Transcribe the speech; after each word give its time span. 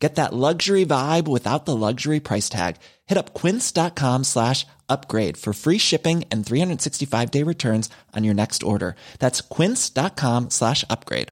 Get 0.00 0.14
that 0.14 0.32
luxury 0.32 0.86
vibe 0.86 1.28
without 1.28 1.66
the 1.66 1.76
luxury 1.76 2.20
price 2.20 2.48
tag. 2.48 2.76
Hit 3.06 3.18
up 3.18 3.34
quince.com 3.34 4.24
slash 4.24 4.66
upgrade 4.88 5.36
for 5.36 5.52
free 5.52 5.76
shipping 5.78 6.24
and 6.32 6.44
365 6.44 7.30
day 7.30 7.42
returns 7.44 7.90
on 8.16 8.24
your 8.24 8.34
next 8.34 8.62
order. 8.62 8.96
That's 9.18 9.42
quince.com 9.42 10.48
slash 10.50 10.84
upgrade. 10.88 11.28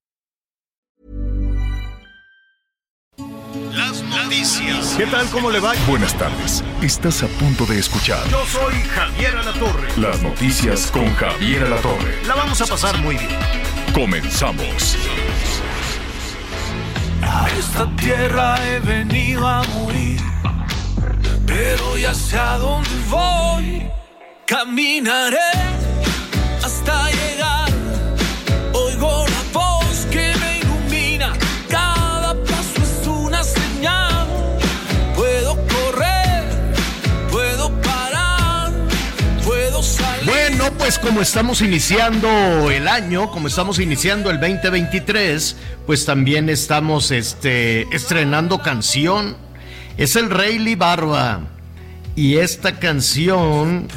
Las 3.74 4.02
noticias. 4.02 4.94
¿Qué 4.96 5.06
tal? 5.06 5.26
¿Cómo 5.30 5.50
le 5.50 5.60
va? 5.60 5.72
Buenas 5.88 6.12
tardes. 6.18 6.62
Estás 6.82 7.22
a 7.22 7.28
punto 7.38 7.64
de 7.66 7.78
escuchar 7.78 8.28
Yo 8.28 8.44
soy 8.46 8.74
Javier 8.94 9.34
Alatorre. 9.36 9.88
las 9.96 10.22
noticias 10.22 10.90
con 10.90 11.06
Javier 11.14 11.64
Alatorre. 11.64 12.22
La 12.26 12.34
vamos 12.34 12.60
a 12.60 12.66
pasar 12.66 12.98
muy 13.02 13.16
bien. 13.16 13.38
Comenzamos. 13.94 14.96
A 17.22 17.48
esta 17.58 17.86
tierra 17.96 18.56
he 18.66 18.80
venido 18.80 19.46
a 19.46 19.62
morir, 19.74 20.20
pero 21.46 21.96
ya 21.98 22.14
sé 22.14 22.38
a 22.38 22.58
dónde 22.58 22.90
voy. 23.08 23.90
Caminaré 24.46 25.52
hasta 26.62 27.10
llegar. 27.10 27.17
Pues 40.78 40.98
como 40.98 41.20
estamos 41.20 41.60
iniciando 41.60 42.70
el 42.70 42.88
año, 42.88 43.30
como 43.30 43.48
estamos 43.48 43.78
iniciando 43.78 44.30
el 44.30 44.40
2023, 44.40 45.56
pues 45.86 46.06
también 46.06 46.48
estamos 46.48 47.10
este, 47.10 47.82
estrenando 47.94 48.62
canción. 48.62 49.36
Es 49.96 50.16
el 50.16 50.30
Rayleigh 50.30 50.76
Barba. 50.76 51.40
Y 52.14 52.36
esta 52.36 52.78
canción 52.78 53.88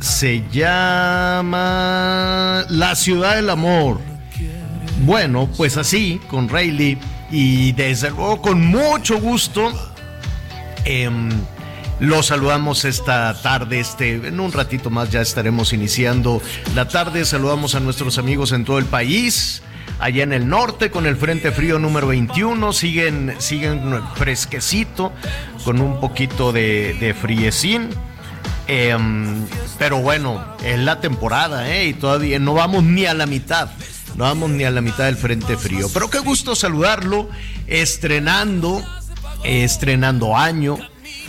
se 0.00 0.44
llama 0.50 1.44
La 2.70 2.94
Ciudad 2.94 3.36
del 3.36 3.50
Amor. 3.50 4.00
Bueno, 5.04 5.50
pues 5.56 5.76
así, 5.76 6.20
con 6.30 6.48
Rayleigh. 6.48 6.98
Y 7.30 7.72
desde 7.72 8.10
luego 8.10 8.40
con 8.40 8.64
mucho 8.64 9.20
gusto. 9.20 9.72
em, 10.84 11.28
los 12.00 12.26
saludamos 12.26 12.84
esta 12.84 13.34
tarde, 13.42 13.80
este, 13.80 14.14
en 14.14 14.38
un 14.38 14.52
ratito 14.52 14.88
más 14.88 15.10
ya 15.10 15.20
estaremos 15.20 15.72
iniciando 15.72 16.40
la 16.74 16.86
tarde. 16.86 17.24
Saludamos 17.24 17.74
a 17.74 17.80
nuestros 17.80 18.18
amigos 18.18 18.52
en 18.52 18.64
todo 18.64 18.78
el 18.78 18.84
país. 18.84 19.62
Allá 19.98 20.22
en 20.22 20.32
el 20.32 20.48
norte 20.48 20.92
con 20.92 21.06
el 21.06 21.16
Frente 21.16 21.50
Frío 21.50 21.80
número 21.80 22.06
21 22.06 22.72
siguen, 22.72 23.34
siguen 23.38 24.00
fresquecito 24.14 25.12
con 25.64 25.80
un 25.80 25.98
poquito 25.98 26.52
de, 26.52 27.16
friecín. 27.20 27.88
Em, 28.68 29.44
pero 29.76 29.98
bueno, 29.98 30.44
es 30.62 30.78
la 30.78 31.00
temporada, 31.00 31.68
¿eh? 31.74 31.86
Y 31.86 31.94
todavía 31.94 32.38
no 32.38 32.54
vamos 32.54 32.84
ni 32.84 33.06
a 33.06 33.14
la 33.14 33.26
mitad. 33.26 33.70
No 34.14 34.24
vamos 34.24 34.50
ni 34.50 34.62
a 34.62 34.70
la 34.70 34.82
mitad 34.82 35.06
del 35.06 35.16
Frente 35.16 35.56
Frío. 35.56 35.88
Pero 35.92 36.10
qué 36.10 36.20
gusto 36.20 36.54
saludarlo, 36.54 37.28
estrenando, 37.66 38.84
estrenando 39.42 40.36
año. 40.36 40.78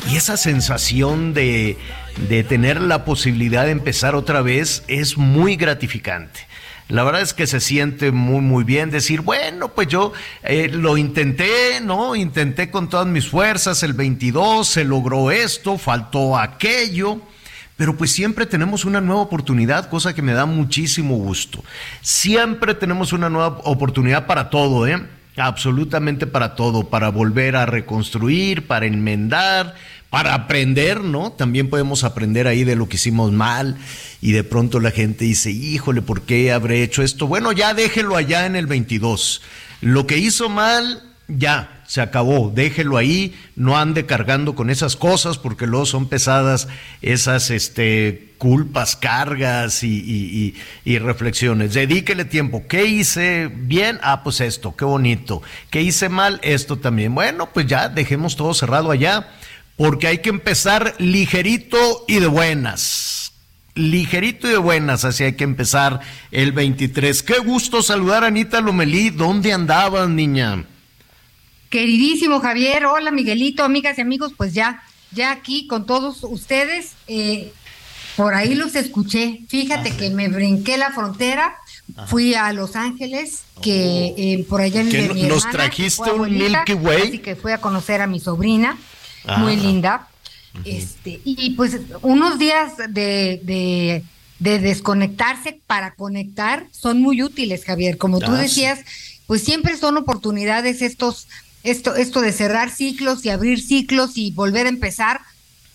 Y 0.07 0.15
esa 0.15 0.37
sensación 0.37 1.33
de, 1.33 1.77
de 2.27 2.43
tener 2.43 2.81
la 2.81 3.05
posibilidad 3.05 3.65
de 3.65 3.71
empezar 3.71 4.15
otra 4.15 4.41
vez 4.41 4.83
es 4.87 5.17
muy 5.17 5.55
gratificante. 5.55 6.47
La 6.89 7.03
verdad 7.03 7.21
es 7.21 7.35
que 7.35 7.45
se 7.45 7.59
siente 7.59 8.11
muy, 8.11 8.41
muy 8.41 8.63
bien 8.63 8.89
decir, 8.89 9.21
bueno, 9.21 9.69
pues 9.75 9.87
yo 9.87 10.11
eh, 10.41 10.69
lo 10.69 10.97
intenté, 10.97 11.81
¿no? 11.81 12.15
Intenté 12.15 12.71
con 12.71 12.89
todas 12.89 13.05
mis 13.05 13.27
fuerzas 13.27 13.83
el 13.83 13.93
22, 13.93 14.67
se 14.67 14.83
logró 14.83 15.29
esto, 15.29 15.77
faltó 15.77 16.35
aquello, 16.35 17.21
pero 17.77 17.95
pues 17.95 18.11
siempre 18.11 18.47
tenemos 18.47 18.85
una 18.85 19.01
nueva 19.01 19.21
oportunidad, 19.21 19.87
cosa 19.87 20.15
que 20.15 20.23
me 20.23 20.33
da 20.33 20.47
muchísimo 20.47 21.15
gusto. 21.15 21.63
Siempre 22.01 22.73
tenemos 22.73 23.13
una 23.13 23.29
nueva 23.29 23.59
oportunidad 23.65 24.25
para 24.25 24.49
todo, 24.49 24.87
¿eh? 24.87 24.99
Absolutamente 25.39 26.27
para 26.27 26.55
todo, 26.55 26.89
para 26.89 27.09
volver 27.09 27.55
a 27.55 27.65
reconstruir, 27.65 28.67
para 28.67 28.85
enmendar, 28.85 29.75
para 30.09 30.33
aprender, 30.33 31.01
¿no? 31.01 31.31
También 31.31 31.69
podemos 31.69 32.03
aprender 32.03 32.47
ahí 32.47 32.63
de 32.63 32.75
lo 32.75 32.89
que 32.89 32.97
hicimos 32.97 33.31
mal 33.31 33.77
y 34.21 34.31
de 34.31 34.43
pronto 34.43 34.79
la 34.79 34.91
gente 34.91 35.25
dice, 35.25 35.51
híjole, 35.51 36.01
¿por 36.01 36.23
qué 36.23 36.51
habré 36.51 36.83
hecho 36.83 37.03
esto? 37.03 37.27
Bueno, 37.27 37.51
ya 37.51 37.73
déjelo 37.73 38.15
allá 38.15 38.45
en 38.45 38.55
el 38.55 38.67
22. 38.67 39.41
Lo 39.81 40.07
que 40.07 40.17
hizo 40.17 40.49
mal, 40.49 41.08
ya, 41.29 41.81
se 41.87 42.01
acabó, 42.01 42.51
déjelo 42.53 42.97
ahí, 42.97 43.35
no 43.55 43.77
ande 43.77 44.05
cargando 44.05 44.55
con 44.55 44.69
esas 44.69 44.95
cosas 44.95 45.37
porque 45.37 45.67
luego 45.67 45.85
son 45.85 46.09
pesadas 46.09 46.67
esas 47.01 47.49
este, 47.51 48.33
culpas, 48.37 48.95
cargas 48.95 49.83
y, 49.83 49.87
y- 49.99 50.55
y- 50.85 50.99
reflexiones. 50.99 51.73
Dedíquele 51.73 52.25
tiempo. 52.25 52.63
¿Qué 52.67 52.85
hice 52.85 53.47
bien? 53.53 53.99
Ah, 54.01 54.23
pues 54.23 54.41
esto, 54.41 54.75
qué 54.75 54.85
bonito. 54.85 55.41
¿Qué 55.69 55.81
hice 55.81 56.09
mal? 56.09 56.39
Esto 56.43 56.77
también. 56.77 57.13
Bueno, 57.15 57.49
pues 57.53 57.67
ya 57.67 57.89
dejemos 57.89 58.35
todo 58.35 58.53
cerrado 58.53 58.91
allá 58.91 59.27
porque 59.77 60.07
hay 60.07 60.17
que 60.19 60.29
empezar 60.29 60.95
ligerito 60.97 62.05
y 62.07 62.19
de 62.19 62.27
buenas. 62.27 63.33
Ligerito 63.75 64.47
y 64.47 64.51
de 64.51 64.57
buenas, 64.57 65.05
así 65.05 65.23
hay 65.23 65.33
que 65.33 65.43
empezar 65.45 66.01
el 66.31 66.51
23. 66.51 67.23
Qué 67.23 67.37
gusto 67.39 67.81
saludar 67.81 68.23
a 68.23 68.27
Anita 68.27 68.59
Lomelí. 68.61 69.09
¿Dónde 69.11 69.53
andabas, 69.53 70.09
niña? 70.09 70.65
Queridísimo 71.69 72.39
Javier, 72.39 72.85
hola 72.85 73.11
Miguelito, 73.11 73.63
amigas 73.63 73.97
y 73.97 74.01
amigos, 74.01 74.33
pues 74.35 74.53
ya, 74.53 74.81
ya 75.11 75.31
aquí 75.31 75.67
con 75.67 75.85
todos 75.85 76.23
ustedes, 76.23 76.93
eh, 77.07 77.51
por 78.15 78.33
ahí 78.33 78.55
los 78.55 78.75
escuché. 78.75 79.41
Fíjate 79.47 79.95
que 79.95 80.09
me 80.09 80.29
brinqué 80.29 80.77
la 80.77 80.91
frontera, 80.91 81.55
fui 82.07 82.33
a 82.33 82.51
Los 82.53 82.75
Ángeles, 82.75 83.43
que 83.61 84.15
eh, 84.17 84.45
por 84.49 84.61
allá 84.61 84.81
vive 84.81 85.13
mi 85.13 85.23
nos 85.23 85.45
hermana, 85.45 85.51
trajiste 85.51 86.11
un 86.11 86.31
Milky 86.33 86.73
Way. 86.73 87.01
Así 87.09 87.19
que 87.19 87.35
fui 87.35 87.51
a 87.51 87.59
conocer 87.61 88.01
a 88.01 88.07
mi 88.07 88.19
sobrina, 88.19 88.77
muy 89.37 89.53
Ah. 89.53 89.57
linda. 89.57 90.07
Este, 90.65 91.21
y 91.23 91.51
pues 91.51 91.77
unos 92.01 92.39
días 92.39 92.73
de, 92.89 93.39
de, 93.43 94.03
de 94.39 94.59
desconectarse 94.59 95.59
para 95.67 95.93
conectar 95.93 96.65
son 96.71 96.99
muy 96.99 97.21
útiles, 97.21 97.63
Javier. 97.63 97.99
Como 97.99 98.19
tú 98.19 98.31
Ah, 98.31 98.37
decías, 98.41 98.79
pues 99.27 99.43
siempre 99.43 99.77
son 99.77 99.97
oportunidades 99.97 100.81
estos, 100.81 101.27
esto, 101.63 101.95
esto 101.95 102.21
de 102.21 102.31
cerrar 102.31 102.71
ciclos 102.71 103.25
y 103.25 103.29
abrir 103.29 103.61
ciclos 103.61 104.11
y 104.15 104.31
volver 104.31 104.65
a 104.65 104.69
empezar. 104.69 105.21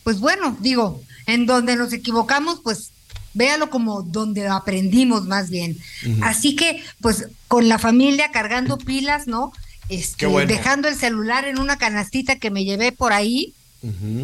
Pues 0.02 0.20
bueno, 0.20 0.56
digo, 0.60 1.02
en 1.26 1.46
donde 1.46 1.76
nos 1.76 1.92
equivocamos, 1.92 2.60
pues 2.62 2.90
véalo 3.34 3.68
como 3.68 4.02
donde 4.02 4.46
aprendimos 4.48 5.26
más 5.26 5.50
bien. 5.50 5.76
Así 6.22 6.56
que, 6.56 6.82
pues, 7.00 7.28
con 7.48 7.68
la 7.68 7.78
familia 7.78 8.30
cargando 8.30 8.78
pilas, 8.78 9.26
¿no? 9.26 9.52
Este, 9.88 10.26
bueno. 10.26 10.48
dejando 10.48 10.88
el 10.88 10.94
celular 10.94 11.46
en 11.46 11.58
una 11.58 11.76
canastita 11.76 12.36
que 12.36 12.50
me 12.50 12.64
llevé 12.64 12.90
por 12.92 13.12
ahí 13.12 13.52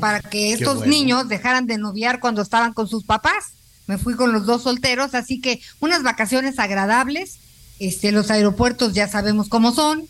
para 0.01 0.21
que 0.21 0.55
estos 0.55 0.79
bueno. 0.79 0.91
niños 0.91 1.29
dejaran 1.29 1.67
de 1.67 1.77
noviar 1.77 2.19
cuando 2.19 2.41
estaban 2.41 2.73
con 2.73 2.89
sus 2.89 3.05
papás. 3.05 3.53
Me 3.87 3.99
fui 3.99 4.15
con 4.15 4.33
los 4.33 4.47
dos 4.47 4.63
solteros, 4.63 5.15
así 5.15 5.41
que 5.41 5.61
unas 5.81 6.03
vacaciones 6.03 6.59
agradables. 6.59 7.39
Este, 7.79 8.13
los 8.13 8.31
aeropuertos 8.31 8.95
ya 8.95 9.09
sabemos 9.09 9.49
cómo 9.49 9.73
son, 9.73 10.07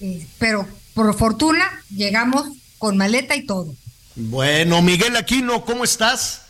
eh, 0.00 0.26
pero 0.38 0.66
por 0.94 1.14
fortuna 1.16 1.64
llegamos 1.94 2.48
con 2.78 2.96
maleta 2.96 3.36
y 3.36 3.46
todo. 3.46 3.74
Bueno, 4.16 4.82
Miguel 4.82 5.16
Aquino, 5.16 5.64
¿cómo 5.64 5.84
estás? 5.84 6.42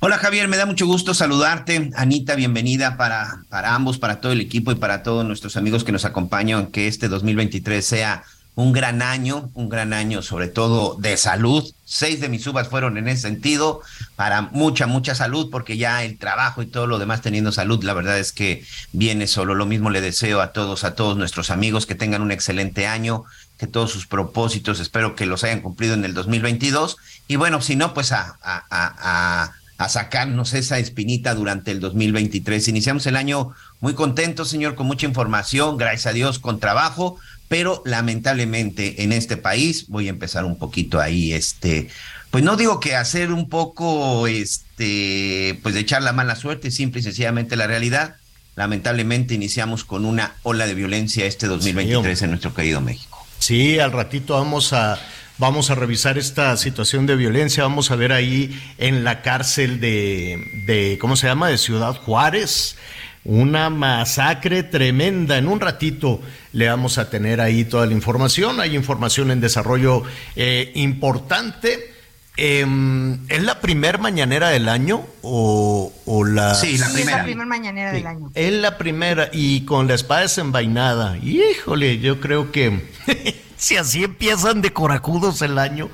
Hola 0.00 0.18
Javier, 0.18 0.48
me 0.48 0.56
da 0.56 0.66
mucho 0.66 0.84
gusto 0.84 1.14
saludarte. 1.14 1.90
Anita, 1.94 2.34
bienvenida 2.34 2.96
para, 2.96 3.44
para 3.48 3.74
ambos, 3.74 3.98
para 3.98 4.20
todo 4.20 4.32
el 4.32 4.40
equipo 4.40 4.72
y 4.72 4.74
para 4.74 5.02
todos 5.04 5.24
nuestros 5.24 5.56
amigos 5.56 5.84
que 5.84 5.92
nos 5.92 6.04
acompañan. 6.04 6.66
Que 6.66 6.88
este 6.88 7.08
2023 7.08 7.86
sea 7.86 8.24
un 8.54 8.72
gran 8.72 9.00
año, 9.00 9.50
un 9.54 9.68
gran 9.68 9.92
año 9.92 10.20
sobre 10.22 10.48
todo 10.48 10.96
de 10.98 11.16
salud. 11.16 11.72
Seis 11.84 12.20
de 12.20 12.28
mis 12.28 12.46
uvas 12.46 12.68
fueron 12.68 12.98
en 12.98 13.08
ese 13.08 13.22
sentido, 13.22 13.80
para 14.16 14.42
mucha, 14.42 14.86
mucha 14.86 15.14
salud, 15.14 15.48
porque 15.50 15.76
ya 15.76 16.04
el 16.04 16.18
trabajo 16.18 16.62
y 16.62 16.66
todo 16.66 16.86
lo 16.86 16.98
demás 16.98 17.22
teniendo 17.22 17.52
salud, 17.52 17.82
la 17.82 17.94
verdad 17.94 18.18
es 18.18 18.32
que 18.32 18.64
viene 18.92 19.26
solo. 19.26 19.54
Lo 19.54 19.66
mismo 19.66 19.90
le 19.90 20.00
deseo 20.00 20.40
a 20.40 20.52
todos, 20.52 20.84
a 20.84 20.94
todos 20.94 21.16
nuestros 21.16 21.50
amigos 21.50 21.86
que 21.86 21.94
tengan 21.94 22.22
un 22.22 22.30
excelente 22.30 22.86
año, 22.86 23.24
que 23.58 23.66
todos 23.66 23.90
sus 23.90 24.06
propósitos, 24.06 24.80
espero 24.80 25.14
que 25.14 25.24
los 25.24 25.44
hayan 25.44 25.60
cumplido 25.60 25.94
en 25.94 26.04
el 26.04 26.14
2022. 26.14 26.98
Y 27.28 27.36
bueno, 27.36 27.62
si 27.62 27.76
no, 27.76 27.94
pues 27.94 28.12
a, 28.12 28.36
a, 28.42 28.64
a, 28.70 29.88
sacarnos 29.88 30.54
esa 30.54 30.78
espinita 30.78 31.34
durante 31.34 31.72
el 31.72 31.80
2023. 31.80 32.68
Iniciamos 32.68 33.04
el 33.06 33.16
año 33.16 33.52
muy 33.80 33.94
contento, 33.94 34.44
señor, 34.44 34.76
con 34.76 34.86
mucha 34.86 35.06
información, 35.06 35.76
gracias 35.76 36.06
a 36.06 36.12
Dios, 36.12 36.38
con 36.38 36.60
trabajo, 36.60 37.18
pero 37.52 37.82
lamentablemente 37.84 39.02
en 39.02 39.12
este 39.12 39.36
país, 39.36 39.88
voy 39.88 40.06
a 40.06 40.08
empezar 40.08 40.46
un 40.46 40.56
poquito 40.56 41.02
ahí, 41.02 41.34
este, 41.34 41.88
pues 42.30 42.42
no 42.42 42.56
digo 42.56 42.80
que 42.80 42.96
hacer 42.96 43.30
un 43.30 43.50
poco, 43.50 44.26
este, 44.26 45.60
pues 45.62 45.74
de 45.74 45.82
echar 45.82 46.02
la 46.02 46.14
mala 46.14 46.34
suerte, 46.34 46.70
simple 46.70 47.00
y 47.00 47.02
sencillamente 47.02 47.56
la 47.56 47.66
realidad. 47.66 48.16
Lamentablemente 48.56 49.34
iniciamos 49.34 49.84
con 49.84 50.06
una 50.06 50.32
ola 50.44 50.66
de 50.66 50.72
violencia 50.72 51.26
este 51.26 51.46
2023 51.46 52.22
en 52.22 52.30
nuestro 52.30 52.54
querido 52.54 52.80
México. 52.80 53.22
Sí, 53.38 53.78
al 53.78 53.92
ratito 53.92 54.32
vamos 54.32 54.72
a 54.72 54.98
vamos 55.36 55.70
a 55.70 55.74
revisar 55.74 56.16
esta 56.16 56.56
situación 56.56 57.04
de 57.04 57.16
violencia, 57.16 57.64
vamos 57.64 57.90
a 57.90 57.96
ver 57.96 58.12
ahí 58.14 58.58
en 58.78 59.04
la 59.04 59.20
cárcel 59.20 59.78
de, 59.78 60.42
de 60.64 60.96
¿cómo 60.98 61.16
se 61.16 61.26
llama? 61.26 61.48
de 61.48 61.58
Ciudad 61.58 61.96
Juárez 61.96 62.76
una 63.24 63.70
masacre 63.70 64.62
tremenda. 64.62 65.38
En 65.38 65.48
un 65.48 65.60
ratito 65.60 66.20
le 66.52 66.68
vamos 66.68 66.98
a 66.98 67.08
tener 67.10 67.40
ahí 67.40 67.64
toda 67.64 67.86
la 67.86 67.92
información. 67.92 68.60
Hay 68.60 68.74
información 68.74 69.30
en 69.30 69.40
desarrollo 69.40 70.02
eh, 70.36 70.72
importante. 70.74 71.92
Em, 72.36 73.28
¿Es 73.28 73.42
la 73.42 73.60
primer 73.60 73.98
mañanera 73.98 74.48
del 74.48 74.68
año 74.68 75.04
o, 75.22 75.92
la...? 76.26 76.54
Sí, 76.54 76.78
la 76.78 76.86
primera. 76.90 77.10
es 77.10 77.16
la 77.18 77.24
primera 77.24 77.46
mañanera 77.46 77.92
del 77.92 78.06
año. 78.06 78.30
Es 78.34 78.52
la 78.52 78.78
primera 78.78 79.28
y 79.32 79.64
con 79.64 79.86
la 79.86 79.94
espada 79.94 80.22
desenvainada. 80.22 81.18
Híjole, 81.18 81.98
yo 81.98 82.20
creo 82.20 82.50
que 82.50 82.88
si 83.56 83.76
así 83.76 84.04
empiezan 84.04 84.62
de 84.62 84.72
corajudos 84.72 85.42
el 85.42 85.58
año, 85.58 85.90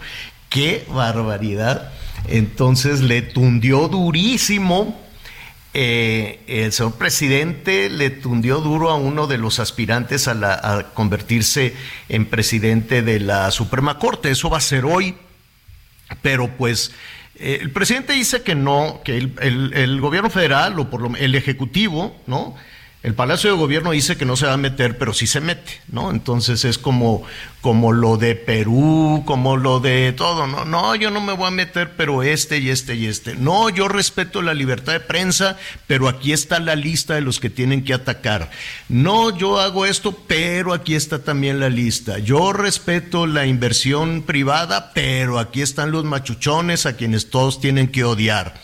qué 0.49 0.87
barbaridad. 0.89 1.93
Entonces 2.29 3.01
le 3.01 3.23
tundió 3.23 3.89
durísimo 3.89 5.08
eh, 5.81 6.41
el 6.49 6.73
señor 6.73 6.95
presidente 6.95 7.89
le 7.89 8.11
tundió 8.11 8.59
duro 8.59 8.91
a 8.91 8.97
uno 8.97 9.29
de 9.29 9.39
los 9.39 9.61
aspirantes 9.61 10.27
a, 10.27 10.89
convertirse 10.93 11.73
en 12.09 12.27
presidente 12.27 13.01
de 13.03 13.21
la 13.21 13.53
Suprema 13.53 13.97
Corte. 14.01 14.29
Eso 14.29 14.51
va 14.51 14.59
a 14.59 14.61
ser 14.61 14.85
hoy, 14.85 15.15
pero 16.21 16.49
pues 16.57 16.91
eh, 17.37 17.59
el 17.61 17.71
presidente 17.71 18.15
dice 18.15 18.43
que 18.43 18.57
no, 18.57 19.03
que 19.05 19.19
el, 19.19 19.73
el, 19.73 20.01
gobierno 20.01 20.31
federal 20.31 20.77
o 20.81 20.91
por 20.91 21.01
lo, 21.01 21.15
el 21.15 21.37
ejecutivo, 21.37 22.21
¿no? 22.27 22.57
El 23.01 23.15
Palacio 23.15 23.53
de 23.53 23.57
Gobierno 23.57 23.93
dice 23.93 24.17
que 24.17 24.25
no 24.25 24.35
se 24.35 24.47
va 24.47 24.55
a 24.55 24.57
meter, 24.57 24.99
pero 24.99 25.15
sí 25.15 25.29
se 25.29 25.41
mete, 25.41 25.81
¿no? 25.87 26.11
Entonces 26.11 26.65
es 26.65 26.79
como, 26.79 27.23
como 27.61 27.93
lo 27.93 28.17
de 28.17 28.35
Perú, 28.35 29.23
como 29.25 29.57
lo 29.57 29.79
de 29.79 30.13
todo, 30.13 30.49
¿no? 30.49 30.65
No, 30.65 30.97
yo 30.97 31.13
no 31.13 31.21
me 31.21 31.33
voy 31.33 31.47
a 31.47 31.53
meter, 31.53 31.93
pero 31.97 32.25
este 32.25 32.59
y 32.59 32.71
este 32.71 32.97
y 32.97 33.07
este. 33.07 33.37
No, 33.37 33.71
yo 33.71 33.87
respeto 33.87 34.43
la 34.43 34.53
libertad 34.53 34.95
de 34.95 35.01
prensa, 35.01 35.57
pero 35.87 36.09
aquí 36.09 36.33
está 36.33 36.59
la 36.59 36.75
lista 36.75 37.15
de 37.15 37.21
los 37.21 37.39
que 37.39 37.51
tienen 37.51 37.85
que 37.85 37.95
atacar. 37.95 38.51
No, 38.89 39.37
yo 39.37 39.61
hago 39.61 39.87
esto, 39.87 40.25
pero 40.27 40.73
aquí 40.73 40.97
está 40.97 41.21
también 41.21 41.61
la 41.61 41.69
lista. 41.69 42.19
Yo 42.19 42.53
respeto 42.53 43.29
la 43.29 43.47
inversión 43.47 44.23
privada, 44.23 44.91
pero 44.93 45.39
aquí 45.39 45.63
están 45.63 45.93
los 45.93 46.05
machuchones 46.05 46.85
a 46.85 46.97
quienes 46.97 47.31
todos 47.31 47.61
tienen 47.61 47.93
que 47.93 48.03
odiar. 48.03 48.55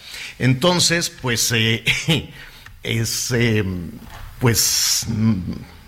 Entonces, 0.41 1.09
pues 1.09 1.53
eh, 1.53 1.85
es... 2.83 3.31
Eh, 3.31 3.63
pues 4.45 5.07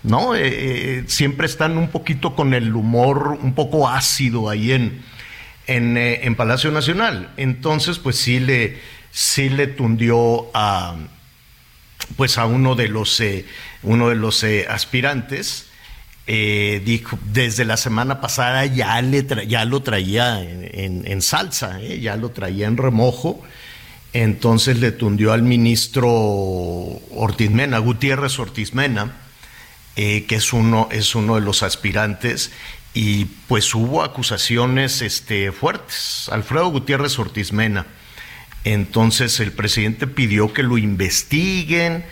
no, 0.01 0.33
eh, 0.33 0.41
eh, 0.47 1.03
siempre 1.05 1.45
están 1.45 1.77
un 1.77 1.89
poquito 1.89 2.35
con 2.35 2.55
el 2.55 2.73
humor 2.73 3.37
un 3.39 3.53
poco 3.53 3.87
ácido 3.87 4.49
ahí 4.49 4.71
en, 4.71 5.03
eh, 5.67 6.21
en, 6.23 6.33
Palacio 6.33 6.71
Nacional. 6.71 7.31
Entonces, 7.37 7.99
pues 7.99 8.15
sí 8.15 8.39
le, 8.39 8.79
sí 9.11 9.49
le 9.49 9.67
tundió 9.67 10.49
a 10.55 10.95
pues 12.15 12.39
a 12.39 12.47
uno 12.47 12.73
de 12.73 12.87
los 12.87 13.21
uno 13.83 14.09
de 14.09 14.15
los 14.15 14.43
aspirantes. 14.67 15.67
dijo 16.25 17.19
desde 17.31 17.63
la 17.63 17.77
semana 17.77 18.21
pasada 18.21 18.65
ya 18.65 18.99
le 19.03 19.23
ya 19.45 19.65
lo 19.65 19.83
traía 19.83 20.41
en, 20.41 21.05
en 21.05 21.21
salsa, 21.21 21.79
ya 21.79 22.15
lo 22.15 22.31
traía 22.31 22.65
en 22.65 22.77
remojo 22.77 23.43
entonces 24.21 24.79
le 24.79 24.91
tundió 24.91 25.31
al 25.31 25.43
ministro 25.43 26.09
Ortiz 26.09 27.51
Mena, 27.51 27.77
Gutiérrez 27.77 28.39
Ortiz 28.39 28.73
Mena, 28.73 29.11
eh, 29.95 30.25
que 30.25 30.35
es 30.35 30.53
uno, 30.53 30.89
es 30.91 31.13
uno 31.13 31.35
de 31.35 31.41
los 31.41 31.61
aspirantes, 31.61 32.51
y 32.95 33.25
pues 33.47 33.75
hubo 33.75 34.03
acusaciones 34.03 35.03
este, 35.03 35.51
fuertes. 35.51 36.29
Alfredo 36.31 36.69
Gutiérrez 36.69 37.19
Ortiz 37.19 37.53
Mena. 37.53 37.85
Entonces 38.63 39.39
el 39.39 39.51
presidente 39.51 40.07
pidió 40.07 40.51
que 40.51 40.63
lo 40.63 40.79
investiguen 40.79 42.03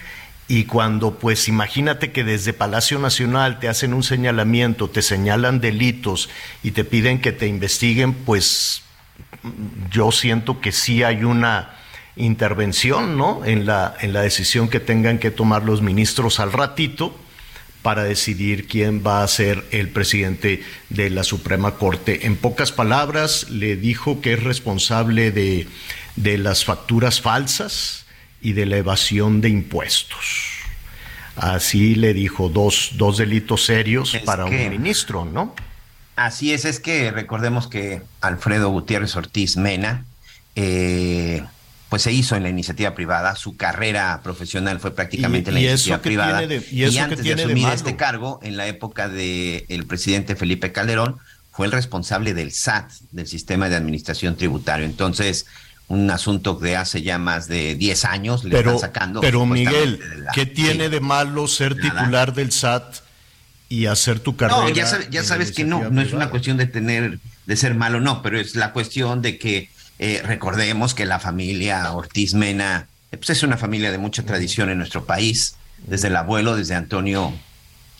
y 0.48 0.66
cuando 0.66 1.18
pues 1.18 1.48
imagínate 1.48 2.12
que 2.12 2.24
desde 2.24 2.54
Palacio 2.54 3.00
Nacional 3.00 3.60
te 3.60 3.68
hacen 3.68 3.96
un 3.96 4.04
señalamiento, 4.04 4.92
te 4.92 5.02
señalan 5.02 5.60
delitos 5.60 6.30
y 6.62 6.69
te 6.69 6.84
piden 6.84 7.19
que 7.19 7.31
te 7.31 7.48
investiguen, 7.48 8.13
pues 8.13 8.84
yo 9.90 10.12
siento 10.12 10.62
que 10.62 10.72
sí 10.72 11.02
hay 11.02 11.24
una 11.24 11.75
intervención 12.15 13.17
¿no? 13.17 13.44
en, 13.45 13.65
la, 13.65 13.95
en 14.01 14.13
la 14.13 14.21
decisión 14.21 14.69
que 14.69 14.79
tengan 14.79 15.19
que 15.19 15.31
tomar 15.31 15.63
los 15.63 15.81
ministros 15.81 16.39
al 16.39 16.51
ratito 16.51 17.17
para 17.81 18.03
decidir 18.03 18.67
quién 18.67 19.03
va 19.06 19.21
a 19.21 19.27
ser 19.27 19.63
el 19.69 19.89
presidente 19.89 20.63
de 20.89 21.09
la 21.12 21.23
Suprema 21.23 21.75
Corte. 21.75 22.25
En 22.25 22.35
pocas 22.35 22.71
palabras, 22.71 23.50
le 23.51 23.75
dijo 23.75 24.21
que 24.21 24.33
es 24.33 24.44
responsable 24.44 25.31
de, 25.31 25.67
de 26.15 26.38
las 26.39 26.65
facturas 26.65 27.21
falsas 27.21 28.06
y 28.41 28.53
de 28.53 28.65
la 28.65 28.77
evasión 28.77 29.39
de 29.39 29.50
impuestos. 29.50 30.56
Así 31.35 31.95
le 31.95 32.13
dijo 32.13 32.50
dos, 32.50 32.91
dos 32.94 33.18
delitos 33.18 33.65
serios 33.65 34.18
para 34.25 34.45
un 34.45 34.69
ministro, 34.69 35.25
¿no? 35.25 35.53
Así 36.15 36.53
es, 36.53 36.63
es 36.63 36.79
que 36.79 37.11
recordemos 37.11 37.68
que 37.68 38.01
Alfredo 38.21 38.69
Gutiérrez 38.69 39.15
Ortiz 39.15 39.57
Mena 39.57 40.06
eh, 40.56 41.44
pues 41.95 42.03
se 42.03 42.12
hizo 42.12 42.36
en 42.36 42.44
la 42.44 42.50
iniciativa 42.50 42.94
privada, 42.94 43.38
su 43.38 43.56
carrera 43.56 44.19
profesional 44.21 44.81
fue 44.81 44.94
prácticamente 44.94 45.50
en 45.50 45.53
la 45.53 45.62
iniciativa 45.62 46.01
privada. 46.01 46.44
y, 46.44 46.97
antes 46.97 47.24
de 47.24 47.33
asumir 47.36 47.69
este 47.69 47.95
cargo, 47.95 48.42
en 48.44 48.57
la 48.57 48.68
época 48.68 49.07
del 49.07 49.86
presidente 49.88 50.36
Felipe 50.36 50.74
Calderón, 50.74 51.19
fue 51.53 51.68
el 51.68 51.71
responsable 51.71 52.33
del 52.33 52.51
SAT, 52.51 52.92
del 53.12 53.27
Sistema 53.27 53.69
de 53.69 53.77
Administración 53.77 54.36
Tributario. 54.36 54.86
Entonces, 54.86 55.45
un 55.88 56.12
asunto 56.12 56.56
de 56.56 56.75
hace 56.75 57.01
ya 57.01 57.18
más 57.18 57.47
de 57.47 57.75
10 57.75 58.03
años 58.03 58.44
le 58.44 58.50
pero, 58.57 58.75
están 58.75 58.89
sacando. 58.89 59.21
Pero 59.21 59.45
Miguel, 59.45 60.01
¿qué 60.33 60.45
tiene 60.45 60.89
de 60.89 61.00
malo 61.00 61.47
ser 61.47 61.75
titular 61.75 62.33
del 62.33 62.51
SAT 62.51 62.94
y 63.69 63.85
hacer 63.85 64.19
tu 64.19 64.35
carrera? 64.35 64.64
No, 64.64 64.68
ya, 64.68 64.85
ya 65.09 65.23
sabes 65.23 65.54
que 65.54 65.64
no, 65.64 65.90
no 65.90 66.02
es 66.02 66.11
una 66.11 66.30
cuestión 66.30 66.57
de 66.57 66.68
tener, 66.68 67.19
de 67.45 67.56
ser 67.56 67.73
malo, 67.73 68.02
no, 68.02 68.21
pero 68.21 68.37
es 68.37 68.57
la 68.57 68.73
cuestión 68.73 69.21
de 69.21 69.37
que 69.37 69.69
eh, 69.99 70.21
recordemos 70.23 70.94
que 70.94 71.06
la 71.06 71.19
familia 71.19 71.92
Ortiz 71.92 72.33
Mena 72.33 72.87
pues 73.18 73.30
es 73.30 73.44
una 73.44 73.57
familia 73.57 73.92
de 73.92 73.97
mucha 73.97 74.23
tradición 74.23 74.69
en 74.69 74.78
nuestro 74.78 75.06
país, 75.06 75.56
desde 75.85 76.07
el 76.07 76.16
abuelo, 76.16 76.56
desde 76.56 76.75
Antonio 76.75 77.33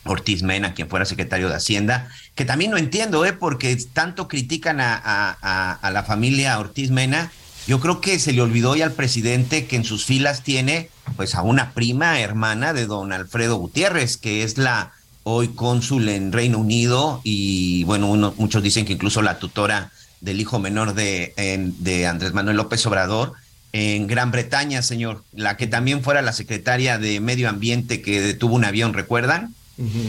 Ortiz 0.04 0.44
Mena, 0.44 0.74
quien 0.74 0.90
fuera 0.90 1.06
secretario 1.06 1.50
de 1.50 1.56
Hacienda, 1.56 2.10
que 2.36 2.46
también 2.46 2.72
no 2.72 2.78
entiendo, 2.78 3.26
¿eh? 3.26 3.34
porque 3.34 3.76
tanto 3.94 4.28
critican 4.28 4.78
a, 4.80 5.80
la 5.92 6.04
familia 6.04 6.60
Ortiz 6.60 6.92
Mena. 6.92 7.32
Yo 7.68 7.80
creo 7.80 8.00
que 8.00 8.20
se 8.20 8.32
le 8.32 8.42
olvidó 8.42 8.76
ya 8.76 8.86
al 8.86 8.92
presidente 8.92 9.66
que 9.66 9.76
en 9.76 9.84
sus 9.84 10.06
filas 10.06 10.44
tiene 10.44 10.90
pues 11.16 11.34
a 11.34 11.42
una 11.42 11.72
prima 11.72 12.20
hermana 12.20 12.74
de 12.74 12.86
don 12.86 13.12
Alfredo 13.12 13.56
Gutiérrez, 13.56 14.18
que 14.18 14.44
es 14.44 14.58
la 14.58 14.94
hoy 15.24 15.48
cónsul 15.50 16.08
en 16.10 16.32
Reino 16.32 16.60
Unido 16.60 17.22
y 17.24 17.84
bueno, 17.86 18.34
muchos 18.38 18.62
dicen 18.62 18.86
que 18.86 18.94
incluso 18.94 19.24
la 19.24 19.40
tutora 19.40 19.92
del 20.26 20.42
hijo 20.42 20.60
menor 20.60 20.96
de, 20.96 21.34
de 21.80 22.08
Andrés 22.08 22.34
Manuel 22.34 22.58
López 22.58 22.86
Obrador 22.86 23.34
en 23.72 24.08
Gran 24.08 24.32
Bretaña, 24.32 24.82
señor, 24.82 25.24
la 25.34 25.58
que 25.58 25.68
también 25.68 26.02
fuera 26.02 26.22
la 26.22 26.34
secretaria 26.34 26.98
de 26.98 27.20
Medio 27.20 27.48
Ambiente 27.48 28.02
que 28.02 28.22
detuvo 28.22 28.56
un 28.56 28.66
avión, 28.66 28.94
¿recuerdan? 28.94 29.54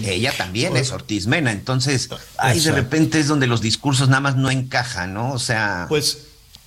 Ella 0.05 0.33
también 0.37 0.77
es 0.77 0.93
Ortiz 0.93 1.27
Mena, 1.27 1.51
entonces 1.51 2.09
ahí 2.39 2.61
de 2.61 2.71
repente 2.71 3.19
es 3.19 3.27
donde 3.27 3.49
los 3.49 3.61
discursos 3.61 4.09
nada 4.09 4.21
más 4.21 4.37
no 4.37 4.51
encajan, 4.51 5.15
¿no? 5.15 5.33
O 5.33 5.39
sea... 5.39 5.87
Pues 5.89 6.19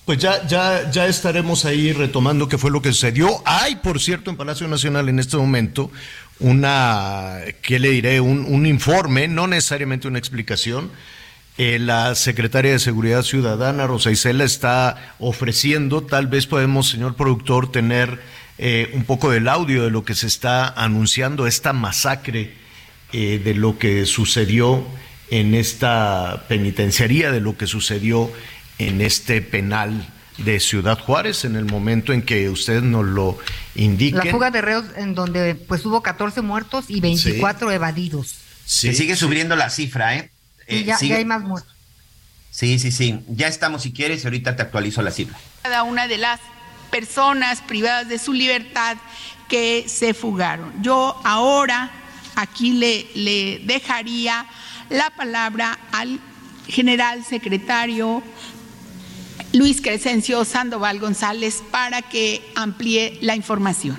pues 0.04 0.18
ya, 0.18 0.46
ya, 0.46 0.90
ya 0.90 1.06
estaremos 1.06 1.64
ahí 1.64 1.92
retomando 1.92 2.48
qué 2.48 2.58
fue 2.58 2.70
lo 2.70 2.82
que 2.82 2.88
sucedió. 2.88 3.42
Hay, 3.44 3.76
por 3.76 4.00
cierto, 4.00 4.30
en 4.30 4.36
Palacio 4.36 4.66
Nacional 4.66 5.08
en 5.08 5.20
este 5.20 5.36
momento 5.36 5.90
una, 6.40 7.38
¿qué 7.62 7.78
le 7.78 7.90
diré? 7.90 8.20
Un, 8.20 8.44
un 8.44 8.66
informe, 8.66 9.28
no 9.28 9.46
necesariamente 9.46 10.08
una 10.08 10.18
explicación, 10.18 10.90
eh, 11.62 11.78
la 11.78 12.14
secretaria 12.14 12.72
de 12.72 12.78
Seguridad 12.78 13.22
Ciudadana, 13.22 13.86
Rosa 13.86 14.10
Isela, 14.10 14.44
está 14.44 15.12
ofreciendo, 15.18 16.02
tal 16.02 16.26
vez 16.26 16.46
podemos, 16.46 16.88
señor 16.88 17.16
productor, 17.16 17.70
tener 17.70 18.18
eh, 18.56 18.90
un 18.94 19.04
poco 19.04 19.30
del 19.30 19.46
audio 19.46 19.84
de 19.84 19.90
lo 19.90 20.02
que 20.02 20.14
se 20.14 20.26
está 20.26 20.68
anunciando, 20.68 21.46
esta 21.46 21.74
masacre 21.74 22.54
eh, 23.12 23.42
de 23.44 23.52
lo 23.52 23.78
que 23.78 24.06
sucedió 24.06 24.86
en 25.30 25.54
esta 25.54 26.46
penitenciaría, 26.48 27.30
de 27.30 27.42
lo 27.42 27.58
que 27.58 27.66
sucedió 27.66 28.32
en 28.78 29.02
este 29.02 29.42
penal 29.42 30.08
de 30.38 30.60
Ciudad 30.60 30.98
Juárez 30.98 31.44
en 31.44 31.56
el 31.56 31.66
momento 31.66 32.14
en 32.14 32.22
que 32.22 32.48
usted 32.48 32.80
nos 32.80 33.04
lo 33.04 33.38
indique. 33.74 34.16
La 34.16 34.30
fuga 34.30 34.50
de 34.50 34.62
reos 34.62 34.86
en 34.96 35.14
donde 35.14 35.56
pues 35.56 35.84
hubo 35.84 36.02
14 36.02 36.40
muertos 36.40 36.86
y 36.88 37.02
24 37.02 37.70
evadidos. 37.70 38.36
Se 38.64 38.94
sigue 38.94 39.14
subiendo 39.14 39.56
la 39.56 39.68
cifra, 39.68 40.16
¿eh? 40.16 40.30
Eh 40.70 40.84
ya, 40.84 40.96
hay 40.96 41.24
más 41.24 41.42
muertos. 41.42 41.74
Sí, 42.50 42.78
sí, 42.78 42.90
sí. 42.90 43.20
Ya 43.28 43.46
estamos 43.46 43.82
si 43.82 43.92
quieres, 43.92 44.24
ahorita 44.24 44.56
te 44.56 44.62
actualizo 44.62 45.02
la 45.02 45.10
cifra. 45.10 45.38
Cada 45.62 45.82
una 45.82 46.08
de 46.08 46.18
las 46.18 46.40
personas 46.90 47.60
privadas 47.62 48.08
de 48.08 48.18
su 48.18 48.32
libertad 48.32 48.96
que 49.48 49.84
se 49.88 50.14
fugaron. 50.14 50.72
Yo 50.82 51.20
ahora 51.24 51.90
aquí 52.34 52.72
le, 52.72 53.06
le 53.14 53.60
dejaría 53.64 54.46
la 54.88 55.10
palabra 55.10 55.78
al 55.92 56.18
general 56.66 57.24
secretario 57.24 58.22
Luis 59.52 59.80
Crescencio 59.80 60.44
Sandoval 60.44 61.00
González 61.00 61.62
para 61.70 62.02
que 62.02 62.40
amplíe 62.54 63.18
la 63.20 63.34
información. 63.34 63.98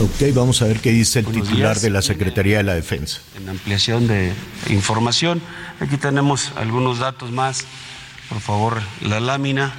Ok, 0.00 0.34
vamos 0.34 0.62
a 0.62 0.66
ver 0.66 0.80
qué 0.80 0.90
dice 0.90 1.20
el 1.20 1.26
titular 1.26 1.78
de 1.78 1.90
la 1.90 2.02
Secretaría 2.02 2.58
de 2.58 2.62
la 2.64 2.74
Defensa. 2.74 3.20
En 3.36 3.48
ampliación 3.48 4.06
de 4.06 4.32
información, 4.68 5.40
aquí 5.80 5.96
tenemos 5.96 6.52
algunos 6.56 6.98
datos 6.98 7.30
más. 7.30 7.64
Por 8.28 8.40
favor, 8.40 8.82
la 9.02 9.20
lámina. 9.20 9.72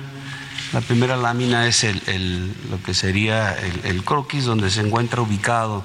La 0.72 0.82
primera 0.82 1.18
lámina 1.18 1.68
es 1.68 1.84
el, 1.84 2.54
lo 2.70 2.82
que 2.82 2.94
sería 2.94 3.56
el, 3.84 4.04
croquis, 4.04 4.46
donde 4.46 4.72
se 4.72 4.82
encuentra 4.82 5.22
ubicado 5.22 5.84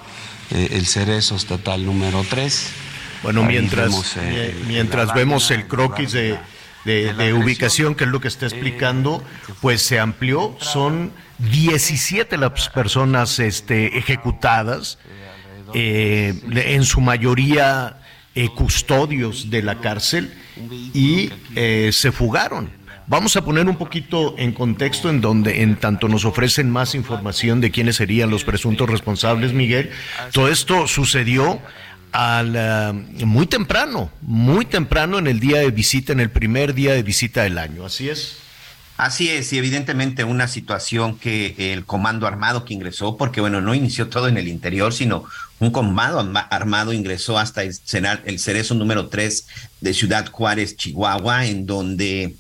eh, 0.51 0.69
el 0.73 0.87
cerezo 0.87 1.37
estatal 1.37 1.85
número 1.85 2.25
3 2.29 2.71
bueno, 3.23 3.43
mientras, 3.43 4.17
eh, 4.17 4.55
mientras 4.67 5.13
vemos 5.13 5.51
el 5.51 5.67
croquis 5.67 6.13
de, 6.13 6.39
ubicación, 7.35 7.95
que 7.95 8.05
es 8.05 8.11
lo 8.11 8.21
que 8.21 8.29
está 8.29 8.47
explicando, 8.47 9.23
pues 9.61 9.83
se 9.83 9.99
amplió, 9.99 10.57
son 10.61 11.13
17 11.39 12.37
las 12.37 12.69
personas 12.69 13.39
este, 13.39 13.99
ejecutadas, 13.99 14.99
eh, 15.75 16.35
en 16.51 16.85
su 16.85 17.01
mayoría 17.01 17.99
eh, 18.35 18.49
custodios 18.55 19.51
de 19.51 19.63
la 19.63 19.81
cárcel, 19.81 20.33
y 20.95 21.31
se 21.93 22.13
fugaron. 22.13 22.79
Vamos 23.09 23.37
a 23.37 23.43
poner 23.43 23.67
un 23.67 23.77
poquito 23.77 24.35
en 24.37 24.53
contexto 24.53 25.09
en 25.09 25.23
donde 25.23 25.63
en 25.63 25.77
tanto 25.77 26.09
nos 26.09 26.27
ofrecen 26.27 26.71
más 26.71 26.95
información 26.95 27.63
de 27.63 27.71
quiénes 27.71 27.97
serían 27.97 28.29
los 28.29 28.45
presuntos 28.45 28.89
responsables, 28.89 29.55
Miguel. 29.55 29.91
Todo 30.31 30.49
esto 30.49 30.87
sucedió 30.87 31.59
al, 32.13 32.55
eh, 32.55 32.93
muy 33.25 33.47
temprano, 33.47 34.11
muy 34.21 34.67
temprano 34.67 35.19
en 35.19 35.27
el 35.27 35.41
día 35.41 35.61
de 35.61 35.71
visita, 35.71 36.13
en 36.13 36.21
el 36.21 36.31
primer 36.31 36.75
día 36.75 36.93
de 36.93 37.03
visita 37.03 37.45
del 37.45 37.57
año. 37.57 37.87
¿Así 37.87 38.11
es? 38.11 38.37
Así 38.99 39.31
es, 39.31 39.53
y 39.53 39.59
evidentemente 39.59 40.25
una 40.25 40.49
situación 40.49 41.21
que 41.21 41.55
el 41.73 41.85
comando 41.85 42.27
armado 42.27 42.65
que 42.65 42.75
ingresó, 42.75 43.17
porque 43.17 43.41
bueno, 43.41 43.61
no 43.61 43.73
inició 43.73 44.09
todo 44.09 44.27
en 44.27 44.37
el 44.37 44.49
interior, 44.49 44.93
sino 44.93 45.25
un 45.61 45.71
comando 45.71 46.19
armado 46.51 46.93
ingresó 46.93 47.39
hasta 47.39 47.63
el, 47.63 47.79
el 48.25 48.39
cerezo 48.41 48.75
número 48.75 49.09
3 49.09 49.47
de 49.81 49.95
Ciudad 49.95 50.29
Juárez, 50.29 50.77
Chihuahua, 50.77 51.47
en 51.47 51.65
donde 51.65 52.35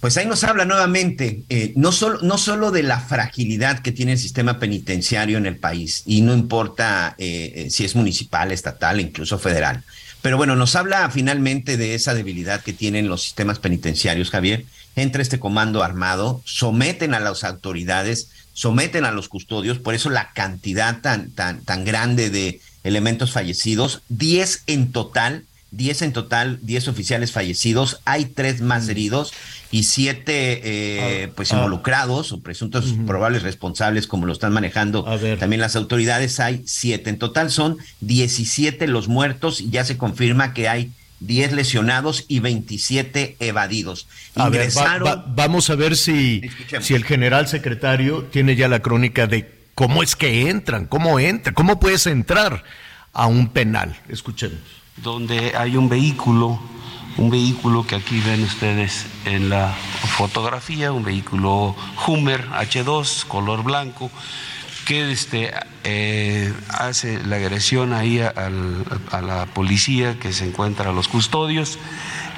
pues 0.00 0.16
ahí 0.16 0.26
nos 0.26 0.44
habla 0.44 0.64
nuevamente, 0.64 1.44
eh, 1.48 1.72
no, 1.76 1.92
solo, 1.92 2.20
no 2.22 2.36
solo 2.36 2.70
de 2.70 2.82
la 2.82 3.00
fragilidad 3.00 3.80
que 3.80 3.92
tiene 3.92 4.12
el 4.12 4.18
sistema 4.18 4.58
penitenciario 4.58 5.36
en 5.36 5.46
el 5.46 5.56
país, 5.56 6.04
y 6.06 6.22
no 6.22 6.32
importa 6.32 7.14
eh, 7.18 7.52
eh, 7.54 7.70
si 7.70 7.84
es 7.84 7.94
municipal, 7.94 8.50
estatal, 8.50 9.00
incluso 9.00 9.38
federal, 9.38 9.82
pero 10.20 10.38
bueno, 10.38 10.56
nos 10.56 10.74
habla 10.76 11.10
finalmente 11.10 11.76
de 11.76 11.94
esa 11.94 12.14
debilidad 12.14 12.62
que 12.62 12.72
tienen 12.72 13.08
los 13.08 13.22
sistemas 13.22 13.58
penitenciarios, 13.58 14.30
Javier, 14.30 14.64
entre 14.96 15.22
este 15.22 15.40
comando 15.40 15.82
armado, 15.82 16.42
someten 16.44 17.14
a 17.14 17.20
las 17.20 17.44
autoridades, 17.44 18.30
someten 18.52 19.04
a 19.04 19.10
los 19.10 19.28
custodios, 19.28 19.78
por 19.78 19.94
eso 19.94 20.10
la 20.10 20.32
cantidad 20.32 21.00
tan, 21.00 21.30
tan, 21.30 21.62
tan 21.64 21.84
grande 21.84 22.30
de 22.30 22.60
elementos 22.84 23.32
fallecidos, 23.32 24.02
10 24.08 24.64
en 24.66 24.92
total, 24.92 25.44
10 25.72 26.02
en 26.02 26.12
total, 26.12 26.58
10 26.62 26.88
oficiales 26.88 27.32
fallecidos, 27.32 28.00
hay 28.04 28.26
tres 28.26 28.60
más 28.60 28.88
heridos 28.88 29.32
y 29.72 29.82
siete 29.82 30.60
eh, 30.62 31.24
ah, 31.26 31.32
pues 31.34 31.52
ah. 31.52 31.56
involucrados 31.56 32.30
o 32.30 32.40
presuntos 32.40 32.94
probables 33.06 33.42
responsables 33.42 34.06
como 34.06 34.24
lo 34.24 34.32
están 34.32 34.52
manejando 34.52 35.04
también 35.40 35.60
las 35.60 35.74
autoridades 35.74 36.38
hay 36.38 36.62
siete 36.64 37.10
en 37.10 37.18
total 37.18 37.50
son 37.50 37.78
17 38.00 38.86
los 38.86 39.08
muertos 39.08 39.60
y 39.60 39.70
ya 39.70 39.84
se 39.84 39.96
confirma 39.96 40.54
que 40.54 40.68
hay 40.68 40.92
10 41.20 41.52
lesionados 41.52 42.24
y 42.28 42.40
27 42.40 43.36
evadidos. 43.40 44.06
vamos 44.34 45.70
a 45.70 45.74
ver 45.74 45.96
si, 45.96 46.42
si 46.80 46.94
el 46.94 47.04
general 47.04 47.48
secretario 47.48 48.24
tiene 48.24 48.56
ya 48.56 48.68
la 48.68 48.80
crónica 48.80 49.26
de 49.26 49.52
cómo 49.74 50.02
es 50.02 50.16
que 50.16 50.48
entran, 50.50 50.86
cómo 50.86 51.18
entra, 51.18 51.52
cómo 51.52 51.80
puedes 51.80 52.06
entrar 52.06 52.64
a 53.12 53.26
un 53.26 53.48
penal. 53.48 53.96
Escuchemos. 54.08 54.58
Donde 54.96 55.52
hay 55.56 55.76
un 55.76 55.88
vehículo 55.88 56.60
un 57.16 57.30
vehículo 57.30 57.86
que 57.86 57.94
aquí 57.94 58.20
ven 58.20 58.42
ustedes 58.42 59.06
en 59.24 59.48
la 59.48 59.72
fotografía, 60.16 60.90
un 60.92 61.04
vehículo 61.04 61.76
Hummer 62.06 62.48
H2 62.48 63.24
color 63.26 63.62
blanco 63.62 64.10
que 64.84 65.10
este, 65.10 65.52
eh, 65.84 66.52
hace 66.68 67.22
la 67.24 67.36
agresión 67.36 67.92
ahí 67.92 68.20
a 68.20 69.20
la 69.20 69.46
policía 69.52 70.18
que 70.18 70.32
se 70.32 70.46
encuentra 70.46 70.90
a 70.90 70.92
los 70.92 71.08
custodios 71.08 71.78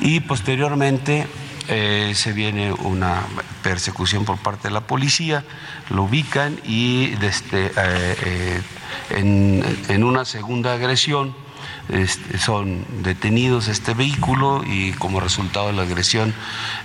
y 0.00 0.20
posteriormente 0.20 1.26
eh, 1.68 2.12
se 2.14 2.32
viene 2.32 2.72
una 2.72 3.22
persecución 3.62 4.24
por 4.24 4.38
parte 4.38 4.68
de 4.68 4.74
la 4.74 4.82
policía, 4.82 5.44
lo 5.90 6.04
ubican 6.04 6.60
y 6.64 7.12
este, 7.22 7.72
eh, 7.76 8.62
en, 9.10 9.64
en 9.88 10.04
una 10.04 10.24
segunda 10.24 10.74
agresión 10.74 11.34
este, 11.88 12.38
son 12.38 12.84
detenidos 13.04 13.68
este 13.68 13.94
vehículo 13.94 14.64
y 14.66 14.92
como 14.92 15.20
resultado 15.20 15.68
de 15.68 15.72
la 15.74 15.82
agresión 15.82 16.34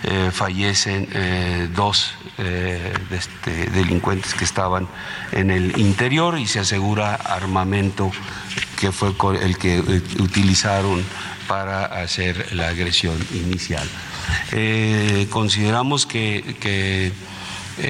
eh, 0.03 0.29
fallecen 0.31 1.08
eh, 1.13 1.67
dos 1.74 2.13
eh, 2.38 2.93
este, 3.10 3.72
delincuentes 3.72 4.36
que 4.36 4.43
estaban 4.43 4.88
en 5.31 5.50
el 5.50 5.79
interior 5.79 6.38
y 6.38 6.46
se 6.46 6.60
asegura 6.60 7.15
armamento 7.15 8.12
que 8.79 8.91
fue 8.91 9.13
el 9.41 9.58
que 9.58 9.79
utilizaron 10.20 11.03
para 11.48 11.86
hacer 11.86 12.53
la 12.53 12.70
agresión 12.70 13.17
inicial. 13.34 13.88
consideramos 15.29 16.05
que, 16.05 16.55
que, 16.60 17.12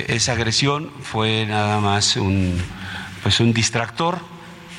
esa 0.08 0.34
agresión 0.34 0.90
fue 1.04 1.46
nada 1.46 1.80
más 1.80 2.16
un, 2.16 2.58
pues 3.24 3.40
un 3.40 3.52
distractor 3.54 4.31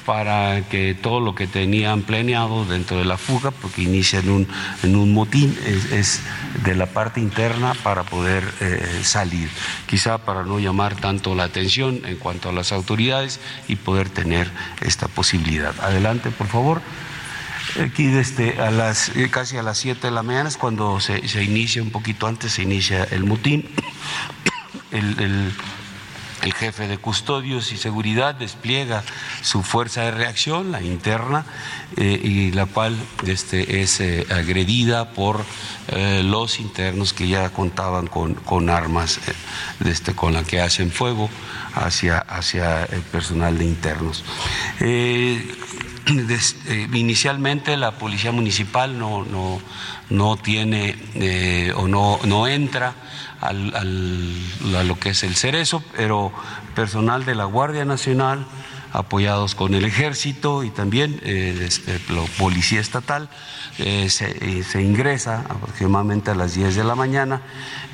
para 0.04 0.62
que 0.68 0.94
todo 0.94 1.20
lo 1.20 1.34
que 1.34 1.46
tenían 1.46 2.02
planeado 2.02 2.64
dentro 2.64 2.98
de 2.98 3.04
la 3.04 3.16
fuga, 3.16 3.50
porque 3.50 3.82
inicia 3.82 4.20
en 4.20 4.30
un, 4.30 4.48
un 4.82 5.12
motín, 5.12 5.56
es, 5.92 6.20
de 6.64 6.74
la 6.74 6.86
parte 6.86 7.20
interna 7.20 7.74
para 7.82 8.02
poder 8.04 8.44
eh, 8.60 9.00
salir, 9.02 9.48
quizá 9.86 10.18
para 10.18 10.42
no 10.44 10.58
llamar 10.58 10.96
tanto 10.96 11.34
la 11.34 11.44
atención 11.44 12.02
en 12.04 12.16
cuanto 12.16 12.48
a 12.48 12.52
las 12.52 12.72
autoridades 12.72 13.40
y 13.68 13.76
poder 13.76 14.10
tener 14.10 14.50
esta 14.80 15.08
posibilidad. 15.08 15.74
Adelante, 15.80 16.30
por 16.30 16.48
favor. 16.48 16.82
Aquí 17.80 18.06
desde 18.06 18.60
a 18.60 18.70
las, 18.70 19.16
eh, 19.16 19.30
casi 19.30 19.56
a 19.56 19.62
las 19.62 19.78
7 19.78 20.08
de 20.08 20.10
la 20.10 20.22
mañana 20.22 20.48
es 20.48 20.56
cuando 20.56 21.00
se, 21.00 21.26
se, 21.28 21.42
inicia, 21.42 21.82
un 21.82 21.90
poquito 21.90 22.26
antes 22.26 22.52
se 22.52 22.62
inicia 22.62 23.04
el 23.04 23.24
motín. 23.24 23.68
jefe 26.50 26.88
de 26.88 26.98
custodios 26.98 27.70
y 27.70 27.76
seguridad 27.76 28.34
despliega 28.34 29.04
su 29.42 29.62
fuerza 29.62 30.02
de 30.02 30.10
reacción, 30.10 30.72
la 30.72 30.82
interna, 30.82 31.46
eh, 31.96 32.20
y 32.22 32.50
la 32.50 32.66
cual 32.66 32.96
este, 33.26 33.82
es 33.82 34.00
eh, 34.00 34.26
agredida 34.30 35.12
por 35.12 35.44
eh, 35.88 36.22
los 36.24 36.58
internos 36.58 37.12
que 37.12 37.28
ya 37.28 37.50
contaban 37.50 38.08
con, 38.08 38.34
con 38.34 38.70
armas 38.70 39.20
este, 39.84 40.14
con 40.14 40.32
las 40.32 40.46
que 40.46 40.60
hacen 40.60 40.90
fuego 40.90 41.30
hacia, 41.74 42.18
hacia 42.18 42.84
el 42.84 43.02
personal 43.02 43.56
de 43.58 43.64
internos. 43.64 44.24
inicialmente 46.92 47.76
la 47.76 47.92
policía 47.92 48.32
municipal 48.32 48.98
no, 48.98 49.24
no, 49.24 49.60
no 50.10 50.36
tiene 50.36 50.96
o 51.76 51.86
no, 51.86 52.18
no 52.24 52.48
entra 52.48 52.94
al, 53.42 53.74
a 54.76 54.82
lo 54.84 54.98
que 54.98 55.10
es 55.10 55.22
el 55.24 55.34
cerezo, 55.34 55.82
pero 55.96 56.32
personal 56.74 57.24
de 57.24 57.34
la 57.34 57.44
Guardia 57.44 57.84
Nacional, 57.84 58.46
apoyados 58.92 59.54
con 59.54 59.74
el 59.74 59.84
ejército 59.84 60.64
y 60.64 60.70
también 60.70 61.18
eh, 61.22 61.64
este, 61.66 61.98
la 62.12 62.22
policía 62.38 62.80
estatal, 62.80 63.28
eh, 63.78 64.10
se, 64.10 64.62
se, 64.64 64.82
ingresa 64.82 65.40
aproximadamente 65.48 66.30
a 66.30 66.34
las 66.34 66.54
10 66.54 66.76
de 66.76 66.84
la 66.84 66.94
mañana 66.94 67.40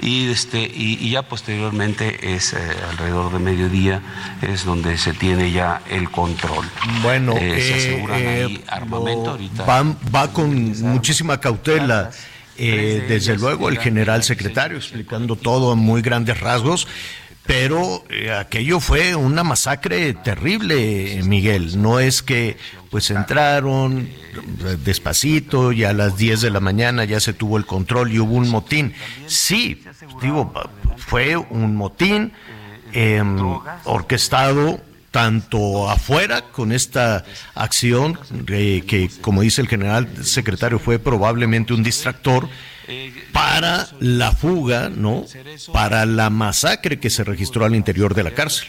y, 0.00 0.28
este, 0.28 0.58
y, 0.60 1.08
ya 1.10 1.22
posteriormente 1.22 2.34
es 2.34 2.52
eh, 2.52 2.58
alrededor 2.90 3.32
de 3.32 3.38
mediodía 3.38 4.02
es 4.42 4.64
donde 4.64 4.98
se 4.98 5.12
tiene 5.12 5.52
ya 5.52 5.82
el 5.88 6.10
control. 6.10 6.66
Bueno, 7.02 7.34
se 7.34 7.74
aseguran 7.74 8.26
ahí 8.26 8.64
armamento 8.66 9.30
ahorita. 9.30 9.64
Va, 9.64 9.84
va 10.12 10.32
con 10.32 10.80
muchísima 10.82 11.38
cautela 11.38 12.10
eh, 12.58 13.04
desde 13.08 13.36
luego 13.36 13.68
el 13.68 13.78
general 13.78 14.22
secretario 14.22 14.78
explicando 14.78 15.36
todo 15.36 15.72
en 15.72 15.78
muy 15.78 16.02
grandes 16.02 16.40
rasgos, 16.40 16.88
pero 17.46 18.04
eh, 18.10 18.32
aquello 18.32 18.80
fue 18.80 19.14
una 19.14 19.44
masacre 19.44 20.12
terrible, 20.12 21.20
Miguel. 21.24 21.80
No 21.80 22.00
es 22.00 22.22
que 22.22 22.56
pues 22.90 23.10
entraron 23.10 24.08
despacito 24.84 25.72
y 25.72 25.84
a 25.84 25.92
las 25.92 26.16
10 26.16 26.40
de 26.40 26.50
la 26.50 26.60
mañana 26.60 27.04
ya 27.04 27.20
se 27.20 27.32
tuvo 27.32 27.56
el 27.56 27.64
control 27.64 28.12
y 28.12 28.18
hubo 28.18 28.34
un 28.34 28.48
motín. 28.48 28.92
Sí, 29.26 29.82
digo, 30.20 30.52
fue 30.96 31.36
un 31.36 31.76
motín 31.76 32.32
em, 32.92 33.38
orquestado 33.84 34.80
tanto 35.10 35.88
afuera 35.88 36.42
con 36.52 36.72
esta 36.72 37.24
acción 37.54 38.18
que, 38.46 39.10
como 39.20 39.42
dice 39.42 39.60
el 39.60 39.68
general 39.68 40.08
secretario, 40.24 40.78
fue 40.78 40.98
probablemente 40.98 41.72
un 41.72 41.82
distractor, 41.82 42.48
para 43.32 43.86
la 44.00 44.32
fuga, 44.32 44.88
¿no? 44.88 45.26
Para 45.72 46.06
la 46.06 46.30
masacre 46.30 46.98
que 46.98 47.10
se 47.10 47.22
registró 47.22 47.64
al 47.64 47.74
interior 47.74 48.14
de 48.14 48.22
la 48.22 48.30
cárcel. 48.30 48.68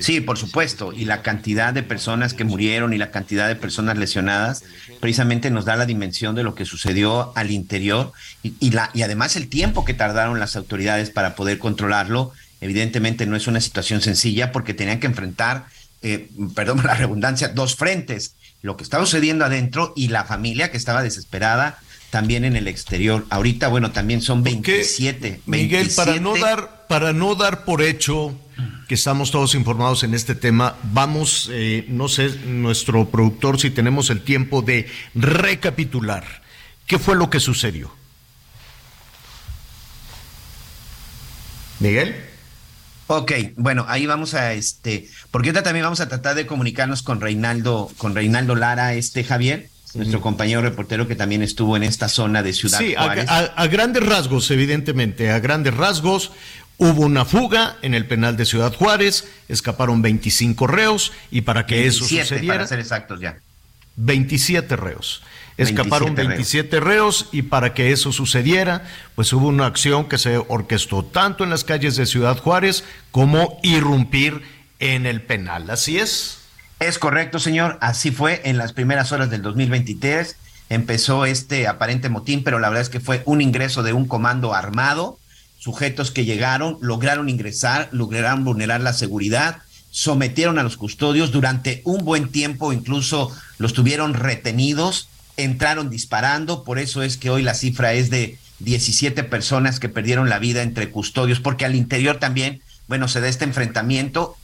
Sí, 0.00 0.20
por 0.20 0.36
supuesto, 0.36 0.92
y 0.92 1.06
la 1.06 1.22
cantidad 1.22 1.72
de 1.72 1.82
personas 1.82 2.34
que 2.34 2.44
murieron 2.44 2.92
y 2.92 2.98
la 2.98 3.10
cantidad 3.10 3.48
de 3.48 3.56
personas 3.56 3.96
lesionadas 3.96 4.64
precisamente 5.00 5.50
nos 5.50 5.64
da 5.64 5.76
la 5.76 5.86
dimensión 5.86 6.34
de 6.34 6.42
lo 6.42 6.54
que 6.54 6.64
sucedió 6.64 7.32
al 7.36 7.50
interior 7.50 8.12
y, 8.42 8.70
la, 8.70 8.90
y 8.92 9.02
además 9.02 9.36
el 9.36 9.48
tiempo 9.48 9.84
que 9.84 9.94
tardaron 9.94 10.38
las 10.38 10.56
autoridades 10.56 11.10
para 11.10 11.34
poder 11.34 11.58
controlarlo. 11.58 12.32
Evidentemente 12.62 13.26
no 13.26 13.36
es 13.36 13.48
una 13.48 13.60
situación 13.60 14.00
sencilla 14.00 14.52
porque 14.52 14.72
tenían 14.72 15.00
que 15.00 15.08
enfrentar, 15.08 15.66
eh, 16.00 16.30
perdón 16.54 16.80
la 16.84 16.94
redundancia, 16.94 17.48
dos 17.48 17.74
frentes, 17.74 18.36
lo 18.62 18.76
que 18.76 18.84
estaba 18.84 19.04
sucediendo 19.04 19.44
adentro 19.44 19.92
y 19.96 20.08
la 20.08 20.24
familia 20.24 20.70
que 20.70 20.76
estaba 20.76 21.02
desesperada 21.02 21.80
también 22.10 22.44
en 22.44 22.54
el 22.56 22.68
exterior. 22.68 23.26
Ahorita, 23.30 23.66
bueno, 23.66 23.90
también 23.90 24.22
son 24.22 24.44
27. 24.44 25.40
Miguel, 25.46 25.90
para 25.96 26.20
no 26.20 26.36
dar 26.36 26.86
para 26.86 27.12
no 27.12 27.34
dar 27.34 27.64
por 27.64 27.82
hecho 27.82 28.38
que 28.86 28.94
estamos 28.94 29.30
todos 29.30 29.54
informados 29.54 30.04
en 30.04 30.14
este 30.14 30.34
tema, 30.34 30.76
vamos, 30.92 31.48
eh, 31.50 31.86
no 31.88 32.08
sé, 32.08 32.28
nuestro 32.44 33.08
productor, 33.08 33.58
si 33.58 33.70
tenemos 33.70 34.10
el 34.10 34.20
tiempo 34.20 34.62
de 34.62 34.86
recapitular. 35.14 36.42
¿Qué 36.86 36.98
fue 36.98 37.16
lo 37.16 37.28
que 37.30 37.40
sucedió? 37.40 37.90
Miguel. 41.80 42.31
Ok, 43.06 43.32
bueno, 43.56 43.84
ahí 43.88 44.06
vamos 44.06 44.34
a 44.34 44.52
este, 44.54 45.08
porque 45.30 45.48
ahorita 45.48 45.62
también 45.62 45.84
vamos 45.84 46.00
a 46.00 46.08
tratar 46.08 46.34
de 46.34 46.46
comunicarnos 46.46 47.02
con 47.02 47.20
Reinaldo, 47.20 47.90
con 47.98 48.14
Reinaldo 48.14 48.54
Lara, 48.54 48.94
este 48.94 49.24
Javier, 49.24 49.68
nuestro 49.94 50.20
compañero 50.20 50.62
reportero 50.62 51.06
que 51.06 51.14
también 51.14 51.42
estuvo 51.42 51.76
en 51.76 51.82
esta 51.82 52.08
zona 52.08 52.42
de 52.42 52.52
Ciudad 52.52 52.80
Juárez. 52.96 53.28
A, 53.28 53.38
a, 53.38 53.66
grandes 53.66 54.04
rasgos, 54.04 54.50
evidentemente, 54.50 55.30
a 55.30 55.38
grandes 55.40 55.74
rasgos. 55.74 56.32
Hubo 56.78 57.02
una 57.02 57.24
fuga 57.24 57.76
en 57.82 57.94
el 57.94 58.06
penal 58.06 58.36
de 58.36 58.46
Ciudad 58.46 58.74
Juárez, 58.74 59.28
escaparon 59.48 60.02
25 60.02 60.66
reos 60.66 61.12
y 61.30 61.42
para 61.42 61.66
que 61.66 61.86
eso 61.86 62.04
sucediera. 62.06 62.54
Para 62.54 62.66
ser 62.66 62.80
exactos 62.80 63.20
ya. 63.20 63.38
27 63.96 64.74
reos. 64.76 65.22
Escaparon 65.56 66.14
27 66.14 66.80
reos. 66.80 67.28
y 67.32 67.42
para 67.42 67.74
que 67.74 67.92
eso 67.92 68.12
sucediera, 68.12 68.84
pues 69.14 69.32
hubo 69.32 69.48
una 69.48 69.66
acción 69.66 70.08
que 70.08 70.18
se 70.18 70.38
orquestó 70.38 71.04
tanto 71.04 71.44
en 71.44 71.50
las 71.50 71.64
calles 71.64 71.96
de 71.96 72.06
Ciudad 72.06 72.38
Juárez 72.38 72.84
como 73.10 73.58
irrumpir 73.62 74.42
en 74.78 75.06
el 75.06 75.22
penal. 75.22 75.70
Así 75.70 75.98
es. 75.98 76.38
Es 76.80 76.98
correcto, 76.98 77.38
señor. 77.38 77.78
Así 77.80 78.10
fue 78.10 78.40
en 78.44 78.58
las 78.58 78.72
primeras 78.72 79.12
horas 79.12 79.30
del 79.30 79.42
2023. 79.42 80.36
Empezó 80.68 81.26
este 81.26 81.68
aparente 81.68 82.08
motín, 82.08 82.42
pero 82.42 82.58
la 82.58 82.68
verdad 82.68 82.82
es 82.82 82.88
que 82.88 82.98
fue 82.98 83.22
un 83.24 83.40
ingreso 83.40 83.82
de 83.82 83.92
un 83.92 84.06
comando 84.06 84.54
armado. 84.54 85.18
Sujetos 85.58 86.10
que 86.10 86.24
llegaron, 86.24 86.78
lograron 86.80 87.28
ingresar, 87.28 87.88
lograron 87.92 88.42
vulnerar 88.42 88.80
la 88.80 88.94
seguridad, 88.94 89.58
sometieron 89.90 90.58
a 90.58 90.64
los 90.64 90.76
custodios 90.76 91.30
durante 91.30 91.82
un 91.84 92.04
buen 92.04 92.32
tiempo, 92.32 92.72
incluso 92.72 93.30
los 93.58 93.74
tuvieron 93.74 94.14
retenidos, 94.14 95.08
entraron 95.36 95.90
disparando. 95.90 96.64
Por 96.64 96.78
eso 96.78 97.02
es 97.02 97.16
que 97.16 97.30
hoy 97.30 97.42
la 97.42 97.54
cifra 97.54 97.94
es 97.94 98.10
de 98.10 98.38
17 98.60 99.24
personas 99.24 99.80
que 99.80 99.88
perdieron 99.88 100.28
la 100.28 100.38
vida 100.38 100.62
entre 100.62 100.90
custodios, 100.90 101.40
porque 101.40 101.64
al 101.64 101.74
interior 101.74 102.18
también, 102.18 102.62
bueno, 102.88 103.08
se 103.08 103.20
da 103.20 103.28
este 103.28 103.44
enfrentamiento 103.44 104.36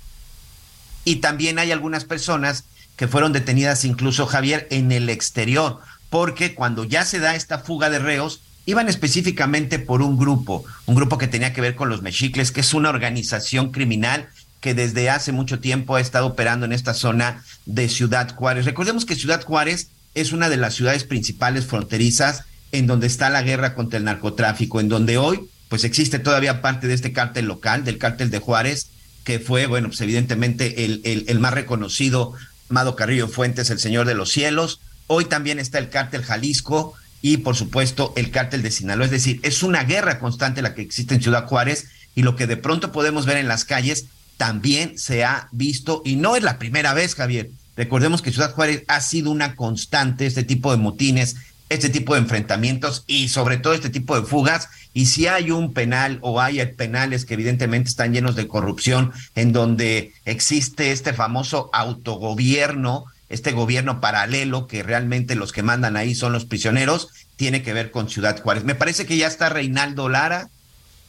y 1.05 1.17
también 1.17 1.59
hay 1.59 1.73
algunas 1.73 2.05
personas 2.05 2.65
que 2.97 3.09
fueron 3.09 3.33
detenidas 3.33 3.85
incluso 3.85 4.27
Javier 4.27 4.67
en 4.71 4.91
el 4.93 5.09
exterior, 5.09 5.81
porque 6.11 6.55
cuando 6.55 6.85
ya 6.85 7.05
se 7.05 7.21
da 7.21 7.37
esta 7.37 7.61
fuga 7.61 7.91
de 7.91 8.01
reos, 8.01 8.41
iban 8.67 8.89
específicamente 8.89 9.79
por 9.79 10.03
un 10.03 10.19
grupo, 10.19 10.65
un 10.87 10.95
grupo 10.95 11.17
que 11.17 11.29
tenía 11.29 11.53
que 11.53 11.61
ver 11.61 11.77
con 11.77 11.89
los 11.89 12.03
mexicles, 12.03 12.51
que 12.51 12.61
es 12.61 12.75
una 12.75 12.91
organización 12.91 13.71
criminal 13.71 14.29
que 14.61 14.75
desde 14.75 15.09
hace 15.09 15.33
mucho 15.33 15.61
tiempo 15.61 15.95
ha 15.95 16.01
estado 16.01 16.27
operando 16.27 16.67
en 16.67 16.73
esta 16.73 16.93
zona 16.93 17.45
de 17.65 17.89
Ciudad 17.89 18.35
Juárez. 18.35 18.65
Recordemos 18.65 19.07
que 19.07 19.15
Ciudad 19.15 19.45
Juárez 19.45 19.89
es 20.21 20.33
una 20.33 20.49
de 20.49 20.57
las 20.57 20.75
ciudades 20.75 21.05
principales 21.05 21.67
fronterizas 21.67 22.45
en 22.73 22.87
donde 22.87 23.07
está 23.07 23.31
la 23.31 23.43
guerra 23.43 23.75
contra 23.75 23.99
el 23.99 24.05
narcotráfico, 24.05 24.81
en 24.81 24.89
donde 24.89 25.19
hoy 25.19 25.49
pues 25.69 25.85
existe 25.85 26.19
todavía 26.19 26.63
parte 26.63 26.87
de 26.87 26.95
este 26.95 27.13
cártel 27.13 27.47
local, 27.47 27.85
del 27.85 27.99
cártel 27.99 28.31
de 28.31 28.39
Juárez, 28.39 28.89
que 29.25 29.39
fue, 29.39 29.67
bueno, 29.67 29.89
pues 29.89 30.01
evidentemente 30.01 30.85
el, 30.85 31.03
el, 31.05 31.39
más 31.39 31.53
reconocido, 31.53 32.33
Mado 32.69 32.97
Carrillo 32.97 33.29
Fuentes, 33.29 33.69
el 33.69 33.79
Señor 33.79 34.07
de 34.07 34.15
los 34.15 34.31
Cielos. 34.31 34.81
Hoy 35.07 35.27
también 35.27 35.59
está 35.59 35.79
el 35.79 35.91
cártel 35.91 36.25
Jalisco 36.25 36.95
y, 37.21 37.39
por 37.39 37.55
supuesto, 37.55 38.15
el 38.17 38.31
cártel 38.31 38.63
de 38.63 38.71
Sinaloa. 38.71 39.05
Es 39.05 39.11
decir, 39.11 39.41
es 39.43 39.63
una 39.63 39.85
guerra 39.85 40.19
constante 40.19 40.63
la 40.63 40.75
que 40.75 40.83
existe 40.83 41.15
en 41.15 41.23
Ciudad 41.23 41.47
Juárez 41.47 41.89
y 42.15 42.23
lo 42.23 42.37
que 42.37 42.47
de 42.47 42.57
pronto 42.57 42.91
podemos 42.91 43.27
ver 43.27 43.37
en 43.37 43.49
las 43.49 43.67
calles 43.67 44.07
también 44.39 44.99
se 44.99 45.25
ha 45.25 45.49
visto 45.53 46.01
y 46.05 46.17
no 46.17 46.37
es 46.37 46.43
la 46.43 46.59
primera 46.59 46.95
vez, 46.95 47.15
Javier. 47.15 47.51
Recordemos 47.79 48.23
que 48.23 48.33
Ciudad 48.33 48.55
Juárez 48.55 48.83
ha 48.89 49.01
sido 49.01 49.31
una 49.31 49.55
constante, 49.55 50.27
este 50.27 50.43
tipo 50.43 50.73
de 50.73 50.79
motines, 50.79 51.37
este 51.69 51.89
tipo 51.91 52.15
de 52.15 52.21
enfrentamientos 52.21 53.05
y 53.07 53.29
sobre 53.29 53.57
todo 53.57 53.73
este 53.73 53.89
tipo 53.89 54.21
de 54.21 54.27
fugas 54.27 54.69
y 54.93 55.07
si 55.07 55.29
hay 55.29 55.53
un 55.53 55.73
penal 55.73 56.19
o 56.23 56.41
hay 56.41 56.65
penales 56.75 57.25
que 57.25 57.35
evidentemente 57.35 57.89
están 57.89 58.13
llenos 58.13 58.35
de 58.35 58.49
corrupción, 58.49 59.13
en 59.37 59.53
donde 59.53 60.13
existe 60.25 60.91
este 60.91 61.13
famoso 61.13 61.71
autogobierno, 61.73 63.05
este 63.29 63.53
gobierno 63.53 64.01
paralelo, 64.01 64.67
que 64.67 64.83
realmente 64.83 65.37
los 65.37 65.53
que 65.53 65.63
mandan 65.63 65.97
ahí 65.97 66.17
son 66.17 66.33
los 66.33 66.47
prisioneros, 66.47 67.11
tiene 67.37 67.63
que 67.63 67.75
ver 67.75 67.93
con 67.93 68.11
Ciudad 68.11 68.43
Juárez. 68.43 68.65
Me 68.65 68.75
parece 68.75 69.07
que 69.07 69.17
ya 69.17 69.29
está 69.29 69.51
Reinaldo 69.51 70.09
Lara 70.09 70.49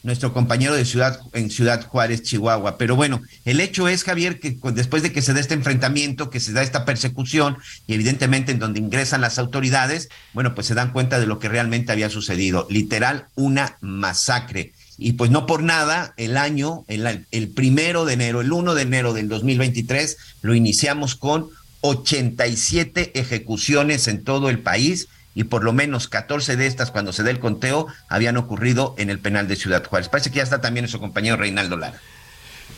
nuestro 0.02 0.32
compañero 0.32 0.74
de 0.74 0.84
Ciudad, 0.84 1.20
en 1.32 1.50
Ciudad 1.50 1.86
Juárez, 1.86 2.22
Chihuahua. 2.22 2.78
Pero 2.78 2.96
bueno, 2.96 3.20
el 3.44 3.60
hecho 3.60 3.88
es, 3.88 4.04
Javier, 4.04 4.40
que 4.40 4.56
después 4.72 5.02
de 5.02 5.12
que 5.12 5.22
se 5.22 5.34
da 5.34 5.40
este 5.40 5.54
enfrentamiento, 5.54 6.30
que 6.30 6.40
se 6.40 6.52
da 6.52 6.62
esta 6.62 6.84
persecución, 6.84 7.58
y 7.86 7.94
evidentemente 7.94 8.52
en 8.52 8.58
donde 8.58 8.80
ingresan 8.80 9.20
las 9.20 9.38
autoridades, 9.38 10.08
bueno, 10.32 10.54
pues 10.54 10.66
se 10.66 10.74
dan 10.74 10.92
cuenta 10.92 11.20
de 11.20 11.26
lo 11.26 11.38
que 11.38 11.48
realmente 11.48 11.92
había 11.92 12.10
sucedido. 12.10 12.66
Literal, 12.70 13.26
una 13.34 13.76
masacre. 13.80 14.72
Y 14.96 15.12
pues 15.12 15.30
no 15.30 15.46
por 15.46 15.62
nada, 15.62 16.14
el 16.16 16.36
año, 16.36 16.84
el, 16.88 17.26
el 17.30 17.48
primero 17.48 18.04
de 18.04 18.14
enero, 18.14 18.40
el 18.40 18.52
1 18.52 18.74
de 18.74 18.82
enero 18.82 19.12
del 19.12 19.28
2023, 19.28 20.16
lo 20.42 20.54
iniciamos 20.54 21.14
con 21.14 21.48
87 21.82 23.18
ejecuciones 23.18 24.08
en 24.08 24.22
todo 24.24 24.50
el 24.50 24.58
país 24.58 25.08
y 25.34 25.44
por 25.44 25.62
lo 25.62 25.72
menos 25.72 26.08
14 26.08 26.56
de 26.56 26.66
estas, 26.66 26.90
cuando 26.90 27.12
se 27.12 27.22
dé 27.22 27.30
el 27.30 27.38
conteo, 27.38 27.86
habían 28.08 28.36
ocurrido 28.36 28.94
en 28.98 29.10
el 29.10 29.20
penal 29.20 29.46
de 29.46 29.56
Ciudad 29.56 29.84
Juárez. 29.84 30.08
Parece 30.08 30.30
que 30.30 30.36
ya 30.36 30.42
está 30.42 30.60
también 30.60 30.84
nuestro 30.84 31.00
compañero 31.00 31.36
Reinaldo 31.36 31.76
Lara. 31.76 31.98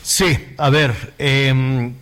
Sí, 0.03 0.37
a 0.57 0.69
ver, 0.69 1.13
em, 1.17 1.93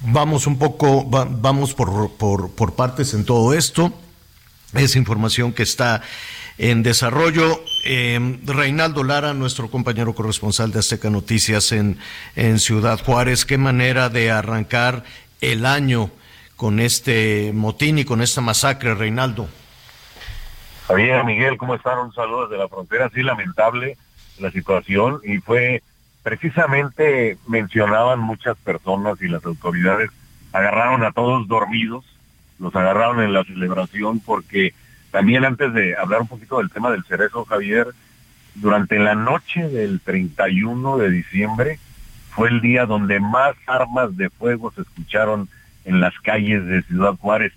vamos 0.00 0.46
un 0.46 0.58
poco, 0.58 1.04
vamos 1.04 1.74
por, 1.74 2.74
partes 2.74 3.14
en 3.14 3.24
todo 3.24 3.52
esto. 3.52 3.92
Es 4.72 4.96
información 4.96 5.52
que 5.52 5.62
está 5.62 6.02
en 6.56 6.82
desarrollo. 6.82 7.62
Eh, 7.84 8.38
Reinaldo 8.44 9.04
Lara, 9.04 9.34
nuestro 9.34 9.70
compañero 9.70 10.14
corresponsal 10.14 10.72
de 10.72 10.78
Azteca 10.78 11.10
Noticias 11.10 11.70
en 11.72 11.98
Ciudad 12.58 13.00
Juárez, 13.04 13.44
qué 13.44 13.58
manera 13.58 14.08
de 14.08 14.30
arrancar 14.30 15.04
el 15.40 15.66
año 15.66 16.10
con 16.56 16.80
este 16.80 17.52
motín 17.54 17.98
y 17.98 18.04
con 18.04 18.22
esta 18.22 18.40
masacre, 18.40 18.94
Reinaldo. 18.94 19.48
Javier, 20.86 21.24
Miguel, 21.24 21.56
¿cómo 21.56 21.74
están? 21.74 21.98
Un 21.98 22.12
saludo 22.12 22.46
desde 22.46 22.62
la 22.62 22.68
frontera. 22.68 23.10
Sí, 23.14 23.22
lamentable 23.22 23.96
la 24.38 24.50
situación 24.50 25.20
y 25.24 25.38
fue 25.38 25.82
precisamente 26.22 27.38
mencionaban 27.46 28.18
muchas 28.18 28.56
personas 28.58 29.20
y 29.20 29.28
las 29.28 29.44
autoridades 29.44 30.10
agarraron 30.52 31.04
a 31.04 31.12
todos 31.12 31.46
dormidos, 31.46 32.04
los 32.58 32.74
agarraron 32.74 33.20
en 33.22 33.32
la 33.32 33.44
celebración 33.44 34.20
porque 34.20 34.74
también 35.10 35.44
antes 35.44 35.72
de 35.74 35.96
hablar 35.96 36.22
un 36.22 36.28
poquito 36.28 36.58
del 36.58 36.70
tema 36.70 36.90
del 36.90 37.04
cerezo, 37.04 37.44
Javier, 37.44 37.88
durante 38.54 38.98
la 38.98 39.14
noche 39.14 39.68
del 39.68 40.00
31 40.00 40.98
de 40.98 41.10
diciembre 41.10 41.78
fue 42.30 42.48
el 42.48 42.60
día 42.60 42.86
donde 42.86 43.20
más 43.20 43.54
armas 43.66 44.16
de 44.16 44.30
fuego 44.30 44.72
se 44.72 44.82
escucharon 44.82 45.48
en 45.84 46.00
las 46.00 46.14
calles 46.20 46.64
de 46.66 46.82
Ciudad 46.82 47.14
Juárez. 47.16 47.52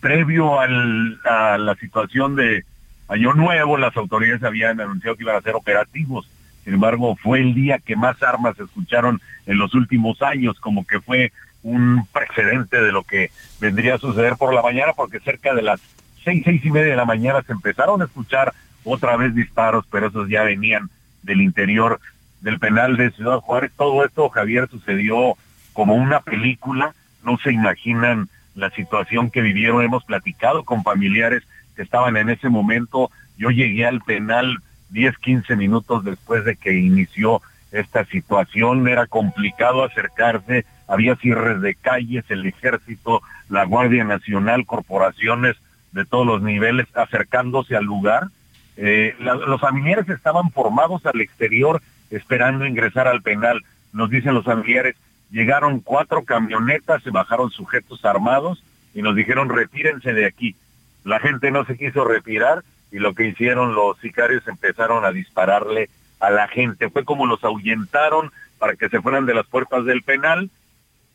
Previo 0.00 0.60
a 0.60 1.58
la 1.58 1.74
situación 1.80 2.36
de 2.36 2.64
Año 3.08 3.34
Nuevo 3.34 3.76
las 3.76 3.96
autoridades 3.96 4.42
habían 4.42 4.80
anunciado 4.80 5.16
que 5.16 5.22
iban 5.22 5.36
a 5.36 5.42
ser 5.42 5.54
operativos. 5.54 6.28
Sin 6.64 6.74
embargo, 6.74 7.16
fue 7.16 7.40
el 7.40 7.54
día 7.54 7.78
que 7.78 7.94
más 7.94 8.20
armas 8.22 8.56
se 8.56 8.64
escucharon 8.64 9.20
en 9.46 9.58
los 9.58 9.74
últimos 9.74 10.20
años, 10.22 10.58
como 10.58 10.84
que 10.84 11.00
fue 11.00 11.32
un 11.62 12.06
precedente 12.12 12.80
de 12.80 12.92
lo 12.92 13.04
que 13.04 13.30
vendría 13.60 13.94
a 13.94 13.98
suceder 13.98 14.36
por 14.36 14.52
la 14.52 14.62
mañana, 14.62 14.92
porque 14.92 15.20
cerca 15.20 15.54
de 15.54 15.62
las 15.62 15.80
seis, 16.24 16.42
seis 16.44 16.64
y 16.64 16.70
media 16.70 16.90
de 16.90 16.96
la 16.96 17.04
mañana 17.04 17.42
se 17.42 17.52
empezaron 17.52 18.02
a 18.02 18.06
escuchar 18.06 18.52
otra 18.84 19.16
vez 19.16 19.34
disparos, 19.34 19.84
pero 19.90 20.08
esos 20.08 20.28
ya 20.28 20.42
venían 20.42 20.90
del 21.22 21.40
interior 21.40 22.00
del 22.40 22.58
penal 22.58 22.96
de 22.96 23.10
Ciudad 23.12 23.38
Juárez. 23.38 23.72
Todo 23.76 24.04
esto, 24.04 24.28
Javier, 24.28 24.68
sucedió 24.68 25.36
como 25.72 25.94
una 25.94 26.20
película. 26.20 26.94
No 27.26 27.36
se 27.38 27.52
imaginan 27.52 28.28
la 28.54 28.70
situación 28.70 29.30
que 29.30 29.42
vivieron. 29.42 29.82
Hemos 29.82 30.04
platicado 30.04 30.62
con 30.62 30.84
familiares 30.84 31.42
que 31.74 31.82
estaban 31.82 32.16
en 32.16 32.30
ese 32.30 32.48
momento. 32.48 33.10
Yo 33.36 33.50
llegué 33.50 33.84
al 33.84 34.00
penal 34.00 34.58
10, 34.90 35.18
15 35.18 35.56
minutos 35.56 36.04
después 36.04 36.44
de 36.44 36.56
que 36.56 36.72
inició 36.74 37.42
esta 37.72 38.04
situación. 38.04 38.86
Era 38.86 39.08
complicado 39.08 39.82
acercarse. 39.82 40.64
Había 40.86 41.16
cierres 41.16 41.60
de 41.60 41.74
calles, 41.74 42.24
el 42.28 42.46
ejército, 42.46 43.20
la 43.48 43.64
Guardia 43.64 44.04
Nacional, 44.04 44.64
corporaciones 44.64 45.56
de 45.90 46.04
todos 46.04 46.26
los 46.26 46.42
niveles 46.42 46.86
acercándose 46.94 47.74
al 47.74 47.84
lugar. 47.84 48.28
Eh, 48.76 49.16
los 49.18 49.60
familiares 49.60 50.08
estaban 50.08 50.50
formados 50.52 51.04
al 51.06 51.20
exterior 51.20 51.82
esperando 52.10 52.66
ingresar 52.66 53.08
al 53.08 53.22
penal. 53.22 53.64
Nos 53.92 54.10
dicen 54.10 54.34
los 54.34 54.44
familiares, 54.44 54.94
llegaron 55.30 55.80
cuatro 55.80 56.24
camionetas, 56.24 57.02
se 57.02 57.10
bajaron 57.10 57.50
sujetos 57.50 58.04
armados 58.04 58.62
y 58.94 59.02
nos 59.02 59.14
dijeron 59.14 59.48
retírense 59.48 60.12
de 60.12 60.26
aquí. 60.26 60.56
La 61.04 61.20
gente 61.20 61.50
no 61.50 61.64
se 61.64 61.76
quiso 61.76 62.04
retirar 62.04 62.62
y 62.90 62.98
lo 62.98 63.14
que 63.14 63.26
hicieron 63.26 63.74
los 63.74 63.98
sicarios 63.98 64.46
empezaron 64.48 65.04
a 65.04 65.12
dispararle 65.12 65.90
a 66.20 66.30
la 66.30 66.48
gente. 66.48 66.90
Fue 66.90 67.04
como 67.04 67.26
los 67.26 67.44
ahuyentaron 67.44 68.32
para 68.58 68.74
que 68.74 68.88
se 68.88 69.00
fueran 69.00 69.26
de 69.26 69.34
las 69.34 69.46
puertas 69.46 69.84
del 69.84 70.02
penal. 70.02 70.50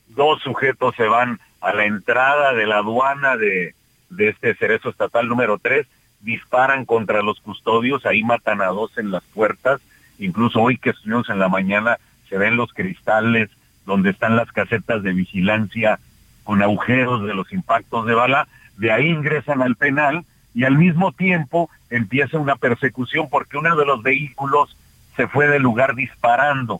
Dos 0.07 0.41
sujetos 0.41 0.95
se 0.95 1.07
van 1.07 1.39
a 1.61 1.73
la 1.73 1.85
entrada 1.85 2.53
de 2.53 2.67
la 2.67 2.77
aduana 2.77 3.37
de, 3.37 3.73
de 4.09 4.29
este 4.29 4.53
cerezo 4.55 4.89
estatal 4.89 5.27
número 5.27 5.57
tres, 5.57 5.87
disparan 6.19 6.85
contra 6.85 7.21
los 7.23 7.39
custodios, 7.39 8.05
ahí 8.05 8.23
matan 8.23 8.61
a 8.61 8.67
dos 8.67 8.97
en 8.97 9.11
las 9.11 9.23
puertas. 9.23 9.81
Incluso 10.19 10.61
hoy 10.61 10.77
que 10.77 10.91
estuvimos 10.91 11.29
en 11.29 11.39
la 11.39 11.49
mañana 11.49 11.97
se 12.29 12.37
ven 12.37 12.57
los 12.57 12.73
cristales 12.73 13.49
donde 13.91 14.11
están 14.11 14.37
las 14.37 14.49
casetas 14.53 15.03
de 15.03 15.11
vigilancia 15.11 15.99
con 16.45 16.63
agujeros 16.63 17.25
de 17.27 17.33
los 17.33 17.51
impactos 17.51 18.05
de 18.05 18.13
bala, 18.13 18.47
de 18.77 18.89
ahí 18.89 19.09
ingresan 19.09 19.61
al 19.61 19.75
penal 19.75 20.23
y 20.53 20.63
al 20.63 20.77
mismo 20.77 21.11
tiempo 21.11 21.69
empieza 21.89 22.37
una 22.37 22.55
persecución 22.55 23.27
porque 23.29 23.57
uno 23.57 23.75
de 23.75 23.85
los 23.85 24.01
vehículos 24.01 24.77
se 25.17 25.27
fue 25.27 25.47
del 25.47 25.61
lugar 25.61 25.95
disparando. 25.95 26.79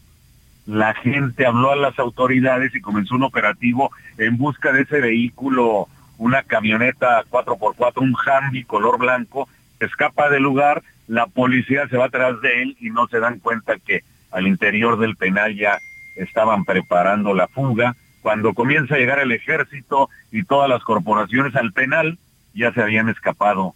La 0.65 0.93
gente 0.93 1.45
habló 1.45 1.71
a 1.71 1.75
las 1.75 1.99
autoridades 1.99 2.73
y 2.73 2.79
comenzó 2.79 3.15
un 3.15 3.23
operativo 3.23 3.91
en 4.17 4.37
busca 4.37 4.71
de 4.71 4.83
ese 4.83 5.01
vehículo, 5.01 5.89
una 6.17 6.43
camioneta 6.43 7.25
4x4, 7.29 7.97
un 7.97 8.15
Humvee 8.15 8.63
color 8.63 8.97
blanco, 8.97 9.49
escapa 9.81 10.29
del 10.29 10.43
lugar, 10.43 10.81
la 11.09 11.27
policía 11.27 11.89
se 11.89 11.97
va 11.97 12.05
atrás 12.05 12.39
de 12.39 12.61
él 12.61 12.77
y 12.79 12.89
no 12.89 13.05
se 13.09 13.19
dan 13.19 13.39
cuenta 13.39 13.77
que 13.79 14.05
al 14.31 14.47
interior 14.47 14.97
del 14.97 15.17
penal 15.17 15.57
ya 15.57 15.77
estaban 16.15 16.65
preparando 16.65 17.33
la 17.33 17.47
fuga. 17.47 17.95
Cuando 18.21 18.53
comienza 18.53 18.95
a 18.95 18.97
llegar 18.97 19.19
el 19.19 19.31
ejército 19.31 20.09
y 20.31 20.43
todas 20.43 20.69
las 20.69 20.83
corporaciones 20.83 21.55
al 21.55 21.73
penal, 21.73 22.17
ya 22.53 22.71
se 22.73 22.81
habían 22.81 23.09
escapado 23.09 23.73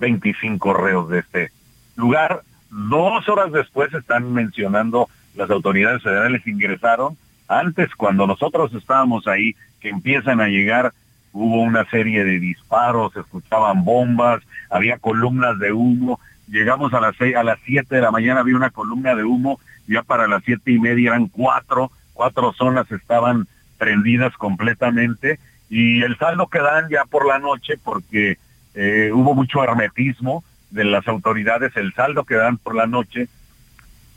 25 0.00 0.72
reos 0.74 1.08
de 1.10 1.20
este 1.20 1.50
lugar. 1.96 2.42
Dos 2.70 3.28
horas 3.28 3.52
después 3.52 3.92
están 3.92 4.32
mencionando 4.32 5.08
las 5.34 5.50
autoridades 5.50 6.02
federales 6.02 6.46
ingresaron. 6.46 7.16
Antes, 7.48 7.94
cuando 7.94 8.26
nosotros 8.26 8.72
estábamos 8.74 9.26
ahí, 9.26 9.54
que 9.80 9.88
empiezan 9.88 10.40
a 10.40 10.48
llegar, 10.48 10.92
hubo 11.32 11.62
una 11.62 11.84
serie 11.90 12.24
de 12.24 12.38
disparos, 12.38 13.16
escuchaban 13.16 13.84
bombas, 13.84 14.42
había 14.70 14.98
columnas 14.98 15.58
de 15.58 15.72
humo. 15.72 16.20
Llegamos 16.48 16.92
a 16.94 17.00
las 17.00 17.16
seis, 17.16 17.34
a 17.34 17.42
las 17.42 17.58
siete 17.64 17.96
de 17.96 18.02
la 18.02 18.10
mañana 18.10 18.40
había 18.40 18.56
una 18.56 18.70
columna 18.70 19.14
de 19.14 19.24
humo 19.24 19.58
ya 19.86 20.02
para 20.02 20.26
las 20.26 20.42
siete 20.44 20.72
y 20.72 20.78
media 20.78 21.10
eran 21.10 21.28
cuatro, 21.28 21.90
cuatro 22.12 22.52
zonas 22.52 22.90
estaban 22.90 23.46
prendidas 23.78 24.32
completamente 24.36 25.38
y 25.68 26.02
el 26.02 26.16
saldo 26.18 26.46
que 26.48 26.60
dan 26.60 26.88
ya 26.88 27.04
por 27.04 27.26
la 27.26 27.38
noche 27.38 27.74
porque 27.82 28.38
eh, 28.74 29.10
hubo 29.12 29.34
mucho 29.34 29.62
hermetismo 29.64 30.44
de 30.70 30.84
las 30.84 31.06
autoridades, 31.08 31.76
el 31.76 31.92
saldo 31.92 32.24
que 32.24 32.34
dan 32.34 32.56
por 32.58 32.74
la 32.74 32.86
noche, 32.86 33.28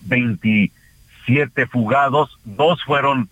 27 0.02 1.68
fugados, 1.68 2.38
dos 2.46 2.84
fueron 2.84 3.30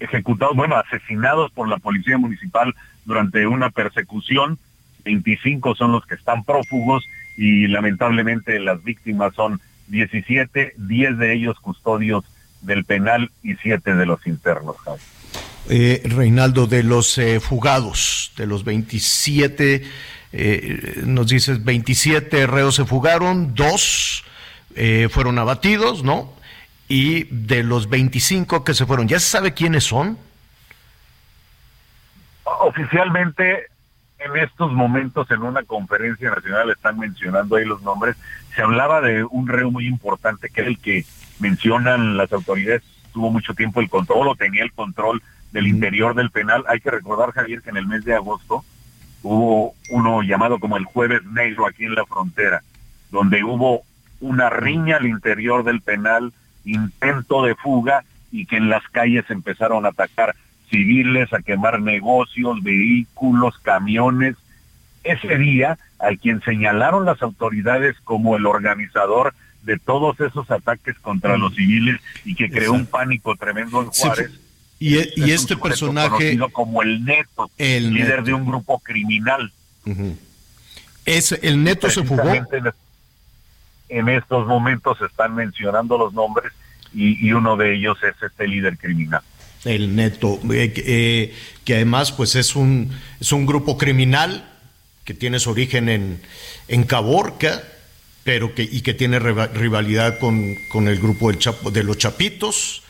ejecutados, 0.00 0.56
bueno, 0.56 0.76
asesinados 0.76 1.50
por 1.52 1.68
la 1.68 1.78
policía 1.78 2.18
municipal 2.18 2.74
durante 3.04 3.46
una 3.46 3.70
persecución, 3.70 4.58
25 5.04 5.76
son 5.76 5.92
los 5.92 6.04
que 6.06 6.16
están 6.16 6.44
prófugos 6.44 7.04
y 7.36 7.68
lamentablemente 7.68 8.58
las 8.58 8.82
víctimas 8.82 9.34
son 9.34 9.60
17, 9.88 10.74
10 10.76 11.18
de 11.18 11.34
ellos 11.34 11.58
custodios 11.60 12.24
del 12.60 12.84
penal 12.84 13.30
y 13.42 13.54
7 13.56 13.94
de 13.94 14.06
los 14.06 14.26
internos. 14.26 14.76
Eh, 15.68 16.02
Reinaldo, 16.04 16.66
de 16.66 16.82
los 16.82 17.18
eh, 17.18 17.40
fugados, 17.40 18.32
de 18.36 18.46
los 18.46 18.64
27, 18.64 19.82
eh, 20.32 21.02
nos 21.04 21.28
dices 21.28 21.64
27 21.64 22.46
reos 22.46 22.74
se 22.74 22.84
fugaron, 22.84 23.54
dos 23.54 24.24
eh, 24.74 25.08
fueron 25.10 25.38
abatidos, 25.38 26.02
¿no? 26.04 26.32
Y 26.88 27.24
de 27.24 27.62
los 27.62 27.88
25 27.88 28.62
que 28.62 28.74
se 28.74 28.84
fueron, 28.86 29.08
¿ya 29.08 29.18
se 29.18 29.28
sabe 29.28 29.54
quiénes 29.54 29.84
son? 29.84 30.18
Oficialmente 32.44 33.68
en 34.26 34.36
estos 34.36 34.72
momentos 34.72 35.30
en 35.30 35.42
una 35.42 35.62
conferencia 35.62 36.30
nacional 36.30 36.70
están 36.70 36.98
mencionando 36.98 37.56
ahí 37.56 37.64
los 37.64 37.82
nombres. 37.82 38.16
Se 38.54 38.62
hablaba 38.62 39.00
de 39.00 39.24
un 39.24 39.46
reo 39.48 39.70
muy 39.70 39.86
importante 39.86 40.50
que 40.50 40.60
era 40.60 40.70
el 40.70 40.78
que 40.78 41.04
mencionan 41.38 42.16
las 42.16 42.32
autoridades, 42.32 42.82
tuvo 43.12 43.30
mucho 43.30 43.54
tiempo 43.54 43.80
el 43.80 43.88
control 43.88 44.28
o 44.28 44.36
tenía 44.36 44.62
el 44.62 44.72
control 44.72 45.22
del 45.52 45.66
interior 45.66 46.14
del 46.14 46.30
penal. 46.30 46.64
Hay 46.68 46.80
que 46.80 46.90
recordar, 46.90 47.32
Javier, 47.32 47.62
que 47.62 47.70
en 47.70 47.76
el 47.76 47.86
mes 47.86 48.04
de 48.04 48.14
agosto 48.14 48.64
hubo 49.22 49.74
uno 49.90 50.22
llamado 50.22 50.58
como 50.58 50.76
el 50.76 50.84
jueves 50.84 51.24
negro 51.24 51.66
aquí 51.66 51.84
en 51.84 51.94
la 51.94 52.04
frontera, 52.04 52.62
donde 53.10 53.42
hubo 53.44 53.82
una 54.20 54.50
riña 54.50 54.96
al 54.96 55.06
interior 55.06 55.64
del 55.64 55.80
penal, 55.80 56.32
intento 56.64 57.42
de 57.44 57.54
fuga 57.54 58.04
y 58.30 58.46
que 58.46 58.56
en 58.56 58.68
las 58.68 58.82
calles 58.88 59.24
empezaron 59.30 59.86
a 59.86 59.90
atacar 59.90 60.34
civiles, 60.76 61.32
a 61.32 61.40
quemar 61.40 61.80
negocios, 61.80 62.62
vehículos, 62.62 63.58
camiones. 63.58 64.36
Ese 65.04 65.38
día, 65.38 65.78
al 65.98 66.18
quien 66.18 66.42
señalaron 66.42 67.06
las 67.06 67.22
autoridades 67.22 67.96
como 68.04 68.36
el 68.36 68.44
organizador 68.44 69.34
de 69.62 69.78
todos 69.78 70.20
esos 70.20 70.50
ataques 70.50 70.98
contra 70.98 71.38
los 71.38 71.54
civiles 71.54 72.00
y 72.24 72.34
que 72.34 72.50
creó 72.50 72.72
un 72.72 72.86
pánico 72.86 73.34
tremendo 73.36 73.82
en 73.82 73.88
Juárez. 73.88 74.30
y, 74.78 74.96
y 75.20 75.32
este 75.32 75.56
personaje 75.56 76.38
como 76.52 76.82
el 76.82 77.04
Neto, 77.04 77.50
el 77.56 77.92
líder 77.92 78.22
de 78.22 78.34
un 78.34 78.44
grupo 78.44 78.78
criminal. 78.80 79.52
Es 81.04 81.32
el 81.32 81.62
Neto 81.62 81.88
se 81.88 82.04
fugó. 82.04 82.30
En, 83.88 84.08
estos 84.08 84.46
momentos 84.48 84.98
se 84.98 85.06
están 85.06 85.34
mencionando 85.36 85.96
los 85.96 86.12
nombres 86.12 86.52
y, 86.92 87.24
y 87.24 87.32
uno 87.32 87.56
de 87.56 87.76
ellos 87.76 87.96
es 88.02 88.20
este 88.20 88.48
líder 88.48 88.76
criminal 88.78 89.22
el 89.64 89.96
neto, 89.96 90.38
eh, 90.52 90.72
eh, 90.76 91.34
que 91.64 91.74
además 91.74 92.12
pues 92.12 92.34
es 92.34 92.56
un, 92.56 92.92
es 93.20 93.32
un 93.32 93.46
grupo 93.46 93.76
criminal 93.76 94.48
que 95.04 95.14
tiene 95.14 95.38
su 95.38 95.50
origen 95.50 95.88
en, 95.88 96.20
en 96.68 96.84
Caborca, 96.84 97.62
pero 98.24 98.54
que, 98.54 98.62
y 98.62 98.80
que 98.80 98.92
tiene 98.92 99.18
rivalidad 99.18 100.18
con, 100.18 100.56
con 100.70 100.88
el 100.88 100.98
grupo 100.98 101.30
del 101.30 101.38
Chapo, 101.38 101.70
de 101.70 101.84
los 101.84 101.98
Chapitos. 101.98 102.82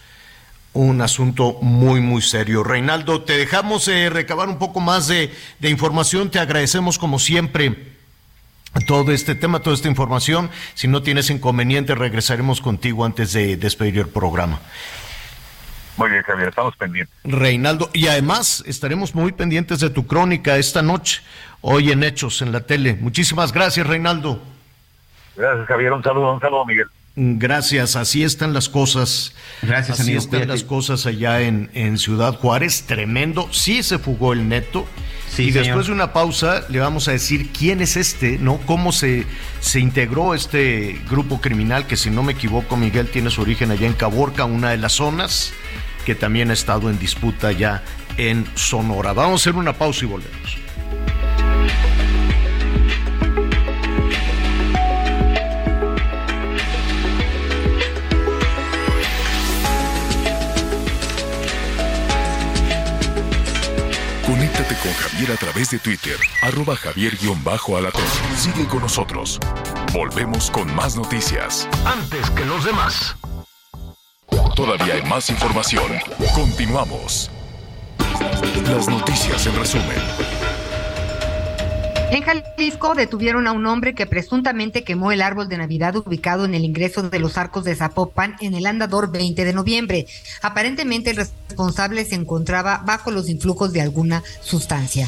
Un 0.72 1.00
asunto 1.00 1.58
muy, 1.62 2.00
muy 2.00 2.20
serio. 2.20 2.62
Reinaldo, 2.62 3.22
te 3.22 3.38
dejamos 3.38 3.88
eh, 3.88 4.10
recabar 4.10 4.48
un 4.48 4.58
poco 4.58 4.80
más 4.80 5.08
de, 5.08 5.30
de 5.58 5.70
información. 5.70 6.30
Te 6.30 6.38
agradecemos 6.38 6.98
como 6.98 7.18
siempre 7.18 7.96
todo 8.86 9.12
este 9.12 9.34
tema, 9.34 9.60
toda 9.60 9.74
esta 9.74 9.88
información. 9.88 10.50
Si 10.74 10.86
no 10.86 11.02
tienes 11.02 11.30
inconveniente, 11.30 11.94
regresaremos 11.94 12.60
contigo 12.60 13.04
antes 13.04 13.32
de 13.32 13.56
despedir 13.56 13.98
el 13.98 14.08
programa. 14.08 14.60
Muy 15.96 16.10
bien, 16.10 16.22
Javier, 16.22 16.48
estamos 16.48 16.76
pendientes. 16.76 17.14
Reinaldo, 17.24 17.90
y 17.92 18.08
además 18.08 18.62
estaremos 18.66 19.14
muy 19.14 19.32
pendientes 19.32 19.80
de 19.80 19.90
tu 19.90 20.06
crónica 20.06 20.56
esta 20.56 20.82
noche, 20.82 21.22
hoy 21.62 21.90
en 21.90 22.02
Hechos, 22.02 22.42
en 22.42 22.52
la 22.52 22.60
tele. 22.60 22.96
Muchísimas 23.00 23.52
gracias, 23.52 23.86
Reinaldo. 23.86 24.42
Gracias, 25.36 25.66
Javier. 25.66 25.92
Un 25.92 26.02
saludo, 26.02 26.34
un 26.34 26.40
saludo, 26.40 26.66
Miguel. 26.66 26.86
Gracias, 27.18 27.96
así 27.96 28.24
están 28.24 28.52
las 28.52 28.68
cosas. 28.68 29.34
Gracias, 29.62 30.00
Así 30.00 30.14
están 30.14 30.48
las 30.48 30.64
cosas 30.64 31.06
allá 31.06 31.40
en, 31.40 31.70
en 31.72 31.96
Ciudad 31.96 32.34
Juárez, 32.34 32.84
tremendo. 32.86 33.48
Sí 33.52 33.82
se 33.82 33.98
fugó 33.98 34.34
el 34.34 34.50
neto 34.50 34.86
y 35.38 35.50
después 35.50 35.86
de 35.86 35.92
una 35.92 36.12
pausa 36.12 36.64
le 36.68 36.78
vamos 36.78 37.08
a 37.08 37.12
decir 37.12 37.50
quién 37.52 37.80
es 37.80 37.96
este, 37.96 38.38
¿no? 38.38 38.58
Cómo 38.66 38.92
se, 38.92 39.24
se 39.60 39.80
integró 39.80 40.34
este 40.34 41.00
grupo 41.08 41.40
criminal 41.40 41.86
que 41.86 41.96
si 41.96 42.10
no 42.10 42.22
me 42.22 42.32
equivoco, 42.32 42.76
Miguel, 42.76 43.08
tiene 43.08 43.30
su 43.30 43.40
origen 43.40 43.70
allá 43.70 43.86
en 43.86 43.94
Caborca, 43.94 44.44
una 44.44 44.70
de 44.70 44.76
las 44.76 44.92
zonas 44.92 45.54
que 46.06 46.14
también 46.14 46.50
ha 46.50 46.54
estado 46.54 46.88
en 46.88 47.00
disputa 47.00 47.50
ya 47.50 47.82
en 48.16 48.46
Sonora. 48.54 49.12
Vamos 49.12 49.40
a 49.40 49.42
hacer 49.42 49.56
una 49.56 49.72
pausa 49.72 50.04
y 50.04 50.08
volvemos. 50.08 50.56
Conéctate 64.24 64.76
con 64.76 64.92
Javier 64.92 65.32
a 65.32 65.36
través 65.36 65.70
de 65.70 65.80
Twitter, 65.80 66.16
arroba 66.42 66.76
javier-alatón. 66.76 68.02
Sigue 68.36 68.68
con 68.68 68.82
nosotros. 68.82 69.40
Volvemos 69.92 70.52
con 70.52 70.72
más 70.72 70.96
noticias. 70.96 71.68
Antes 71.84 72.30
que 72.30 72.44
los 72.44 72.64
demás. 72.64 73.16
Todavía 74.56 74.94
hay 74.94 75.02
más 75.02 75.28
información. 75.28 75.84
Continuamos. 76.34 77.30
Las 78.64 78.88
noticias 78.88 79.46
en 79.46 79.54
resumen. 79.54 79.98
En 82.10 82.22
Jalisco 82.22 82.94
detuvieron 82.94 83.46
a 83.48 83.52
un 83.52 83.66
hombre 83.66 83.94
que 83.94 84.06
presuntamente 84.06 84.82
quemó 84.82 85.12
el 85.12 85.20
árbol 85.20 85.50
de 85.50 85.58
Navidad 85.58 85.94
ubicado 85.96 86.46
en 86.46 86.54
el 86.54 86.64
ingreso 86.64 87.02
de 87.02 87.18
los 87.18 87.36
arcos 87.36 87.64
de 87.64 87.76
Zapopan 87.76 88.36
en 88.40 88.54
el 88.54 88.64
andador 88.64 89.12
20 89.12 89.44
de 89.44 89.52
noviembre. 89.52 90.06
Aparentemente 90.40 91.10
el 91.10 91.16
responsable 91.16 92.06
se 92.06 92.14
encontraba 92.14 92.82
bajo 92.86 93.10
los 93.10 93.28
influjos 93.28 93.74
de 93.74 93.82
alguna 93.82 94.22
sustancia. 94.40 95.06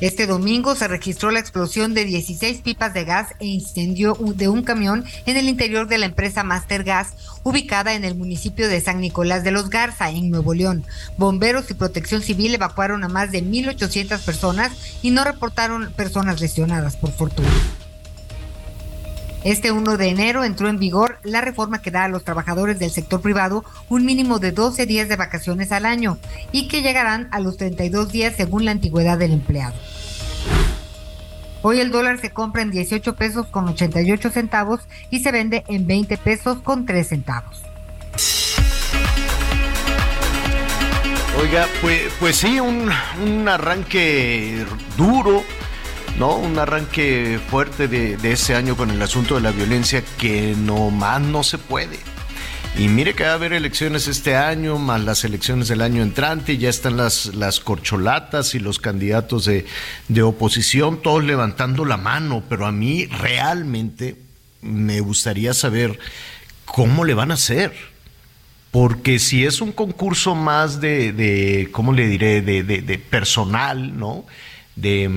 Este 0.00 0.26
domingo 0.26 0.74
se 0.74 0.88
registró 0.88 1.30
la 1.30 1.40
explosión 1.40 1.92
de 1.92 2.06
16 2.06 2.62
pipas 2.62 2.94
de 2.94 3.04
gas 3.04 3.34
e 3.38 3.46
incendio 3.46 4.16
de 4.34 4.48
un 4.48 4.62
camión 4.62 5.04
en 5.26 5.36
el 5.36 5.46
interior 5.46 5.88
de 5.88 5.98
la 5.98 6.06
empresa 6.06 6.42
Master 6.42 6.84
Gas, 6.84 7.14
ubicada 7.42 7.92
en 7.92 8.04
el 8.04 8.14
municipio 8.14 8.68
de 8.68 8.80
San 8.80 9.00
Nicolás 9.00 9.44
de 9.44 9.50
los 9.50 9.68
Garza, 9.68 10.08
en 10.08 10.30
Nuevo 10.30 10.54
León. 10.54 10.86
Bomberos 11.18 11.70
y 11.70 11.74
protección 11.74 12.22
civil 12.22 12.54
evacuaron 12.54 13.04
a 13.04 13.08
más 13.08 13.30
de 13.30 13.44
1.800 13.44 14.20
personas 14.20 14.72
y 15.02 15.10
no 15.10 15.22
reportaron 15.22 15.92
personas 15.92 16.40
lesionadas, 16.40 16.96
por 16.96 17.12
fortuna. 17.12 17.50
Este 19.42 19.72
1 19.72 19.96
de 19.96 20.08
enero 20.08 20.44
entró 20.44 20.68
en 20.68 20.78
vigor 20.78 21.18
la 21.22 21.40
reforma 21.40 21.80
que 21.80 21.90
da 21.90 22.04
a 22.04 22.08
los 22.08 22.24
trabajadores 22.24 22.78
del 22.78 22.90
sector 22.90 23.22
privado 23.22 23.64
un 23.88 24.04
mínimo 24.04 24.38
de 24.38 24.52
12 24.52 24.84
días 24.84 25.08
de 25.08 25.16
vacaciones 25.16 25.72
al 25.72 25.86
año 25.86 26.18
y 26.52 26.68
que 26.68 26.82
llegarán 26.82 27.28
a 27.30 27.40
los 27.40 27.56
32 27.56 28.12
días 28.12 28.34
según 28.36 28.66
la 28.66 28.72
antigüedad 28.72 29.16
del 29.16 29.32
empleado. 29.32 29.74
Hoy 31.62 31.80
el 31.80 31.90
dólar 31.90 32.18
se 32.20 32.30
compra 32.30 32.62
en 32.62 32.70
18 32.70 33.16
pesos 33.16 33.46
con 33.46 33.66
88 33.66 34.30
centavos 34.30 34.80
y 35.10 35.20
se 35.20 35.32
vende 35.32 35.64
en 35.68 35.86
20 35.86 36.18
pesos 36.18 36.60
con 36.60 36.84
3 36.84 37.08
centavos. 37.08 37.62
Oiga, 41.40 41.66
pues, 41.80 42.02
pues 42.18 42.36
sí, 42.36 42.60
un, 42.60 42.90
un 43.22 43.48
arranque 43.48 44.66
duro 44.98 45.42
¿no? 46.20 46.36
Un 46.36 46.58
arranque 46.58 47.40
fuerte 47.48 47.88
de, 47.88 48.18
ese 48.30 48.54
año 48.54 48.76
con 48.76 48.90
el 48.90 49.00
asunto 49.00 49.36
de 49.36 49.40
la 49.40 49.52
violencia 49.52 50.04
que 50.18 50.54
no 50.54 50.90
más 50.90 51.22
no 51.22 51.42
se 51.42 51.56
puede. 51.56 51.98
Y 52.76 52.88
mire 52.88 53.14
que 53.14 53.24
va 53.24 53.30
a 53.30 53.34
haber 53.34 53.54
elecciones 53.54 54.06
este 54.06 54.36
año, 54.36 54.76
más 54.78 55.02
las 55.02 55.24
elecciones 55.24 55.68
del 55.68 55.80
año 55.80 56.02
entrante, 56.02 56.52
y 56.52 56.58
ya 56.58 56.68
están 56.68 56.98
las, 56.98 57.34
las 57.34 57.58
corcholatas 57.60 58.54
y 58.54 58.58
los 58.58 58.78
candidatos 58.78 59.46
de, 59.46 59.64
de 60.08 60.22
oposición, 60.22 61.00
todos 61.00 61.24
levantando 61.24 61.86
la 61.86 61.96
mano, 61.96 62.42
pero 62.50 62.66
a 62.66 62.70
mí 62.70 63.06
realmente 63.06 64.16
me 64.60 65.00
gustaría 65.00 65.54
saber 65.54 65.98
cómo 66.66 67.06
le 67.06 67.14
van 67.14 67.30
a 67.30 67.34
hacer. 67.34 67.72
Porque 68.70 69.18
si 69.20 69.46
es 69.46 69.62
un 69.62 69.72
concurso 69.72 70.34
más 70.34 70.82
de, 70.82 71.14
de 71.14 71.70
¿cómo 71.72 71.94
le 71.94 72.06
diré?, 72.06 72.42
de, 72.42 72.62
de, 72.62 72.82
de 72.82 72.98
personal, 72.98 73.98
¿no? 73.98 74.26
De 74.76 75.08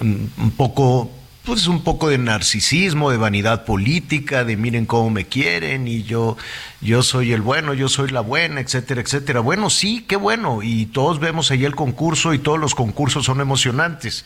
un 0.00 0.52
poco 0.56 1.10
pues 1.44 1.66
un 1.66 1.84
poco 1.84 2.08
de 2.08 2.16
narcisismo, 2.16 3.10
de 3.10 3.18
vanidad 3.18 3.66
política, 3.66 4.44
de 4.44 4.56
miren 4.56 4.86
cómo 4.86 5.10
me 5.10 5.26
quieren 5.26 5.86
y 5.86 6.02
yo 6.02 6.38
yo 6.80 7.02
soy 7.02 7.32
el 7.32 7.42
bueno, 7.42 7.74
yo 7.74 7.88
soy 7.90 8.08
la 8.08 8.22
buena, 8.22 8.60
etcétera, 8.60 9.02
etcétera. 9.02 9.40
Bueno, 9.40 9.68
sí, 9.68 10.06
qué 10.08 10.16
bueno. 10.16 10.62
Y 10.62 10.86
todos 10.86 11.20
vemos 11.20 11.50
ahí 11.50 11.64
el 11.64 11.76
concurso 11.76 12.32
y 12.32 12.38
todos 12.38 12.58
los 12.58 12.74
concursos 12.74 13.26
son 13.26 13.40
emocionantes. 13.42 14.24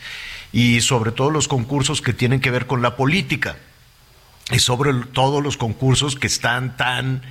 Y 0.53 0.79
sobre 0.79 1.11
todo 1.11 1.29
los 1.29 1.49
concursos 1.49 2.01
que 2.01 2.13
tienen 2.13 2.39
que 2.39 2.51
ver 2.51 2.67
con 2.67 2.81
la 2.81 2.95
política. 2.95 3.57
Y 4.51 4.59
sobre 4.59 4.93
todos 5.11 5.43
los 5.43 5.57
concursos 5.57 6.15
que 6.15 6.27
están 6.27 6.77
tan 6.77 7.21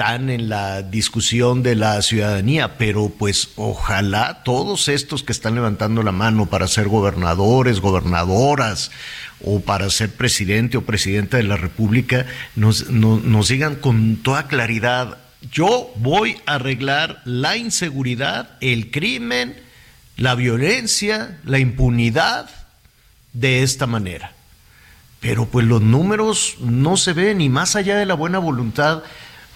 están 0.00 0.30
en 0.30 0.48
la 0.48 0.80
discusión 0.80 1.62
de 1.62 1.74
la 1.74 2.00
ciudadanía, 2.00 2.78
pero 2.78 3.10
pues 3.10 3.50
ojalá 3.56 4.42
todos 4.44 4.88
estos 4.88 5.22
que 5.22 5.30
están 5.30 5.56
levantando 5.56 6.02
la 6.02 6.10
mano 6.10 6.46
para 6.46 6.68
ser 6.68 6.88
gobernadores, 6.88 7.80
gobernadoras 7.80 8.92
o 9.44 9.60
para 9.60 9.90
ser 9.90 10.08
presidente 10.10 10.78
o 10.78 10.86
presidenta 10.86 11.36
de 11.36 11.42
la 11.42 11.58
República 11.58 12.24
nos, 12.56 12.88
nos 12.88 13.48
digan 13.48 13.74
con 13.74 14.16
toda 14.16 14.46
claridad, 14.46 15.18
yo 15.52 15.92
voy 15.96 16.38
a 16.46 16.54
arreglar 16.54 17.20
la 17.26 17.58
inseguridad, 17.58 18.56
el 18.62 18.90
crimen, 18.90 19.54
la 20.16 20.34
violencia, 20.34 21.38
la 21.44 21.58
impunidad 21.58 22.48
de 23.34 23.62
esta 23.62 23.86
manera. 23.86 24.32
Pero 25.20 25.44
pues 25.44 25.66
los 25.66 25.82
números 25.82 26.56
no 26.58 26.96
se 26.96 27.12
ven 27.12 27.42
y 27.42 27.50
más 27.50 27.76
allá 27.76 27.98
de 27.98 28.06
la 28.06 28.14
buena 28.14 28.38
voluntad, 28.38 29.02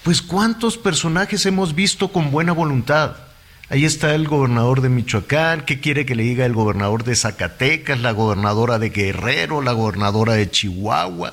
pues 0.04 0.20
cuántos 0.20 0.76
personajes 0.76 1.46
hemos 1.46 1.74
visto 1.74 2.12
con 2.12 2.30
buena 2.30 2.52
voluntad. 2.52 3.16
Ahí 3.70 3.86
está 3.86 4.14
el 4.14 4.28
gobernador 4.28 4.82
de 4.82 4.90
Michoacán, 4.90 5.64
¿qué 5.64 5.80
quiere 5.80 6.04
que 6.04 6.14
le 6.14 6.24
diga 6.24 6.44
el 6.44 6.52
gobernador 6.52 7.04
de 7.04 7.16
Zacatecas, 7.16 7.98
la 8.00 8.12
gobernadora 8.12 8.78
de 8.78 8.90
Guerrero, 8.90 9.62
la 9.62 9.72
gobernadora 9.72 10.34
de 10.34 10.50
Chihuahua, 10.50 11.32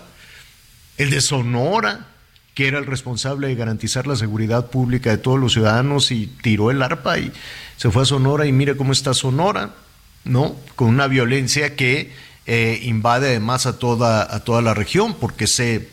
el 0.98 1.10
de 1.10 1.20
Sonora, 1.20 2.08
que 2.56 2.70
era 2.70 2.80
el 2.80 2.86
responsable 2.86 3.50
de 3.50 3.56
garantizar 3.56 4.08
la 4.08 4.16
seguridad 4.16 4.68
pública 4.68 5.10
de 5.10 5.18
todos 5.18 5.38
los 5.38 5.52
ciudadanos 5.52 6.10
y 6.12 6.28
tiró 6.28 6.72
el 6.72 6.82
arpa 6.82 7.20
y 7.20 7.34
se 7.76 7.92
fue 7.92 8.04
a 8.04 8.06
Sonora 8.06 8.46
y 8.46 8.54
mire 8.54 8.78
cómo 8.78 8.94
está 8.94 9.14
Sonora, 9.14 9.72
¿no? 10.24 10.56
Con 10.78 10.88
una 10.88 11.08
violencia 11.08 11.76
que 11.76 12.14
eh, 12.46 12.80
invade 12.84 13.28
además 13.28 13.66
a 13.66 13.78
toda, 13.78 14.34
a 14.34 14.40
toda 14.46 14.62
la 14.62 14.74
región, 14.74 15.14
porque 15.20 15.44
ese, 15.44 15.90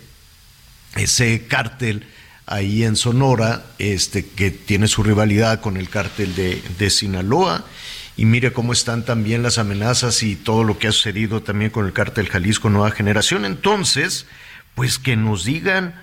ese 0.95 1.49
cártel 1.49 2.07
ahí 2.49 2.83
en 2.83 2.97
Sonora, 2.97 3.67
este, 3.79 4.27
que 4.27 4.51
tiene 4.51 4.89
su 4.89 5.03
rivalidad 5.03 5.61
con 5.61 5.77
el 5.77 5.89
cártel 5.89 6.35
de, 6.35 6.63
de 6.79 6.91
Sinaloa. 6.91 7.65
Y 8.17 8.25
mire 8.25 8.53
cómo 8.53 8.73
están 8.73 9.05
también 9.05 9.45
las 9.45 9.59
amenazas 9.59 10.25
y 10.25 10.35
todo 10.35 10.65
lo 10.65 10.79
que 10.79 10.89
ha 10.89 10.93
sucedido 10.93 11.41
también 11.43 11.71
con 11.71 11.87
el 11.87 11.93
cártel 11.93 12.29
Jalisco 12.29 12.69
Nueva 12.71 12.91
Generación. 12.91 13.45
Entonces, 13.45 14.27
pues 14.75 14.99
que 14.99 15.17
nos 15.17 15.45
digan 15.45 15.95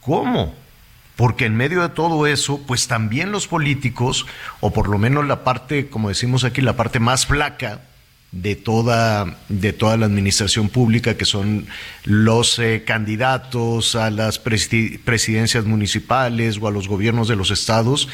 cómo. 0.00 0.54
Porque 1.14 1.44
en 1.44 1.56
medio 1.56 1.82
de 1.82 1.90
todo 1.90 2.26
eso, 2.26 2.58
pues 2.66 2.88
también 2.88 3.30
los 3.30 3.46
políticos, 3.46 4.26
o 4.60 4.72
por 4.72 4.88
lo 4.88 4.98
menos 4.98 5.26
la 5.26 5.44
parte, 5.44 5.88
como 5.88 6.08
decimos 6.08 6.42
aquí, 6.42 6.62
la 6.62 6.74
parte 6.74 7.00
más 7.00 7.26
flaca, 7.26 7.82
de 8.32 8.56
toda, 8.56 9.36
de 9.50 9.74
toda 9.74 9.98
la 9.98 10.06
administración 10.06 10.70
pública, 10.70 11.16
que 11.16 11.26
son 11.26 11.66
los 12.04 12.58
eh, 12.58 12.82
candidatos 12.86 13.94
a 13.94 14.10
las 14.10 14.38
presidencias 14.38 15.66
municipales 15.66 16.58
o 16.60 16.66
a 16.66 16.70
los 16.70 16.88
gobiernos 16.88 17.28
de 17.28 17.36
los 17.36 17.50
estados, 17.50 18.08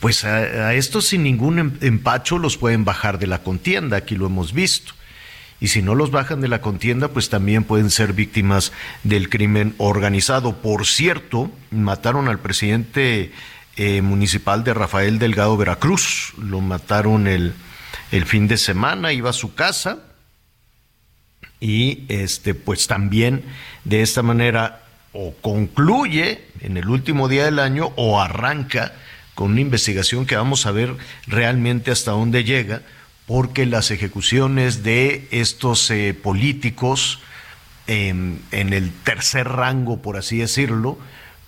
pues 0.00 0.24
a, 0.24 0.74
estos 0.74 1.06
sin 1.06 1.22
ningún 1.22 1.60
em-, 1.60 1.72
empacho 1.80 2.38
los 2.38 2.56
pueden 2.56 2.84
bajar 2.84 3.20
de 3.20 3.28
la 3.28 3.44
contienda, 3.44 3.98
aquí 3.98 4.16
lo 4.16 4.26
hemos 4.26 4.52
visto. 4.52 4.94
Y 5.60 5.68
si 5.68 5.80
no 5.80 5.94
los 5.94 6.10
bajan 6.10 6.40
de 6.40 6.48
la 6.48 6.60
contienda, 6.60 7.06
pues 7.06 7.28
también 7.28 7.62
pueden 7.62 7.90
ser 7.90 8.14
víctimas 8.14 8.72
del 9.04 9.28
crimen 9.28 9.76
organizado. 9.78 10.60
Por 10.60 10.86
cierto, 10.86 11.52
mataron 11.70 12.26
al 12.26 12.40
presidente 12.40 13.30
eh, 13.76 14.02
municipal 14.02 14.64
de 14.64 14.74
Rafael 14.74 15.20
Delgado 15.20 15.56
Veracruz, 15.56 16.34
lo 16.36 16.60
mataron 16.60 17.28
el 17.28 17.54
el 18.12 18.26
fin 18.26 18.46
de 18.46 18.58
semana, 18.58 19.12
iba 19.12 19.30
a 19.30 19.32
su 19.32 19.54
casa 19.54 19.98
y 21.58 22.04
este 22.08 22.54
pues 22.54 22.86
también 22.86 23.44
de 23.84 24.02
esta 24.02 24.22
manera 24.22 24.84
o 25.12 25.34
concluye 25.40 26.44
en 26.60 26.76
el 26.76 26.88
último 26.88 27.28
día 27.28 27.44
del 27.44 27.58
año 27.58 27.92
o 27.96 28.20
arranca 28.20 28.92
con 29.34 29.52
una 29.52 29.60
investigación 29.62 30.26
que 30.26 30.36
vamos 30.36 30.66
a 30.66 30.72
ver 30.72 30.94
realmente 31.26 31.90
hasta 31.90 32.10
dónde 32.12 32.44
llega, 32.44 32.82
porque 33.26 33.64
las 33.64 33.90
ejecuciones 33.90 34.82
de 34.82 35.26
estos 35.30 35.90
eh, 35.90 36.14
políticos 36.14 37.20
en 37.86 38.42
el 38.50 38.92
tercer 39.04 39.48
rango, 39.48 40.00
por 40.00 40.16
así 40.16 40.38
decirlo, 40.38 40.98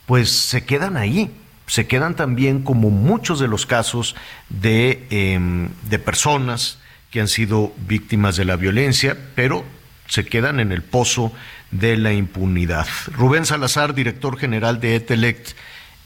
pues 0.05 0.31
se 0.31 0.65
quedan 0.65 0.97
ahí 0.97 1.31
se 1.67 1.87
quedan 1.87 2.15
también 2.17 2.63
como 2.63 2.91
muchos 2.91 3.41
de 3.41 3.49
los 3.49 3.67
casos 3.67 4.15
de, 4.49 5.07
em, 5.11 5.69
de 5.89 5.99
personas 5.99 6.79
que 7.11 7.21
han 7.21 7.29
sido 7.29 7.73
víctimas 7.87 8.37
de 8.37 8.45
la 8.45 8.57
violencia, 8.57 9.17
pero 9.35 9.65
se 10.07 10.25
quedan 10.25 10.61
en 10.61 10.73
el 10.73 10.83
pozo 10.83 11.33
de 11.71 11.97
la 11.97 12.13
impunidad. 12.13 12.87
Rubén 13.13 13.47
Salazar, 13.47 13.95
director 13.95 14.39
general 14.39 14.81
de 14.81 14.97
Etelect, 14.97 15.51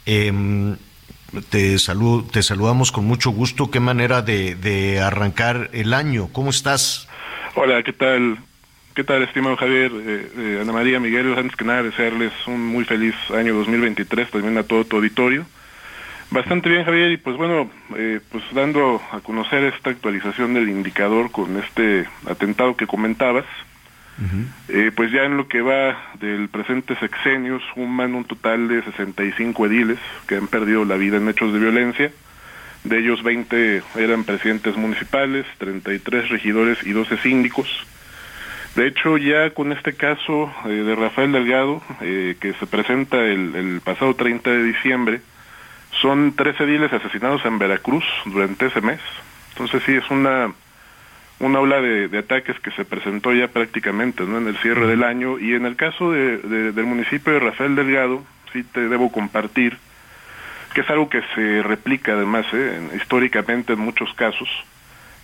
em, 0.05 0.77
te, 1.49 1.75
te 2.31 2.43
saludamos 2.43 2.91
con 2.91 3.05
mucho 3.05 3.31
gusto. 3.31 3.69
Qué 3.69 3.79
manera 3.79 4.21
de, 4.21 4.99
arrancar 5.03 5.69
el 5.73 5.93
año. 5.93 6.29
¿Cómo 6.31 6.49
estás? 6.49 7.07
Hola, 7.55 7.83
¿qué 7.83 7.93
tal? 7.93 8.39
¿Qué 8.95 9.03
tal, 9.03 9.23
estimado 9.23 9.55
Javier? 9.55 9.91
Eh, 9.93 10.31
eh, 10.37 10.59
Ana 10.61 10.73
María, 10.73 10.99
Miguel, 10.99 11.33
antes 11.37 11.55
que 11.55 11.63
nada 11.63 11.83
desearles 11.83 12.33
un 12.47 12.65
muy 12.65 12.83
feliz 12.85 13.15
año 13.31 13.55
2023 13.55 14.29
también 14.31 14.57
a 14.57 14.63
todo 14.63 14.83
tu 14.83 14.97
auditorio. 14.97 15.45
Bastante 16.31 16.69
bien, 16.69 16.83
Javier, 16.83 17.11
y 17.11 17.17
pues 17.17 17.37
bueno, 17.37 17.71
eh, 17.95 18.19
pues 18.31 18.43
dando 18.53 19.01
a 19.11 19.19
conocer 19.21 19.63
esta 19.63 19.89
actualización 19.89 20.53
del 20.53 20.69
indicador 20.69 21.31
con 21.31 21.57
este 21.57 22.05
atentado 22.27 22.75
que 22.75 22.85
comentabas, 22.85 23.45
eh, 24.67 24.91
pues 24.93 25.11
ya 25.13 25.23
en 25.23 25.37
lo 25.37 25.47
que 25.47 25.61
va 25.61 25.97
del 26.19 26.49
presente 26.49 26.95
sexenio 26.97 27.59
suman 27.73 28.15
un 28.15 28.25
total 28.25 28.67
de 28.67 28.83
65 28.83 29.65
ediles 29.65 29.97
que 30.27 30.35
han 30.35 30.47
perdido 30.47 30.83
la 30.83 30.97
vida 30.97 31.17
en 31.17 31.29
hechos 31.29 31.53
de 31.53 31.59
violencia. 31.59 32.11
De 32.83 32.99
ellos 32.99 33.23
20 33.23 33.81
eran 33.95 34.23
presidentes 34.25 34.75
municipales, 34.75 35.45
33 35.57 36.29
regidores 36.29 36.83
y 36.83 36.91
12 36.91 37.17
síndicos. 37.17 37.67
De 38.79 38.87
hecho, 38.87 39.17
ya 39.17 39.49
con 39.49 39.73
este 39.73 39.91
caso 39.91 40.49
eh, 40.63 40.69
de 40.69 40.95
Rafael 40.95 41.33
Delgado, 41.33 41.81
eh, 41.99 42.37
que 42.39 42.53
se 42.53 42.65
presenta 42.65 43.17
el, 43.17 43.81
pasado 43.83 44.13
30 44.15 44.49
de 44.49 44.63
diciembre, 44.63 45.21
son 46.01 46.33
tres 46.33 46.57
ediles 46.61 46.93
asesinados 46.93 47.43
en 47.43 47.59
Veracruz 47.59 48.05
durante 48.23 48.67
ese 48.67 48.79
mes. 48.79 49.01
Entonces 49.49 49.83
sí, 49.85 49.95
es 49.95 50.09
una 50.09 50.53
una 51.39 51.59
ola 51.59 51.81
de, 51.81 52.17
ataques 52.17 52.57
que 52.61 52.71
se 52.71 52.85
presentó 52.85 53.33
ya 53.33 53.49
prácticamente 53.49 54.23
¿no? 54.23 54.37
en 54.37 54.47
el 54.47 54.57
cierre 54.59 54.87
del 54.87 55.03
año 55.03 55.39
y 55.39 55.55
en 55.55 55.65
el 55.65 55.75
caso 55.75 56.13
de, 56.13 56.37
del 56.37 56.85
municipio 56.85 57.33
de 57.33 57.39
Rafael 57.39 57.75
Delgado, 57.75 58.23
sí 58.53 58.63
te 58.63 58.87
debo 58.87 59.11
compartir 59.11 59.77
que 60.73 60.81
es 60.81 60.89
algo 60.89 61.09
que 61.09 61.21
se 61.35 61.63
replica 61.63 62.13
además 62.13 62.45
¿eh? 62.53 62.79
históricamente 62.95 63.73
en 63.73 63.79
muchos 63.79 64.13
casos, 64.13 64.47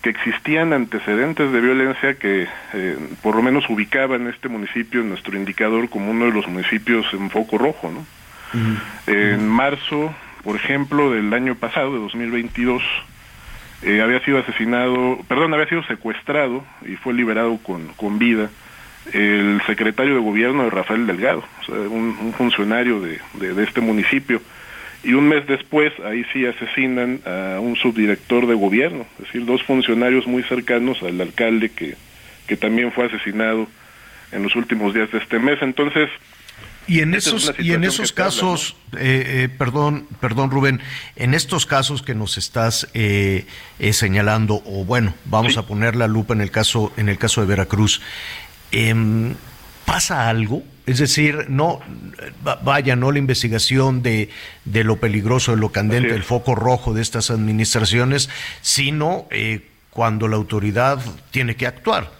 que 0.06 0.12
existían 0.12 0.72
antecedentes 0.72 1.52
de 1.52 1.62
violencia 1.62 2.14
que 2.14 2.48
eh, 2.74 2.98
por 3.24 3.36
lo 3.36 3.42
menos 3.42 3.68
ubicaban 3.72 4.28
este 4.28 4.50
municipio 4.50 5.02
en 5.02 5.10
nuestro 5.10 5.36
indicador 5.36 5.90
como 5.90 6.12
uno 6.12 6.26
de 6.26 6.32
los 6.32 6.48
municipios 6.48 7.08
en 7.14 7.32
foco 7.32 7.58
rojo. 7.58 7.92
¿no? 7.92 8.06
En 9.08 9.48
marzo, 9.48 10.14
por 10.44 10.58
ejemplo, 10.58 11.10
del 11.10 11.34
año 11.34 11.56
pasado, 11.56 11.92
de 11.94 12.00
2022, 12.02 12.84
eh, 13.82 14.02
había 14.04 14.24
sido 14.24 14.38
asesinado, 14.38 15.18
perdón, 15.28 15.56
había 15.56 15.70
sido 15.70 15.84
secuestrado 15.86 16.64
y 16.88 16.98
fue 16.98 17.16
liberado 17.16 17.58
con, 17.58 17.88
con 17.96 18.20
vida 18.20 18.52
el 19.12 19.60
secretario 19.66 20.14
de 20.14 20.22
gobierno 20.22 20.66
de 20.66 20.70
Rafael 20.70 21.08
Delgado, 21.08 21.44
un, 21.68 22.32
funcionario 22.38 23.02
de, 23.02 23.20
de, 23.34 23.64
este 23.64 23.82
municipio. 23.82 24.40
Y 25.06 25.14
un 25.14 25.28
mes 25.30 25.46
después, 25.46 25.94
ahí 26.04 26.26
sí 26.34 26.46
asesinan 26.48 27.22
a 27.26 27.60
un 27.60 27.76
subdirector 27.76 28.48
de 28.48 28.56
gobierno, 28.56 29.06
es 29.20 29.28
decir, 29.28 29.46
dos 29.46 29.62
funcionarios 29.62 30.26
muy 30.26 30.42
cercanos 30.44 31.02
al 31.04 31.22
alcalde 31.22 31.70
que, 31.70 31.96
que 32.48 32.58
también 32.58 32.92
fue 32.92 33.06
asesinado 33.06 33.68
en 34.32 34.42
los 34.42 34.56
últimos 34.56 34.96
días 34.96 35.12
de 35.12 35.20
este 35.20 35.38
mes. 35.38 35.62
Entonces, 35.62 36.10
y 36.88 37.02
en 37.02 37.14
esos, 37.16 37.54
y 37.60 37.74
en 37.74 37.84
esos 37.84 38.12
casos, 38.14 38.76
eh, 38.98 39.44
eh, 39.44 39.50
perdón, 39.50 40.08
perdón 40.20 40.52
Rubén, 40.52 40.82
en 41.16 41.34
estos 41.34 41.66
casos 41.66 42.02
que 42.04 42.14
nos 42.14 42.38
estás 42.38 42.88
eh, 42.94 43.46
señalando, 43.92 44.62
o 44.66 44.86
bueno, 44.86 45.14
vamos 45.26 45.58
a 45.58 45.66
poner 45.66 45.96
la 45.96 46.08
lupa 46.08 46.34
en 46.34 46.42
el 46.42 46.52
caso, 46.52 46.92
en 46.98 47.10
el 47.10 47.18
caso 47.18 47.42
de 47.42 47.48
Veracruz, 47.48 48.02
em, 48.72 49.36
¿pasa 49.86 50.30
algo? 50.30 50.64
Es 50.86 51.00
decir, 51.00 51.46
no, 51.50 51.80
vaya, 52.64 52.96
no 52.96 53.12
la 53.12 53.20
investigación 53.20 54.04
de, 54.04 54.30
de 54.66 54.84
lo 54.84 54.98
peligroso, 54.98 55.52
de 55.52 55.58
lo 55.58 55.72
candente, 55.72 56.14
el 56.14 56.24
foco 56.24 56.54
rojo 56.54 56.94
de 56.94 57.02
estas 57.02 57.32
administraciones, 57.32 58.30
sino 58.62 59.28
cuando 59.90 60.28
la 60.28 60.36
autoridad 60.36 61.00
tiene 61.32 61.56
que 61.56 61.66
actuar. 61.66 62.12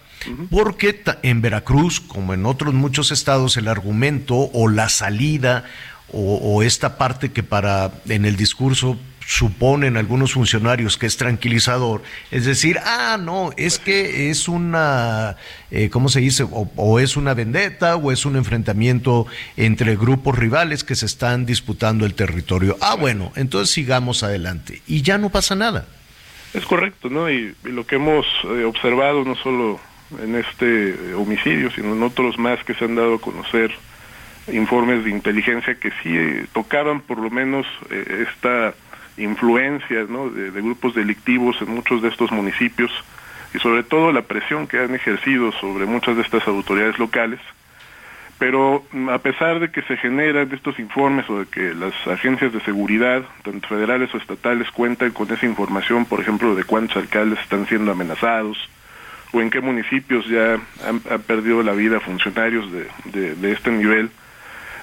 Porque 0.50 1.02
en 1.22 1.40
Veracruz, 1.40 2.00
como 2.00 2.34
en 2.34 2.46
otros 2.46 2.74
muchos 2.74 3.12
estados, 3.12 3.56
el 3.56 3.68
argumento 3.68 4.34
o 4.34 4.68
la 4.68 4.88
salida 4.88 5.64
o, 6.12 6.62
esta 6.62 6.98
parte 6.98 7.32
que 7.32 7.42
para 7.42 7.90
en 8.08 8.24
el 8.24 8.36
discurso 8.36 8.98
suponen 9.26 9.96
algunos 9.96 10.34
funcionarios 10.34 10.96
que 10.96 11.06
es 11.06 11.16
tranquilizador, 11.16 12.02
es 12.30 12.46
decir, 12.46 12.78
ah, 12.84 13.18
no, 13.20 13.50
es 13.56 13.80
que 13.80 14.30
es 14.30 14.48
una, 14.48 15.36
eh, 15.72 15.90
¿cómo 15.90 16.08
se 16.08 16.20
dice? 16.20 16.46
O, 16.48 17.00
es 17.00 17.16
una 17.16 17.34
vendetta 17.34 17.96
o 17.96 18.12
es 18.12 18.24
un 18.24 18.36
enfrentamiento 18.36 19.26
entre 19.56 19.96
grupos 19.96 20.38
rivales 20.38 20.84
que 20.84 20.94
se 20.94 21.06
están 21.06 21.44
disputando 21.44 22.06
el 22.06 22.14
territorio. 22.14 22.76
Ah, 22.80 22.94
bueno, 22.94 23.32
entonces 23.34 23.74
sigamos 23.74 24.22
adelante. 24.22 24.80
Y 24.86 25.02
ya 25.02 25.18
no 25.18 25.30
pasa 25.30 25.56
nada. 25.56 25.88
Es 26.54 26.64
correcto, 26.64 27.10
¿no? 27.10 27.28
Y, 27.28 27.54
lo 27.64 27.84
que 27.84 27.96
hemos 27.96 28.24
eh, 28.44 28.64
observado, 28.64 29.24
no 29.24 29.34
solo 29.34 29.80
en 30.22 30.36
este 30.36 30.90
eh, 30.90 31.14
homicidio, 31.14 31.72
sino 31.72 31.94
en 31.94 32.02
otros 32.04 32.38
más 32.38 32.62
que 32.62 32.74
se 32.74 32.84
han 32.84 32.94
dado 32.94 33.16
a 33.16 33.20
conocer 33.20 33.72
informes 34.52 35.04
de 35.04 35.10
inteligencia 35.10 35.74
que 35.74 35.90
sí 36.02 36.16
tocaban 36.52 37.00
por 37.00 37.18
lo 37.18 37.30
menos 37.30 37.66
esta 37.90 38.74
influencia 39.16 40.04
¿no? 40.08 40.30
de, 40.30 40.50
grupos 40.50 40.94
delictivos 40.94 41.56
en 41.60 41.70
muchos 41.74 42.02
de 42.02 42.08
estos 42.08 42.30
municipios 42.32 42.90
y 43.54 43.58
sobre 43.58 43.82
todo 43.82 44.12
la 44.12 44.22
presión 44.22 44.66
que 44.66 44.78
han 44.78 44.94
ejercido 44.94 45.52
sobre 45.52 45.86
muchas 45.86 46.16
de 46.16 46.22
estas 46.22 46.46
autoridades 46.46 46.98
locales. 46.98 47.40
Pero 48.38 48.84
mm, 48.92 49.08
a 49.08 49.18
pesar 49.18 49.60
de 49.60 49.70
que 49.70 49.82
se 49.82 49.96
generan 49.96 50.52
estos 50.52 50.78
informes 50.78 51.28
o 51.30 51.40
de 51.40 51.46
que 51.46 51.74
las 51.74 51.94
agencias 52.06 52.52
de 52.52 52.60
seguridad, 52.60 53.22
tanto 53.42 53.68
federales 53.68 54.14
o 54.14 54.18
estatales, 54.18 54.70
cuentan 54.70 55.12
con 55.12 55.32
esa 55.32 55.46
información, 55.46 56.04
por 56.04 56.20
ejemplo, 56.20 56.54
de 56.54 56.64
cuántos 56.64 56.98
alcaldes 56.98 57.40
están 57.40 57.66
siendo 57.66 57.92
amenazados, 57.92 58.58
o 59.32 59.40
en 59.40 59.50
qué 59.50 59.60
municipios 59.60 60.26
ya 60.26 60.58
han, 60.86 61.00
perdido 61.26 61.62
la 61.62 61.72
vida 61.72 62.00
funcionarios 62.00 62.70
de, 62.72 63.34
de, 63.34 63.52
este 63.52 63.70
nivel, 63.70 64.10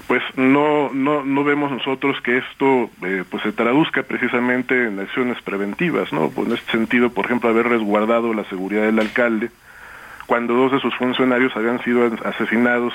pues 0.07 0.21
no, 0.35 0.91
no, 0.93 1.23
no 1.23 1.43
vemos 1.43 1.71
nosotros 1.71 2.19
que 2.21 2.37
esto 2.37 2.89
eh, 3.05 3.23
pues 3.29 3.43
se 3.43 3.51
traduzca 3.51 4.03
precisamente 4.03 4.87
en 4.87 4.99
acciones 4.99 5.41
preventivas, 5.41 6.11
¿no? 6.11 6.29
Pues 6.29 6.47
en 6.47 6.53
este 6.55 6.71
sentido, 6.71 7.09
por 7.11 7.25
ejemplo, 7.25 7.49
haber 7.49 7.67
resguardado 7.67 8.33
la 8.33 8.43
seguridad 8.45 8.83
del 8.83 8.99
alcalde 8.99 9.49
cuando 10.25 10.53
dos 10.53 10.71
de 10.71 10.79
sus 10.79 10.95
funcionarios 10.95 11.55
habían 11.55 11.81
sido 11.83 12.09
asesinados 12.25 12.93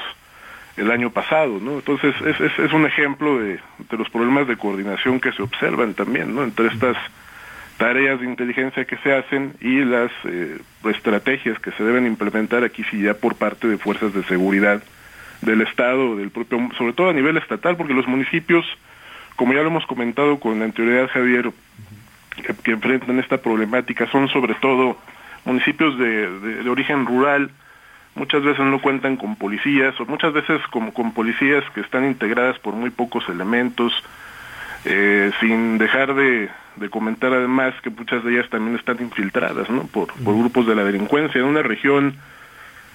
el 0.76 0.90
año 0.90 1.10
pasado, 1.10 1.58
¿no? 1.60 1.72
Entonces 1.72 2.14
es, 2.24 2.40
es, 2.40 2.72
un 2.72 2.86
ejemplo 2.86 3.38
de, 3.38 3.58
de 3.90 3.96
los 3.96 4.08
problemas 4.10 4.46
de 4.46 4.56
coordinación 4.56 5.20
que 5.20 5.32
se 5.32 5.42
observan 5.42 5.94
también, 5.94 6.34
¿no? 6.34 6.44
Entre 6.44 6.68
estas 6.68 6.96
tareas 7.78 8.20
de 8.20 8.26
inteligencia 8.26 8.84
que 8.84 8.96
se 8.98 9.14
hacen 9.14 9.54
y 9.60 9.84
las 9.84 10.10
eh, 10.24 10.58
estrategias 10.90 11.58
que 11.58 11.70
se 11.72 11.84
deben 11.84 12.06
implementar 12.06 12.64
aquí 12.64 12.84
sí 12.90 13.02
ya 13.02 13.14
por 13.14 13.36
parte 13.36 13.66
de 13.68 13.78
fuerzas 13.78 14.12
de 14.12 14.24
seguridad 14.24 14.82
del 15.42 15.62
Estado, 15.62 16.16
del 16.16 16.30
propio, 16.30 16.68
sobre 16.76 16.92
todo 16.92 17.10
a 17.10 17.12
nivel 17.12 17.36
estatal, 17.36 17.76
porque 17.76 17.94
los 17.94 18.06
municipios, 18.06 18.64
como 19.36 19.52
ya 19.52 19.60
lo 19.60 19.68
hemos 19.68 19.86
comentado 19.86 20.38
con 20.40 20.62
anterioridad, 20.62 21.08
Javier, 21.08 21.50
que, 22.62 22.70
enfrentan 22.72 23.18
esta 23.18 23.38
problemática, 23.38 24.10
son 24.10 24.28
sobre 24.28 24.54
todo 24.54 24.98
municipios 25.44 25.98
de, 25.98 26.40
de, 26.40 26.70
origen 26.70 27.06
rural, 27.06 27.50
muchas 28.14 28.42
veces 28.42 28.64
no 28.64 28.80
cuentan 28.80 29.16
con 29.16 29.36
policías, 29.36 29.98
o 30.00 30.06
muchas 30.06 30.32
veces 30.32 30.60
como 30.70 30.92
con 30.92 31.12
policías 31.12 31.64
que 31.74 31.80
están 31.80 32.04
integradas 32.04 32.58
por 32.58 32.74
muy 32.74 32.90
pocos 32.90 33.28
elementos, 33.28 33.92
eh, 34.84 35.30
sin 35.40 35.78
dejar 35.78 36.14
de, 36.14 36.48
de 36.76 36.90
comentar 36.90 37.32
además 37.32 37.74
que 37.82 37.90
muchas 37.90 38.22
de 38.24 38.32
ellas 38.32 38.48
también 38.48 38.76
están 38.76 38.96
infiltradas 39.00 39.68
¿no? 39.68 39.82
por, 39.84 40.12
por 40.22 40.36
grupos 40.36 40.66
de 40.66 40.74
la 40.74 40.84
delincuencia 40.84 41.40
en 41.40 41.46
una 41.46 41.62
región 41.62 42.14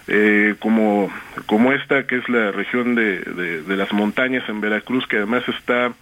eh, 0.07 0.55
como, 0.59 1.11
como 1.45 1.71
esta, 1.71 2.05
que 2.07 2.17
es 2.17 2.29
la 2.29 2.51
región 2.51 2.95
de, 2.95 3.19
de, 3.19 3.77
las 3.77 3.91
montañas 3.93 4.47
en 4.49 4.61
Veracruz, 4.61 5.07
que 5.07 5.17
además 5.17 5.43
está 5.47 5.93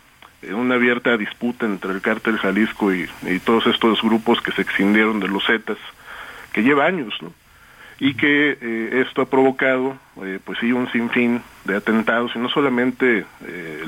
en 0.41 0.55
una 0.55 0.75
abierta 0.75 1.17
disputa 1.17 1.65
entre 1.65 1.91
el 1.91 2.01
cártel 2.01 2.37
Jalisco 2.37 2.93
y, 2.93 3.07
y 3.23 3.39
todos 3.39 3.67
estos 3.67 4.01
grupos 4.01 4.41
que 4.41 4.51
se 4.51 4.63
extendieron 4.63 5.19
de 5.19 5.27
los 5.27 5.45
Zetas, 5.45 5.77
que 6.51 6.63
lleva 6.63 6.85
años, 6.85 7.13
¿no? 7.21 7.31
y 8.01 8.15
que 8.15 8.57
eh, 8.59 9.03
esto 9.07 9.21
ha 9.21 9.29
provocado, 9.29 9.95
eh, 10.23 10.39
pues 10.43 10.57
sí, 10.57 10.71
un 10.71 10.91
sinfín 10.91 11.43
de 11.65 11.75
atentados, 11.75 12.31
y 12.33 12.39
no 12.39 12.49
solamente 12.49 13.25
eh, 13.45 13.83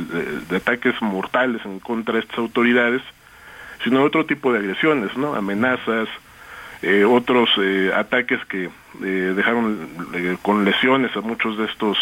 de, 0.48 0.56
ataques 0.56 1.02
mortales 1.02 1.66
en 1.66 1.80
contra 1.80 2.14
de 2.14 2.20
estas 2.20 2.38
autoridades, 2.38 3.02
sino 3.84 4.04
otro 4.04 4.24
tipo 4.28 4.54
de 4.54 4.60
agresiones, 4.60 5.18
¿no? 5.18 5.34
Amenazas, 5.34 6.08
eh, 6.84 7.06
otros 7.06 7.50
eh, 7.62 7.92
ataques 7.96 8.44
que 8.46 8.66
eh, 8.66 9.34
dejaron 9.36 9.88
con 10.42 10.66
lesiones 10.66 11.16
a 11.16 11.22
muchos 11.22 11.58
de 11.58 11.66
estos 11.66 11.98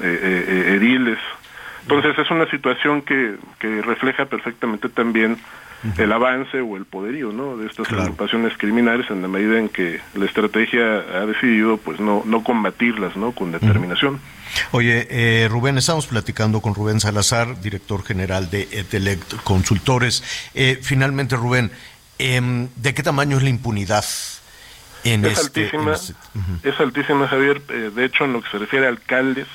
ediles. 0.00 1.18
Entonces 1.82 2.16
es 2.16 2.30
una 2.30 2.48
situación 2.48 3.02
que, 3.02 3.36
que 3.58 3.82
refleja 3.82 4.26
perfectamente 4.26 4.88
también 4.88 5.38
el 5.98 6.12
avance 6.12 6.60
o 6.60 6.76
el 6.76 6.84
poderío 6.84 7.32
¿no? 7.32 7.56
de 7.56 7.66
estas 7.66 7.90
agrupaciones 7.92 8.56
criminales 8.56 9.10
en 9.10 9.20
la 9.20 9.28
medida 9.28 9.58
en 9.58 9.68
que 9.68 10.00
la 10.14 10.26
estrategia 10.26 10.98
ha 10.98 11.26
decidido 11.26 11.76
pues 11.76 11.98
no, 11.98 12.22
no 12.24 12.44
combatirlas 12.44 13.16
¿no? 13.16 13.32
con 13.32 13.50
determinación. 13.50 14.20
Oye, 14.70 15.06
eh, 15.10 15.48
Rubén, 15.48 15.78
estamos 15.78 16.06
platicando 16.06 16.60
con 16.60 16.74
Rubén 16.74 17.00
Salazar, 17.00 17.60
director 17.60 18.04
general 18.04 18.50
de 18.50 18.68
Etelect 18.70 19.42
Consultores. 19.42 20.22
Eh, 20.54 20.78
finalmente, 20.82 21.36
Rubén, 21.36 21.72
em, 22.22 22.68
¿de 22.76 22.94
qué 22.94 23.02
tamaño 23.02 23.36
es 23.36 23.42
la 23.42 23.48
impunidad? 23.50 24.04
En 25.04 25.24
es, 25.24 25.38
este, 25.38 25.62
altísima, 25.66 25.92
este- 25.94 26.14
es 26.68 26.78
altísima, 26.80 27.26
Javier. 27.28 27.60
Eh, 27.68 27.90
de 27.94 28.04
hecho, 28.04 28.24
en 28.24 28.32
lo 28.34 28.40
que 28.42 28.50
se 28.50 28.58
refiere 28.58 28.86
a 28.86 28.90
alcaldes, 28.90 29.48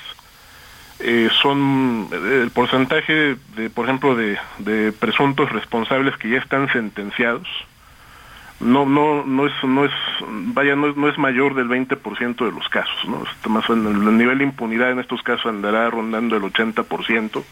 eh, 1.00 1.30
son 1.40 2.08
eh, 2.12 2.40
el 2.42 2.50
porcentaje 2.50 3.36
de, 3.56 3.70
por 3.70 3.86
ejemplo, 3.86 4.14
de, 4.14 4.38
de 4.58 4.92
presuntos 4.92 5.50
responsables 5.50 6.16
que 6.18 6.28
ya 6.28 6.38
están 6.38 6.70
sentenciados. 6.72 7.48
No, 8.60 8.84
no, 8.86 9.24
no 9.24 9.46
es, 9.46 9.52
no 9.62 9.84
es, 9.84 9.92
vaya, 10.28 10.74
no 10.74 10.88
es, 10.88 10.96
no 10.96 11.08
es 11.08 11.16
mayor 11.16 11.54
del 11.54 11.68
20% 11.68 12.44
de 12.44 12.50
los 12.50 12.68
casos, 12.68 12.98
¿no? 13.06 13.22
Está 13.22 13.48
más 13.48 13.70
menos, 13.70 13.92
el 13.94 14.18
nivel 14.18 14.38
de 14.38 14.44
impunidad 14.44 14.90
en 14.90 14.98
estos 14.98 15.22
casos 15.22 15.46
andará 15.46 15.88
rondando 15.90 16.36
el 16.36 16.42
80%. 16.42 17.44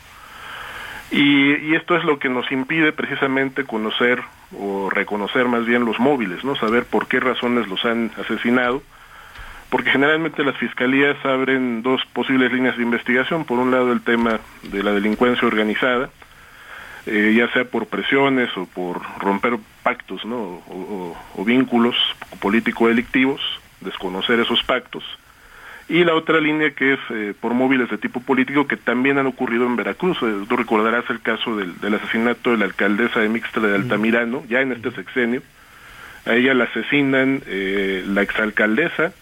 Y, 1.11 1.55
y 1.71 1.75
esto 1.77 1.97
es 1.97 2.05
lo 2.05 2.19
que 2.19 2.29
nos 2.29 2.51
impide 2.51 2.93
precisamente 2.93 3.65
conocer 3.65 4.21
o 4.59 4.91
reconocer 4.91 5.47
más 5.47 5.65
bien 5.65 5.85
los 5.85 5.99
móviles, 6.01 6.43
¿no? 6.45 6.57
Saber 6.57 6.85
por 6.85 7.07
qué 7.07 7.21
razones 7.21 7.69
los 7.69 7.85
han 7.85 8.11
asesinado, 8.19 8.83
porque 9.71 9.91
generalmente 9.91 10.43
las 10.45 10.57
fiscalías 10.57 11.17
abren 11.25 11.83
dos 11.83 12.05
posibles 12.13 12.53
líneas 12.53 12.77
de 12.77 12.83
investigación. 12.83 13.45
Por 13.45 13.59
un 13.59 13.71
lado 13.71 13.93
el 13.93 14.01
tema 14.03 14.41
de 14.65 14.83
la 14.83 14.93
delincuencia 14.93 15.47
organizada, 15.47 16.11
eh, 17.07 17.35
ya 17.37 17.49
sea 17.53 17.65
por 17.65 17.87
presiones 17.87 18.51
o 18.57 18.67
por 18.67 19.01
romper 19.21 19.59
pactos, 19.85 20.25
¿no? 20.25 20.37
O, 20.37 21.17
o- 21.37 21.45
vínculos 21.45 21.95
político-delictivos, 22.41 23.41
desconocer 23.81 24.41
esos 24.41 24.61
pactos. 24.65 25.05
Y 25.89 26.03
la 26.03 26.15
otra 26.15 26.41
línea 26.41 26.71
que 26.71 26.95
es 26.95 27.01
eh, 27.11 27.35
por 27.39 27.55
móviles 27.55 27.89
de 27.89 27.99
tipo 27.99 28.21
político 28.21 28.67
que 28.67 28.77
también 28.77 29.19
han 29.19 29.27
ocurrido 29.27 29.67
en 29.67 29.77
Veracruz. 29.77 30.19
Eh, 30.23 30.45
tú 30.49 30.57
recordarás 30.57 31.09
el 31.11 31.21
caso 31.21 31.57
del, 31.57 31.79
del 31.81 31.95
asesinato 31.95 32.51
de 32.51 32.59
la 32.59 32.65
alcaldesa 32.65 33.21
de 33.21 33.29
Mixtra 33.29 33.63
de 33.63 33.77
Altamirano, 33.77 34.45
ya 34.49 34.61
en 34.61 34.73
este 34.73 34.91
sexenio. 34.91 35.43
A 36.27 36.35
ella 36.35 36.55
la 36.55 36.65
asesinan 36.65 37.41
eh, 37.47 38.05
la 38.07 38.23
exalcaldesa 38.23 39.13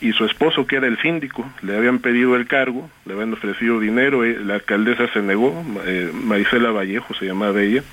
y 0.00 0.12
su 0.12 0.24
esposo, 0.24 0.66
que 0.66 0.76
era 0.76 0.88
el 0.88 1.00
síndico. 1.00 1.48
Le 1.62 1.76
habían 1.76 2.00
pedido 2.00 2.34
el 2.34 2.46
cargo, 2.46 2.90
le 3.06 3.14
habían 3.14 3.32
ofrecido 3.32 3.78
dinero, 3.78 4.24
eh, 4.24 4.38
la 4.44 4.54
alcaldesa 4.54 5.06
se 5.12 5.22
negó, 5.22 5.64
eh, 5.86 6.10
Marisela 6.12 6.72
Vallejo 6.72 7.14
se 7.14 7.26
llamaba 7.26 7.62
ella, 7.62 7.84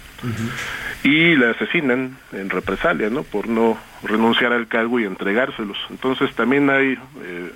y 1.03 1.35
la 1.35 1.51
asesinan 1.51 2.17
en 2.33 2.49
represalia, 2.49 3.09
¿no? 3.11 3.21
Por 3.21 3.47
no 3.47 3.77
renunciar 4.03 4.51
al 4.51 4.67
cargo 4.67 4.99
y 4.99 5.05
entregárselos. 5.05 5.77
Entonces 5.91 6.33
también 6.33 6.69
hay 6.71 6.97
eh, 7.23 7.51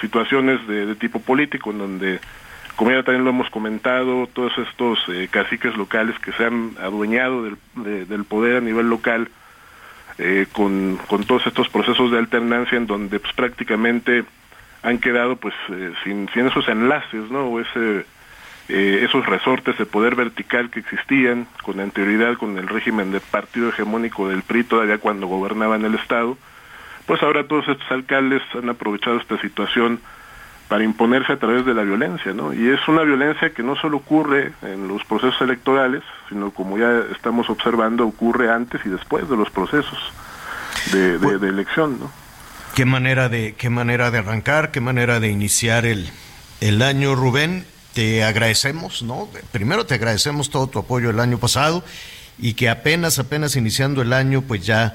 situaciones 0.00 0.66
de, 0.66 0.86
de 0.86 0.94
tipo 0.94 1.20
político 1.20 1.70
en 1.70 1.78
donde, 1.78 2.20
como 2.76 2.90
ya 2.90 3.02
también 3.02 3.24
lo 3.24 3.30
hemos 3.30 3.50
comentado, 3.50 4.26
todos 4.32 4.52
estos 4.58 4.98
eh, 5.08 5.28
caciques 5.30 5.76
locales 5.76 6.18
que 6.18 6.32
se 6.32 6.44
han 6.44 6.72
adueñado 6.80 7.44
del, 7.44 7.56
de- 7.76 8.04
del 8.06 8.24
poder 8.24 8.56
a 8.56 8.60
nivel 8.60 8.88
local, 8.88 9.28
eh, 10.18 10.46
con, 10.52 10.98
con 11.08 11.24
todos 11.24 11.46
estos 11.46 11.68
procesos 11.68 12.10
de 12.12 12.18
alternancia 12.18 12.76
en 12.78 12.86
donde 12.86 13.18
pues 13.18 13.32
prácticamente 13.34 14.24
han 14.82 14.98
quedado 14.98 15.36
pues 15.36 15.54
eh, 15.70 15.92
sin, 16.04 16.28
esos 16.34 16.68
enlaces, 16.68 17.30
¿no? 17.30 17.46
O 17.46 17.58
ese, 17.60 18.04
eh, 18.68 19.00
esos 19.02 19.24
resortes 19.26 19.76
de 19.78 19.86
poder 19.86 20.14
vertical 20.14 20.70
que 20.70 20.80
existían 20.80 21.46
con 21.62 21.80
anterioridad 21.80 22.34
con 22.36 22.58
el 22.58 22.68
régimen 22.68 23.10
de 23.10 23.20
partido 23.20 23.70
hegemónico 23.70 24.28
del 24.28 24.42
PRI 24.42 24.64
todavía 24.64 24.98
cuando 24.98 25.26
gobernaban 25.26 25.84
el 25.84 25.94
Estado, 25.96 26.36
pues 27.06 27.22
ahora 27.22 27.46
todos 27.46 27.66
estos 27.68 27.90
alcaldes 27.90 28.42
han 28.54 28.68
aprovechado 28.68 29.18
esta 29.18 29.40
situación 29.40 30.00
para 30.68 30.82
imponerse 30.82 31.32
a 31.32 31.38
través 31.38 31.66
de 31.66 31.74
la 31.74 31.82
violencia, 31.82 32.32
¿no? 32.32 32.54
Y 32.54 32.68
es 32.70 32.80
una 32.88 33.02
violencia 33.02 33.50
que 33.50 33.62
no 33.62 33.76
solo 33.76 33.98
ocurre 33.98 34.52
en 34.62 34.88
los 34.88 35.04
procesos 35.04 35.40
electorales, 35.42 36.02
sino 36.30 36.50
como 36.52 36.78
ya 36.78 37.02
estamos 37.14 37.50
observando, 37.50 38.06
ocurre 38.06 38.50
antes 38.50 38.80
y 38.84 38.88
después 38.88 39.28
de 39.28 39.36
los 39.36 39.50
procesos 39.50 39.98
de, 40.92 41.18
de- 41.18 41.38
de 41.38 41.48
elección, 41.48 41.98
¿no? 42.00 42.10
Qué 42.74 42.86
manera 42.86 43.28
de, 43.28 43.54
qué 43.56 43.70
manera 43.70 44.10
de 44.10 44.18
arrancar, 44.18 44.70
qué 44.70 44.80
manera 44.80 45.20
de 45.20 45.28
iniciar 45.28 45.84
el, 45.86 46.08
el 46.60 46.82
año, 46.82 47.14
Rubén. 47.14 47.66
Te 47.92 48.24
agradecemos, 48.24 49.02
¿no? 49.04 49.28
Primero 49.52 49.86
te 49.86 49.94
agradecemos 49.94 50.50
todo 50.50 50.66
tu 50.66 50.80
apoyo 50.80 51.10
el 51.10 51.20
año 51.20 51.38
pasado 51.38 51.84
y 52.38 52.54
que 52.54 52.68
apenas, 52.68 53.18
apenas 53.18 53.56
iniciando 53.56 54.02
el 54.02 54.12
año, 54.12 54.42
pues 54.42 54.64
ya, 54.66 54.94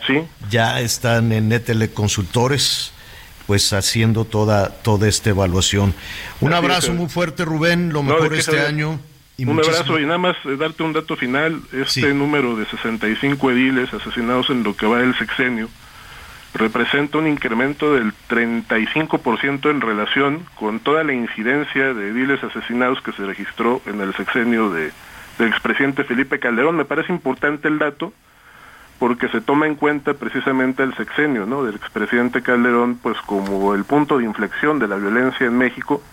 ya 0.50 0.80
están 0.82 1.32
en 1.32 1.50
Netele 1.50 1.90
Consultores, 1.92 2.92
pues 3.48 3.72
haciendo 3.74 4.26
toda, 4.26 4.70
toda 4.70 5.08
esta 5.08 5.30
evaluación. 5.32 5.94
Un 6.42 6.54
Así 6.54 6.58
abrazo 6.66 6.94
muy 6.94 7.10
fuerte, 7.10 7.46
Rubén, 7.46 7.92
lo 7.94 8.04
mejor 8.04 8.34
este 8.34 8.60
año. 8.62 9.00
y 9.38 9.46
un 9.46 9.56
muchísimo- 9.56 9.76
abrazo 9.78 10.00
y 10.00 10.06
nada 10.06 10.18
más 10.18 10.36
eh, 10.46 10.56
darte 10.58 10.84
un 10.84 10.94
dato 10.94 11.16
final, 11.16 11.62
este 11.72 12.14
número 12.14 12.56
de 12.58 12.66
65 12.68 13.52
ediles 13.52 13.94
asesinados 13.94 14.50
en 14.50 14.64
lo 14.64 14.76
que 14.76 14.86
va 14.86 15.00
del 15.00 15.18
sexenio 15.18 15.70
representa 16.54 17.20
un 17.20 17.28
incremento 17.28 17.94
del 17.94 18.12
35% 18.28 19.70
en 19.70 19.82
relación 19.82 20.46
con 20.56 20.80
toda 20.80 21.04
la 21.04 21.14
incidencia 21.14 21.94
de 21.94 22.10
ediles 22.10 22.44
asesinados 22.44 23.02
que 23.02 23.12
se 23.14 23.24
registró 23.26 23.82
en 23.86 24.02
el 24.02 24.16
sexenio 24.16 24.72
de, 24.72 24.92
del 25.40 25.48
expresidente 25.48 26.04
Felipe 26.04 26.38
Calderón. 26.38 26.76
Me 26.76 26.86
parece 26.86 27.12
importante 27.12 27.68
el 27.68 27.80
dato 27.80 28.14
porque 29.00 29.30
se 29.30 29.42
toma 29.42 29.66
en 29.66 29.76
cuenta 29.76 30.14
precisamente 30.14 30.84
el 30.84 30.94
sexenio 30.96 31.46
¿no? 31.46 31.64
del 31.64 31.76
expresidente 31.76 32.44
Calderón 32.44 33.00
pues 33.02 33.18
como 33.22 33.74
el 33.74 33.86
punto 33.86 34.18
de 34.18 34.26
inflexión 34.26 34.78
de 34.78 34.88
la 34.88 34.98
violencia 34.98 35.48
en 35.48 35.58
México 35.58 36.04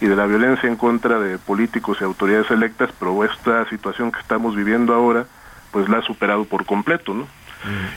y 0.00 0.06
de 0.06 0.14
la 0.14 0.26
violencia 0.26 0.68
en 0.68 0.76
contra 0.76 1.18
de 1.18 1.38
políticos 1.38 1.96
y 2.00 2.04
autoridades 2.04 2.50
electas, 2.50 2.90
pero 2.98 3.24
esta 3.24 3.66
situación 3.70 4.12
que 4.12 4.20
estamos 4.20 4.54
viviendo 4.54 4.92
ahora 4.92 5.24
pues 5.72 5.88
la 5.88 5.98
ha 5.98 6.02
superado 6.02 6.44
por 6.44 6.66
completo, 6.66 7.14
¿no? 7.14 7.26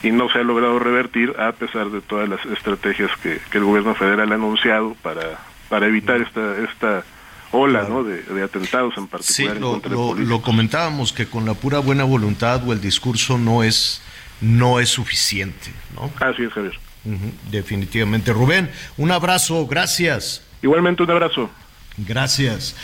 Y 0.02 0.10
no 0.10 0.28
se 0.30 0.38
ha 0.38 0.42
logrado 0.42 0.78
revertir 0.78 1.34
a 1.38 1.52
pesar 1.52 1.90
de 1.90 2.00
todas 2.00 2.28
las 2.28 2.44
estrategias 2.46 3.10
que, 3.22 3.38
que 3.50 3.58
el 3.58 3.64
gobierno 3.64 3.94
federal 3.94 4.32
ha 4.32 4.34
anunciado 4.34 4.96
para, 5.02 5.38
para 5.68 5.86
evitar 5.86 6.20
esta, 6.20 6.56
esta 6.56 7.04
ola 7.52 7.86
¿no? 7.88 8.04
de, 8.04 8.22
de 8.22 8.42
atentados 8.42 8.94
en 8.96 9.04
Sí, 9.04 9.08
particular 9.10 9.56
en 9.56 9.62
lo, 9.62 9.70
contra 9.72 9.90
lo- 9.90 10.42
comentábamos 10.42 11.12
que 11.12 11.26
con 11.26 11.44
la 11.46 11.54
pura 11.54 11.78
buena 11.80 12.04
voluntad 12.04 12.66
o 12.66 12.72
el 12.72 12.80
discurso 12.80 13.38
no 13.38 13.62
es, 13.62 14.00
no 14.40 14.78
es 14.80 14.88
suficiente, 14.88 15.72
¿no? 15.94 16.10
Así 16.24 16.42
es, 16.44 16.52
Javier. 16.52 16.78
Definitivamente. 17.50 18.32
Rubén, 18.32 18.70
un 18.96 19.10
abrazo, 19.10 19.66
gracias. 19.66 20.42
Igualmente 20.62 21.02
un 21.02 21.10
abrazo. 21.10 21.50
Gracias. 21.96 22.74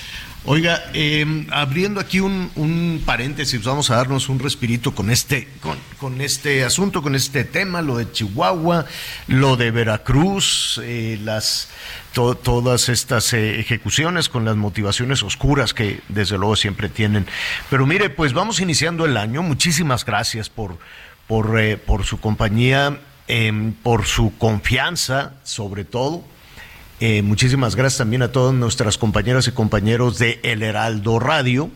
Oiga, 0.49 0.81
eh, 0.95 1.27
abriendo 1.51 1.99
aquí 1.99 2.21
un, 2.21 2.53
un 2.55 3.03
paréntesis, 3.05 3.65
vamos 3.65 3.91
a 3.91 3.97
darnos 3.97 4.29
un 4.29 4.39
respirito 4.39 4.95
con 4.95 5.11
este, 5.11 5.49
con, 5.61 5.77
con 5.99 6.21
este 6.21 6.63
asunto, 6.63 7.03
con 7.03 7.17
este 7.17 7.43
tema, 7.43 7.83
lo 7.83 7.97
de 7.97 8.13
Chihuahua, 8.13 8.87
lo 9.27 9.57
de 9.57 9.73
Veracruz, 9.73 10.81
eh, 10.85 11.19
las 11.25 11.69
to- 12.13 12.37
todas 12.37 12.89
estas 12.89 13.33
eh, 13.33 13.59
ejecuciones 13.59 14.29
con 14.29 14.45
las 14.45 14.55
motivaciones 14.55 15.25
oscuras 15.25 15.75
que 15.75 15.99
desde 16.09 16.39
luego 16.39 16.55
siempre 16.55 16.89
tienen. 16.89 17.27
Pero 17.69 17.85
mire, 17.85 18.09
pues 18.09 18.33
vamos 18.33 18.61
iniciando 18.61 19.05
el 19.05 19.17
año. 19.17 19.43
Muchísimas 19.43 20.05
gracias 20.05 20.49
por, 20.49 20.79
por, 21.27 21.59
eh, 21.59 21.77
por 21.77 22.05
su 22.05 22.21
compañía, 22.21 23.01
em, 23.27 23.73
por 23.73 24.07
su 24.07 24.33
confianza, 24.39 25.33
sobre 25.43 25.85
todo. 25.85 26.23
Eh, 26.99 27.21
muchísimas 27.23 27.77
gracias 27.77 27.99
también 27.99 28.23
a 28.23 28.33
todas 28.33 28.55
nuestras 28.55 28.97
compañeras 28.97 29.47
y 29.49 29.53
compañeros 29.53 30.19
de 30.19 30.41
El 30.43 30.63
Heraldo 30.63 31.19
Radio. 31.19 31.71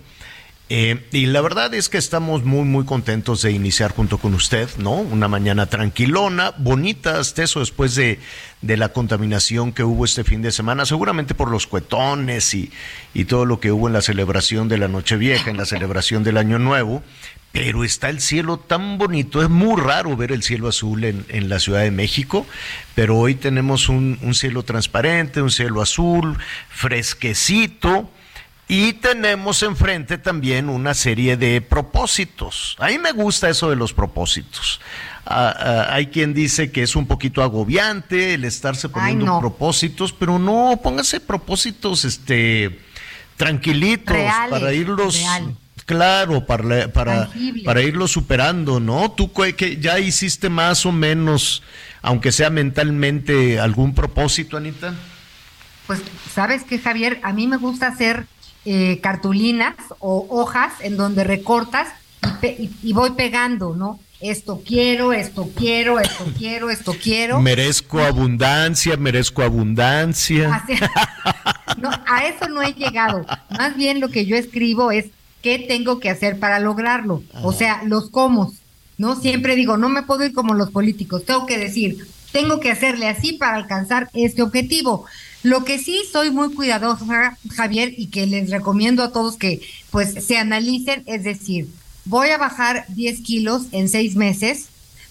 Eh, 0.73 1.05
y 1.11 1.27
la 1.27 1.41
verdad 1.41 1.75
es 1.75 1.89
que 1.89 1.99
estamos 1.99 2.45
muy, 2.45 2.63
muy 2.63 2.85
contentos 2.85 3.43
de 3.43 3.51
iniciar 3.51 3.93
junto 3.93 4.19
con 4.19 4.35
usted, 4.35 4.69
¿no? 4.79 4.93
Una 4.93 5.27
mañana 5.27 5.67
tranquilona, 5.67 6.55
bonita, 6.59 7.19
hasta 7.19 7.43
eso 7.43 7.59
después 7.59 7.97
de, 7.97 8.21
de 8.63 8.77
la 8.77 8.91
contaminación 8.91 9.73
que 9.73 9.83
hubo 9.83 10.05
este 10.05 10.23
fin 10.23 10.43
de 10.43 10.53
semana, 10.53 10.87
seguramente 10.87 11.35
por 11.35 11.51
los 11.51 11.67
cuetones 11.67 12.55
y, 12.55 12.71
y 13.15 13.25
todo 13.25 13.47
lo 13.47 13.59
que 13.59 13.73
hubo 13.73 13.89
en 13.89 13.95
la 13.95 14.01
celebración 14.01 14.69
de 14.69 14.79
la 14.79 14.87
Nochevieja, 14.87 15.51
en 15.51 15.57
la 15.57 15.67
celebración 15.67 16.23
del 16.23 16.37
Año 16.37 16.61
Nuevo. 16.61 17.03
Pero 17.53 17.83
está 17.83 18.09
el 18.11 18.21
cielo 18.21 18.59
tan 18.59 18.97
bonito, 18.97 19.43
es 19.43 19.51
muy 19.51 19.81
raro 19.81 20.17
ver 20.17 20.31
el 20.31 20.43
cielo 20.43 20.69
azul 20.69 21.05
en, 21.05 21.27
en 21.29 21.49
la 21.49 21.59
Ciudad 21.59 21.81
de 21.81 21.91
México, 21.91 22.47
pero 22.95 23.19
hoy 23.19 23.35
tenemos 23.35 23.89
un, 23.89 24.19
un 24.23 24.35
cielo 24.35 24.63
transparente, 24.63 25.43
un 25.43 25.51
cielo 25.51 25.83
azul, 25.83 26.39
fresquecito, 26.69 28.09
y 28.71 28.93
tenemos 28.93 29.65
enfrente 29.65 30.17
también 30.17 30.69
una 30.69 30.95
serie 30.95 31.37
de 31.37 31.61
propósitos. 31.61 32.77
A 32.79 32.87
mí 32.87 32.99
me 32.99 33.11
gusta 33.11 33.51
eso 33.51 33.69
de 33.69 33.75
los 33.75 33.93
propósitos. 33.93 34.81
Ah, 35.27 35.55
ah, 35.59 35.87
hay 35.95 36.07
quien 36.07 36.35
dice 36.35 36.71
que 36.71 36.85
es 36.85 36.95
un 36.95 37.07
poquito 37.07 37.43
agobiante 37.43 38.35
el 38.35 38.45
estarse 38.45 38.89
poniendo 38.89 39.27
no. 39.27 39.41
propósitos, 39.41 40.13
pero 40.13 40.39
no, 40.39 40.79
póngase 40.81 41.19
propósitos 41.19 42.05
este 42.05 42.79
tranquilitos 43.37 44.15
Reales, 44.15 44.51
para 44.51 44.73
irlos 44.73 45.17
real. 45.17 45.57
Claro 45.91 46.47
para, 46.47 46.87
para, 46.93 47.29
para 47.65 47.83
irlo 47.83 48.07
superando, 48.07 48.79
¿no? 48.79 49.11
Tú 49.11 49.33
que 49.33 49.79
ya 49.81 49.99
hiciste 49.99 50.49
más 50.49 50.87
o 50.87 50.93
menos, 50.93 51.65
aunque 52.01 52.31
sea 52.31 52.49
mentalmente, 52.49 53.59
algún 53.59 53.93
propósito, 53.93 54.57
Anita. 54.57 54.95
Pues, 55.89 56.01
¿sabes 56.33 56.63
qué, 56.63 56.79
Javier? 56.79 57.19
A 57.25 57.33
mí 57.33 57.49
me 57.49 57.57
gusta 57.57 57.89
hacer 57.89 58.27
eh, 58.65 59.01
cartulinas 59.03 59.75
o 59.99 60.29
hojas 60.31 60.75
en 60.79 60.97
donde 60.97 61.25
recortas 61.25 61.89
y, 62.85 62.93
voy 62.93 63.11
pegando, 63.11 63.75
¿no? 63.75 63.99
Esto 64.21 64.63
quiero, 64.65 65.13
esto 65.13 65.51
quiero, 65.57 65.99
esto 65.99 66.25
quiero, 66.39 66.71
esto 66.71 66.95
quiero. 67.03 67.41
Merezco 67.41 68.01
abundancia, 68.01 68.97
merezco 68.97 69.43
abundancia. 69.43 70.63
no, 71.79 71.91
a 72.07 72.27
eso 72.27 72.49
no 72.49 72.63
he 72.63 72.75
llegado. 72.75 73.27
Más 73.59 73.75
bien 73.77 73.99
lo 73.99 74.09
que 74.09 74.25
yo 74.25 74.37
escribo 74.37 74.93
es 74.93 75.07
qué 75.43 75.59
tengo 75.59 76.01
que 76.01 76.11
hacer 76.11 76.39
para 76.39 76.61
lograrlo. 76.61 77.23
O 77.43 77.53
sea, 77.53 77.83
los 77.85 78.11
cómo. 78.11 78.53
¿no? 79.01 79.19
Siempre 79.19 79.57
digo, 79.57 79.79
no 79.79 79.89
me 79.89 80.03
puedo 80.03 80.27
ir 80.27 80.35
como 80.35 80.53
los 80.53 80.71
políticos. 80.71 81.25
Tengo 81.25 81.47
que 81.47 81.57
decir, 81.57 82.07
tengo 82.33 82.61
que 82.61 82.71
hacerle 82.71 83.09
así 83.09 83.33
para 83.33 83.57
alcanzar 83.57 84.11
este 84.13 84.43
objetivo. 84.43 85.07
Lo 85.43 85.65
que 85.65 85.79
sí 85.79 86.03
soy 86.13 86.31
muy 86.31 86.55
cuidadosa, 86.55 87.39
Javier, 87.51 87.95
y 87.97 88.09
que 88.09 88.27
les 88.27 88.51
recomiendo 88.51 89.03
a 89.03 89.11
todos 89.11 89.37
que 89.37 89.63
pues 89.91 90.23
se 90.23 90.37
analicen, 90.37 91.03
es 91.07 91.25
decir, 91.25 91.67
voy 92.05 92.29
a 92.29 92.37
bajar 92.37 92.85
10 92.89 93.21
kilos 93.23 93.63
en 93.73 93.89
seis 93.89 94.17
meses, 94.17 94.67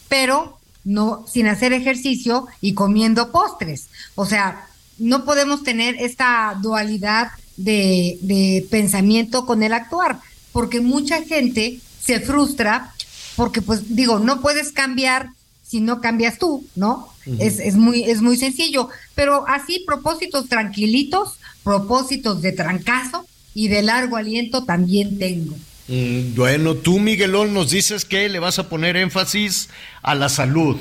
pero 0.08 0.60
no 0.84 1.26
sin 1.28 1.48
hacer 1.48 1.74
ejercicio 1.74 2.46
y 2.62 2.76
comiendo 2.76 3.32
postres. 3.32 3.88
O 4.14 4.28
sea, 4.28 4.68
no 5.00 5.26
podemos 5.26 5.64
tener 5.64 5.96
esta 5.96 6.56
dualidad 6.62 7.30
de, 7.60 8.18
de 8.22 8.66
pensamiento 8.72 9.46
con 9.46 9.64
el 9.64 9.74
actuar, 9.74 10.20
porque 10.52 10.82
mucha 10.82 11.24
gente 11.24 11.80
se 12.02 12.20
frustra 12.20 12.94
porque 13.36 13.62
pues 13.62 13.96
digo, 13.96 14.20
no 14.20 14.42
puedes 14.42 14.74
cambiar 14.74 15.30
si 15.64 15.80
no 15.80 16.02
cambias 16.02 16.40
tú, 16.40 16.68
¿no? 16.76 17.08
es, 17.40 17.60
es, 17.60 17.76
muy, 17.76 18.04
es 18.04 18.22
muy 18.22 18.36
sencillo, 18.36 18.90
pero 19.14 19.48
así 19.48 19.84
propósitos 19.86 20.50
tranquilitos, 20.50 21.38
propósitos 21.64 22.42
de 22.42 22.52
trancazo 22.52 23.26
y 23.54 23.68
de 23.68 23.84
largo 23.84 24.18
aliento 24.18 24.66
también 24.66 25.20
tengo. 25.20 25.56
Mm, 25.88 26.36
bueno, 26.36 26.76
tú 26.76 27.00
Miguelón 27.00 27.54
nos 27.54 27.70
dices 27.70 28.04
que 28.04 28.28
le 28.30 28.40
vas 28.40 28.60
a 28.60 28.68
poner 28.68 28.98
énfasis 28.98 29.70
a 30.02 30.16
la 30.16 30.28
salud. 30.28 30.78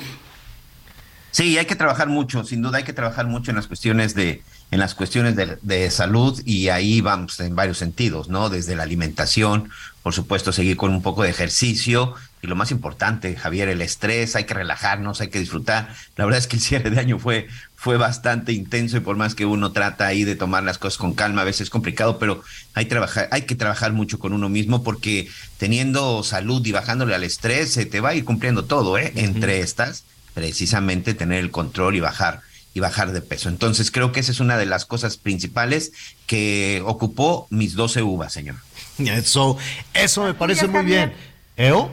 Sí, 1.31 1.57
hay 1.57 1.65
que 1.65 1.75
trabajar 1.75 2.09
mucho, 2.09 2.43
sin 2.43 2.61
duda 2.61 2.79
hay 2.79 2.83
que 2.83 2.93
trabajar 2.93 3.27
mucho 3.27 3.51
en 3.51 3.57
las 3.57 3.67
cuestiones 3.67 4.15
de, 4.15 4.41
en 4.71 4.79
las 4.79 4.95
cuestiones 4.95 5.35
de, 5.35 5.57
de, 5.61 5.89
salud 5.89 6.39
y 6.45 6.69
ahí 6.69 7.01
vamos 7.01 7.39
en 7.39 7.55
varios 7.55 7.77
sentidos, 7.77 8.29
¿no? 8.29 8.49
Desde 8.49 8.75
la 8.75 8.83
alimentación, 8.83 9.69
por 10.03 10.13
supuesto, 10.13 10.51
seguir 10.51 10.77
con 10.77 10.91
un 10.91 11.01
poco 11.01 11.23
de 11.23 11.29
ejercicio 11.29 12.15
y 12.41 12.47
lo 12.47 12.55
más 12.55 12.71
importante, 12.71 13.35
Javier, 13.35 13.67
el 13.67 13.81
estrés, 13.81 14.35
hay 14.35 14.45
que 14.45 14.53
relajarnos, 14.53 15.19
hay 15.19 15.29
que 15.29 15.39
disfrutar. 15.39 15.93
La 16.15 16.23
verdad 16.23 16.39
es 16.39 16.47
que 16.47 16.55
el 16.55 16.61
cierre 16.61 16.89
de 16.89 16.99
año 16.99 17.19
fue, 17.19 17.47
fue 17.75 17.97
bastante 17.97 18.53
intenso 18.53 18.95
y 18.95 19.01
por 19.01 19.17
más 19.17 19.35
que 19.35 19.45
uno 19.45 19.73
trata 19.73 20.07
ahí 20.07 20.23
de 20.23 20.37
tomar 20.37 20.63
las 20.63 20.77
cosas 20.77 20.97
con 20.97 21.13
calma, 21.13 21.41
a 21.41 21.45
veces 21.45 21.61
es 21.61 21.69
complicado, 21.69 22.17
pero 22.17 22.41
hay, 22.75 22.85
trabajar, 22.85 23.27
hay 23.31 23.41
que 23.41 23.55
trabajar 23.55 23.91
mucho 23.91 24.19
con 24.19 24.31
uno 24.31 24.47
mismo 24.47 24.83
porque 24.83 25.29
teniendo 25.57 26.23
salud 26.23 26.65
y 26.65 26.71
bajándole 26.71 27.13
al 27.13 27.25
estrés, 27.25 27.73
se 27.73 27.85
te 27.85 27.99
va 27.99 28.09
a 28.09 28.15
ir 28.15 28.23
cumpliendo 28.23 28.63
todo, 28.65 28.97
¿eh? 28.97 29.11
Entre 29.15 29.59
estas, 29.59 30.05
precisamente 30.33 31.13
tener 31.13 31.39
el 31.39 31.51
control 31.51 31.97
y 31.97 31.99
bajar 31.99 32.41
y 32.73 32.79
bajar 32.79 33.11
de 33.11 33.21
peso. 33.21 33.49
Entonces 33.49 33.91
creo 33.91 34.11
que 34.11 34.19
esa 34.19 34.31
es 34.31 34.39
una 34.39 34.57
de 34.57 34.65
las 34.65 34.85
cosas 34.85 35.17
principales 35.17 35.91
que 36.27 36.81
ocupó 36.85 37.47
mis 37.49 37.75
12 37.75 38.03
uvas, 38.03 38.33
señor. 38.33 38.55
Eso, 38.99 39.57
eso 39.93 40.23
me 40.23 40.33
parece 40.33 40.67
muy 40.67 40.83
bien. 40.83 41.13
¿Eo? 41.55 41.91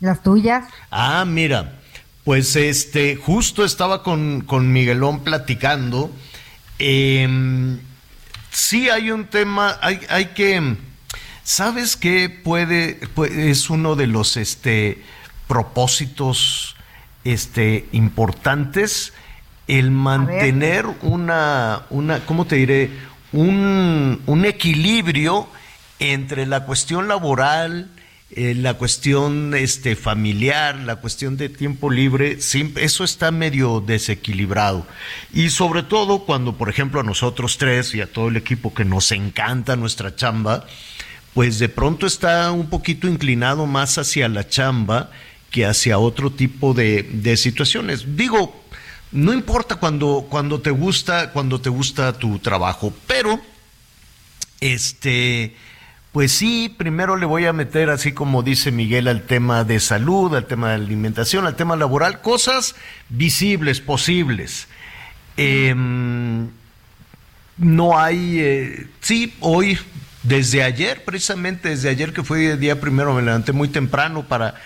Las 0.00 0.22
tuyas. 0.22 0.64
Ah, 0.90 1.24
mira, 1.24 1.80
pues 2.24 2.56
este, 2.56 3.16
justo 3.16 3.64
estaba 3.64 4.02
con, 4.02 4.40
con 4.42 4.72
Miguelón 4.72 5.20
platicando. 5.20 6.10
Eh, 6.78 7.78
sí 8.50 8.88
hay 8.90 9.10
un 9.10 9.26
tema, 9.26 9.78
hay, 9.80 10.00
hay 10.08 10.26
que, 10.26 10.76
¿sabes 11.42 11.96
qué 11.96 12.28
puede, 12.28 13.00
es 13.30 13.70
uno 13.70 13.96
de 13.96 14.06
los 14.06 14.36
este, 14.36 15.02
propósitos 15.48 16.76
este, 17.24 17.88
importantes? 17.92 19.12
El 19.66 19.90
mantener 19.90 20.86
una, 21.02 21.82
una, 21.90 22.20
¿cómo 22.26 22.46
te 22.46 22.56
diré? 22.56 22.90
Un, 23.32 24.20
un 24.26 24.44
equilibrio 24.44 25.48
entre 25.98 26.46
la 26.46 26.64
cuestión 26.64 27.08
laboral, 27.08 27.88
eh, 28.34 28.54
la 28.54 28.74
cuestión 28.74 29.54
este, 29.54 29.94
familiar, 29.94 30.76
la 30.80 30.96
cuestión 30.96 31.36
de 31.36 31.50
tiempo 31.50 31.90
libre, 31.90 32.38
eso 32.76 33.04
está 33.04 33.30
medio 33.30 33.80
desequilibrado. 33.80 34.86
Y 35.34 35.50
sobre 35.50 35.82
todo 35.82 36.20
cuando, 36.20 36.56
por 36.56 36.70
ejemplo, 36.70 37.00
a 37.00 37.04
nosotros 37.04 37.58
tres 37.58 37.94
y 37.94 38.00
a 38.00 38.10
todo 38.10 38.28
el 38.28 38.36
equipo 38.38 38.72
que 38.72 38.86
nos 38.86 39.12
encanta 39.12 39.76
nuestra 39.76 40.16
chamba, 40.16 40.66
pues 41.34 41.58
de 41.58 41.68
pronto 41.68 42.06
está 42.06 42.50
un 42.52 42.70
poquito 42.70 43.06
inclinado 43.06 43.66
más 43.66 43.98
hacia 43.98 44.28
la 44.30 44.48
chamba 44.48 45.10
que 45.50 45.66
hacia 45.66 45.98
otro 45.98 46.30
tipo 46.32 46.72
de, 46.72 47.02
de 47.02 47.36
situaciones. 47.36 48.16
Digo, 48.16 48.61
no 49.12 49.32
importa 49.32 49.76
cuando, 49.76 50.26
cuando 50.28 50.60
te 50.60 50.70
gusta, 50.70 51.30
cuando 51.32 51.60
te 51.60 51.70
gusta 51.70 52.12
tu 52.14 52.38
trabajo, 52.38 52.92
pero 53.06 53.40
este 54.60 55.54
pues 56.12 56.32
sí, 56.32 56.68
primero 56.76 57.16
le 57.16 57.24
voy 57.24 57.46
a 57.46 57.54
meter, 57.54 57.88
así 57.88 58.12
como 58.12 58.42
dice 58.42 58.70
Miguel, 58.70 59.08
al 59.08 59.22
tema 59.22 59.64
de 59.64 59.80
salud, 59.80 60.34
al 60.34 60.44
tema 60.44 60.68
de 60.68 60.74
alimentación, 60.74 61.46
al 61.46 61.56
tema 61.56 61.74
laboral, 61.74 62.20
cosas 62.20 62.74
visibles, 63.08 63.80
posibles. 63.80 64.68
Em, 65.38 66.50
no 67.56 67.98
hay, 67.98 68.40
eh, 68.40 68.86
sí, 69.00 69.34
hoy, 69.40 69.78
desde 70.22 70.62
ayer, 70.62 71.02
precisamente 71.02 71.70
desde 71.70 71.88
ayer 71.88 72.12
que 72.12 72.22
fue 72.22 72.52
el 72.52 72.60
día 72.60 72.78
primero, 72.78 73.14
me 73.14 73.22
levanté 73.22 73.52
muy 73.52 73.68
temprano 73.68 74.22
para 74.28 74.56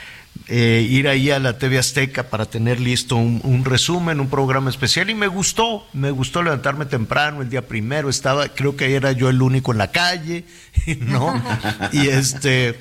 eh, 0.48 0.86
ir 0.88 1.08
ahí 1.08 1.30
a 1.30 1.40
la 1.40 1.58
TV 1.58 1.78
Azteca 1.78 2.24
para 2.24 2.46
tener 2.46 2.78
listo 2.78 3.16
un, 3.16 3.64
resumen, 3.64 4.20
un 4.20 4.28
programa 4.28 4.70
especial 4.70 5.10
y 5.10 5.14
me 5.14 5.26
gustó, 5.26 5.84
me 5.92 6.12
gustó 6.12 6.42
levantarme 6.42 6.86
temprano 6.86 7.42
el 7.42 7.50
día 7.50 7.66
primero, 7.66 8.08
estaba, 8.08 8.48
creo 8.48 8.76
que 8.76 8.94
era 8.94 9.10
yo 9.10 9.28
el 9.28 9.42
único 9.42 9.72
en 9.72 9.78
la 9.78 9.90
calle, 9.90 10.44
¿no? 11.00 11.42
y 11.92 12.08
este, 12.08 12.78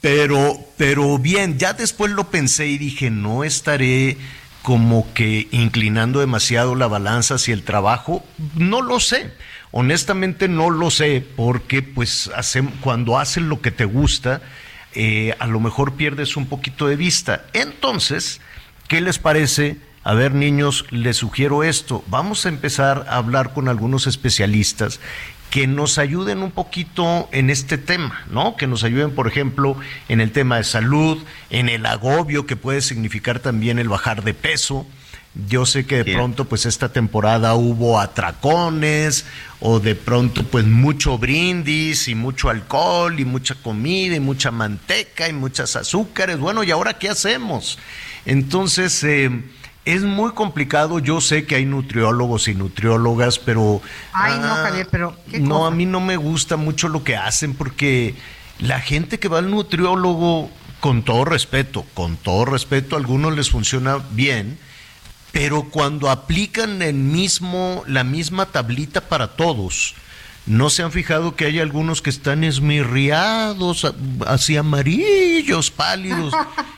pero, 0.00 0.58
pero 0.78 1.18
bien, 1.18 1.58
ya 1.58 1.74
después 1.74 2.10
lo 2.12 2.30
pensé 2.30 2.68
y 2.68 2.78
dije, 2.78 3.10
no 3.10 3.44
estaré 3.44 4.16
como 4.62 5.12
que 5.12 5.46
inclinando 5.50 6.20
demasiado 6.20 6.74
la 6.74 6.86
balanza 6.86 7.34
hacia 7.34 7.52
el 7.52 7.64
trabajo, 7.64 8.24
no 8.54 8.80
lo 8.80 8.98
sé. 8.98 9.30
Honestamente 9.72 10.48
no 10.48 10.70
lo 10.70 10.90
sé, 10.90 11.22
porque 11.36 11.82
pues 11.82 12.30
cuando 12.80 13.18
haces 13.18 13.42
lo 13.42 13.60
que 13.60 13.70
te 13.70 13.84
gusta, 13.84 14.40
eh, 14.94 15.34
a 15.38 15.46
lo 15.46 15.60
mejor 15.60 15.94
pierdes 15.94 16.36
un 16.36 16.46
poquito 16.46 16.86
de 16.86 16.96
vista. 16.96 17.44
Entonces, 17.52 18.40
¿qué 18.88 19.00
les 19.00 19.18
parece? 19.18 19.78
A 20.02 20.14
ver, 20.14 20.34
niños, 20.34 20.84
les 20.90 21.16
sugiero 21.16 21.64
esto. 21.64 22.04
Vamos 22.08 22.44
a 22.44 22.50
empezar 22.50 23.06
a 23.08 23.16
hablar 23.16 23.54
con 23.54 23.68
algunos 23.68 24.06
especialistas 24.06 25.00
que 25.50 25.66
nos 25.66 25.98
ayuden 25.98 26.42
un 26.42 26.50
poquito 26.50 27.28
en 27.30 27.48
este 27.48 27.78
tema, 27.78 28.24
¿no? 28.28 28.56
Que 28.56 28.66
nos 28.66 28.82
ayuden, 28.82 29.12
por 29.14 29.28
ejemplo, 29.28 29.76
en 30.08 30.20
el 30.20 30.32
tema 30.32 30.56
de 30.56 30.64
salud, 30.64 31.22
en 31.48 31.68
el 31.68 31.86
agobio 31.86 32.44
que 32.44 32.56
puede 32.56 32.80
significar 32.80 33.38
también 33.38 33.78
el 33.78 33.88
bajar 33.88 34.24
de 34.24 34.34
peso, 34.34 34.84
yo 35.34 35.66
sé 35.66 35.84
que 35.84 36.04
de 36.04 36.14
pronto 36.14 36.44
pues 36.44 36.64
esta 36.64 36.90
temporada 36.90 37.54
hubo 37.54 37.98
atracones 37.98 39.26
o 39.58 39.80
de 39.80 39.96
pronto 39.96 40.44
pues 40.44 40.64
mucho 40.64 41.18
brindis 41.18 42.06
y 42.06 42.14
mucho 42.14 42.50
alcohol 42.50 43.18
y 43.18 43.24
mucha 43.24 43.56
comida 43.56 44.14
y 44.14 44.20
mucha 44.20 44.52
manteca 44.52 45.28
y 45.28 45.32
muchas 45.32 45.74
azúcares. 45.74 46.38
Bueno, 46.38 46.62
¿y 46.62 46.70
ahora 46.70 46.98
qué 46.98 47.08
hacemos? 47.08 47.80
Entonces 48.26 49.02
eh, 49.02 49.42
es 49.84 50.02
muy 50.02 50.32
complicado. 50.32 51.00
Yo 51.00 51.20
sé 51.20 51.46
que 51.46 51.56
hay 51.56 51.66
nutriólogos 51.66 52.46
y 52.46 52.54
nutriólogas, 52.54 53.40
pero... 53.40 53.82
Ay, 54.12 54.38
no, 54.38 54.46
ah, 54.46 54.66
Javier, 54.68 54.86
pero... 54.88 55.16
no, 55.40 55.66
a 55.66 55.72
mí 55.72 55.84
no 55.84 56.00
me 56.00 56.16
gusta 56.16 56.56
mucho 56.56 56.88
lo 56.88 57.02
que 57.02 57.16
hacen 57.16 57.54
porque 57.54 58.14
la 58.60 58.80
gente 58.80 59.18
que 59.18 59.26
va 59.26 59.38
al 59.38 59.50
nutriólogo, 59.50 60.48
con 60.78 61.02
todo 61.02 61.24
respeto, 61.24 61.84
con 61.94 62.16
todo 62.16 62.44
respeto, 62.44 62.94
a 62.94 63.00
algunos 63.00 63.34
les 63.34 63.50
funciona 63.50 63.98
bien 64.12 64.58
pero 65.34 65.64
cuando 65.64 66.08
aplican 66.08 66.80
el 66.80 66.94
mismo, 66.94 67.82
la 67.86 68.04
misma 68.04 68.46
tablita 68.46 69.02
para 69.02 69.36
todos, 69.36 69.94
¿no 70.46 70.70
se 70.70 70.82
han 70.82 70.92
fijado 70.92 71.36
que 71.36 71.44
hay 71.44 71.58
algunos 71.58 72.00
que 72.00 72.08
están 72.08 72.42
esmirriados, 72.42 73.86
así 74.26 74.56
amarillos, 74.56 75.70
pálidos? 75.70 76.32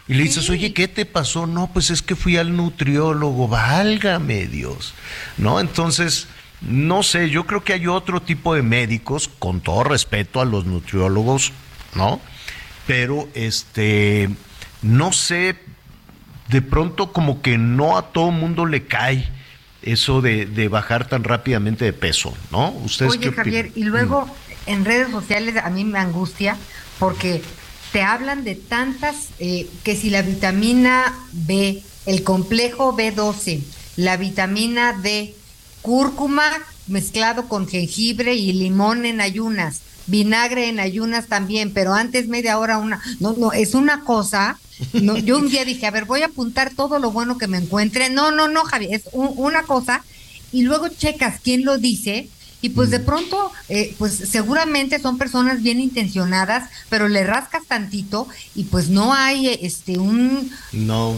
Y 0.08 0.14
le 0.14 0.24
dices, 0.24 0.50
oye, 0.50 0.72
¿qué 0.72 0.88
te 0.88 1.04
pasó? 1.04 1.46
No, 1.46 1.70
pues 1.72 1.90
es 1.90 2.02
que 2.02 2.16
fui 2.16 2.36
al 2.36 2.56
nutriólogo, 2.56 3.46
válgame 3.46 4.46
Dios. 4.46 4.94
¿No? 5.36 5.60
Entonces, 5.60 6.26
no 6.62 7.04
sé, 7.04 7.30
yo 7.30 7.46
creo 7.46 7.62
que 7.62 7.74
hay 7.74 7.86
otro 7.86 8.20
tipo 8.20 8.54
de 8.54 8.62
médicos, 8.62 9.30
con 9.38 9.60
todo 9.60 9.84
respeto 9.84 10.40
a 10.40 10.44
los 10.44 10.64
nutriólogos, 10.64 11.52
¿no? 11.94 12.20
pero 12.86 13.28
este, 13.34 14.30
no 14.82 15.12
sé, 15.12 15.56
de 16.48 16.62
pronto 16.62 17.12
como 17.12 17.42
que 17.42 17.58
no 17.58 17.96
a 17.96 18.12
todo 18.12 18.30
mundo 18.30 18.66
le 18.66 18.86
cae 18.86 19.28
eso 19.82 20.20
de, 20.20 20.46
de 20.46 20.68
bajar 20.68 21.08
tan 21.08 21.24
rápidamente 21.24 21.84
de 21.84 21.92
peso, 21.92 22.34
¿no? 22.50 22.70
Ustedes 22.84 23.12
Oye, 23.12 23.32
Javier, 23.32 23.70
y 23.74 23.84
luego 23.84 24.26
mm. 24.26 24.70
en 24.70 24.84
redes 24.84 25.10
sociales 25.10 25.56
a 25.62 25.70
mí 25.70 25.84
me 25.84 25.98
angustia 25.98 26.56
porque 26.98 27.42
te 27.92 28.02
hablan 28.02 28.44
de 28.44 28.56
tantas, 28.56 29.28
eh, 29.38 29.68
que 29.84 29.96
si 29.96 30.10
la 30.10 30.22
vitamina 30.22 31.14
B, 31.32 31.82
el 32.06 32.22
complejo 32.24 32.96
B12, 32.96 33.62
la 33.96 34.16
vitamina 34.16 34.92
D, 34.92 35.34
cúrcuma 35.82 36.50
mezclado 36.88 37.48
con 37.48 37.68
jengibre 37.68 38.34
y 38.34 38.52
limón 38.52 39.06
en 39.06 39.20
ayunas, 39.20 39.82
vinagre 40.06 40.68
en 40.68 40.80
ayunas 40.80 41.26
también, 41.26 41.72
pero 41.72 41.94
antes 41.94 42.28
media 42.28 42.58
hora 42.58 42.78
una, 42.78 43.00
no, 43.20 43.34
no, 43.34 43.52
es 43.52 43.74
una 43.74 44.00
cosa. 44.00 44.58
No, 44.92 45.16
yo 45.16 45.38
un 45.38 45.48
día 45.48 45.64
dije, 45.64 45.86
a 45.86 45.90
ver, 45.90 46.04
voy 46.04 46.22
a 46.22 46.26
apuntar 46.26 46.72
todo 46.74 46.98
lo 46.98 47.10
bueno 47.10 47.38
que 47.38 47.46
me 47.46 47.58
encuentre. 47.58 48.10
No, 48.10 48.30
no, 48.30 48.48
no, 48.48 48.64
Javi, 48.64 48.88
es 48.90 49.04
una 49.12 49.62
cosa. 49.62 50.04
Y 50.52 50.62
luego 50.62 50.88
checas 50.88 51.40
quién 51.42 51.64
lo 51.64 51.78
dice 51.78 52.28
y 52.62 52.70
pues 52.70 52.90
de 52.90 52.98
mm. 52.98 53.04
pronto, 53.04 53.52
eh, 53.68 53.94
pues 53.98 54.14
seguramente 54.14 54.98
son 54.98 55.18
personas 55.18 55.62
bien 55.62 55.78
intencionadas, 55.78 56.70
pero 56.88 57.08
le 57.08 57.24
rascas 57.24 57.64
tantito 57.66 58.26
y 58.54 58.64
pues 58.64 58.88
no 58.88 59.12
hay 59.12 59.58
este 59.62 59.98
un... 59.98 60.50
No. 60.72 61.16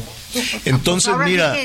Entonces, 0.65 1.15
mira, 1.25 1.57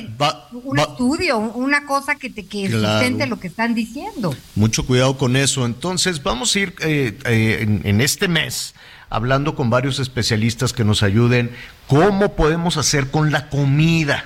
un 0.51 0.79
estudio, 0.79 1.37
una 1.37 1.85
cosa 1.85 2.15
que 2.15 2.29
te 2.29 2.45
que 2.45 2.71
sustente 2.71 3.25
lo 3.27 3.39
que 3.39 3.47
están 3.47 3.73
diciendo. 3.75 4.35
Mucho 4.55 4.85
cuidado 4.85 5.17
con 5.17 5.35
eso. 5.35 5.65
Entonces, 5.65 6.23
vamos 6.23 6.55
a 6.55 6.59
ir 6.59 6.75
eh, 6.79 7.17
eh, 7.25 7.57
en, 7.61 7.81
en 7.83 7.99
este 7.99 8.27
mes 8.27 8.73
hablando 9.13 9.53
con 9.53 9.69
varios 9.69 9.99
especialistas 9.99 10.73
que 10.73 10.83
nos 10.83 11.03
ayuden 11.03 11.51
cómo 11.87 12.35
podemos 12.35 12.77
hacer 12.77 13.11
con 13.11 13.31
la 13.31 13.47
comida. 13.47 14.25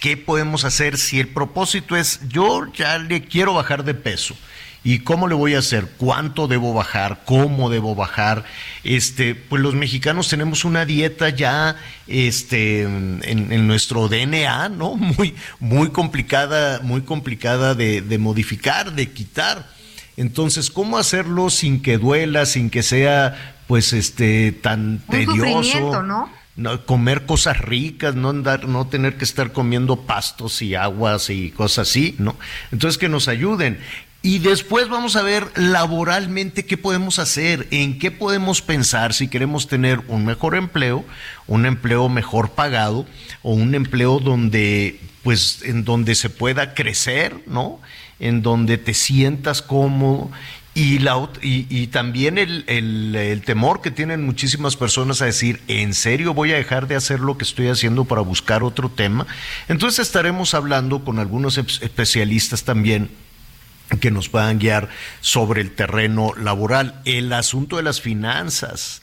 ¿Qué 0.00 0.16
podemos 0.16 0.64
hacer 0.64 0.98
si 0.98 1.20
el 1.20 1.28
propósito 1.28 1.96
es 1.96 2.20
yo 2.28 2.66
ya 2.74 2.98
le 2.98 3.24
quiero 3.24 3.54
bajar 3.54 3.84
de 3.84 3.94
peso? 3.94 4.34
¿Y 4.82 4.98
cómo 4.98 5.28
le 5.28 5.36
voy 5.36 5.54
a 5.54 5.60
hacer? 5.60 5.86
¿Cuánto 5.96 6.48
debo 6.48 6.74
bajar? 6.74 7.22
¿Cómo 7.24 7.70
debo 7.70 7.94
bajar? 7.94 8.44
Este, 8.82 9.36
pues 9.36 9.62
los 9.62 9.74
mexicanos 9.74 10.28
tenemos 10.28 10.64
una 10.64 10.84
dieta 10.84 11.28
ya 11.28 11.76
este, 12.08 12.82
en, 12.82 13.66
nuestro 13.68 14.08
DNA, 14.08 14.68
¿no? 14.68 14.96
Muy, 14.96 15.36
muy 15.60 15.90
complicada, 15.90 16.80
muy 16.80 17.02
complicada 17.02 17.74
de, 17.74 18.18
modificar, 18.18 18.92
de 18.92 19.10
quitar. 19.12 19.66
Entonces, 20.16 20.70
¿cómo 20.70 20.98
hacerlo 20.98 21.50
sin 21.50 21.80
que 21.80 21.98
duela, 21.98 22.46
sin 22.46 22.68
que 22.68 22.82
sea 22.82 23.53
pues 23.66 23.92
este 23.92 24.52
tan 24.52 25.00
tedioso? 25.10 26.02
¿no? 26.02 26.30
No, 26.56 26.86
comer 26.86 27.26
cosas 27.26 27.58
ricas, 27.58 28.14
no 28.14 28.30
andar, 28.30 28.68
no 28.68 28.86
tener 28.86 29.16
que 29.16 29.24
estar 29.24 29.52
comiendo 29.52 30.02
pastos 30.02 30.62
y 30.62 30.76
aguas 30.76 31.28
y 31.28 31.50
cosas 31.50 31.88
así, 31.88 32.14
¿no? 32.18 32.36
Entonces 32.70 32.96
que 32.96 33.08
nos 33.08 33.26
ayuden. 33.26 33.80
Y 34.22 34.38
después 34.38 34.88
vamos 34.88 35.16
a 35.16 35.22
ver 35.22 35.46
laboralmente 35.56 36.64
qué 36.64 36.78
podemos 36.78 37.18
hacer, 37.18 37.66
en 37.72 37.98
qué 37.98 38.10
podemos 38.10 38.62
pensar 38.62 39.12
si 39.12 39.28
queremos 39.28 39.68
tener 39.68 40.00
un 40.08 40.24
mejor 40.24 40.54
empleo, 40.54 41.04
un 41.46 41.66
empleo 41.66 42.08
mejor 42.08 42.52
pagado 42.52 43.04
o 43.42 43.52
un 43.52 43.74
empleo 43.74 44.20
donde 44.20 44.98
pues 45.24 45.60
en 45.62 45.84
donde 45.84 46.14
se 46.14 46.30
pueda 46.30 46.72
crecer, 46.72 47.34
¿no? 47.46 47.80
En 48.20 48.42
donde 48.42 48.78
te 48.78 48.94
sientas 48.94 49.60
cómodo 49.60 50.30
y, 50.74 50.98
la, 50.98 51.28
y, 51.40 51.86
también 51.86 52.36
el, 52.36 52.64
el, 52.66 53.42
temor 53.42 53.80
que 53.80 53.92
tienen 53.92 54.26
muchísimas 54.26 54.74
personas 54.74 55.22
a 55.22 55.26
decir, 55.26 55.62
¿en 55.68 55.94
serio 55.94 56.34
voy 56.34 56.52
a 56.52 56.56
dejar 56.56 56.88
de 56.88 56.96
hacer 56.96 57.20
lo 57.20 57.38
que 57.38 57.44
estoy 57.44 57.68
haciendo 57.68 58.04
para 58.04 58.22
buscar 58.22 58.64
otro 58.64 58.88
tema? 58.88 59.24
Entonces 59.68 60.00
estaremos 60.00 60.52
hablando 60.52 61.04
con 61.04 61.20
algunos 61.20 61.58
especialistas 61.58 62.64
también 62.64 63.08
que 64.00 64.10
nos 64.10 64.28
puedan 64.28 64.58
guiar 64.58 64.88
sobre 65.20 65.60
el 65.60 65.70
terreno 65.70 66.32
laboral. 66.36 67.00
El 67.04 67.32
asunto 67.32 67.76
de 67.76 67.84
las 67.84 68.00
finanzas. 68.00 69.02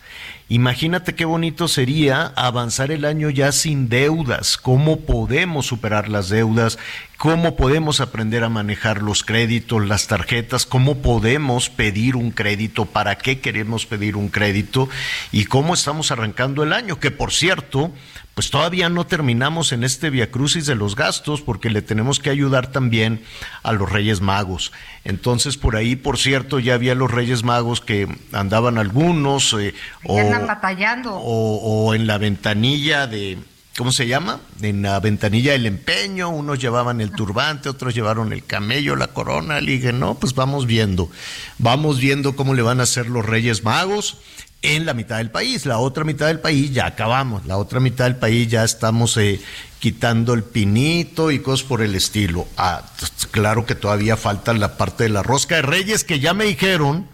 Imagínate 0.51 1.15
qué 1.15 1.23
bonito 1.23 1.69
sería 1.69 2.25
avanzar 2.35 2.91
el 2.91 3.05
año 3.05 3.29
ya 3.29 3.53
sin 3.53 3.87
deudas, 3.87 4.57
cómo 4.57 4.99
podemos 4.99 5.65
superar 5.65 6.09
las 6.09 6.27
deudas, 6.27 6.77
cómo 7.15 7.55
podemos 7.55 8.01
aprender 8.01 8.43
a 8.43 8.49
manejar 8.49 9.01
los 9.01 9.23
créditos, 9.23 9.87
las 9.87 10.07
tarjetas, 10.07 10.65
cómo 10.65 10.97
podemos 10.97 11.69
pedir 11.69 12.17
un 12.17 12.31
crédito, 12.31 12.83
para 12.83 13.17
qué 13.17 13.39
queremos 13.39 13.85
pedir 13.85 14.17
un 14.17 14.27
crédito 14.27 14.89
y 15.31 15.45
cómo 15.45 15.73
estamos 15.73 16.11
arrancando 16.11 16.63
el 16.63 16.73
año, 16.73 16.99
que 16.99 17.11
por 17.11 17.31
cierto, 17.31 17.93
pues 18.33 18.49
todavía 18.49 18.89
no 18.89 19.05
terminamos 19.05 19.71
en 19.73 19.83
este 19.83 20.09
viacrucis 20.09 20.65
de 20.65 20.75
los 20.75 20.95
gastos 20.95 21.41
porque 21.41 21.69
le 21.69 21.81
tenemos 21.81 22.19
que 22.19 22.29
ayudar 22.29 22.71
también 22.71 23.23
a 23.61 23.73
los 23.73 23.91
Reyes 23.91 24.21
Magos. 24.21 24.71
Entonces, 25.03 25.57
por 25.57 25.75
ahí, 25.75 25.95
por 25.95 26.17
cierto, 26.17 26.59
ya 26.59 26.75
había 26.75 26.95
los 26.95 27.11
Reyes 27.11 27.43
Magos 27.43 27.81
que 27.81 28.07
andaban 28.31 28.77
algunos 28.77 29.53
eh, 29.53 29.73
o, 30.05 30.15
batallando. 30.47 31.15
O, 31.15 31.93
en 31.93 32.07
la 32.07 32.17
ventanilla 32.17 33.05
de, 33.05 33.37
¿cómo 33.77 33.91
se 33.91 34.07
llama? 34.07 34.39
En 34.61 34.81
la 34.81 34.99
ventanilla 35.01 35.51
del 35.51 35.65
empeño, 35.65 36.29
unos 36.29 36.57
llevaban 36.59 37.01
el 37.01 37.11
turbante, 37.11 37.67
otros 37.67 37.93
llevaron 37.93 38.31
el 38.31 38.45
camello, 38.45 38.95
la 38.95 39.07
corona. 39.07 39.59
Le 39.59 39.73
dije, 39.73 39.91
no, 39.91 40.15
pues 40.15 40.35
vamos 40.35 40.67
viendo, 40.67 41.11
vamos 41.57 41.99
viendo 41.99 42.37
cómo 42.37 42.53
le 42.53 42.61
van 42.61 42.79
a 42.79 42.83
hacer 42.83 43.07
los 43.07 43.25
Reyes 43.25 43.65
Magos 43.65 44.19
en 44.61 44.85
la 44.85 44.93
mitad 44.93 45.17
del 45.17 45.31
país. 45.31 45.65
La 45.65 45.79
otra 45.79 46.03
mitad 46.03 46.27
del 46.27 46.39
país 46.39 46.73
ya 46.73 46.85
acabamos. 46.85 47.45
La 47.45 47.57
otra 47.57 47.79
mitad 47.79 48.05
del 48.05 48.15
país 48.15 48.47
ya 48.47 48.63
estamos 48.63 49.17
eh, 49.17 49.39
quitando 49.79 50.33
el 50.33 50.43
pinito 50.43 51.31
y 51.31 51.39
cosas 51.39 51.65
por 51.65 51.81
el 51.81 51.95
estilo. 51.95 52.47
Ah, 52.57 52.83
claro 53.31 53.65
que 53.65 53.75
todavía 53.75 54.17
falta 54.17 54.53
la 54.53 54.77
parte 54.77 55.03
de 55.03 55.09
la 55.09 55.23
rosca 55.23 55.55
de 55.55 55.61
Reyes 55.63 56.03
que 56.03 56.19
ya 56.19 56.33
me 56.33 56.45
dijeron 56.45 57.07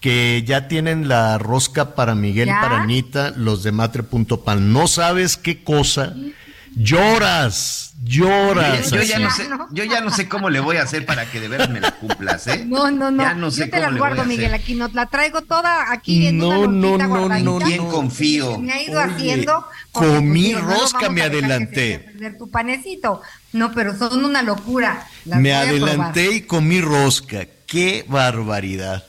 que 0.00 0.44
ya 0.46 0.68
tienen 0.68 1.08
la 1.08 1.38
rosca 1.38 1.94
para 1.94 2.14
Miguel 2.14 2.48
y 2.48 2.52
para 2.52 2.82
Anita, 2.82 3.32
los 3.36 3.62
de 3.62 3.72
matre.pan. 3.72 4.70
No 4.70 4.86
sabes 4.86 5.38
qué 5.38 5.64
cosa. 5.64 6.14
Lloras, 6.76 7.94
lloras. 8.02 8.90
Yo, 8.90 9.02
ya 9.02 9.18
no 9.18 9.30
sé, 9.30 9.48
yo 9.70 9.84
ya 9.84 10.00
no 10.00 10.10
sé 10.10 10.28
cómo 10.28 10.50
le 10.50 10.60
voy 10.60 10.76
a 10.76 10.82
hacer 10.82 11.06
para 11.06 11.30
que 11.30 11.40
de 11.40 11.48
veras 11.48 11.70
me 11.70 11.80
la 11.80 11.92
cumplas, 11.92 12.46
¿eh? 12.48 12.64
No, 12.66 12.90
no, 12.90 13.10
no. 13.10 13.22
Ya 13.22 13.34
no 13.34 13.50
sé 13.50 13.66
yo 13.66 13.70
te 13.70 13.80
la 13.80 13.90
guardo, 13.90 14.24
Miguel, 14.24 14.52
aquí 14.54 14.74
no 14.74 14.88
la 14.92 15.06
traigo 15.06 15.42
toda 15.42 15.92
aquí 15.92 16.26
en 16.26 16.38
no, 16.38 16.60
una 16.60 17.06
no, 17.06 17.28
no, 17.28 17.38
no, 17.38 17.58
Bien 17.58 17.86
confío. 17.86 18.58
Me 18.58 18.72
ha 18.72 18.82
ido 18.82 19.00
haciendo. 19.00 19.66
Comí 19.92 20.54
rosca, 20.54 21.08
me 21.10 21.22
adelanté. 21.22 22.00
Perder 22.00 22.38
tu 22.38 22.50
panecito. 22.50 23.22
No, 23.52 23.72
pero 23.72 23.96
son 23.96 24.24
una 24.24 24.42
locura. 24.42 25.06
me 25.24 25.54
adelanté 25.54 26.32
y 26.32 26.40
comí 26.42 26.80
rosca. 26.80 27.46
Qué 27.66 28.04
barbaridad 28.08 29.04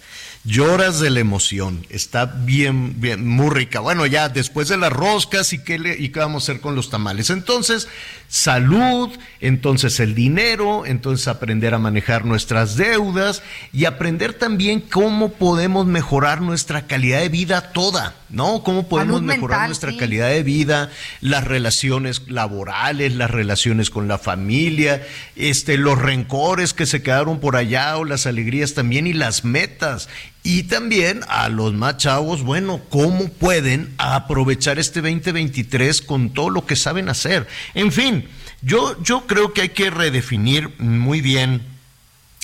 lloras 0.46 1.00
de 1.00 1.10
la 1.10 1.20
emoción. 1.20 1.86
Está 1.90 2.26
bien, 2.26 3.02
bien, 3.02 3.28
muy 3.28 3.50
rica. 3.50 3.80
Bueno, 3.80 4.06
ya 4.06 4.30
después 4.30 4.68
de 4.68 4.78
las 4.78 4.94
roscas 4.94 5.52
y 5.54 5.60
qué, 5.60 5.80
le, 5.80 5.98
y 5.98 6.10
qué 6.10 6.20
vamos 6.20 6.44
a 6.44 6.52
hacer 6.52 6.62
con 6.62 6.76
los 6.76 6.90
tamales. 6.90 7.32
Entonces, 7.32 7.88
salud, 8.28 9.10
entonces 9.40 10.00
el 10.00 10.14
dinero, 10.14 10.86
entonces 10.86 11.28
aprender 11.28 11.74
a 11.74 11.80
manejar 11.80 12.26
nuestras 12.26 12.76
deudas 12.76 13.42
y 13.74 13.86
aprender 13.86 14.34
también 14.34 14.82
cómo 14.82 15.34
podemos 15.34 15.88
mejorar 15.88 16.42
nuestra 16.42 16.86
calidad 16.86 17.22
de 17.22 17.30
vida 17.30 17.72
toda, 17.72 18.16
¿no? 18.30 18.64
Cómo 18.64 18.88
podemos 18.88 19.22
mejorar 19.24 19.68
nuestra 19.68 19.98
calidad 19.98 20.30
de 20.30 20.44
vida, 20.44 20.92
las 21.22 21.44
relaciones 21.44 22.30
laborales, 22.30 23.16
las 23.16 23.32
relaciones 23.32 23.90
con 23.90 24.08
la 24.08 24.20
familia, 24.20 25.06
este, 25.36 25.78
los 25.78 26.00
rencores 26.00 26.74
que 26.74 26.86
se 26.86 27.02
quedaron 27.02 27.40
por 27.40 27.56
allá 27.56 27.98
o 27.98 28.06
las 28.06 28.28
alegrías 28.28 28.74
también 28.76 29.08
y 29.08 29.14
las 29.14 29.44
metas. 29.44 30.08
Y 30.46 30.66
también 30.66 31.22
a 31.28 31.50
los 31.50 31.74
más 31.74 31.98
chavos, 31.98 32.44
bueno, 32.44 32.80
cómo 32.90 33.30
pueden 33.30 33.96
aprovechar 33.98 34.78
este 34.78 35.02
2023 35.02 36.04
con 36.04 36.30
todo 36.30 36.52
lo 36.52 36.68
que 36.68 36.76
saben 36.76 37.10
hacer. 37.10 37.48
En 37.74 37.92
fin, 37.92 38.30
yo, 38.62 38.96
yo 39.02 39.26
creo 39.26 39.54
que 39.54 39.64
hay 39.64 39.70
que 39.70 39.90
redefinir 39.90 40.70
muy 40.78 41.22
bien 41.22 41.64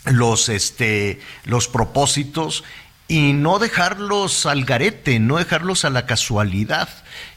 los, 0.05 0.49
este, 0.49 1.19
los 1.45 1.67
propósitos 1.67 2.63
y 3.07 3.33
no 3.33 3.59
dejarlos 3.59 4.47
al 4.47 4.65
garete, 4.65 5.19
no 5.19 5.37
dejarlos 5.37 5.85
a 5.85 5.91
la 5.91 6.07
casualidad. 6.07 6.89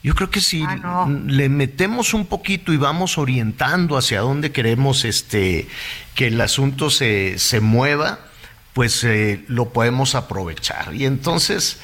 Yo 0.03 0.15
creo 0.15 0.31
que 0.31 0.41
si 0.41 0.65
ah, 0.67 1.07
le 1.27 1.51
metemos 1.51 2.15
un 2.15 2.25
poquito 2.25 2.73
y 2.73 2.79
vamos 2.79 3.19
orientando 3.19 3.99
hacia 3.99 4.23
dónde 4.23 4.51
queremos 4.51 5.05
este, 5.05 5.69
que 6.15 6.29
el 6.29 6.41
asunto 6.41 6.89
se, 6.89 7.39
se 7.39 7.61
mueva, 7.61 8.19
pues 8.75 9.03
eh, 9.05 9.45
lo 9.49 9.73
podemos 9.73 10.15
aprovechar. 10.15 10.95
Y 10.95 11.07
entonces, 11.07 11.79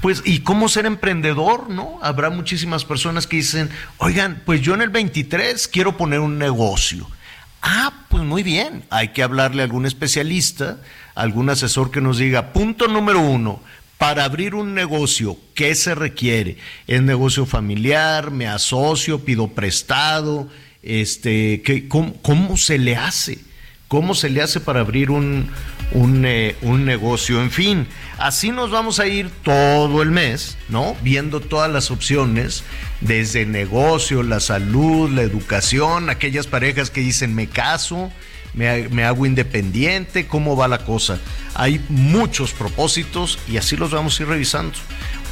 pues, 0.00 0.22
¿y 0.24 0.40
cómo 0.40 0.68
ser 0.68 0.84
emprendedor? 0.84 1.70
¿No? 1.70 1.98
Habrá 2.02 2.28
muchísimas 2.28 2.84
personas 2.84 3.26
que 3.26 3.36
dicen, 3.36 3.70
oigan, 3.98 4.42
pues 4.44 4.60
yo 4.60 4.74
en 4.74 4.82
el 4.82 4.90
23 4.90 5.68
quiero 5.68 5.96
poner 5.96 6.20
un 6.20 6.38
negocio. 6.38 7.08
Ah, 7.62 7.92
pues 8.08 8.24
muy 8.24 8.42
bien, 8.42 8.84
hay 8.90 9.08
que 9.08 9.22
hablarle 9.22 9.62
a 9.62 9.64
algún 9.64 9.86
especialista, 9.86 10.78
algún 11.14 11.48
asesor 11.48 11.92
que 11.92 12.00
nos 12.00 12.18
diga, 12.18 12.52
punto 12.52 12.88
número 12.88 13.20
uno, 13.20 13.62
para 13.98 14.24
abrir 14.24 14.56
un 14.56 14.74
negocio, 14.74 15.36
¿qué 15.54 15.76
se 15.76 15.94
requiere? 15.94 16.56
¿Es 16.88 17.00
negocio 17.02 17.46
familiar? 17.46 18.32
¿Me 18.32 18.48
asocio? 18.48 19.24
¿Pido 19.24 19.46
prestado? 19.46 20.48
Este, 20.82 21.62
¿qué, 21.62 21.86
cómo, 21.86 22.56
se 22.56 22.78
le 22.78 22.96
hace? 22.96 23.38
¿Cómo 23.86 24.16
se 24.16 24.28
le 24.28 24.42
hace 24.42 24.58
para 24.58 24.80
abrir 24.80 25.12
un, 25.12 25.48
un, 25.94 26.24
eh, 26.24 26.56
un, 26.62 26.84
negocio? 26.84 27.40
En 27.42 27.50
fin, 27.50 27.86
así 28.18 28.50
nos 28.50 28.70
vamos 28.70 29.00
a 29.00 29.06
ir 29.06 29.30
todo 29.42 30.02
el 30.02 30.10
mes, 30.10 30.56
¿no? 30.68 30.96
Viendo 31.02 31.40
todas 31.40 31.70
las 31.70 31.90
opciones, 31.90 32.64
desde 33.00 33.46
negocio, 33.46 34.22
la 34.22 34.40
salud, 34.40 35.10
la 35.10 35.22
educación, 35.22 36.10
aquellas 36.10 36.46
parejas 36.46 36.90
que 36.90 37.00
dicen 37.00 37.34
me 37.34 37.48
caso, 37.48 38.10
me, 38.54 39.04
hago 39.04 39.26
independiente, 39.26 40.26
cómo 40.26 40.56
va 40.56 40.68
la 40.68 40.78
cosa. 40.78 41.18
Hay 41.54 41.84
muchos 41.88 42.52
propósitos 42.52 43.38
y 43.48 43.56
así 43.56 43.76
los 43.76 43.90
vamos 43.90 44.18
a 44.18 44.22
ir 44.22 44.28
revisando. 44.28 44.74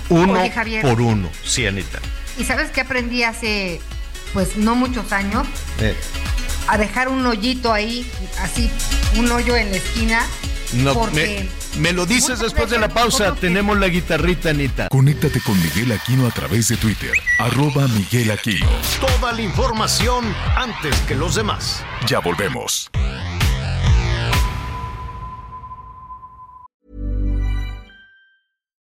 Uno 0.09 0.43
por 0.83 1.01
uno. 1.01 1.31
Sí, 1.45 1.67
Anita. 1.67 2.01
¿Y 2.39 2.45
sabes 2.45 2.71
qué 2.71 2.81
aprendí 2.81 3.23
hace, 3.23 3.81
pues, 4.33 4.57
no 4.57 4.75
muchos 4.75 5.13
años? 5.13 5.47
Eh. 5.81 5.95
A 6.67 6.79
dejar 6.79 7.09
un 7.09 7.25
hoyito 7.27 7.73
ahí, 7.73 8.11
así, 8.41 8.71
un 9.17 9.31
hoyo 9.31 9.57
en 9.57 9.71
la 9.71 9.77
esquina. 9.77 10.23
No, 10.73 10.95
porque 10.95 11.49
me, 11.79 11.93
lo 11.93 12.07
dices 12.07 12.39
después 12.39 12.71
de 12.71 12.79
la 12.79 12.89
pausa. 12.89 13.35
Tenemos 13.35 13.79
la 13.79 13.89
guitarrita, 13.89 14.51
Anita. 14.51 14.89
Conéctate 14.89 15.41
con 15.41 15.61
Miguel 15.61 15.93
Aquino 15.93 16.27
a 16.27 16.31
través 16.31 16.69
de 16.69 16.77
Twitter. 16.77 17.13
Arroba 17.39 17.89
Miguel 17.89 18.31
Aquino. 18.31 18.69
Toda 19.01 19.33
la 19.33 19.43
información 19.43 20.25
antes 20.57 20.97
que 21.01 21.15
los 21.15 21.35
demás. 21.35 21.85
Ya 22.07 22.21
volvemos. 22.21 22.91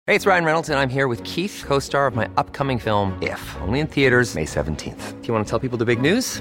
Hey, 0.08 0.14
it's 0.14 0.24
Ryan 0.24 0.44
Reynolds, 0.44 0.70
and 0.70 0.78
I'm 0.78 0.88
here 0.88 1.08
with 1.08 1.22
Keith, 1.24 1.64
co 1.66 1.80
star 1.80 2.06
of 2.06 2.14
my 2.14 2.28
upcoming 2.36 2.78
film, 2.78 3.18
If, 3.20 3.40
only 3.62 3.80
in 3.80 3.88
theaters, 3.88 4.36
May 4.36 4.44
17th. 4.44 5.20
Do 5.20 5.26
you 5.26 5.34
want 5.34 5.44
to 5.44 5.50
tell 5.50 5.58
people 5.58 5.76
the 5.78 5.84
big 5.84 6.00
news? 6.00 6.40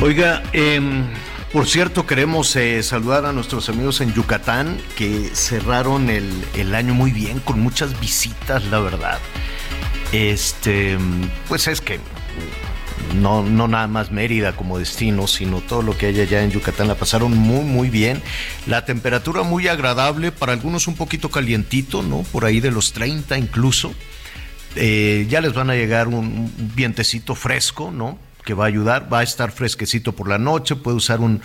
Oiga, 0.00 0.44
em, 0.52 1.06
por 1.52 1.66
cierto, 1.66 2.06
queremos 2.06 2.54
eh, 2.54 2.84
saludar 2.84 3.26
a 3.26 3.32
nuestros 3.32 3.68
amigos 3.68 4.00
en 4.00 4.14
Yucatán 4.14 4.78
que 4.96 5.30
cerraron 5.34 6.08
el, 6.08 6.74
año 6.74 6.94
muy 6.94 7.10
bien, 7.10 7.40
con 7.40 7.58
muchas 7.58 7.98
visitas, 7.98 8.64
la 8.66 8.78
verdad. 8.78 9.18
Este, 10.12 10.96
pues 11.48 11.66
es 11.66 11.80
que 11.80 11.98
no, 13.16 13.42
no 13.42 13.66
nada 13.66 13.88
más 13.88 14.12
Mérida 14.12 14.54
como 14.54 14.78
destino, 14.78 15.26
sino 15.26 15.60
todo 15.62 15.82
lo 15.82 15.98
que 15.98 16.06
hay 16.06 16.20
allá 16.20 16.44
en 16.44 16.52
Yucatán 16.52 16.86
la 16.86 16.94
pasaron 16.94 17.36
muy, 17.36 17.64
muy 17.64 17.90
bien. 17.90 18.22
La 18.68 18.84
temperatura 18.84 19.42
muy 19.42 19.66
agradable, 19.66 20.30
para 20.30 20.52
algunos 20.52 20.86
un 20.86 20.94
poquito 20.94 21.28
calientito, 21.28 22.04
¿no? 22.04 22.22
Por 22.22 22.44
ahí 22.44 22.60
de 22.60 22.70
los 22.70 22.92
30 22.92 23.36
incluso. 23.36 23.92
Eh, 24.76 25.26
ya 25.28 25.40
les 25.40 25.54
van 25.54 25.70
a 25.70 25.74
llegar 25.74 26.06
un 26.06 26.52
vientecito 26.76 27.34
fresco, 27.34 27.90
¿no? 27.90 28.27
Que 28.48 28.54
va 28.54 28.64
a 28.64 28.68
ayudar, 28.68 29.12
va 29.12 29.18
a 29.18 29.22
estar 29.22 29.52
fresquecito 29.52 30.12
por 30.12 30.26
la 30.26 30.38
noche, 30.38 30.74
puede 30.74 30.96
usar 30.96 31.20
un, 31.20 31.42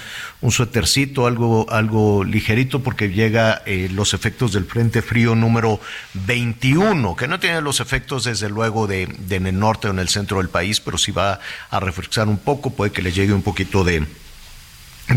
suétercito, 0.50 1.28
algo, 1.28 1.70
algo 1.70 2.24
ligerito, 2.24 2.82
porque 2.82 3.10
llega 3.10 3.62
eh, 3.66 3.90
los 3.92 4.14
efectos 4.14 4.54
del 4.54 4.64
Frente 4.64 5.02
Frío 5.02 5.36
número 5.36 5.82
21, 6.14 7.18
que 7.18 7.28
no 7.28 7.42
tiene 7.42 7.60
los 7.60 7.82
efectos 7.82 8.24
desde 8.24 8.48
luego 8.48 8.88
de, 8.88 9.08
de 9.20 9.36
en 9.36 9.48
el 9.48 9.60
norte 9.60 9.90
o 9.90 9.92
en 9.92 10.00
el 10.00 10.08
centro 10.08 10.38
del 10.38 10.48
país, 10.48 10.80
pero 10.80 10.98
sí 10.98 11.12
va 11.12 11.42
a 11.70 11.80
refrescar 11.82 12.30
un 12.30 12.38
poco, 12.38 12.70
puede 12.70 12.94
que 12.94 13.02
le 13.02 13.12
llegue 13.12 13.34
un 13.34 13.42
poquito 13.42 13.84
de, 13.84 14.08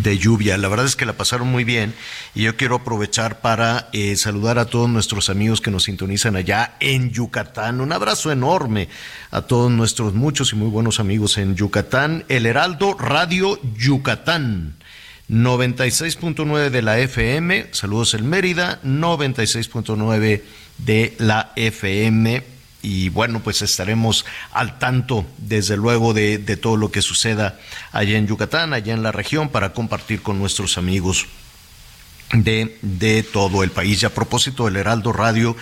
de 0.03 0.19
lluvia. 0.19 0.59
La 0.59 0.69
verdad 0.69 0.87
es 0.87 0.97
que 0.97 1.07
la 1.07 1.15
pasaron 1.15 1.49
muy 1.49 1.65
bien 1.65 1.95
y 2.35 2.43
yo 2.43 2.57
quiero 2.57 2.77
aprovechar 2.77 3.41
para 3.41 3.89
eh, 3.93 4.17
saludar 4.17 4.59
a 4.59 4.67
todos 4.67 4.89
nuestros 4.89 5.31
amigos 5.31 5.61
que 5.61 5.71
nos 5.71 5.85
sintonizan 5.85 6.37
allá 6.37 6.77
en 6.81 7.11
Yucatán. 7.11 7.81
Un 7.81 7.93
abrazo 7.93 8.33
enorme 8.33 8.89
a 9.31 9.43
todos 9.43 9.71
nuestros 9.71 10.15
muchos 10.15 10.53
y 10.53 10.57
muy 10.57 10.69
buenos 10.69 11.01
amigos 11.01 11.39
en 11.39 11.55
Yucatán. 11.57 12.25
El 12.29 12.47
Heraldo 12.47 12.95
Radio 12.95 13.61
Yucatán. 13.77 14.77
96.9 15.29 16.71
de 16.71 16.83
la 16.83 17.01
FM, 17.01 17.67
saludos 17.73 18.15
en 18.15 18.29
Mérida, 18.29 18.81
96.9 18.85 20.43
de 20.79 21.15
la 21.19 21.53
FM 21.57 22.56
y 22.87 23.09
bueno, 23.09 23.41
pues 23.41 23.63
estaremos 23.63 24.25
al 24.53 24.79
tanto, 24.79 25.27
desde 25.39 25.77
luego, 25.77 26.15
de, 26.15 26.39
todo 26.57 26.77
lo 26.77 26.93
que 26.93 27.03
suceda 27.03 27.59
allá 27.91 28.17
en 28.17 28.29
Yucatán, 28.29 28.73
allá 28.73 28.95
en 28.95 29.03
la 29.03 29.11
región, 29.11 29.49
para 29.49 29.73
compartir 29.73 30.23
con 30.23 30.39
nuestros 30.39 30.79
amigos 30.79 31.27
de, 32.33 33.27
todo 33.33 33.65
el 33.65 33.73
país. 33.73 34.01
Y 34.01 34.07
a 34.07 34.15
propósito 34.15 34.67
del 34.67 34.77
Heraldo 34.77 35.13
Radio, 35.13 35.57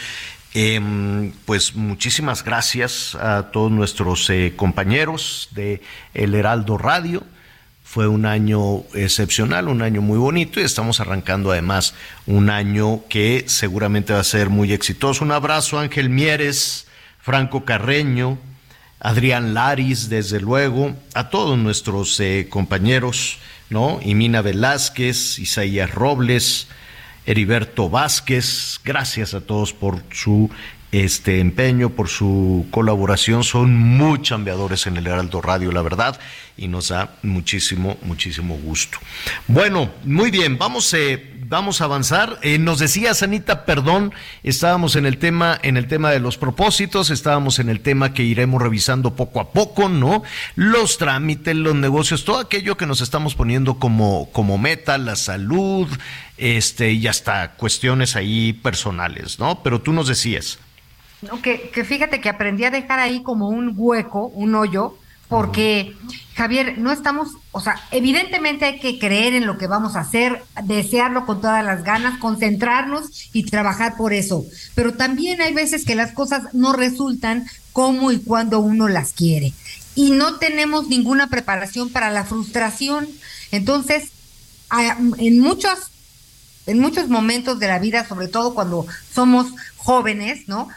em, 0.53 1.33
pues 1.47 1.75
muchísimas 1.75 2.45
gracias 2.45 3.15
a 3.15 3.51
todos 3.51 3.73
nuestros 3.73 4.29
eh, 4.29 4.53
compañeros 4.55 5.49
de 5.53 5.81
El 6.13 6.35
Heraldo 6.35 6.77
Radio. 6.77 7.25
Fue 7.85 8.07
un 8.07 8.27
año 8.27 8.83
excepcional, 8.93 9.69
un 9.69 9.81
año 9.81 10.03
muy 10.03 10.19
bonito 10.19 10.61
y 10.61 10.65
estamos 10.65 11.01
arrancando 11.01 11.53
además 11.53 11.95
un 12.27 12.51
año 12.51 13.03
que 13.09 13.45
seguramente 13.47 14.13
va 14.13 14.21
a 14.21 14.25
ser 14.25 14.51
muy 14.51 14.75
exitoso. 14.75 15.25
Un 15.25 15.33
abrazo, 15.33 15.79
Ángel 15.79 16.11
Mieres 16.11 16.85
Franco 17.25 17.65
Carreño, 17.65 18.37
Adrián 19.01 19.55
Laris, 19.55 20.11
desde 20.11 20.41
luego, 20.41 20.95
a 21.15 21.31
todos 21.31 21.57
nuestros 21.57 22.21
eh, 22.21 22.49
compañeros, 22.51 23.39
¿no? 23.71 23.99
Imina 24.03 24.43
Velázquez, 24.43 25.39
Isaías 25.39 25.91
Robles, 25.91 26.69
Heriberto 27.25 27.89
Vázquez, 27.89 28.79
gracias 28.85 29.33
a 29.33 29.41
todos 29.41 29.73
por 29.73 30.03
su 30.13 30.51
este 30.93 31.41
empeño, 31.41 31.91
por 31.91 32.09
su 32.09 32.67
colaboración. 32.71 33.43
Son 33.43 33.75
muy 33.75 34.21
chambeadores 34.21 34.87
en 34.87 34.99
el 34.99 35.07
Heraldo 35.07 35.41
Radio, 35.41 35.73
la 35.73 35.83
verdad, 35.83 36.21
y 36.59 36.69
nos 36.69 36.89
da 36.89 37.17
muchísimo, 37.23 37.97
muchísimo 38.03 38.57
gusto. 38.57 38.99
Bueno, 39.49 39.91
muy 40.05 40.31
bien, 40.31 40.57
vamos 40.59 40.93
eh, 40.95 41.34
vamos 41.49 41.81
a 41.81 41.85
avanzar. 41.85 42.39
Eh, 42.43 42.59
nos 42.59 42.79
decía 42.79 43.15
Sanita, 43.15 43.65
perdón, 43.65 44.13
estábamos 44.43 44.97
en 44.97 45.07
el 45.07 45.19
tema, 45.19 45.59
en 45.63 45.77
el 45.77 45.87
tema 45.87 46.11
de 46.11 46.21
los 46.21 46.37
propósitos, 46.37 47.11
estábamos 47.11 47.59
en 47.59 47.69
el 47.69 47.81
tema 47.81 48.13
que 48.13 48.23
iremos 48.23 48.61
revisando 48.61 49.15
poco 49.15 49.41
a 49.41 49.53
poco, 49.53 49.89
¿no? 49.89 50.23
Los 50.57 50.99
trámites, 50.99 51.55
los 51.55 51.75
negocios, 51.75 52.25
todo 52.25 52.39
aquello 52.39 52.77
que 52.77 52.87
nos 52.87 53.01
estamos 53.01 53.35
poniendo 53.35 53.79
como, 53.79 54.29
como 54.33 54.59
meta, 54.59 54.99
la 54.99 55.17
salud, 55.17 55.89
este, 56.37 56.93
y 56.93 57.07
hasta 57.07 57.53
cuestiones 57.53 58.17
ahí 58.17 58.53
personales, 58.53 59.39
¿no? 59.39 59.63
Pero 59.63 59.81
tú 59.81 59.93
nos 59.93 60.09
decías. 60.09 60.59
No, 61.23 61.41
que, 61.41 61.71
que 61.71 61.85
fíjate 61.85 62.21
que 62.21 62.29
aprendí 62.29 62.65
a 62.65 62.71
dejar 62.71 62.99
ahí 62.99 63.23
como 63.23 63.49
un 63.49 63.73
hueco, 63.75 64.27
un 64.27 64.55
hoyo, 64.55 64.99
porque 65.29 65.95
Javier, 66.35 66.79
no 66.79 66.93
estamos, 66.93 67.33
o 67.53 67.61
sea, 67.61 67.81
evidentemente 67.91 68.65
hay 68.65 68.81
que 68.81 68.99
creer 68.99 69.35
en 69.35 69.47
lo 69.47 69.59
que 69.59 69.67
vamos 69.67 69.97
a 69.97 70.01
hacer, 70.01 70.43
desearlo 70.65 71.27
con 71.27 71.41
todas 71.41 71.65
las 71.65 71.85
ganas, 71.85 72.19
concentrarnos 72.19 73.31
y 73.33 73.45
trabajar 73.45 73.97
por 73.97 74.13
eso, 74.13 74.45
pero 74.75 74.95
también 74.95 75.41
hay 75.41 75.55
veces 75.55 75.85
que 75.85 75.95
las 75.95 76.13
cosas 76.13 76.53
no 76.53 76.73
resultan 76.73 77.47
como 77.73 78.13
y 78.13 78.21
cuando 78.21 78.61
uno 78.61 78.89
las 78.89 79.13
quiere 79.13 79.53
y 79.95 80.11
no 80.11 80.37
tenemos 80.37 80.89
ninguna 80.89 81.29
preparación 81.29 81.89
para 81.89 82.11
la 82.11 82.25
frustración. 82.25 83.09
Entonces, 83.53 84.11
en 85.19 85.41
muchos 85.41 85.91
en 86.67 86.79
muchos 86.79 87.09
momentos 87.09 87.59
de 87.59 87.69
la 87.69 87.79
vida, 87.79 88.07
sobre 88.07 88.29
todo 88.29 88.55
cuando 88.55 88.87
somos 89.13 89.53
jóvenes, 89.77 90.49
¿no? 90.49 90.69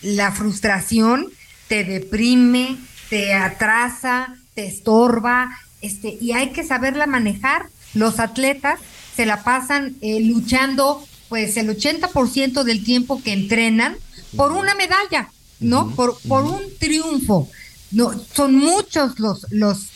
La 0.00 0.30
frustración 0.30 1.28
te 1.68 1.84
deprime, 1.84 2.78
te 3.12 3.34
atrasa, 3.34 4.34
te 4.54 4.66
estorba, 4.66 5.50
este, 5.82 6.16
y 6.18 6.32
hay 6.32 6.52
que 6.52 6.64
saberla 6.64 7.06
manejar. 7.06 7.66
Los 7.92 8.18
atletas 8.18 8.80
se 9.14 9.26
la 9.26 9.44
pasan 9.44 9.96
eh, 10.00 10.18
luchando 10.20 11.06
pues 11.28 11.58
el 11.58 11.68
80% 11.68 12.62
del 12.62 12.82
tiempo 12.82 13.22
que 13.22 13.34
entrenan 13.34 13.98
por 14.34 14.52
una 14.52 14.74
medalla, 14.74 15.28
¿no? 15.60 15.90
por, 15.90 16.18
por 16.26 16.44
un 16.44 16.62
triunfo. 16.78 17.50
No, 17.90 18.18
son 18.34 18.54
muchos 18.54 19.20
los, 19.20 19.46
los, 19.50 19.90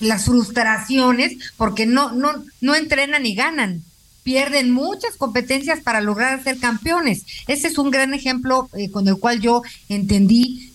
las 0.00 0.26
frustraciones 0.26 1.38
porque 1.56 1.86
no, 1.86 2.12
no, 2.12 2.44
no 2.60 2.74
entrenan 2.74 3.24
y 3.24 3.34
ganan. 3.34 3.82
pierden 4.24 4.72
muchas 4.72 5.16
competencias 5.16 5.80
para 5.80 6.02
lograr 6.02 6.44
ser 6.44 6.58
campeones. 6.58 7.24
Ese 7.48 7.68
es 7.68 7.78
un 7.78 7.90
gran 7.90 8.12
ejemplo 8.12 8.68
eh, 8.74 8.90
con 8.90 9.08
el 9.08 9.16
cual 9.16 9.40
yo 9.40 9.62
entendí 9.88 10.74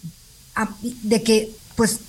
de 1.03 1.21
que 1.21 1.51
pues 1.77 2.01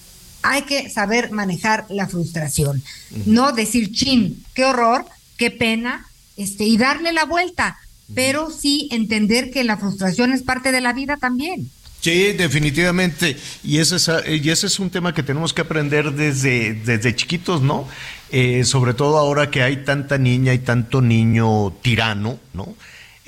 hay 0.42 0.62
que 0.62 0.90
saber 0.90 1.30
manejar 1.30 1.86
la 1.90 2.08
frustración, 2.08 2.82
no 3.26 3.52
decir 3.52 3.92
chin, 3.92 4.42
qué 4.54 4.64
horror, 4.64 5.04
qué 5.36 5.50
pena, 5.50 6.06
este 6.36 6.64
y 6.64 6.76
darle 6.78 7.12
la 7.12 7.24
vuelta, 7.24 7.76
pero 8.14 8.50
sí 8.50 8.88
entender 8.90 9.50
que 9.50 9.62
la 9.62 9.76
frustración 9.76 10.32
es 10.32 10.42
parte 10.42 10.72
de 10.72 10.80
la 10.80 10.92
vida 10.94 11.18
también. 11.18 11.70
Sí, 12.00 12.32
definitivamente. 12.32 13.36
Y 13.64 13.78
ese 13.78 13.96
es, 13.96 14.08
y 14.26 14.48
ese 14.50 14.68
es 14.68 14.78
un 14.78 14.88
tema 14.88 15.12
que 15.12 15.24
tenemos 15.24 15.52
que 15.52 15.62
aprender 15.62 16.12
desde, 16.12 16.74
desde 16.74 17.14
chiquitos, 17.14 17.60
¿no? 17.60 17.88
Eh, 18.30 18.64
sobre 18.64 18.94
todo 18.94 19.18
ahora 19.18 19.50
que 19.50 19.62
hay 19.62 19.78
tanta 19.84 20.16
niña 20.16 20.54
y 20.54 20.60
tanto 20.60 21.02
niño 21.02 21.72
tirano, 21.82 22.38
¿no? 22.54 22.74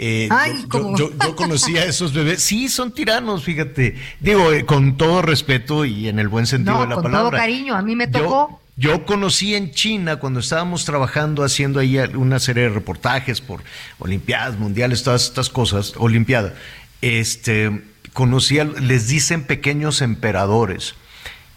Eh, 0.02 0.28
Ay, 0.30 0.64
yo, 0.72 0.96
yo, 0.96 1.10
yo, 1.12 1.36
conocí 1.36 1.76
a 1.76 1.84
esos 1.84 2.14
bebés. 2.14 2.42
Sí, 2.42 2.70
son 2.70 2.90
tiranos, 2.90 3.44
fíjate. 3.44 3.96
Digo, 4.18 4.50
eh, 4.50 4.64
con 4.64 4.96
todo 4.96 5.20
respeto 5.20 5.84
y 5.84 6.08
en 6.08 6.18
el 6.18 6.28
buen 6.28 6.46
sentido 6.46 6.76
no, 6.76 6.80
de 6.80 6.88
la 6.88 6.94
con 6.94 7.04
palabra. 7.04 7.30
todo 7.32 7.38
cariño, 7.38 7.76
a 7.76 7.82
mí 7.82 7.94
me 7.94 8.06
tocó. 8.06 8.62
Yo, 8.78 8.92
yo 8.92 9.04
conocí 9.04 9.54
en 9.54 9.72
China 9.72 10.16
cuando 10.16 10.40
estábamos 10.40 10.86
trabajando 10.86 11.44
haciendo 11.44 11.80
ahí 11.80 11.98
una 11.98 12.38
serie 12.38 12.62
de 12.62 12.68
reportajes 12.70 13.42
por 13.42 13.60
Olimpiadas 13.98 14.58
Mundiales, 14.58 15.02
todas 15.02 15.24
estas 15.24 15.50
cosas, 15.50 15.92
Olimpiada. 15.98 16.54
Este, 17.02 17.82
conocía, 18.14 18.64
les 18.64 19.06
dicen 19.06 19.44
pequeños 19.44 20.00
emperadores. 20.00 20.94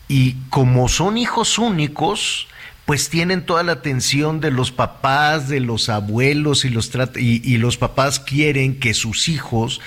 Y 0.10 0.34
como 0.50 0.90
son 0.90 1.18
hijos 1.18 1.58
únicos, 1.58 2.50
pues 2.86 3.10
tienen 3.10 3.46
toda 3.46 3.64
la 3.64 3.74
atención 3.74 4.42
de 4.42 4.52
los 4.52 4.72
papás, 4.72 5.48
de 5.48 5.60
los 5.60 5.90
abuelos 5.90 6.66
y 6.66 6.70
los, 6.70 6.92
y, 7.16 7.42
y, 7.44 7.58
los 7.58 7.78
papás 7.78 8.20
quieren 8.20 8.80
que 8.80 8.94
sus 8.94 9.30
hijos, 9.30 9.80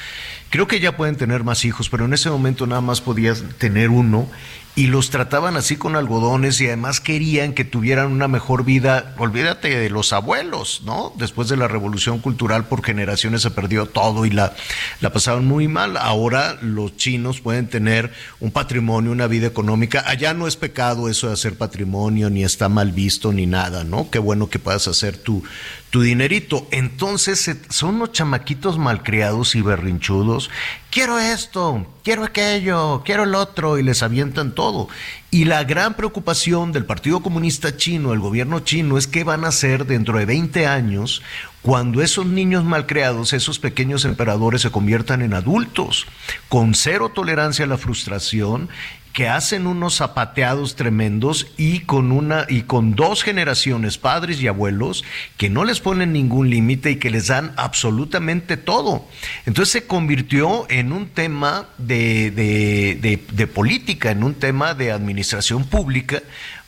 creo 0.50 0.66
que 0.66 0.80
ya 0.80 0.96
pueden 0.96 1.16
tener 1.16 1.44
más 1.44 1.64
hijos, 1.64 1.90
pero 1.90 2.06
en 2.06 2.14
ese 2.14 2.30
momento 2.30 2.66
nada 2.66 2.80
más 2.80 3.00
podías 3.00 3.44
tener 3.58 3.90
uno 3.90 4.28
y 4.76 4.88
los 4.88 5.08
trataban 5.08 5.56
así 5.56 5.76
con 5.76 5.96
algodones 5.96 6.60
y 6.60 6.66
además 6.66 7.00
querían 7.00 7.54
que 7.54 7.64
tuvieran 7.64 8.12
una 8.12 8.28
mejor 8.28 8.62
vida. 8.62 9.14
Olvídate 9.16 9.74
de 9.74 9.88
los 9.88 10.12
abuelos, 10.12 10.82
¿no? 10.84 11.14
Después 11.16 11.48
de 11.48 11.56
la 11.56 11.66
revolución 11.66 12.18
cultural 12.18 12.66
por 12.66 12.84
generaciones 12.84 13.40
se 13.40 13.50
perdió 13.50 13.86
todo 13.86 14.26
y 14.26 14.30
la, 14.30 14.54
la 15.00 15.14
pasaban 15.14 15.46
muy 15.46 15.66
mal. 15.66 15.96
Ahora 15.96 16.58
los 16.60 16.94
chinos 16.98 17.40
pueden 17.40 17.68
tener 17.68 18.12
un 18.38 18.50
patrimonio, 18.50 19.12
una 19.12 19.28
vida 19.28 19.46
económica. 19.46 20.04
Allá 20.06 20.34
no 20.34 20.46
es 20.46 20.56
pecado 20.56 21.08
eso 21.08 21.28
de 21.28 21.32
hacer 21.32 21.56
patrimonio, 21.56 22.28
ni 22.28 22.44
está 22.44 22.68
mal 22.68 22.92
visto, 22.92 23.32
ni 23.32 23.46
nada, 23.46 23.82
¿no? 23.82 24.10
Qué 24.10 24.18
bueno 24.18 24.50
que 24.50 24.58
puedas 24.58 24.88
hacer 24.88 25.16
tu, 25.16 25.42
tu 25.90 26.02
dinerito. 26.02 26.66
Entonces 26.70 27.50
son 27.68 27.96
unos 27.96 28.12
chamaquitos 28.12 28.78
malcriados 28.78 29.54
y 29.54 29.62
berrinchudos. 29.62 30.50
Quiero 30.90 31.18
esto, 31.18 31.86
quiero 32.02 32.24
aquello, 32.24 33.02
quiero 33.04 33.24
el 33.24 33.34
otro, 33.34 33.78
y 33.78 33.82
les 33.82 34.02
avientan 34.02 34.54
todo. 34.54 34.88
Y 35.30 35.44
la 35.44 35.64
gran 35.64 35.94
preocupación 35.94 36.72
del 36.72 36.86
Partido 36.86 37.20
Comunista 37.20 37.76
Chino, 37.76 38.12
el 38.12 38.20
gobierno 38.20 38.60
chino, 38.60 38.96
es 38.96 39.06
qué 39.06 39.22
van 39.22 39.44
a 39.44 39.48
hacer 39.48 39.86
dentro 39.86 40.18
de 40.18 40.24
20 40.24 40.66
años 40.66 41.22
cuando 41.66 42.00
esos 42.00 42.26
niños 42.26 42.64
malcriados, 42.64 43.32
esos 43.32 43.58
pequeños 43.58 44.04
emperadores 44.04 44.62
se 44.62 44.70
conviertan 44.70 45.20
en 45.20 45.34
adultos, 45.34 46.06
con 46.48 46.74
cero 46.74 47.10
tolerancia 47.12 47.64
a 47.64 47.68
la 47.68 47.76
frustración 47.76 48.68
que 49.16 49.30
hacen 49.30 49.66
unos 49.66 49.96
zapateados 49.96 50.76
tremendos 50.76 51.46
y 51.56 51.78
con 51.78 52.12
una 52.12 52.44
y 52.50 52.64
con 52.64 52.94
dos 52.94 53.22
generaciones, 53.22 53.96
padres 53.96 54.42
y 54.42 54.46
abuelos, 54.46 55.04
que 55.38 55.48
no 55.48 55.64
les 55.64 55.80
ponen 55.80 56.12
ningún 56.12 56.50
límite 56.50 56.90
y 56.90 56.96
que 56.96 57.08
les 57.08 57.28
dan 57.28 57.54
absolutamente 57.56 58.58
todo. 58.58 59.06
Entonces 59.46 59.72
se 59.72 59.86
convirtió 59.86 60.66
en 60.68 60.92
un 60.92 61.08
tema 61.08 61.66
de, 61.78 62.30
de, 62.30 62.98
de, 63.00 63.24
de 63.32 63.46
política, 63.46 64.10
en 64.10 64.22
un 64.22 64.34
tema 64.34 64.74
de 64.74 64.92
administración 64.92 65.64
pública, 65.64 66.22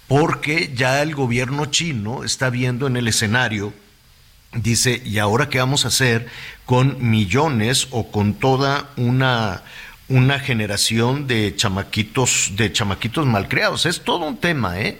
porque 0.06 0.72
ya 0.74 1.02
el 1.02 1.14
gobierno 1.14 1.66
chino 1.66 2.24
está 2.24 2.48
viendo 2.48 2.86
en 2.86 2.96
el 2.96 3.08
escenario 3.08 3.74
Dice, 4.54 5.02
¿y 5.04 5.18
ahora 5.18 5.50
qué 5.50 5.58
vamos 5.58 5.84
a 5.84 5.88
hacer 5.88 6.26
con 6.64 7.10
millones 7.10 7.86
o 7.90 8.10
con 8.10 8.32
toda 8.32 8.88
una 8.96 9.62
una 10.08 10.38
generación 10.40 11.26
de 11.26 11.54
chamaquitos, 11.54 12.52
de 12.56 12.72
chamaquitos 12.72 13.26
malcriados. 13.26 13.86
Es 13.86 14.02
todo 14.02 14.26
un 14.26 14.38
tema, 14.38 14.80
¿eh? 14.80 14.98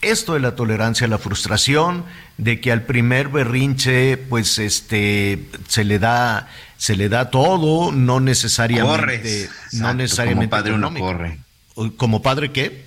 Esto 0.00 0.34
de 0.34 0.40
la 0.40 0.54
tolerancia 0.54 1.06
a 1.06 1.10
la 1.10 1.18
frustración, 1.18 2.04
de 2.36 2.60
que 2.60 2.70
al 2.70 2.82
primer 2.82 3.28
berrinche, 3.28 4.16
pues 4.16 4.58
este, 4.58 5.48
se 5.66 5.84
le 5.84 5.98
da, 5.98 6.48
se 6.76 6.94
le 6.94 7.08
da 7.08 7.30
todo, 7.30 7.90
no 7.90 8.20
necesariamente, 8.20 8.96
Corres. 8.96 9.50
no 9.72 9.94
necesariamente 9.94 10.50
como 10.50 10.62
padre 10.62 10.72
uno 10.74 10.94
corre. 10.94 11.38
¿Como 11.96 12.22
padre 12.22 12.52
qué? 12.52 12.86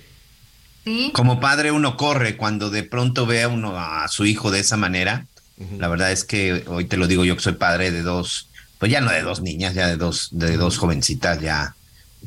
¿Sí? 0.84 1.10
Como 1.14 1.38
padre 1.38 1.70
uno 1.70 1.96
corre 1.98 2.36
cuando 2.36 2.70
de 2.70 2.82
pronto 2.82 3.26
ve 3.26 3.42
a 3.42 3.48
uno 3.48 3.78
a 3.78 4.08
su 4.08 4.24
hijo 4.24 4.50
de 4.50 4.60
esa 4.60 4.76
manera. 4.76 5.26
La 5.78 5.88
verdad 5.88 6.10
es 6.12 6.24
que 6.24 6.64
hoy 6.66 6.86
te 6.86 6.96
lo 6.96 7.06
digo 7.06 7.24
yo 7.24 7.36
que 7.36 7.42
soy 7.42 7.52
padre 7.52 7.90
de 7.90 8.02
dos, 8.02 8.48
pues 8.82 8.90
ya 8.90 9.00
no 9.00 9.12
de 9.12 9.22
dos 9.22 9.42
niñas, 9.42 9.74
ya 9.74 9.86
de 9.86 9.96
dos, 9.96 10.30
de 10.32 10.56
dos 10.56 10.76
jovencitas, 10.76 11.40
ya, 11.40 11.76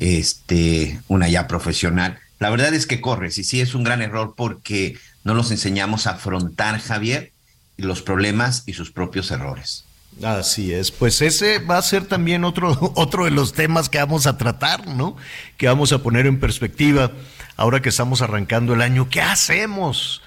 este, 0.00 0.98
una 1.06 1.28
ya 1.28 1.46
profesional. 1.46 2.18
La 2.38 2.48
verdad 2.48 2.72
es 2.72 2.86
que 2.86 3.02
corres 3.02 3.36
y 3.36 3.44
sí 3.44 3.60
es 3.60 3.74
un 3.74 3.84
gran 3.84 4.00
error 4.00 4.32
porque 4.34 4.96
no 5.22 5.34
los 5.34 5.50
enseñamos 5.50 6.06
a 6.06 6.12
afrontar, 6.12 6.80
Javier, 6.80 7.30
los 7.76 8.00
problemas 8.00 8.62
y 8.64 8.72
sus 8.72 8.90
propios 8.90 9.30
errores. 9.32 9.84
Así 10.24 10.72
es, 10.72 10.90
pues 10.92 11.20
ese 11.20 11.58
va 11.58 11.76
a 11.76 11.82
ser 11.82 12.06
también 12.06 12.42
otro, 12.42 12.70
otro 12.96 13.26
de 13.26 13.32
los 13.32 13.52
temas 13.52 13.90
que 13.90 13.98
vamos 13.98 14.26
a 14.26 14.38
tratar, 14.38 14.86
¿no? 14.86 15.14
Que 15.58 15.66
vamos 15.66 15.92
a 15.92 15.98
poner 15.98 16.26
en 16.26 16.40
perspectiva 16.40 17.12
ahora 17.58 17.82
que 17.82 17.90
estamos 17.90 18.22
arrancando 18.22 18.72
el 18.72 18.80
año. 18.80 19.10
¿Qué 19.10 19.20
hacemos 19.20 20.22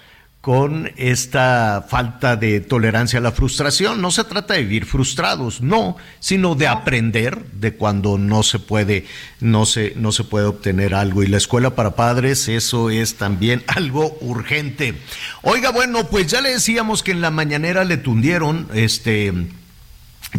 con 0.50 0.92
esta 0.98 1.86
falta 1.88 2.36
de 2.36 2.60
tolerancia 2.60 3.20
a 3.20 3.22
la 3.22 3.32
frustración? 3.32 4.02
No 4.02 4.10
se 4.10 4.24
trata 4.24 4.56
de 4.56 4.64
vivir 4.64 4.88
frustrados, 4.88 5.62
no, 5.62 5.96
sino 6.20 6.56
de 6.56 6.66
aprender 6.66 7.46
de 7.52 7.76
cuando 7.76 8.18
no 8.18 8.42
se 8.42 8.58
puede, 8.58 9.06
no 9.42 9.68
se, 9.68 9.94
no 9.96 10.12
se 10.12 10.24
puede 10.24 10.48
obtener 10.48 10.96
algo. 10.96 11.22
Y 11.22 11.28
la 11.28 11.38
escuela 11.38 11.76
para 11.76 11.96
padres, 11.96 12.48
eso 12.48 12.90
es 12.90 13.14
también 13.14 13.64
algo 13.68 14.18
urgente. 14.22 14.96
Oiga, 15.44 15.70
bueno, 15.70 16.08
pues 16.08 16.26
ya 16.26 16.42
le 16.42 16.50
decíamos 16.50 17.04
que 17.04 17.12
en 17.12 17.22
la 17.22 17.30
mañanera 17.30 17.84
le 17.84 17.98
tundieron, 17.98 18.70
este 18.74 19.32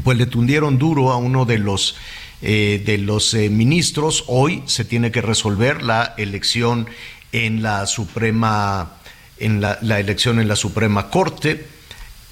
pues 0.03 0.19
le 0.19 0.27
tundieron 0.27 0.77
duro 0.77 1.13
a 1.13 1.19
uno 1.19 1.45
de 1.45 1.59
los 1.59 1.95
eh, 2.43 2.83
de 2.85 2.99
los 2.99 3.33
eh, 3.35 3.49
ministros. 3.49 4.25
Hoy 4.27 4.65
se 4.67 4.85
tiene 4.85 5.13
que 5.13 5.23
resolver 5.23 5.85
la 5.85 6.15
elección 6.19 6.89
en 7.31 7.63
la 7.63 7.87
Suprema, 7.87 8.97
en 9.41 9.61
la, 9.61 9.79
elección 9.99 10.41
en 10.41 10.49
la 10.49 10.57
Suprema 10.57 11.11
Corte. 11.11 11.67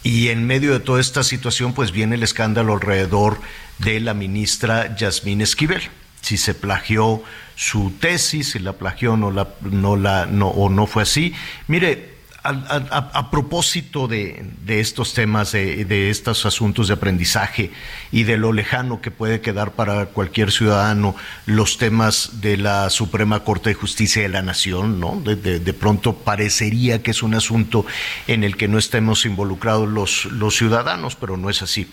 Y 0.04 0.28
en 0.28 0.46
medio 0.46 0.72
de 0.72 0.80
toda 0.80 1.00
esta 1.00 1.22
situación, 1.22 1.74
pues 1.74 1.90
viene 1.90 2.14
el 2.14 2.22
escándalo 2.22 2.74
alrededor 2.74 3.40
de 3.78 4.00
la 4.00 4.14
ministra 4.14 4.96
Yasmín 4.96 5.40
Esquivel. 5.40 5.82
Si 6.20 6.36
se 6.36 6.54
plagió 6.54 7.22
su 7.56 7.92
tesis, 7.98 8.52
si 8.52 8.59
la 8.61 8.74
plagió 8.74 9.16
no 9.16 9.30
la, 9.30 9.48
no 9.61 9.96
la, 9.96 10.26
no, 10.26 10.48
o 10.48 10.68
no 10.68 10.86
fue 10.86 11.02
así. 11.02 11.34
Mire, 11.66 12.17
a, 12.49 13.11
a, 13.12 13.30
propósito 13.30 14.09
de, 14.09 14.44
estos 14.66 15.14
temas, 15.14 15.53
de, 15.53 15.84
de, 15.84 16.11
estos 16.11 16.46
asuntos 16.46 16.88
de 16.88 16.94
aprendizaje 16.94 17.70
y 18.12 18.24
de 18.24 18.36
lo 18.36 18.53
lejano 18.53 19.01
que 19.01 19.11
puede 19.11 19.40
quedar 19.40 19.72
para 19.72 20.07
cualquier 20.07 20.51
ciudadano 20.51 21.14
los 21.46 21.78
temas 21.78 22.40
de 22.40 22.57
la 22.57 22.90
Suprema 22.90 23.44
Corte 23.44 23.70
de 23.70 23.74
Justicia 23.74 24.22
de 24.22 24.28
la 24.28 24.42
Nación, 24.42 25.01
¿no? 25.01 25.20
De, 25.20 25.72
pronto 25.72 26.16
parecería 26.16 27.03
que 27.03 27.11
es 27.11 27.22
un 27.22 27.34
asunto 27.34 27.84
en 28.26 28.44
el 28.44 28.57
que 28.57 28.68
no 28.68 28.78
estemos 28.78 29.24
involucrados 29.26 29.88
los, 29.88 30.24
los 30.26 30.57
ciudadanos, 30.57 31.14
pero 31.16 31.36
no 31.36 31.51
es 31.51 31.62
así. 31.62 31.88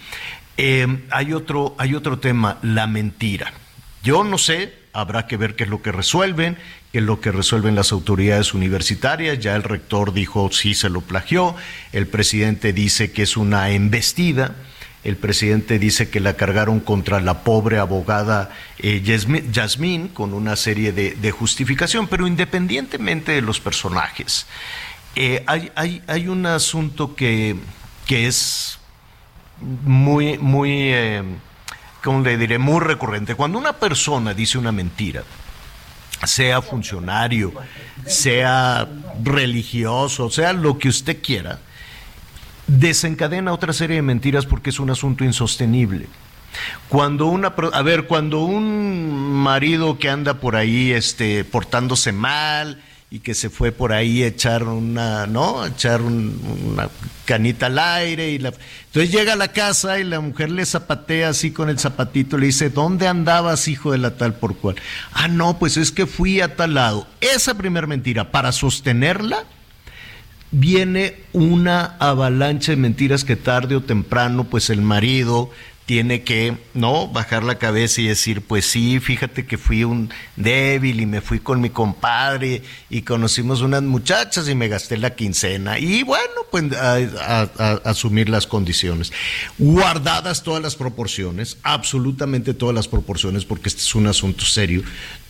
Eh, 0.58 0.88
hay, 1.12 1.34
otro, 1.34 1.76
hay 1.78 1.96
otro 1.96 2.20
tema, 2.20 2.58
la 2.62 2.88
mentira. 2.88 3.54
Yo 4.04 4.24
no 4.24 4.38
sé, 4.38 4.85
habrá 4.96 5.28
que 5.28 5.38
ver 5.38 5.56
qué 5.56 5.66
es 5.66 5.70
lo 5.70 5.82
que 5.82 5.92
resuelven, 5.92 6.58
qué 6.92 7.00
es 7.00 7.04
lo 7.04 7.20
que 7.20 7.32
resuelven 7.32 7.76
las 7.76 7.92
autoridades 7.92 8.54
universitarias. 8.54 9.38
Ya 9.40 9.56
el 9.56 9.64
rector 9.64 10.14
dijo 10.14 10.50
sí 10.52 10.74
se 10.74 10.90
lo 10.90 11.02
plagió, 11.02 11.56
el 11.92 12.08
presidente 12.08 12.74
dice 12.74 13.12
que 13.12 13.24
es 13.24 13.36
una 13.38 13.70
embestida, 13.72 14.56
el 15.04 15.18
presidente 15.18 15.78
dice 15.78 16.10
que 16.10 16.20
la 16.20 16.36
cargaron 16.36 16.80
contra 16.80 17.20
la 17.20 17.44
pobre 17.44 17.78
abogada 17.78 18.50
eh, 18.80 19.02
Yasmín 19.02 20.08
con 20.08 20.34
una 20.34 20.56
serie 20.56 20.94
de, 20.94 21.32
justificación, 21.32 22.08
pero 22.08 22.26
independientemente 22.26 23.34
de 23.34 23.42
los 23.42 23.60
personajes, 23.60 24.48
eh, 25.16 25.44
hay, 25.46 26.28
un 26.28 26.46
asunto 26.46 27.16
que, 27.16 27.56
que 28.08 28.28
es 28.28 28.80
muy, 29.62 30.38
muy... 30.38 30.72
Eh, 30.72 31.24
como 32.06 32.22
le 32.22 32.38
diré, 32.38 32.60
muy 32.60 32.80
recurrente. 32.82 33.34
Cuando 33.34 33.58
una 33.58 33.74
persona 33.74 34.36
dice 34.36 34.60
una 34.60 34.72
mentira, 34.72 35.24
sea 36.24 36.62
funcionario, 36.62 37.52
sea 38.06 38.88
religioso, 39.24 40.30
sea 40.30 40.54
lo 40.54 40.78
que 40.78 40.90
usted 40.90 41.20
quiera, 41.24 41.60
desencadena 42.68 43.52
otra 43.52 43.74
serie 43.74 43.96
de 43.96 44.02
mentiras 44.04 44.46
porque 44.46 44.70
es 44.70 44.80
un 44.80 44.92
asunto 44.92 45.24
insostenible. 45.24 46.08
Cuando 46.90 47.26
una, 47.26 47.54
a 47.74 47.82
ver, 47.82 48.06
cuando 48.06 48.44
un 48.44 49.34
marido 49.34 49.98
que 49.98 50.10
anda 50.10 50.36
por 50.36 50.56
ahí, 50.56 50.92
este, 50.92 51.44
portándose 51.44 52.12
mal 52.12 52.84
y 53.10 53.20
que 53.20 53.34
se 53.34 53.50
fue 53.50 53.72
por 53.72 53.94
ahí 53.94 54.24
a 54.24 54.28
echar 54.28 54.64
una, 54.64 55.28
¿no? 55.28 55.66
echar 55.66 56.02
una 56.02 56.90
canita 57.26 57.68
al 57.68 57.80
aire 57.80 58.32
y 58.32 58.40
la, 58.40 58.50
entonces 58.88 59.12
llega 59.12 59.34
a 59.34 59.38
la 59.38 59.50
casa 59.50 60.00
y 60.00 60.04
la 60.04 60.20
mujer 60.20 60.52
le 60.52 60.66
zapatea 60.66 61.30
así 61.30 61.52
con 61.52 61.70
el 61.70 61.80
zapatito, 61.80 62.38
le 62.38 62.48
dice, 62.48 62.70
¿dónde 62.70 63.08
andabas, 63.08 63.68
hijo 63.68 63.92
de 63.92 64.00
la 64.00 64.18
tal 64.18 64.34
por 64.34 64.58
cual? 64.58 64.76
Ah, 65.14 65.28
no, 65.28 65.60
pues 65.60 65.78
es 65.78 65.92
que 65.92 66.08
fui 66.08 66.42
a 66.42 66.56
tal 66.56 66.74
lado. 66.74 67.08
Esa 67.22 67.56
primera 67.56 67.88
mentira, 67.88 68.32
para 68.32 68.52
sostenerla, 68.52 69.46
viene 70.52 71.16
una 71.34 71.96
avalancha 72.00 72.72
de 72.72 72.78
mentiras 72.78 73.24
que 73.24 73.36
tarde 73.36 73.76
o 73.76 73.82
temprano, 73.82 74.46
pues 74.46 74.70
el 74.70 74.82
marido 74.82 75.52
tiene 75.86 76.24
que, 76.24 76.58
¿no? 76.74 77.08
Bajar 77.08 77.44
la 77.44 77.60
cabeza 77.60 78.02
y 78.02 78.08
decir, 78.08 78.42
pues 78.42 78.66
sí, 78.66 79.00
fíjate 79.00 79.46
que 79.46 79.58
fui 79.58 79.84
un 79.84 80.10
débil 80.36 81.00
y 81.00 81.06
me 81.06 81.22
fui 81.22 81.40
con 81.40 81.62
mi 81.62 81.70
compadre 81.70 82.64
y 82.90 83.04
conocimos 83.04 83.62
unas 83.62 83.84
muchachas 83.84 84.50
y 84.50 84.56
me 84.56 84.68
gasté 84.68 84.98
la 84.98 85.16
quincena. 85.16 85.78
Y 85.78 86.02
bueno, 86.04 86.34
pues 86.50 86.64
asumir 87.84 88.30
las 88.30 88.48
condiciones. 88.48 89.14
Guardadas 89.60 90.42
todas 90.42 90.62
las 90.62 90.76
proporciones, 90.76 91.58
absolutamente 91.62 92.56
todas 92.56 92.74
las 92.74 92.88
proporciones, 92.88 93.46
porque 93.46 93.70
este 93.70 93.82
es 93.82 93.94
un 93.94 94.08
asunto 94.08 94.44
serio. 94.44 94.84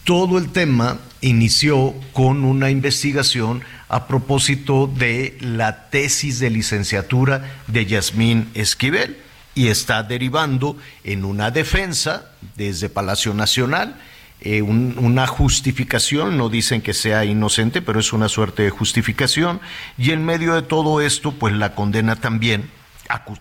Todo 0.06 0.38
el 0.38 0.52
tema 0.52 1.00
inició 1.20 1.94
con 2.14 2.46
una 2.46 2.70
investigación 2.70 3.64
a 3.90 4.08
propósito 4.08 4.88
de 4.88 5.38
la 5.42 5.90
tesis 5.90 6.40
de 6.40 6.50
licenciatura 6.50 7.60
de 7.68 7.86
Yasmín 7.86 8.50
Esquivel 8.54 9.25
y 9.56 9.70
está 9.70 10.04
derivando 10.04 10.78
en 11.04 11.26
una 11.26 11.50
defensa 11.50 12.32
desde 12.56 12.90
Palacio 12.90 13.34
Nacional, 13.34 13.96
eh, 14.42 14.62
una 14.62 15.26
justificación, 15.26 16.38
no 16.38 16.50
dicen 16.50 16.82
que 16.82 16.94
sea 16.94 17.26
inocente, 17.26 17.82
pero 17.82 18.00
es 18.00 18.14
una 18.14 18.30
suerte 18.30 18.64
de 18.64 18.70
justificación, 18.70 19.62
y 19.98 20.12
en 20.12 20.26
medio 20.26 20.54
de 20.54 20.62
todo 20.62 21.02
esto, 21.02 21.32
pues 21.32 21.54
la 21.56 21.74
condena 21.74 22.18
también 22.18 22.70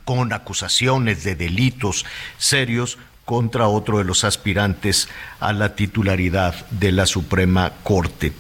con 0.04 0.32
acusaciones 0.32 1.24
de 1.24 1.34
delitos 1.34 2.04
serios 2.38 2.98
contra 3.24 3.68
otro 3.68 3.98
de 3.98 4.04
los 4.04 4.24
aspirantes 4.24 5.08
a 5.40 5.52
la 5.52 5.74
titularidad 5.74 6.54
de 6.70 6.92
la 6.92 7.06
Suprema 7.06 7.72
Corte. 7.82 8.32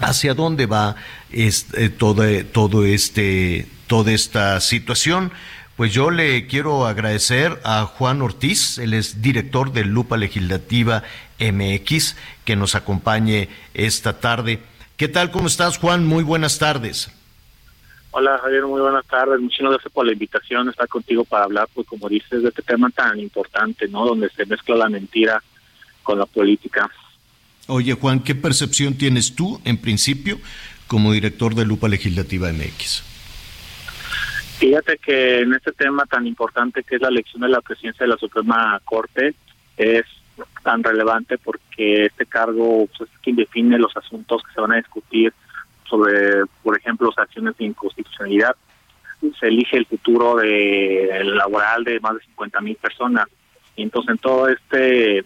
¿Hacia 0.00 0.34
dónde 0.34 0.66
va 0.66 0.96
este, 1.30 1.88
todo, 1.90 2.24
este, 2.84 3.68
toda 3.86 4.12
esta 4.12 4.60
situación? 4.60 5.32
Pues 5.80 5.94
yo 5.94 6.10
le 6.10 6.46
quiero 6.46 6.86
agradecer 6.86 7.58
a 7.64 7.86
Juan 7.86 8.20
Ortiz, 8.20 8.76
él 8.76 8.92
es 8.92 9.22
director 9.22 9.72
de 9.72 9.86
Lupa 9.86 10.18
Legislativa 10.18 11.04
MX, 11.38 12.16
que 12.44 12.54
nos 12.54 12.74
acompañe 12.74 13.48
esta 13.72 14.20
tarde. 14.20 14.58
¿Qué 14.98 15.08
tal? 15.08 15.30
¿Cómo 15.30 15.46
estás, 15.46 15.78
Juan? 15.78 16.06
Muy 16.06 16.22
buenas 16.22 16.58
tardes. 16.58 17.10
Hola, 18.10 18.38
Javier, 18.42 18.66
muy 18.66 18.82
buenas 18.82 19.06
tardes. 19.06 19.40
Muchas 19.40 19.70
gracias 19.70 19.90
por 19.90 20.04
la 20.04 20.12
invitación, 20.12 20.68
estar 20.68 20.86
contigo 20.86 21.24
para 21.24 21.44
hablar, 21.44 21.66
pues 21.72 21.86
como 21.86 22.10
dices, 22.10 22.42
de 22.42 22.50
este 22.50 22.60
tema 22.60 22.90
tan 22.90 23.18
importante, 23.18 23.88
¿no? 23.88 24.04
Donde 24.04 24.28
se 24.28 24.44
mezcla 24.44 24.76
la 24.76 24.90
mentira 24.90 25.42
con 26.02 26.18
la 26.18 26.26
política. 26.26 26.90
Oye, 27.68 27.94
Juan, 27.94 28.20
¿qué 28.20 28.34
percepción 28.34 28.98
tienes 28.98 29.34
tú, 29.34 29.58
en 29.64 29.78
principio, 29.78 30.38
como 30.86 31.12
director 31.12 31.54
de 31.54 31.64
Lupa 31.64 31.88
Legislativa 31.88 32.52
MX? 32.52 33.09
Fíjate 34.60 34.98
que 34.98 35.40
en 35.40 35.54
este 35.54 35.72
tema 35.72 36.04
tan 36.04 36.26
importante 36.26 36.82
que 36.82 36.96
es 36.96 37.00
la 37.00 37.08
elección 37.08 37.40
de 37.40 37.48
la 37.48 37.62
presidencia 37.62 38.04
de 38.04 38.10
la 38.10 38.18
Suprema 38.18 38.78
Corte 38.84 39.34
es 39.78 40.04
tan 40.62 40.84
relevante 40.84 41.38
porque 41.38 42.04
este 42.04 42.26
cargo 42.26 42.86
pues, 42.86 43.08
es 43.08 43.18
quien 43.20 43.36
define 43.36 43.78
los 43.78 43.96
asuntos 43.96 44.42
que 44.42 44.52
se 44.52 44.60
van 44.60 44.72
a 44.72 44.76
discutir 44.76 45.32
sobre, 45.88 46.44
por 46.62 46.76
ejemplo, 46.76 47.08
las 47.08 47.26
acciones 47.26 47.56
de 47.56 47.64
inconstitucionalidad. 47.64 48.54
Se 49.40 49.46
elige 49.46 49.78
el 49.78 49.86
futuro 49.86 50.36
de 50.36 51.22
laboral 51.24 51.82
de 51.84 51.98
más 52.00 52.16
de 52.16 52.20
50 52.20 52.60
mil 52.60 52.76
personas. 52.76 53.28
Y 53.76 53.84
entonces 53.84 54.10
en 54.10 54.18
todo 54.18 54.46
este 54.46 55.24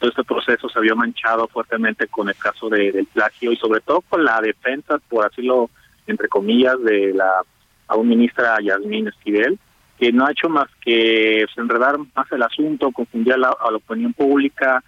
todo 0.00 0.10
este 0.10 0.24
proceso 0.24 0.68
se 0.68 0.80
vio 0.80 0.94
manchado 0.96 1.48
fuertemente 1.48 2.08
con 2.08 2.28
el 2.28 2.36
caso 2.36 2.68
de, 2.68 2.92
del 2.92 3.06
plagio 3.06 3.52
y 3.52 3.56
sobre 3.56 3.80
todo 3.80 4.02
con 4.02 4.22
la 4.22 4.38
defensa, 4.42 4.98
por 5.08 5.26
decirlo 5.30 5.70
entre 6.06 6.28
comillas, 6.28 6.78
de 6.82 7.14
la 7.14 7.42
a 7.90 7.96
un 7.96 8.08
ministra 8.08 8.56
Yasmín 8.62 9.08
Esquivel, 9.08 9.58
que 9.98 10.12
no 10.12 10.24
ha 10.24 10.30
hecho 10.30 10.48
más 10.48 10.68
que 10.80 11.44
pues, 11.44 11.58
enredar 11.58 11.98
más 11.98 12.30
el 12.30 12.42
asunto, 12.42 12.92
confundir 12.92 13.34
a 13.34 13.36
la, 13.36 13.50
opinión 13.50 14.12
pública, 14.12 14.82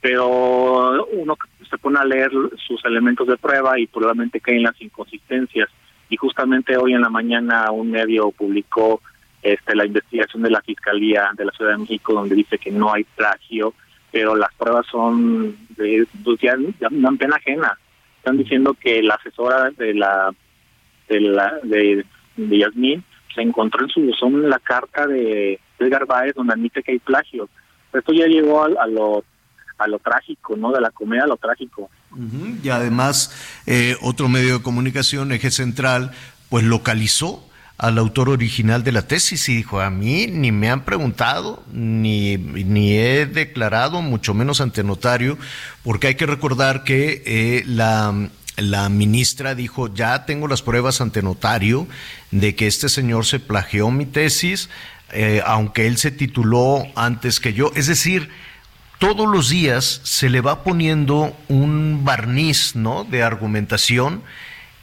pero 0.00 1.06
uno 1.12 1.38
se 1.68 1.78
pone 1.78 2.00
a 2.00 2.04
leer 2.04 2.30
sus 2.66 2.84
elementos 2.84 3.28
de 3.28 3.36
prueba 3.36 3.78
y 3.78 3.86
probablemente 3.86 4.40
caen 4.40 4.64
las 4.64 4.80
inconsistencias. 4.82 5.68
Y 6.08 6.16
justamente 6.16 6.76
hoy 6.76 6.92
en 6.92 7.02
la 7.02 7.08
mañana 7.08 7.70
un 7.70 7.92
medio 7.92 8.32
publicó 8.32 9.00
este, 9.42 9.76
la 9.76 9.86
investigación 9.86 10.42
de 10.42 10.50
la 10.50 10.60
Fiscalía 10.60 11.30
de 11.36 11.44
la 11.44 11.52
Ciudad 11.52 11.72
de 11.72 11.78
México 11.78 12.14
donde 12.14 12.34
dice 12.34 12.58
que 12.58 12.72
no 12.72 12.92
hay 12.92 13.04
plagio, 13.04 13.74
pero 14.10 14.34
las 14.34 14.52
pruebas 14.54 14.86
son 14.90 15.56
de, 15.76 16.04
pues, 16.24 16.40
ya, 16.40 16.56
dan 16.90 17.16
pena 17.16 17.36
ajena. 17.36 17.78
Están 18.16 18.36
diciendo 18.36 18.74
que 18.74 19.02
la 19.02 19.14
asesora 19.14 19.70
de 19.70 19.94
la 19.94 20.34
de 21.08 21.20
la 21.20 21.54
de 21.62 22.04
de 22.36 22.58
Yasmín, 22.58 23.04
se 23.34 23.42
encontró 23.42 23.84
en 23.84 23.90
su 23.90 24.00
buzón 24.00 24.48
la 24.48 24.58
carta 24.58 25.06
de 25.06 25.60
Edgar 25.78 26.06
Báez 26.06 26.34
donde 26.34 26.52
admite 26.52 26.82
que 26.82 26.92
hay 26.92 26.98
plagio. 26.98 27.48
Esto 27.92 28.12
ya 28.12 28.26
llegó 28.26 28.62
a, 28.62 28.68
a 29.78 29.86
lo 29.88 29.98
trágico, 29.98 30.56
¿no? 30.56 30.72
De 30.72 30.80
la 30.80 30.90
comedia 30.90 31.24
a 31.24 31.26
lo 31.26 31.36
trágico. 31.36 31.90
Y 32.62 32.68
además, 32.68 33.62
eh, 33.66 33.96
otro 34.02 34.28
medio 34.28 34.58
de 34.58 34.62
comunicación, 34.62 35.32
Eje 35.32 35.50
Central, 35.50 36.12
pues 36.48 36.64
localizó 36.64 37.46
al 37.78 37.96
autor 37.96 38.28
original 38.28 38.84
de 38.84 38.92
la 38.92 39.06
tesis 39.08 39.48
y 39.48 39.56
dijo, 39.56 39.80
a 39.80 39.88
mí 39.88 40.26
ni 40.26 40.52
me 40.52 40.68
han 40.68 40.84
preguntado, 40.84 41.62
ni, 41.72 42.36
ni 42.36 42.92
he 42.92 43.24
declarado, 43.24 44.02
mucho 44.02 44.34
menos 44.34 44.60
ante 44.60 44.84
notario, 44.84 45.38
porque 45.82 46.08
hay 46.08 46.14
que 46.14 46.26
recordar 46.26 46.84
que 46.84 47.22
eh, 47.24 47.62
la 47.66 48.12
la 48.60 48.88
ministra 48.88 49.54
dijo, 49.54 49.92
ya 49.92 50.26
tengo 50.26 50.48
las 50.48 50.62
pruebas 50.62 51.00
ante 51.00 51.22
notario 51.22 51.86
de 52.30 52.54
que 52.54 52.66
este 52.66 52.88
señor 52.88 53.26
se 53.26 53.40
plagió 53.40 53.90
mi 53.90 54.06
tesis, 54.06 54.68
eh, 55.12 55.42
aunque 55.44 55.86
él 55.86 55.98
se 55.98 56.10
tituló 56.10 56.86
antes 56.94 57.40
que 57.40 57.52
yo. 57.52 57.72
Es 57.74 57.86
decir, 57.86 58.30
todos 58.98 59.28
los 59.28 59.48
días 59.48 60.00
se 60.04 60.28
le 60.28 60.40
va 60.40 60.62
poniendo 60.62 61.36
un 61.48 62.04
barniz 62.04 62.76
¿no? 62.76 63.04
de 63.04 63.22
argumentación 63.22 64.22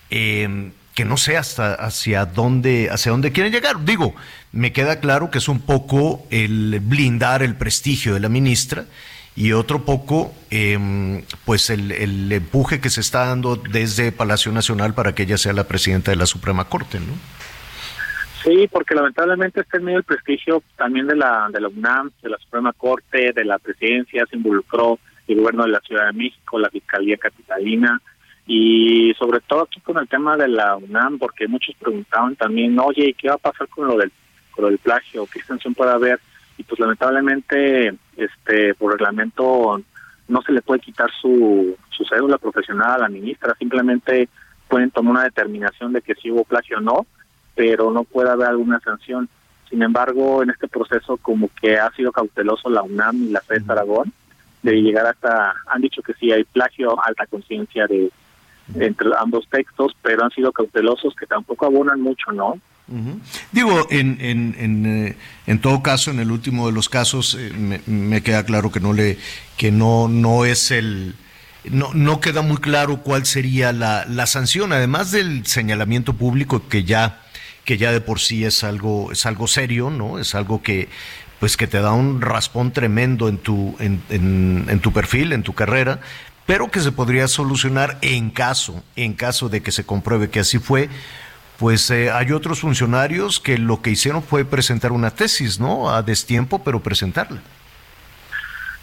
em, 0.10 0.72
que 0.96 1.06
no 1.06 1.18
sé 1.18 1.38
hasta 1.38 1.76
hacia 1.76 2.26
dónde, 2.26 2.90
hacia 2.92 3.12
dónde 3.12 3.32
quieren 3.32 3.54
llegar. 3.54 3.86
Digo, 3.86 4.16
me 4.52 4.72
queda 4.74 5.00
claro 5.00 5.30
que 5.30 5.38
es 5.38 5.48
un 5.48 5.60
poco 5.60 6.26
el 6.32 6.80
blindar 6.82 7.44
el 7.44 7.56
prestigio 7.56 8.16
de 8.16 8.20
la 8.20 8.30
ministra 8.30 8.86
y 9.38 9.54
otro 9.54 9.86
poco 9.86 10.34
em, 10.50 11.22
pues 11.46 11.70
el, 11.70 11.92
el, 11.92 12.32
empuje 12.32 12.82
que 12.82 12.90
se 12.90 13.02
está 13.02 13.28
dando 13.28 13.56
desde 13.56 14.12
Palacio 14.12 14.52
Nacional 14.52 14.96
para 14.96 15.14
que 15.14 15.24
ella 15.24 15.38
sea 15.38 15.54
la 15.54 15.68
presidenta 15.68 16.10
de 16.10 16.18
la 16.18 16.26
Suprema 16.26 16.66
Corte, 16.66 17.00
¿no? 17.00 17.14
Sí, 18.44 18.68
porque 18.72 18.96
lamentablemente 18.96 19.62
está 19.62 19.78
en 19.78 19.84
medio 19.84 20.00
del 20.00 20.06
prestigio 20.06 20.64
también 20.76 21.06
de 21.06 21.16
la, 21.16 21.50
de 21.52 21.62
la 21.62 21.68
UNAM, 21.68 22.10
de 22.24 22.30
la 22.30 22.38
Suprema 22.40 22.74
Corte, 22.74 23.32
de 23.32 23.46
la 23.46 23.60
presidencia, 23.60 24.26
se 24.28 24.38
involucró 24.38 24.98
el 25.28 25.36
gobierno 25.36 25.66
de 25.66 25.72
la 25.72 25.82
Ciudad 25.82 26.08
de 26.08 26.14
México, 26.14 26.58
la 26.58 26.72
Fiscalía 26.72 27.18
Capitalina, 27.18 28.02
y 28.48 29.14
sobre 29.20 29.42
todo 29.42 29.64
aquí 29.64 29.80
con 29.82 30.00
el 30.00 30.08
tema 30.08 30.36
de 30.36 30.48
la 30.48 30.78
UNAM, 30.78 31.20
porque 31.20 31.48
muchos 31.48 31.76
preguntaban 31.76 32.36
también, 32.36 32.80
oye, 32.80 33.14
¿qué 33.16 33.28
va 33.28 33.36
a 33.36 33.38
pasar 33.38 33.68
con 33.68 33.86
lo 33.88 33.98
del, 33.98 34.12
con 34.50 34.64
lo 34.64 34.70
del 34.70 34.80
plagio? 34.80 35.28
¿Qué 35.32 35.38
extensión 35.40 35.76
puede 35.76 35.92
haber? 35.92 36.20
Y 36.58 36.64
pues 36.64 36.80
lamentablemente 36.80 37.94
este 38.16 38.74
por 38.76 38.94
reglamento 38.94 39.82
no 40.28 40.42
se 40.42 40.52
le 40.52 40.62
puede 40.62 40.82
quitar 40.82 41.10
su, 41.22 41.78
su 41.90 42.04
cédula 42.06 42.38
profesional 42.38 42.92
a 42.92 42.98
la 42.98 43.10
ministra, 43.10 43.56
simplemente 43.58 44.28
pueden 44.68 44.92
tomar 44.92 45.12
una 45.12 45.24
determinación 45.24 45.94
de 45.94 46.02
que 46.02 46.16
si 46.16 46.30
hubo 46.32 46.44
plagio 46.44 46.78
o 46.78 46.82
no, 46.82 47.06
pero 47.56 47.92
no 47.92 48.04
puede 48.04 48.30
haber 48.30 48.48
alguna 48.48 48.80
sanción. 48.82 49.30
Sin 49.70 49.82
embargo, 49.82 50.44
en 50.44 50.50
este 50.50 50.68
proceso 50.68 51.18
como 51.18 51.50
que 51.62 51.78
ha 51.78 51.90
sido 51.92 52.12
cauteloso 52.12 52.70
la 52.70 52.84
UNAM 52.84 53.24
y 53.24 53.30
la 53.30 53.42
FED 53.42 53.70
Aragón 53.70 54.14
de 54.64 54.82
llegar 54.82 55.06
hasta, 55.06 55.54
han 55.68 55.82
dicho 55.82 56.02
que 56.02 56.14
sí 56.14 56.32
hay 56.32 56.44
plagio, 56.44 57.02
alta 57.04 57.26
conciencia 57.28 57.88
de 57.88 58.12
entre 58.76 59.10
ambos 59.18 59.48
textos, 59.50 59.96
pero 60.02 60.26
han 60.26 60.32
sido 60.32 60.52
cautelosos 60.52 61.16
que 61.16 61.26
tampoco 61.26 61.66
abonan 61.66 62.02
mucho, 62.02 62.32
¿no? 62.34 62.60
Digo, 63.52 63.88
en, 63.90 64.18
en, 64.22 64.56
en, 64.58 64.86
eh, 64.86 65.18
en, 65.46 65.60
todo 65.60 65.84
caso, 65.84 66.10
en 66.10 66.20
el 66.20 66.32
último 66.32 66.68
de 66.68 66.74
los 66.74 66.88
casos, 66.88 67.36
eh, 67.38 67.82
me, 67.86 68.22
queda 68.22 68.46
claro 68.46 68.72
que 68.72 68.80
no 68.80 68.94
le, 68.94 69.18
que 69.58 69.72
no, 69.72 70.08
no 70.08 70.46
es 70.46 70.72
el, 70.72 71.16
no, 71.70 71.94
no 71.94 72.22
queda 72.22 72.42
muy 72.42 72.58
claro 72.58 73.04
cuál 73.04 73.26
sería 73.26 73.74
la, 73.74 74.06
la 74.06 74.26
sanción, 74.26 74.72
además 74.72 75.12
del 75.12 75.46
señalamiento 75.46 76.14
público 76.14 76.70
que 76.70 76.86
ya, 76.86 77.22
que 77.66 77.78
ya 77.78 77.92
de 77.92 78.00
por 78.00 78.22
sí 78.22 78.46
es 78.46 78.64
algo, 78.64 79.12
es 79.12 79.26
algo 79.26 79.48
serio, 79.48 79.90
¿no? 79.90 80.18
Es 80.18 80.34
algo 80.34 80.62
que, 80.62 80.88
pues 81.40 81.58
que 81.58 81.68
te 81.68 81.82
da 81.82 81.92
un 81.92 82.22
raspón 82.22 82.72
tremendo 82.72 83.30
en 83.30 83.38
tu, 83.38 83.76
en, 83.80 84.80
tu 84.82 84.92
perfil, 84.92 85.34
en 85.34 85.44
tu 85.44 85.54
carrera, 85.54 86.00
pero 86.46 86.72
que 86.72 86.80
se 86.80 86.92
podría 86.92 87.28
solucionar 87.28 87.98
en 88.02 88.30
caso, 88.32 88.84
en 88.96 89.14
caso 89.14 89.50
de 89.50 89.62
que 89.62 89.72
se 89.72 89.86
compruebe 89.86 90.30
que 90.30 90.40
así 90.40 90.60
fue. 90.60 90.90
Pues 91.60 91.90
eh, 91.90 92.12
hay 92.12 92.32
otros 92.32 92.60
funcionarios 92.60 93.40
que 93.40 93.58
lo 93.58 93.82
que 93.82 93.90
hicieron 93.90 94.22
fue 94.22 94.46
presentar 94.46 94.92
una 94.92 95.10
tesis, 95.12 95.60
¿no? 95.60 95.90
A 95.90 96.04
destiempo, 96.04 96.64
pero 96.64 96.82
presentarla. 96.82 97.42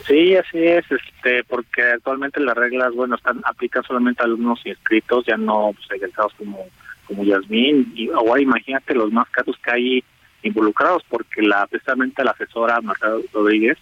Sí, 0.07 0.37
así 0.37 0.59
es, 0.59 0.85
este, 0.91 1.45
porque 1.45 1.83
actualmente 1.83 2.41
las 2.41 2.57
reglas, 2.57 2.93
bueno, 2.95 3.15
están 3.15 3.41
aplican 3.45 3.83
solamente 3.85 4.23
a 4.23 4.27
alumnos 4.27 4.61
inscritos, 4.67 5.25
ya 5.27 5.37
no 5.37 5.71
pues, 5.75 5.87
egresados 5.93 6.35
como 6.35 6.67
como 7.07 7.23
Yasmín, 7.23 7.93
y 7.95 8.11
ahora 8.11 8.41
imagínate 8.41 8.95
los 8.95 9.13
más 9.13 9.29
casos 9.29 9.57
que 9.63 9.71
hay 9.71 10.05
involucrados, 10.43 11.03
porque 11.09 11.43
la 11.43 11.67
precisamente 11.67 12.25
la 12.25 12.33
asesora 12.33 12.81
Marta 12.81 13.09
Rodríguez 13.33 13.79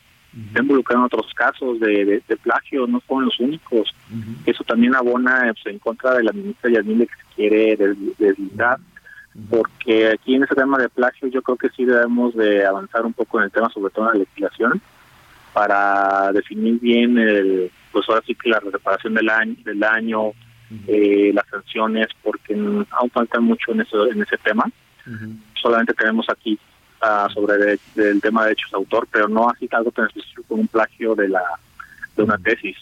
está 0.47 0.61
involucrada 0.61 1.01
en 1.01 1.07
otros 1.07 1.33
casos 1.35 1.79
de, 1.79 2.23
de, 2.27 2.37
plagio, 2.39 2.87
no 2.87 3.03
son 3.07 3.27
los 3.27 3.39
únicos. 3.39 3.95
Eso 4.47 4.65
también 4.65 4.95
abona 4.95 5.53
pues, 5.53 5.67
en 5.75 5.79
contra 5.79 6.15
de 6.15 6.25
la 6.25 6.33
ministra 6.33 6.71
Yasmín 6.71 6.99
de 6.99 7.07
que 7.07 7.13
quiere 7.35 7.77
deslindar, 8.19 8.79
porque 9.49 10.11
aquí 10.11 10.35
en 10.35 10.45
ese 10.45 10.55
tema 10.55 10.79
de 10.79 10.89
plagio 10.89 11.29
yo 11.29 11.43
creo 11.43 11.57
que 11.57 11.71
sí 11.71 11.85
debemos 11.85 12.35
de 12.35 12.67
avanzar 12.67 13.07
un 13.07 13.13
poco 13.13 13.39
en 13.39 13.45
el 13.45 13.51
tema, 13.51 13.71
sobre 13.71 13.93
todo 13.93 14.07
en 14.07 14.19
la 14.19 14.25
legislación, 14.25 14.81
para 15.53 16.33
definir 16.33 16.81
bien 16.81 17.19
el, 17.19 17.71
pues 17.93 18.09
ahora 18.09 18.23
sí 18.27 18.35
que 18.35 18.49
la 18.49 18.61
reparación 18.61 19.15
del 19.15 19.29
año, 19.29 19.57
del 19.65 19.79
daño, 19.79 20.33
eh, 20.87 21.31
las 21.35 21.47
sanciones, 21.49 22.09
porque 22.23 22.55
aún 22.55 23.11
falta 23.11 23.41
mucho 23.41 23.73
en, 23.73 23.83
eso, 23.83 24.11
en 24.11 24.23
ese 24.23 24.39
tema. 24.39 24.65
Solamente 25.55 25.95
tenemos 25.95 26.27
aquí 26.31 26.59
uh, 27.03 27.31
sobre 27.31 27.79
el 27.97 28.21
tema 28.21 28.47
de 28.47 28.53
hechos 28.53 28.71
de 28.71 28.77
autor, 28.77 29.07
pero 29.11 29.29
no 29.29 29.49
así 29.49 29.69
algo 29.71 29.91
tan 29.91 30.07
específico 30.07 30.45
como 30.49 30.63
un 30.63 30.69
plagio 30.69 31.15
de, 31.15 31.29
la, 31.29 31.43
de 32.17 32.23
una 32.23 32.39
tesis. 32.39 32.77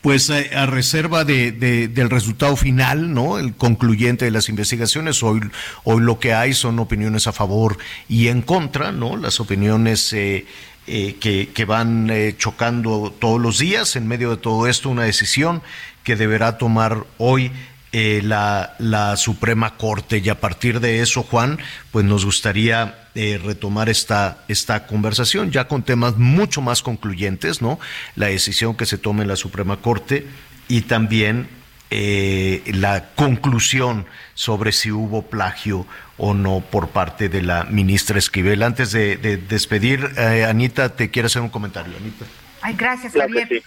Pues 0.00 0.30
eh, 0.30 0.50
a 0.54 0.66
reserva 0.66 1.24
de, 1.24 1.52
del 1.52 2.10
resultado 2.10 2.56
final, 2.56 3.12
¿no? 3.12 3.38
El 3.38 3.54
concluyente 3.54 4.24
de 4.24 4.30
las 4.30 4.48
investigaciones, 4.48 5.22
hoy, 5.22 5.40
hoy 5.84 6.02
lo 6.02 6.18
que 6.20 6.34
hay 6.34 6.54
son 6.54 6.78
opiniones 6.78 7.26
a 7.26 7.32
favor 7.32 7.78
y 8.08 8.28
en 8.28 8.42
contra, 8.42 8.92
¿no? 8.92 9.16
Las 9.16 9.40
opiniones 9.40 10.12
eh, 10.12 10.46
eh, 10.86 11.16
que, 11.20 11.48
que, 11.52 11.64
van 11.64 12.10
chocando 12.38 13.12
todos 13.18 13.40
los 13.40 13.58
días 13.58 13.96
en 13.96 14.06
medio 14.06 14.30
de 14.30 14.36
todo 14.36 14.66
esto, 14.66 14.88
una 14.88 15.02
decisión 15.02 15.62
que 16.04 16.16
deberá 16.16 16.58
tomar 16.58 17.04
hoy 17.18 17.50
eh, 17.92 18.20
la, 18.22 18.74
la, 18.78 19.16
Suprema 19.16 19.76
Corte. 19.76 20.18
Y 20.18 20.28
a 20.28 20.38
partir 20.40 20.80
de 20.80 21.00
eso, 21.00 21.22
Juan, 21.22 21.58
pues 21.90 22.04
nos 22.04 22.24
gustaría 22.24 23.08
eh, 23.14 23.40
retomar 23.42 23.88
esta, 23.88 24.44
esta 24.46 24.86
conversación 24.86 25.50
ya 25.50 25.68
con 25.68 25.82
temas 25.82 26.18
mucho 26.18 26.60
más 26.60 26.82
concluyentes, 26.82 27.62
¿no? 27.62 27.78
La 28.14 28.26
decisión 28.26 28.76
que 28.76 28.84
se 28.84 28.98
tome 28.98 29.22
en 29.22 29.28
la 29.28 29.36
Suprema 29.36 29.78
Corte 29.78 30.26
y 30.68 30.82
también 30.82 31.48
eh, 31.90 32.62
la 32.74 33.08
conclusión 33.14 34.04
sobre 34.34 34.72
si 34.72 34.90
hubo 34.92 35.22
plagio 35.22 35.86
o 36.18 36.34
no 36.34 36.60
por 36.60 36.90
parte 36.90 37.30
de 37.30 37.40
la 37.40 37.64
ministra 37.64 38.18
Esquivel. 38.18 38.62
Antes 38.62 38.92
de, 38.92 39.16
despedir, 39.48 40.12
Anita, 40.46 40.94
te 40.94 41.10
quiero 41.10 41.26
hacer 41.26 41.40
un 41.40 41.48
comentario, 41.48 41.96
Anita. 41.96 42.26
Ay, 42.60 42.74
gracias, 42.76 43.14
Javier. 43.14 43.62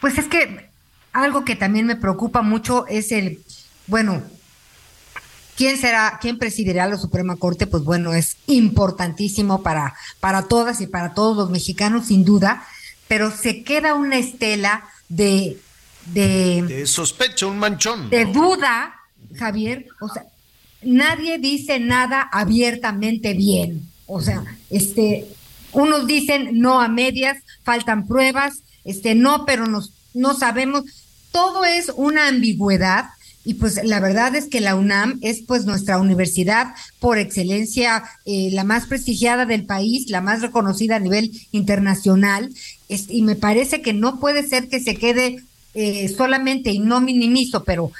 Pues 0.00 0.16
es 0.18 0.26
que 0.26 0.71
algo 1.12 1.44
que 1.44 1.56
también 1.56 1.86
me 1.86 1.96
preocupa 1.96 2.42
mucho 2.42 2.86
es 2.86 3.12
el, 3.12 3.42
bueno, 3.86 4.22
¿quién 5.56 5.78
será, 5.78 6.18
quién 6.20 6.38
presidirá 6.38 6.86
la 6.86 6.96
Suprema 6.96 7.36
Corte? 7.36 7.66
Pues 7.66 7.84
bueno, 7.84 8.12
es 8.12 8.36
importantísimo 8.46 9.62
para, 9.62 9.94
para 10.20 10.42
todas 10.42 10.80
y 10.80 10.86
para 10.86 11.14
todos 11.14 11.36
los 11.36 11.50
mexicanos, 11.50 12.06
sin 12.06 12.24
duda, 12.24 12.64
pero 13.08 13.30
se 13.30 13.62
queda 13.62 13.94
una 13.94 14.18
estela 14.18 14.84
de... 15.08 15.58
De, 16.06 16.62
de 16.62 16.86
sospecha, 16.86 17.46
un 17.46 17.58
manchón. 17.58 18.10
De 18.10 18.24
duda, 18.24 18.96
Javier, 19.36 19.86
o 20.00 20.08
sea, 20.08 20.24
nadie 20.82 21.38
dice 21.38 21.78
nada 21.78 22.28
abiertamente 22.32 23.34
bien. 23.34 23.88
O 24.06 24.20
sea, 24.20 24.42
este, 24.68 25.28
unos 25.72 26.06
dicen 26.08 26.58
no 26.60 26.80
a 26.80 26.88
medias, 26.88 27.38
faltan 27.62 28.08
pruebas, 28.08 28.62
este, 28.84 29.14
no, 29.14 29.44
pero 29.44 29.66
nos, 29.66 29.92
no 30.14 30.34
sabemos 30.34 30.84
todo 31.32 31.64
es 31.64 31.90
una 31.96 32.28
ambigüedad 32.28 33.06
y 33.44 33.54
pues 33.54 33.80
la 33.84 33.98
verdad 33.98 34.36
es 34.36 34.46
que 34.46 34.60
la 34.60 34.76
UNAM 34.76 35.18
es 35.20 35.42
pues 35.42 35.64
nuestra 35.64 35.98
universidad 35.98 36.74
por 37.00 37.18
excelencia, 37.18 38.04
eh, 38.24 38.50
la 38.52 38.62
más 38.62 38.86
prestigiada 38.86 39.46
del 39.46 39.64
país, 39.64 40.08
la 40.10 40.20
más 40.20 40.42
reconocida 40.42 40.96
a 40.96 41.00
nivel 41.00 41.32
internacional, 41.50 42.50
y 42.88 43.22
me 43.22 43.34
parece 43.34 43.82
que 43.82 43.94
no 43.94 44.20
puede 44.20 44.46
ser 44.46 44.68
que 44.68 44.78
se 44.78 44.94
quede 44.94 45.42
eh, 45.74 46.08
solamente, 46.16 46.70
y 46.70 46.78
no 46.78 47.00
minimizo, 47.00 47.64
pero 47.64 47.90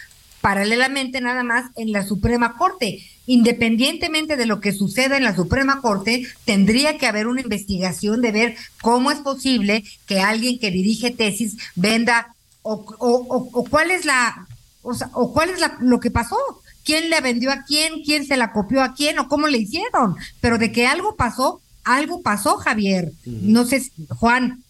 paralelamente 0.41 1.21
nada 1.21 1.43
más 1.43 1.71
en 1.77 1.91
la 1.91 2.07
Suprema 2.07 2.57
Corte. 2.57 3.03
Independientemente 3.27 4.37
de 4.37 4.47
lo 4.47 4.61
que 4.61 4.73
suceda 4.73 5.17
en 5.17 5.25
la 5.25 5.37
Suprema 5.37 5.81
Corte, 5.81 6.27
tendría 6.45 6.99
que 6.99 7.07
haber 7.07 7.27
una 7.27 7.41
investigación 7.41 8.21
de 8.21 8.33
ver 8.33 8.57
cómo 8.81 9.11
es 9.11 9.19
posible 9.19 9.85
que 10.07 10.21
alguien 10.21 10.59
que 10.59 10.71
dirige 10.71 11.11
tesis 11.11 11.57
venda 11.77 12.35
o, 12.63 12.85
o, 12.99 13.51
o, 13.53 13.65
cuál 13.65 13.91
es 13.91 14.05
la, 14.05 14.47
o, 14.83 14.95
sea, 14.95 15.11
o 15.15 15.33
cuál 15.33 15.51
es 15.51 15.61
la, 15.61 15.77
lo 15.81 16.01
que 16.01 16.11
pasó, 16.11 16.37
quién 16.85 17.11
le 17.11 17.21
vendió 17.21 17.51
a 17.53 17.65
quién, 17.65 18.03
quién 18.03 18.25
se 18.25 18.37
la 18.37 18.53
copió 18.53 18.83
a 18.83 18.95
quién 18.95 19.19
o 19.19 19.29
cómo 19.29 19.49
le 19.49 19.59
hicieron, 19.59 20.17
pero 20.41 20.59
de 20.59 20.73
que 20.73 20.87
algo 20.87 21.17
pasó, 21.17 21.61
algo 21.85 22.23
pasó, 22.23 22.57
Javier. 22.57 23.13
No 23.25 23.65
sé, 23.65 23.83
Juan. 24.09 24.63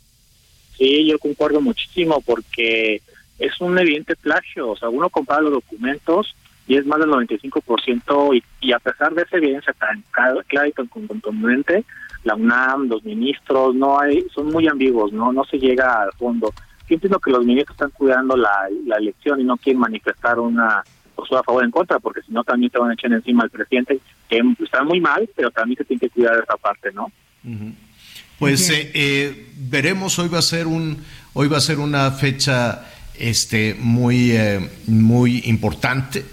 Sí, 0.77 1.07
yo 1.07 1.19
concuerdo 1.19 1.61
muchísimo 1.61 2.21
porque 2.23 3.03
es 3.39 3.61
un 3.61 3.79
evidente 3.79 4.17
plagio, 4.17 4.71
o 4.71 4.77
sea, 4.77 4.89
uno 4.89 5.11
compara 5.11 5.43
los 5.43 5.53
documentos 5.53 6.35
y 6.73 6.77
es 6.77 6.87
más 6.87 7.01
del 7.01 7.11
95% 7.11 8.37
y, 8.37 8.43
y 8.67 8.73
a 8.73 8.79
pesar 8.79 9.15
de 9.15 9.23
esa 9.23 9.37
evidencia 9.37 9.73
tan 9.75 10.03
clara 10.11 10.69
y 10.69 10.73
tan 10.73 10.87
contundente, 10.87 11.85
la 12.25 12.35
UNAM, 12.35 12.89
los 12.89 13.05
ministros, 13.05 13.75
no 13.75 13.99
hay, 14.01 14.25
son 14.35 14.47
muy 14.47 14.69
ambiguos, 14.69 15.13
no, 15.13 15.33
no 15.33 15.45
se 15.45 15.59
llega 15.59 16.03
al 16.03 16.13
fondo 16.13 16.53
yo 16.93 16.97
entiendo 16.97 17.21
que 17.21 17.31
los 17.31 17.45
ministros 17.45 17.75
están 17.75 17.91
cuidando 17.91 18.37
la, 18.37 18.69
elección 18.99 19.41
y 19.41 19.45
no 19.45 19.57
quieren 19.57 19.81
manifestar 19.81 20.39
una 20.39 20.85
postura 21.15 21.41
a 21.41 21.45
favor 21.45 21.63
o 21.63 21.65
en 21.65 21.71
contra, 21.71 21.99
porque 21.99 22.21
si 22.21 22.33
no 22.33 22.45
también 22.45 22.71
te 22.71 22.79
van 22.79 22.91
a 22.91 22.95
echar 22.95 23.13
encima 23.13 23.45
al 23.45 23.51
presidente, 23.51 23.99
que 24.29 24.43
está 24.63 24.85
muy 24.85 25.01
mal, 25.01 25.29
pero 25.35 25.51
también 25.51 25.79
se 25.79 25.85
tiene 25.85 26.01
que 26.01 26.11
cuidar 26.11 26.37
de 26.37 26.43
esa 26.43 26.57
parte, 26.57 26.93
¿no? 26.93 27.11
Pues 28.39 28.69
eh, 28.71 28.91
eh, 28.93 29.53
veremos, 29.57 30.19
hoy 30.19 30.29
va 30.29 30.39
a 30.39 30.43
ser 30.43 30.67
un, 30.67 30.99
hoy 31.33 31.49
va 31.49 31.57
a 31.57 31.61
ser 31.61 31.79
una 31.79 32.11
fecha 32.11 32.87
este 33.19 33.75
muy, 33.79 34.33
eh, 34.33 34.69
muy 34.87 35.43
importante. 35.47 36.25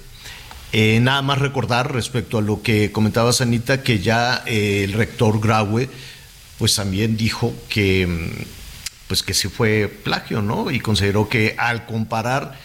Nada 0.74 1.22
más 1.22 1.40
recordar 1.40 1.94
respecto 1.94 2.38
a 2.38 2.42
lo 2.42 2.62
que 2.62 2.92
comentaba 2.92 3.32
Anita, 3.40 3.82
que 3.84 4.00
ya 4.00 4.44
el 4.46 4.94
rector 4.94 5.40
Graue 5.40 5.90
pues 6.60 6.76
también 6.76 7.18
dijo 7.18 7.54
que 7.70 8.06
mm, 8.06 8.44
pues 9.08 9.24
que 9.24 9.34
sí 9.34 9.48
fue 9.48 9.88
plagio, 10.04 10.42
¿no? 10.44 10.70
Y 10.70 10.80
consideró 10.80 11.30
que 11.30 11.56
al 11.58 11.88
comparar 11.88 12.60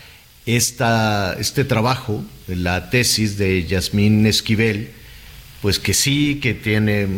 esta, 0.45 1.35
este 1.39 1.65
trabajo, 1.65 2.23
la 2.47 2.91
tesis 2.91 3.39
de 3.39 3.65
Yasmín 3.65 4.27
Esquivel, 4.27 4.91
pues 5.63 5.79
que 5.79 5.95
sí, 5.95 6.41
que 6.43 6.53
tiene 6.53 7.09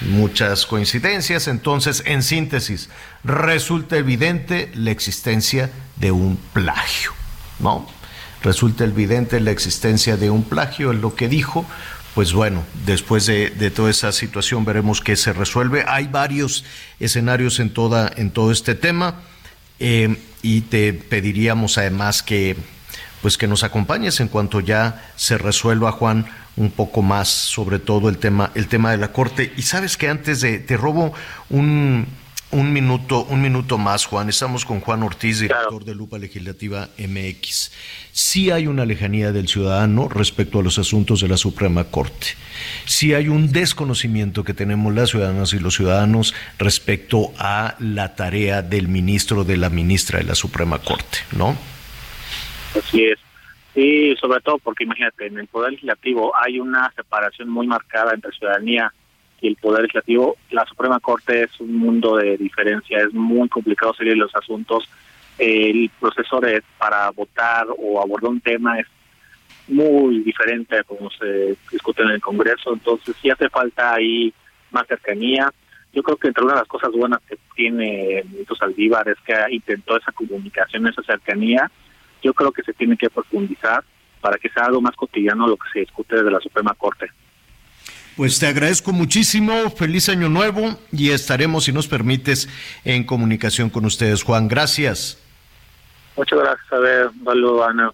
muchas 0.00 0.66
coincidencias. 0.66 1.46
Entonces, 1.46 2.02
en 2.06 2.24
síntesis, 2.24 2.88
resulta 3.22 3.98
evidente 3.98 4.72
la 4.74 4.90
existencia 4.90 5.70
de 5.94 6.10
un 6.10 6.36
plagio, 6.52 7.12
¿no? 7.60 7.86
Resulta 8.46 8.84
evidente 8.84 9.40
la 9.40 9.50
existencia 9.50 10.16
de 10.16 10.30
un 10.30 10.44
plagio, 10.44 10.92
en 10.92 11.00
lo 11.00 11.16
que 11.16 11.28
dijo, 11.28 11.66
pues 12.14 12.32
bueno, 12.32 12.62
después 12.84 13.26
de, 13.26 13.50
toda 13.74 13.90
esa 13.90 14.12
situación 14.12 14.64
veremos 14.64 15.00
qué 15.00 15.16
se 15.16 15.32
resuelve. 15.32 15.84
Hay 15.88 16.06
varios 16.06 16.64
escenarios 17.00 17.58
en, 17.58 17.70
toda, 17.70 18.08
en 18.16 18.30
todo 18.30 18.52
este 18.52 18.76
tema 18.76 19.16
eh, 19.80 20.16
y 20.42 20.60
te 20.60 20.92
pediríamos 20.92 21.76
además 21.76 22.22
que, 22.22 22.54
pues 23.20 23.36
que 23.36 23.48
nos 23.48 23.64
acompañes 23.64 24.20
en 24.20 24.28
cuanto 24.28 24.60
ya 24.60 25.10
se 25.16 25.38
resuelva, 25.38 25.90
Juan, 25.90 26.26
un 26.54 26.70
poco 26.70 27.02
más 27.02 27.26
sobre 27.26 27.80
todo 27.80 28.08
el 28.08 28.18
tema, 28.18 28.52
el 28.54 28.68
tema 28.68 28.92
de 28.92 28.98
la 28.98 29.10
Corte. 29.10 29.52
Y 29.56 29.62
sabes 29.62 29.96
que 29.96 30.08
antes 30.08 30.40
de, 30.40 30.60
te 30.60 30.76
robo 30.76 31.12
un 31.50 32.06
un 32.52 32.72
minuto, 32.72 33.24
un 33.24 33.42
minuto 33.42 33.78
más, 33.78 34.06
Juan. 34.06 34.28
Estamos 34.28 34.64
con 34.64 34.80
Juan 34.80 35.02
Ortiz, 35.02 35.40
director 35.40 35.84
de 35.84 35.94
Lupa 35.94 36.18
Legislativa 36.18 36.88
MX. 36.98 37.72
Sí 38.12 38.50
hay 38.50 38.66
una 38.66 38.84
lejanía 38.84 39.32
del 39.32 39.48
ciudadano 39.48 40.08
respecto 40.08 40.60
a 40.60 40.62
los 40.62 40.78
asuntos 40.78 41.20
de 41.20 41.28
la 41.28 41.36
Suprema 41.36 41.84
Corte. 41.84 42.28
Sí 42.84 43.14
hay 43.14 43.28
un 43.28 43.52
desconocimiento 43.52 44.44
que 44.44 44.54
tenemos 44.54 44.94
las 44.94 45.10
ciudadanas 45.10 45.52
y 45.52 45.58
los 45.58 45.74
ciudadanos 45.74 46.34
respecto 46.58 47.32
a 47.38 47.74
la 47.78 48.14
tarea 48.14 48.62
del 48.62 48.88
ministro, 48.88 49.44
de 49.44 49.56
la 49.56 49.70
ministra 49.70 50.18
de 50.18 50.24
la 50.24 50.34
Suprema 50.34 50.78
Corte, 50.78 51.18
¿no? 51.36 51.56
Así 52.78 53.04
es. 53.04 53.18
Sí, 53.74 54.16
sobre 54.18 54.40
todo 54.40 54.58
porque 54.58 54.84
imagínate, 54.84 55.26
en 55.26 55.38
el 55.38 55.48
Poder 55.48 55.72
Legislativo 55.72 56.32
hay 56.34 56.58
una 56.58 56.90
separación 56.96 57.50
muy 57.50 57.66
marcada 57.66 58.14
entre 58.14 58.32
ciudadanía 58.32 58.90
y 58.90 58.96
el 59.42 59.56
Poder 59.56 59.82
Legislativo. 59.82 60.36
La 60.50 60.64
Suprema 60.66 61.00
Corte 61.00 61.44
es 61.44 61.60
un 61.60 61.74
mundo 61.76 62.16
de 62.16 62.36
diferencia, 62.36 62.98
es 62.98 63.12
muy 63.12 63.48
complicado 63.48 63.94
seguir 63.94 64.16
los 64.16 64.34
asuntos. 64.34 64.88
El 65.38 65.90
proceso 66.00 66.40
de 66.40 66.62
para 66.78 67.10
votar 67.10 67.66
o 67.76 68.00
abordar 68.00 68.30
un 68.30 68.40
tema 68.40 68.78
es 68.78 68.86
muy 69.68 70.20
diferente 70.20 70.78
a 70.78 70.84
como 70.84 71.10
se 71.10 71.56
discute 71.70 72.02
en 72.02 72.10
el 72.10 72.20
Congreso, 72.20 72.72
entonces 72.72 73.16
sí 73.20 73.30
hace 73.30 73.48
falta 73.48 73.94
ahí 73.94 74.32
más 74.70 74.86
cercanía. 74.86 75.52
Yo 75.92 76.02
creo 76.02 76.16
que 76.16 76.28
entre 76.28 76.44
una 76.44 76.54
de 76.54 76.60
las 76.60 76.68
cosas 76.68 76.92
buenas 76.92 77.20
que 77.28 77.38
tiene 77.54 78.22
Benito 78.30 78.54
Saldívar 78.54 79.08
es 79.08 79.18
que 79.24 79.34
intentó 79.50 79.96
esa 79.96 80.12
comunicación, 80.12 80.86
esa 80.86 81.02
cercanía. 81.02 81.70
Yo 82.22 82.34
creo 82.34 82.52
que 82.52 82.62
se 82.62 82.74
tiene 82.74 82.96
que 82.96 83.10
profundizar 83.10 83.82
para 84.20 84.38
que 84.38 84.48
sea 84.50 84.64
algo 84.64 84.80
más 84.80 84.94
cotidiano 84.96 85.46
lo 85.46 85.56
que 85.56 85.68
se 85.72 85.80
discute 85.80 86.16
desde 86.16 86.30
la 86.30 86.40
Suprema 86.40 86.74
Corte. 86.74 87.10
Pues 88.16 88.38
te 88.38 88.46
agradezco 88.46 88.92
muchísimo, 88.92 89.70
feliz 89.70 90.08
año 90.08 90.30
nuevo 90.30 90.78
y 90.90 91.10
estaremos, 91.10 91.64
si 91.64 91.72
nos 91.72 91.86
permites, 91.86 92.48
en 92.84 93.04
comunicación 93.04 93.68
con 93.68 93.84
ustedes. 93.84 94.22
Juan, 94.22 94.48
gracias. 94.48 95.18
Muchas 96.16 96.38
gracias, 96.38 96.72
a 96.72 96.78
ver, 96.78 97.10
Ana. 97.68 97.92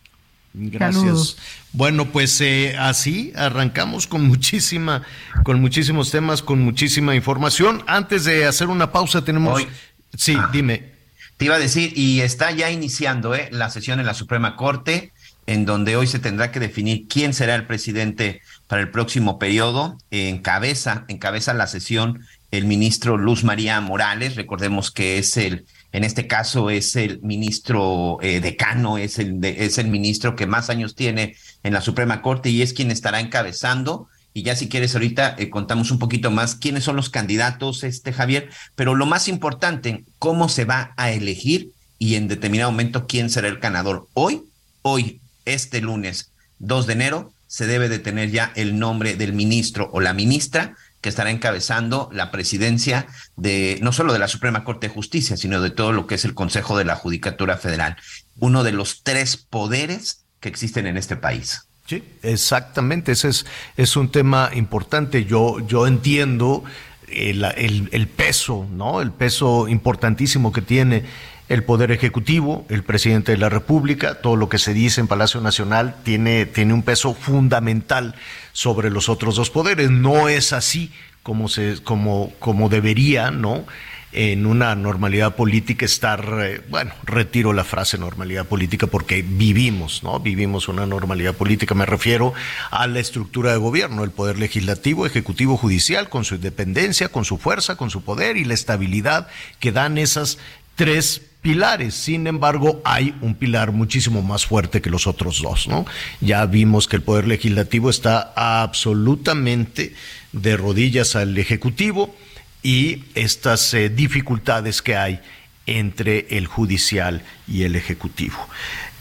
Gracias. 0.55 1.37
Bueno, 1.73 2.07
pues 2.07 2.41
eh, 2.41 2.77
así 2.79 3.33
arrancamos 3.35 4.07
con 4.07 4.23
muchísima, 4.23 5.03
con 5.43 5.61
muchísimos 5.61 6.13
temas, 6.13 6.41
con 6.41 6.61
muchísima 6.61 7.17
información. 7.17 7.83
Antes 7.89 8.25
de 8.25 8.45
hacer 8.45 8.69
una 8.69 8.93
pausa, 8.93 9.25
tenemos. 9.25 9.67
sí, 10.15 10.37
ah. 10.39 10.51
dime. 10.53 10.93
Te 11.37 11.47
iba 11.47 11.57
a 11.57 11.59
decir, 11.59 11.93
y 11.97 12.21
está 12.21 12.53
ya 12.53 12.71
iniciando 12.71 13.35
eh, 13.35 13.49
la 13.51 13.71
sesión 13.71 13.99
en 13.99 14.07
la 14.07 14.15
Suprema 14.15 14.55
Corte, 14.55 15.13
en 15.47 15.65
donde 15.65 15.97
hoy 15.97 16.07
se 16.07 16.19
tendrá 16.19 16.53
que 16.53 16.61
definir 16.61 17.07
quién 17.09 17.35
será 17.35 17.55
el 17.55 17.67
presidente 17.67 18.43
para 18.67 18.83
el 18.83 18.91
próximo 18.91 19.39
periodo. 19.39 19.99
Encabeza, 20.11 21.05
encabeza 21.09 21.55
la 21.55 21.67
sesión 21.67 22.25
el 22.51 22.67
ministro 22.67 23.17
Luz 23.17 23.45
María 23.45 23.81
Morales. 23.81 24.37
Recordemos 24.37 24.91
que 24.91 25.19
es 25.19 25.37
el 25.37 25.65
en 25.93 26.05
este 26.05 26.27
caso 26.27 26.71
es 26.71 26.97
el 26.97 27.21
ministro 27.23 28.19
eh, 28.23 28.41
decano, 28.41 28.97
es 28.97 29.19
el, 29.19 29.45
es 29.45 29.77
el 29.77 29.89
ministro 29.89 30.35
que 30.37 30.47
más 30.47 30.71
años 30.71 30.95
tiene 30.95 31.37
en 31.63 31.75
la 31.75 31.83
Suprema 31.83 32.23
Corte 32.23 32.49
y 32.49 32.63
es 32.63 32.73
quien 32.73 32.91
estará 32.91 33.21
encabezando. 33.21 34.09
Y 34.33 34.43
ya 34.43 34.57
si 34.57 34.71
quieres 34.71 34.95
ahorita 34.95 35.37
eh, 35.39 35.51
contamos 35.51 35.91
un 35.91 35.99
poquito 35.99 36.31
más 36.31 36.55
quiénes 36.55 36.85
son 36.85 36.97
los 36.97 37.11
candidatos, 37.11 37.85
este 37.85 38.15
Javier, 38.15 38.49
pero 38.75 38.95
lo 38.95 39.05
más 39.05 39.29
importante, 39.29 40.05
cómo 40.19 40.49
se 40.49 40.65
va 40.65 40.95
a 40.97 41.11
elegir 41.13 41.73
y 41.99 42.15
en 42.15 42.27
determinado 42.27 42.71
momento 42.71 43.07
quién 43.07 43.29
será 43.29 43.49
el 43.49 43.59
ganador. 43.59 44.09
Hoy, 44.15 44.45
hoy, 44.81 45.21
este 45.45 45.81
lunes 45.81 46.33
2 46.59 46.87
de 46.87 46.93
enero, 46.93 47.33
se 47.47 47.67
debe 47.67 47.89
de 47.89 47.99
tener 47.99 48.31
ya 48.31 48.53
el 48.55 48.79
nombre 48.79 49.15
del 49.15 49.33
ministro 49.33 49.91
o 49.93 50.01
la 50.01 50.15
ministra 50.15 50.75
que 51.03 51.09
estará 51.09 51.31
encabezando 51.31 52.09
la 52.13 52.31
presidencia 52.31 53.07
de 53.37 53.79
no 53.83 53.93
solo 53.93 54.13
de 54.13 54.21
la 54.21 54.29
Suprema 54.29 54.65
Corte 54.65 54.89
de 54.89 54.95
Justicia, 54.95 55.37
sino 55.37 55.61
de 55.61 55.71
todo 55.71 55.93
lo 55.93 56.07
que 56.07 56.15
es 56.15 56.25
el 56.25 56.33
Consejo 56.33 56.79
de 56.79 56.85
la 56.85 56.95
Judicatura 56.95 57.59
Federal, 57.59 57.97
uno 58.39 58.63
de 58.63 58.73
los 58.73 59.03
tres 59.03 59.37
poderes 59.37 60.25
que 60.41 60.49
existen 60.49 60.87
en 60.87 60.97
este 60.97 61.17
país. 61.17 61.67
Sí, 61.87 62.05
exactamente, 62.23 63.13
ese 63.13 63.29
es, 63.29 63.47
es 63.77 63.97
un 63.97 64.11
tema 64.11 64.51
importante. 64.55 65.25
Yo, 65.25 65.59
yo 65.67 65.89
entiendo 65.89 66.63
el, 67.09 67.45
el, 67.91 68.09
peso, 68.09 68.67
¿no? 68.71 69.03
El 69.03 69.11
peso 69.11 69.69
importantísimo 69.69 70.53
que 70.53 70.63
tiene 70.63 71.05
el 71.49 71.65
Poder 71.65 71.91
Ejecutivo, 71.91 72.65
el 72.69 72.83
presidente 72.83 73.33
de 73.33 73.39
la 73.39 73.49
República, 73.49 74.21
todo 74.21 74.37
lo 74.37 74.49
que 74.49 74.59
se 74.59 74.75
dice 74.75 75.01
en 75.01 75.09
Palacio 75.09 75.41
Nacional 75.41 75.97
tiene, 76.05 76.47
tiene 76.47 76.73
un 76.73 76.83
peso 76.83 77.15
fundamental 77.15 78.15
sobre 78.53 78.91
los 78.91 79.09
otros 79.09 79.37
dos 79.37 79.51
poderes. 79.51 79.91
No 79.91 80.29
es 80.29 80.53
así 80.53 80.93
como, 81.23 81.49
se, 81.49 81.83
como, 81.83 82.33
como 82.39 82.69
debería, 82.69 83.31
¿no? 83.31 83.65
en 84.13 84.45
una 84.45 84.75
normalidad 84.75 85.37
política 85.37 85.87
estar, 85.87 86.23
eh, 86.43 86.61
bueno, 86.69 86.93
retiro 87.05 87.53
la 87.55 87.65
frase 87.65 87.97
normalidad 87.97 88.47
política 88.47 88.87
porque 88.87 89.23
vivimos, 89.23 90.03
¿no? 90.03 90.21
Vivimos 90.21 90.69
una 90.69 90.87
normalidad 90.87 91.35
política, 91.35 91.75
me 91.75 91.87
refiero 91.87 92.35
a 92.71 92.87
la 92.87 93.01
estructura 93.01 93.53
de 93.53 93.57
gobierno, 93.57 94.05
el 94.05 94.11
poder 94.11 94.39
legislativo, 94.39 95.07
ejecutivo, 95.07 95.57
judicial, 95.57 96.11
con 96.11 96.25
su 96.25 96.35
independencia, 96.35 97.09
con 97.09 97.25
su 97.25 97.39
fuerza, 97.39 97.77
con 97.77 97.89
su 97.89 98.03
poder 98.03 98.37
y 98.37 98.45
la 98.45 98.55
estabilidad 98.55 99.29
que 99.61 99.73
dan 99.73 99.97
esas 99.97 100.39
tres 100.75 101.23
pilares. 101.43 101.95
Sin 101.95 102.27
embargo, 102.27 102.81
hay 102.85 103.15
un 103.21 103.35
pilar 103.35 103.73
muchísimo 103.73 104.23
más 104.23 104.47
fuerte 104.47 104.81
que 104.81 104.91
los 104.91 105.07
otros 105.07 105.43
dos, 105.43 105.69
¿no? 105.69 105.85
Ya 106.21 106.47
vimos 106.47 106.89
que 106.89 106.97
el 106.97 107.03
Poder 107.03 107.27
Legislativo 107.27 107.91
está 107.91 108.33
absolutamente 108.37 109.95
de 110.33 110.57
rodillas 110.57 111.17
al 111.17 111.37
Ejecutivo 111.37 112.15
y 112.63 113.05
estas 113.15 113.75
eh, 113.75 113.91
dificultades 113.91 114.81
que 114.81 114.97
hay 114.97 115.21
entre 115.67 116.27
el 116.31 116.47
judicial 116.47 117.23
y 117.47 117.65
el 117.65 117.77
Ejecutivo. 117.77 118.37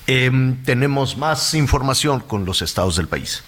Em, 0.07 0.61
tenemos 0.63 1.17
más 1.17 1.53
información 1.53 2.19
con 2.19 2.43
los 2.43 2.61
estados 2.61 2.97
del 2.97 3.07
país. 3.07 3.43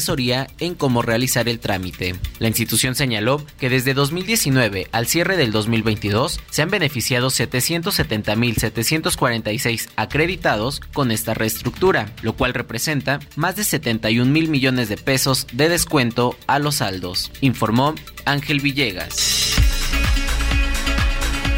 en 0.59 0.75
cómo 0.75 1.03
realizar 1.03 1.49
el 1.49 1.61
trámite. 1.61 2.17
La 2.39 2.49
institución 2.49 2.95
señaló 2.95 3.45
que 3.59 3.69
desde 3.69 3.93
2019 3.95 4.89
al 4.93 5.07
cierre 5.07 5.37
del 5.37 5.53
2022 5.53 6.41
se 6.51 6.63
han 6.63 6.71
beneficiado 6.71 7.29
770.746 7.29 9.89
acreditados 9.97 10.81
con 10.93 11.11
esta 11.11 11.35
reestructura, 11.35 12.13
lo 12.23 12.35
cual 12.35 12.55
representa 12.55 13.21
más 13.37 13.57
de 13.57 13.65
71 13.65 14.31
mil 14.31 14.49
millones 14.49 14.89
de 14.89 14.97
pesos 14.97 15.47
de 15.53 15.69
descuento 15.69 16.37
a 16.47 16.59
los 16.59 16.77
saldos, 16.77 17.31
informó 17.41 17.95
Ángel 18.25 18.61
Villegas. 18.61 19.51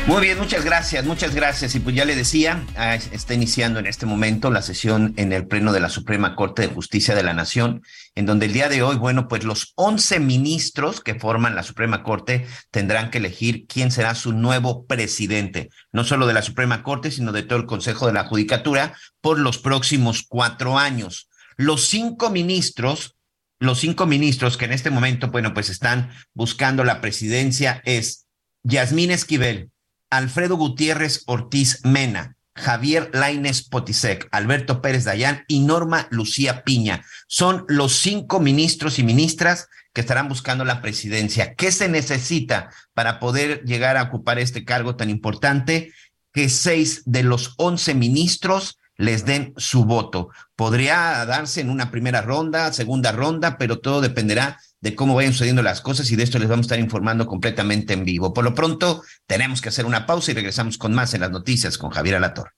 Muy 0.07 0.21
bien, 0.21 0.37
muchas 0.37 0.65
gracias, 0.65 1.05
muchas 1.05 1.33
gracias. 1.33 1.77
Y 1.77 1.81
pues 1.81 1.95
ya 1.95 2.05
le 2.05 2.17
decía, 2.17 2.65
ah, 2.77 2.97
está 2.97 3.35
iniciando 3.35 3.79
en 3.79 3.87
este 3.87 4.05
momento 4.05 4.51
la 4.51 4.61
sesión 4.61 5.15
en 5.17 5.33
el 5.33 5.47
Pleno 5.47 5.73
de 5.73 5.79
la 5.79 5.89
Suprema 5.89 6.35
Corte 6.35 6.63
de 6.63 6.69
Justicia 6.69 7.15
de 7.15 7.23
la 7.23 7.35
Nación, 7.35 7.83
en 8.15 8.27
donde 8.27 8.47
el 8.47 8.53
día 8.53 8.69
de 8.69 8.83
hoy, 8.83 8.97
bueno, 8.97 9.29
pues 9.29 9.45
los 9.45 9.73
11 9.77 10.21
ministros 10.21 11.01
que 11.01 11.15
forman 11.15 11.55
la 11.55 11.63
Suprema 11.63 12.03
Corte 12.03 12.47
tendrán 12.71 13.11
que 13.11 13.19
elegir 13.19 13.67
quién 13.67 13.91
será 13.91 14.15
su 14.15 14.33
nuevo 14.33 14.87
presidente, 14.87 15.71
no 15.93 16.05
solo 16.05 16.27
de 16.27 16.35
la 16.35 16.43
Suprema 16.43 16.83
Corte, 16.83 17.11
sino 17.11 17.33
de 17.33 17.43
todo 17.43 17.59
el 17.59 17.67
Consejo 17.67 18.07
de 18.07 18.13
la 18.13 18.25
Judicatura 18.25 18.95
por 19.21 19.39
los 19.39 19.59
próximos 19.59 20.25
cuatro 20.29 20.79
años. 20.79 21.29
Los 21.57 21.87
cinco 21.87 22.31
ministros 22.31 23.17
los 23.63 23.79
cinco 23.79 24.07
ministros 24.07 24.57
que 24.57 24.65
en 24.65 24.73
este 24.73 24.91
momento, 24.91 25.29
bueno, 25.29 25.55
pues 25.55 25.69
están 25.69 26.11
buscando 26.35 26.83
la 26.83 27.01
presidencia 27.01 27.81
es 27.85 28.27
Yasmín 28.65 29.13
Esquivel, 29.13 29.71
Alfredo 30.11 30.57
Gutiérrez 30.57 31.23
Ortiz 31.27 31.79
Mena, 31.85 32.37
Javier 32.55 33.11
Laines 33.13 33.63
Potisek, 33.63 34.29
Alberto 34.31 34.83
Pérez 34.83 35.05
Dayán 35.05 35.45
y 35.49 35.61
Norma 35.61 36.07
Lucía 36.11 36.65
Piña. 36.65 37.05
Son 37.27 37.65
los 37.69 37.95
cinco 37.97 38.41
ministros 38.41 38.99
y 38.99 39.03
ministras 39.03 39.69
que 39.93 40.01
estarán 40.01 40.29
buscando 40.29 40.65
la 40.65 40.83
presidencia. 40.83 41.55
¿Qué 41.55 41.73
se 41.73 41.89
necesita 41.89 42.71
para 42.95 43.21
poder 43.21 43.63
llegar 43.65 43.97
a 43.97 44.03
ocupar 44.03 44.39
este 44.39 44.65
cargo 44.65 44.97
tan 44.97 45.11
importante? 45.11 45.93
Que 46.33 46.49
seis 46.49 47.03
de 47.05 47.23
los 47.23 47.55
once 47.57 47.95
ministros 47.95 48.79
les 48.97 49.25
den 49.25 49.53
su 49.57 49.85
voto. 49.85 50.31
Podría 50.57 51.25
darse 51.27 51.61
en 51.61 51.71
una 51.71 51.91
primera 51.91 52.23
ronda, 52.23 52.73
segunda 52.73 53.13
ronda, 53.13 53.59
pero 53.59 53.81
todo 53.81 54.01
dependerá 54.01 54.59
de 54.83 54.95
cómo 54.95 55.15
vayan 55.15 55.33
sucediendo 55.33 55.63
las 55.63 55.81
cosas 55.81 56.11
y 56.11 56.17
de 56.17 56.25
esto 56.25 56.39
les 56.39 56.49
vamos 56.49 56.65
a 56.65 56.67
estar 56.67 56.81
informando 56.81 57.27
completamente 57.27 57.95
en 57.95 58.05
vivo. 58.05 58.35
Por 58.35 58.45
lo 58.45 58.55
pronto, 58.55 59.03
tenemos 59.27 59.63
que 59.63 59.71
hacer 59.71 59.87
una 59.87 60.05
pausa 60.05 60.33
y 60.33 60.35
regresamos 60.35 60.77
con 60.77 60.93
más 60.93 61.15
en 61.15 61.23
las 61.23 61.31
noticias 61.31 61.79
con 61.79 61.91
Javier 61.91 62.17
Alator. 62.17 62.53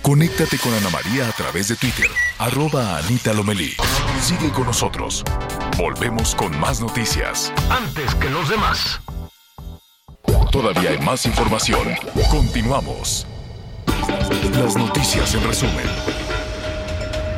Conéctate 0.00 0.58
con 0.58 0.72
Ana 0.74 0.90
María 0.90 1.28
a 1.28 1.32
través 1.32 1.68
de 1.68 1.76
Twitter, 1.76 2.08
arroba 2.38 2.98
Anita 2.98 3.32
Lomelí. 3.32 3.72
Sigue 4.20 4.50
con 4.50 4.66
nosotros. 4.66 5.24
Volvemos 5.76 6.34
con 6.34 6.58
más 6.60 6.80
noticias. 6.80 7.52
Antes 7.70 8.14
que 8.16 8.30
los 8.30 8.48
demás. 8.48 9.00
Todavía 10.52 10.90
hay 10.90 10.98
más 10.98 11.26
información. 11.26 11.88
Continuamos. 12.30 13.26
Las 14.52 14.76
noticias 14.76 15.34
en 15.34 15.42
resumen. 15.42 16.23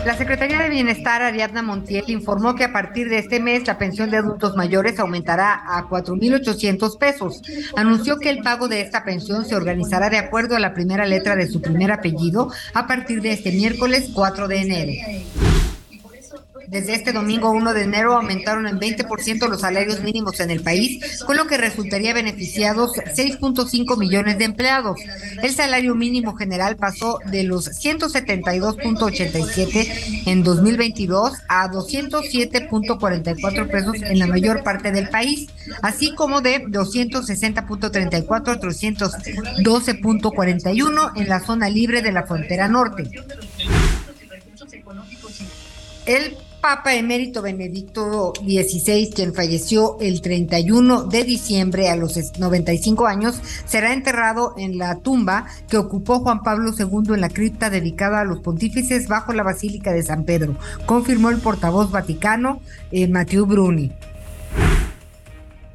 La 0.07 0.17
Secretaría 0.17 0.61
de 0.61 0.69
Bienestar, 0.69 1.21
Ariadna 1.21 1.63
Montiel, 1.63 2.05
informó 2.07 2.55
que 2.55 2.63
a 2.63 2.73
partir 2.73 3.09
de 3.09 3.19
este 3.19 3.41
mes 3.41 3.67
la 3.67 3.77
pensión 3.77 4.09
de 4.09 4.19
adultos 4.19 4.55
mayores 4.55 5.01
aumentará 5.01 5.65
a 5.67 5.89
4.800 5.89 6.97
pesos. 6.97 7.43
Anunció 7.75 8.17
que 8.19 8.31
el 8.31 8.39
pago 8.39 8.69
de 8.69 8.83
esta 8.83 9.03
pensión 9.03 9.45
se 9.45 9.57
organizará 9.57 10.09
de 10.09 10.19
acuerdo 10.19 10.55
a 10.55 10.61
la 10.61 10.75
primera 10.75 11.07
letra 11.07 11.35
de 11.35 11.49
su 11.49 11.61
primer 11.61 11.91
apellido 11.91 12.53
a 12.73 12.87
partir 12.87 13.21
de 13.21 13.33
este 13.33 13.51
miércoles 13.51 14.11
4 14.15 14.47
de 14.47 14.57
enero. 14.61 14.93
Desde 16.69 16.95
este 16.95 17.13
domingo 17.13 17.51
1 17.51 17.75
de 17.75 17.83
enero 17.83 18.15
aumentaron 18.15 18.67
en 18.67 18.81
20% 18.81 19.49
los 19.49 19.61
salarios 19.61 20.03
mínimos 20.03 20.41
en 20.41 20.51
el 20.51 20.63
país, 20.63 21.23
con 21.25 21.37
lo 21.37 21.47
que 21.47 21.57
resultaría 21.57 22.13
beneficiados 22.13 22.91
6.5 22.93 23.97
millones 23.97 24.37
de 24.39 24.45
empleados. 24.45 24.99
El 25.43 25.55
salario 25.55 25.95
mínimo 25.95 26.35
general 26.35 26.77
pasó 26.77 27.21
de 27.27 27.45
los 27.45 27.69
172.87 27.69 30.25
en 30.27 30.43
2022 30.43 31.35
a 31.49 31.71
207.44 31.71 33.71
pesos 33.71 33.95
en 34.03 34.19
la 34.19 34.27
mayor 34.27 34.63
parte 34.63 34.93
del 34.93 35.09
país, 35.09 35.49
así 35.83 36.15
como 36.15 36.41
de 36.41 36.65
260.34 36.65 38.49
a 38.49 38.61
312.41 38.61 41.13
en 41.17 41.29
la 41.29 41.41
zona 41.41 41.69
libre 41.69 42.01
de 42.03 42.13
la 42.13 42.23
frontera 42.25 42.69
norte. 42.69 43.11
El 46.07 46.37
Papa 46.67 46.97
emérito 46.97 47.43
Benedicto 47.43 48.33
XVI, 48.45 49.13
quien 49.15 49.33
falleció 49.33 49.99
el 50.01 50.21
31 50.21 51.05
de 51.05 51.23
diciembre 51.23 51.91
a 51.91 51.95
los 51.95 52.19
95 52.41 53.07
años, 53.07 53.41
será 53.67 53.93
enterrado 53.93 54.53
en 54.59 54.77
la 54.77 54.97
tumba 54.97 55.47
que 55.69 55.77
ocupó 55.77 56.19
Juan 56.19 56.43
Pablo 56.43 56.73
II 56.77 57.15
en 57.15 57.21
la 57.21 57.29
cripta 57.29 57.71
dedicada 57.71 58.19
a 58.19 58.25
los 58.25 58.41
pontífices 58.41 59.07
bajo 59.07 59.33
la 59.33 59.45
Basílica 59.45 59.93
de 59.93 60.03
San 60.03 60.25
Pedro, 60.25 60.57
confirmó 60.87 61.31
el 61.31 61.39
portavoz 61.39 61.93
vaticano 61.93 62.61
eh, 62.91 63.07
Bruni. 63.07 63.93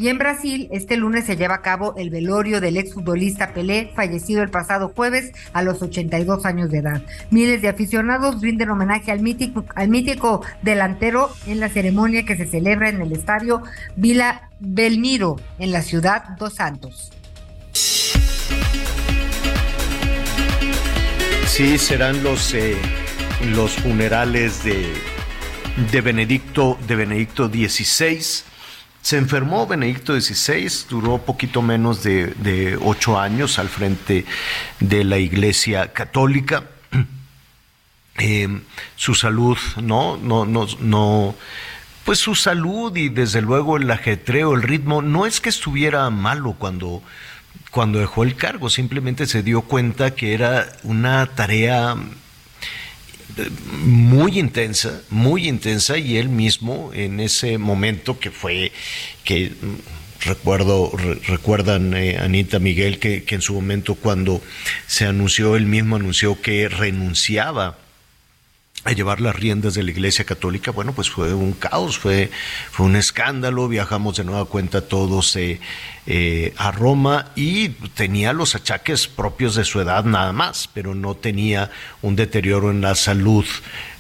Y 0.02 0.10
en 0.10 0.18
Brasil, 0.18 0.68
este 0.72 0.98
lunes 0.98 1.26
se 1.26 1.38
lleva 1.38 1.54
a 1.54 1.62
cabo 1.62 1.94
el 1.96 2.10
velorio 2.10 2.60
del 2.60 2.78
exfutbolista 2.78 3.54
Pelé, 3.54 3.92
fallecido 3.96 4.42
el 4.42 4.50
pasado 4.50 4.92
jueves 4.96 5.32
a 5.54 5.62
los 5.62 5.80
82 5.84 6.44
años 6.48 6.72
de 6.72 6.80
edad. 6.80 7.04
Miles 7.30 7.62
de 7.62 7.68
aficionados 7.68 8.42
rinden 8.42 8.72
homenaje 8.72 9.12
al 9.12 9.20
mítico, 9.20 9.64
al 9.76 9.90
mítico 9.90 10.44
delantero 10.64 11.30
en 11.46 11.60
la 11.60 11.70
ceremonia 11.70 12.26
que 12.26 12.36
se 12.36 12.48
celebra 12.48 12.90
en 12.90 13.00
el 13.00 13.12
estadio 13.12 13.62
Vila 13.96 14.50
Belmiro, 14.60 15.40
en 15.60 15.72
la 15.72 15.84
ciudad 15.84 16.30
Dos 16.40 16.56
Santos. 16.56 17.12
Sí, 21.46 21.78
serán 21.78 22.24
los, 22.24 22.56
eh, 22.56 22.76
los 23.54 23.74
funerales 23.74 24.64
de, 24.64 24.84
de 25.92 26.02
Benedicto, 26.02 26.80
de 26.88 26.96
Benedicto 26.96 27.50
XVI 27.50 28.50
se 29.02 29.18
enfermó 29.18 29.68
Benedicto 29.68 30.20
XVI, 30.20 30.70
duró 30.90 31.18
poquito 31.20 31.62
menos 31.62 32.04
de, 32.04 32.78
ocho 32.82 33.20
años 33.20 33.58
al 33.60 33.70
frente 33.70 34.26
de 34.80 35.04
la 35.04 35.18
Iglesia 35.18 35.94
Católica. 35.94 36.66
Eh, 38.20 38.60
su 38.98 39.16
salud, 39.16 39.58
no, 39.82 40.18
no, 40.18 40.46
no, 40.46 40.68
no, 40.80 41.34
pues 42.04 42.20
su 42.20 42.36
salud 42.36 42.96
y 42.96 43.08
desde 43.08 43.42
luego 43.42 43.78
el 43.78 43.90
ajetreo, 43.90 44.54
el 44.54 44.64
ritmo, 44.64 45.02
no 45.02 45.26
es 45.26 45.40
que 45.40 45.50
estuviera 45.50 46.08
malo 46.10 46.56
cuando, 46.60 47.02
cuando 47.72 48.00
dejó 48.00 48.24
el 48.24 48.36
cargo, 48.36 48.70
simplemente 48.70 49.26
se 49.28 49.44
dio 49.44 49.62
cuenta 49.62 50.14
que 50.14 50.34
era 50.34 50.74
una 50.84 51.26
tarea 51.26 51.96
muy 53.84 54.40
intensa, 54.40 55.02
muy 55.10 55.48
intensa, 55.48 55.98
y 55.98 56.18
él 56.18 56.30
mismo 56.30 56.92
en 56.94 57.20
ese 57.20 57.58
momento 57.58 58.20
que 58.20 58.32
fue, 58.32 58.72
que 59.24 59.50
mm, 59.50 60.26
recuerdo, 60.26 60.92
recuerdan 61.28 61.94
eh, 61.94 62.18
Anita 62.18 62.60
Miguel, 62.60 63.00
que, 63.00 63.24
que 63.24 63.36
en 63.36 63.42
su 63.42 63.54
momento 63.54 63.96
cuando 63.96 64.42
se 64.88 65.06
anunció, 65.06 65.56
él 65.56 65.66
mismo 65.66 65.96
anunció 65.96 66.42
que 66.42 66.70
renunciaba 66.70 67.78
a 68.84 68.94
llevar 68.94 69.22
las 69.22 69.36
riendas 69.36 69.76
de 69.76 69.84
la 69.84 69.92
Iglesia 69.92 70.26
Católica, 70.26 70.72
bueno, 70.72 70.94
pues 70.94 71.10
fue 71.10 71.34
un 71.36 71.54
caos, 71.54 72.00
fue, 72.00 72.32
fue 72.72 72.88
un 72.88 72.96
escándalo, 72.96 73.68
viajamos 73.68 74.18
de 74.18 74.24
nueva 74.24 74.46
cuenta 74.46 74.82
todos 74.82 75.36
eh, 75.36 75.60
eh, 76.08 76.54
a 76.58 76.72
Roma 76.72 77.28
y 77.36 77.70
tenía 77.70 78.34
los 78.34 78.56
achaques 78.56 79.08
propios 79.08 79.54
de 79.54 79.66
su 79.66 79.80
edad 79.80 80.04
nada 80.04 80.34
más, 80.34 80.68
pero 80.74 80.96
no 80.96 81.14
tenía 81.14 81.70
un 82.02 82.16
deterioro 82.16 82.72
en 82.72 82.82
la 82.82 82.96
salud 82.96 83.46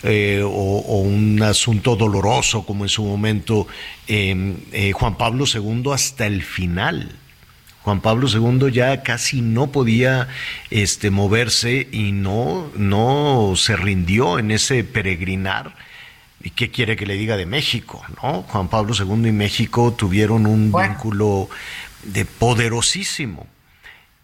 eh, 0.02 0.41
o, 0.44 1.02
un 1.02 1.44
asunto 1.44 1.95
doloroso 1.95 2.66
como 2.66 2.86
en 2.86 2.90
su 2.90 3.03
momento 3.03 3.68
Juan 4.08 5.18
Pablo 5.18 5.45
II 5.45 5.91
hasta 5.94 6.26
el 6.26 6.41
final 6.41 7.20
Juan 7.84 8.02
Pablo 8.02 8.28
II 8.28 8.72
ya 8.72 9.02
casi 9.02 9.41
no 9.41 9.72
podía 9.72 10.28
este, 10.70 11.10
moverse 11.10 11.88
y 11.91 12.12
no, 12.12 12.72
no 12.76 13.53
se 13.56 13.76
rindió 13.76 14.38
en 14.38 14.52
ese 14.52 14.84
peregrinar. 14.84 15.76
¿Y 16.44 16.52
qué 16.52 16.70
quiere 16.72 16.95
que 16.95 17.06
le 17.06 17.16
diga 17.16 17.38
de 17.38 17.45
México? 17.45 18.03
¿no? 18.22 18.44
Juan 18.44 18.68
Pablo 18.68 18.94
II 18.98 19.30
y 19.30 19.32
México 19.32 19.94
tuvieron 19.94 20.45
un 20.45 20.72
vínculo 20.72 21.49
de 22.03 22.26
poderosísimo. 22.26 23.48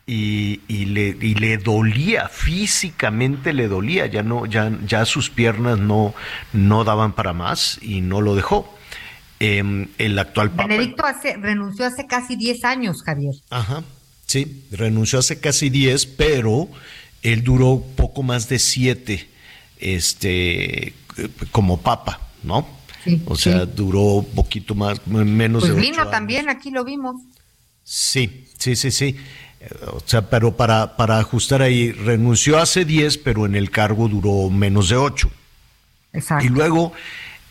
Y, 0.09 0.61
le, 0.69 1.13
le 1.15 1.57
dolía, 1.57 2.29
físicamente 2.29 3.51
le 3.51 3.67
dolía, 3.67 4.05
ya 4.05 4.23
no, 4.23 4.45
ya, 4.45 4.71
ya 4.85 5.03
sus 5.03 5.29
piernas 5.29 5.79
no, 5.79 6.13
no 6.53 6.85
daban 6.85 7.11
para 7.11 7.33
más 7.33 7.77
y 7.81 7.99
no 7.99 8.21
lo 8.21 8.33
dejó. 8.33 8.76
Em, 9.39 9.87
el 9.97 10.17
actual 10.17 10.51
Papa. 10.51 10.67
Benedicto 10.67 11.03
renunció 11.39 11.85
hace 11.85 12.07
casi 12.07 12.35
10 12.35 12.63
años, 12.65 13.03
Javier. 13.03 13.35
Ajá, 13.51 13.83
sí, 14.25 14.65
renunció 14.71 15.19
hace 15.19 15.39
casi 15.39 15.69
10, 15.69 16.05
pero 16.07 16.67
él 17.21 17.43
duró 17.43 17.83
poco 17.95 18.23
más 18.23 18.49
de 18.49 18.57
7 18.57 19.29
este, 19.79 20.93
como 21.51 21.81
papa, 21.81 22.19
¿no? 22.43 22.77
o 23.25 23.35
sea, 23.35 23.65
duró 23.65 24.25
poquito 24.35 24.75
más, 24.75 25.05
menos 25.07 25.63
pues 25.63 25.75
de 25.75 25.79
vino 25.79 26.09
también, 26.09 26.49
aquí 26.49 26.71
lo 26.71 26.83
vimos. 26.83 27.15
Sí, 27.83 28.45
sí, 28.57 28.75
sí, 28.75 28.91
sí. 28.91 29.15
O 29.87 30.01
sea, 30.05 30.29
pero 30.29 30.57
para, 30.57 30.97
para 30.97 31.19
ajustar 31.19 31.61
ahí, 31.61 31.91
renunció 31.91 32.57
hace 32.57 32.85
10, 32.85 33.17
pero 33.19 33.45
en 33.45 33.55
el 33.55 33.71
cargo 33.71 34.07
duró 34.07 34.49
menos 34.49 34.89
de 34.89 34.97
8. 34.97 35.29
Exacto. 36.13 36.45
Y 36.45 36.49
luego 36.49 36.91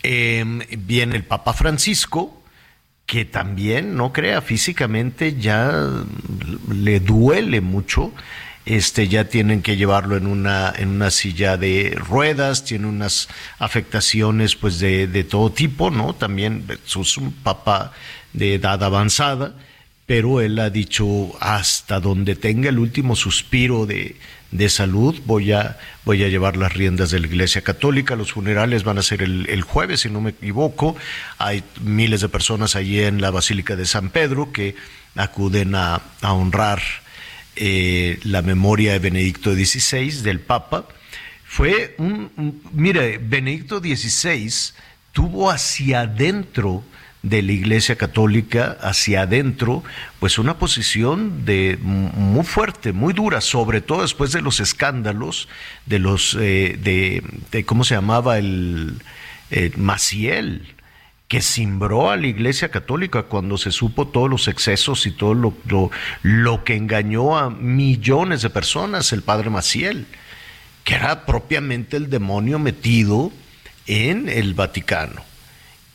Em, 0.08 0.60
viene 0.86 1.16
el 1.16 1.24
Papa 1.24 1.52
Francisco, 1.52 2.40
que 3.06 3.24
también, 3.24 3.96
no 3.96 4.12
crea, 4.12 4.40
físicamente 4.40 5.34
ya 5.34 6.04
le 6.72 7.00
duele 7.00 7.60
mucho. 7.60 8.12
Este, 8.66 9.08
ya 9.08 9.24
tienen 9.24 9.62
que 9.62 9.76
llevarlo 9.76 10.16
en 10.16 10.28
una, 10.28 10.72
en 10.76 10.90
una 10.90 11.10
silla 11.10 11.56
de 11.56 11.96
ruedas, 11.96 12.64
tiene 12.64 12.86
unas 12.86 13.28
afectaciones 13.58 14.54
pues 14.54 14.78
de, 14.78 15.08
de 15.08 15.24
todo 15.24 15.50
tipo, 15.50 15.90
¿no? 15.90 16.14
También 16.14 16.64
es 16.68 17.16
un 17.16 17.32
papa 17.32 17.92
de 18.32 18.54
edad 18.54 18.84
avanzada, 18.84 19.54
pero 20.06 20.40
él 20.40 20.56
ha 20.60 20.70
dicho 20.70 21.32
hasta 21.40 21.98
donde 21.98 22.36
tenga 22.36 22.68
el 22.68 22.78
último 22.78 23.16
suspiro 23.16 23.86
de, 23.86 24.14
de 24.50 24.68
salud. 24.68 25.20
Voy 25.26 25.52
a, 25.52 25.78
voy 26.04 26.22
a 26.24 26.28
llevar 26.28 26.56
las 26.56 26.72
riendas 26.72 27.10
de 27.10 27.20
la 27.20 27.26
Iglesia 27.26 27.62
Católica. 27.62 28.16
Los 28.16 28.32
funerales 28.32 28.84
van 28.84 28.98
a 28.98 29.02
ser 29.02 29.22
el, 29.22 29.62
jueves, 29.62 30.00
si 30.00 30.10
no 30.10 30.20
me 30.20 30.30
equivoco. 30.30 30.96
Hay 31.38 31.64
miles 31.80 32.20
de 32.20 32.28
personas 32.28 32.76
allí 32.76 33.00
en 33.00 33.20
la 33.20 33.30
Basílica 33.30 33.76
de 33.76 33.86
San 33.86 34.10
Pedro 34.10 34.52
que 34.52 34.76
acuden 35.14 35.74
a, 35.74 36.02
honrar 36.22 36.82
eh, 37.56 38.18
la 38.24 38.42
memoria 38.42 38.92
de 38.92 38.98
Benedicto 38.98 39.54
XVI, 39.54 40.22
del 40.22 40.40
Papa. 40.40 40.86
Fue 41.44 41.94
un 41.98 42.60
mire, 42.72 43.18
Benedicto 43.18 43.78
XVI 43.78 44.52
tuvo 45.12 45.50
hacia 45.50 46.00
adentro 46.02 46.84
de 47.28 47.42
la 47.42 47.52
Iglesia 47.52 47.96
Católica 47.96 48.76
hacia 48.80 49.22
adentro, 49.22 49.82
pues 50.20 50.38
una 50.38 50.58
posición 50.58 51.44
de 51.44 51.76
muy 51.82 52.44
fuerte, 52.44 52.92
muy 52.92 53.12
dura, 53.12 53.40
sobre 53.40 53.80
todo 53.80 54.02
después 54.02 54.30
de 54.30 54.42
los 54.42 54.60
escándalos 54.60 55.48
de 55.86 55.98
los 55.98 56.36
eh, 56.38 56.78
de, 56.80 57.64
cómo 57.64 57.82
se 57.82 57.96
llamaba 57.96 58.38
el, 58.38 59.02
Maciel 59.76 60.74
que 61.28 61.40
cimbró 61.40 62.10
a 62.10 62.16
la 62.16 62.26
Iglesia 62.28 62.70
Católica 62.70 63.24
cuando 63.24 63.58
se 63.58 63.72
supo 63.72 64.06
todos 64.06 64.30
los 64.30 64.46
excesos 64.46 65.06
y 65.06 65.10
todo 65.10 65.34
lo, 65.34 65.54
lo, 65.66 65.90
lo 66.22 66.62
que 66.62 66.76
engañó 66.76 67.36
a 67.36 67.50
millones 67.50 68.42
de 68.42 68.50
personas, 68.50 69.12
el 69.12 69.22
padre 69.22 69.50
Maciel, 69.50 70.06
que 70.84 70.94
era 70.94 71.26
propiamente 71.26 71.96
el 71.96 72.10
demonio 72.10 72.60
metido 72.60 73.32
en 73.86 74.28
el 74.28 74.54
Vaticano. 74.54 75.35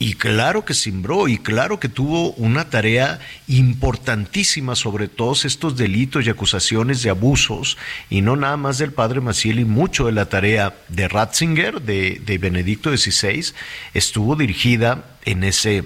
Y 0.02 0.16
claro 0.16 0.66
que 0.66 0.74
simbró 0.74 1.28
y 1.28 1.38
claro 1.38 1.80
que 1.80 1.88
tuvo 1.88 2.32
una 2.32 2.72
tarea 2.72 3.20
importantísima 3.48 4.76
sobre 4.76 5.08
todos 5.08 5.46
estos 5.46 5.78
delitos 5.78 6.26
y 6.26 6.32
acusaciones 6.32 7.04
de 7.04 7.12
abusos, 7.12 7.78
y 8.10 8.22
no 8.22 8.36
nada 8.36 8.58
más 8.58 8.80
del 8.80 8.94
padre 8.94 9.22
Maciel 9.22 9.60
y 9.60 9.66
mucho 9.66 10.08
de 10.08 10.14
la 10.14 10.28
tarea 10.28 10.74
de 10.88 11.08
Ratzinger, 11.08 11.84
de, 11.84 12.40
Benedicto 12.42 12.90
XVI, 12.98 13.54
estuvo 13.94 14.36
dirigida 14.36 15.06
en 15.24 15.44
ese, 15.44 15.84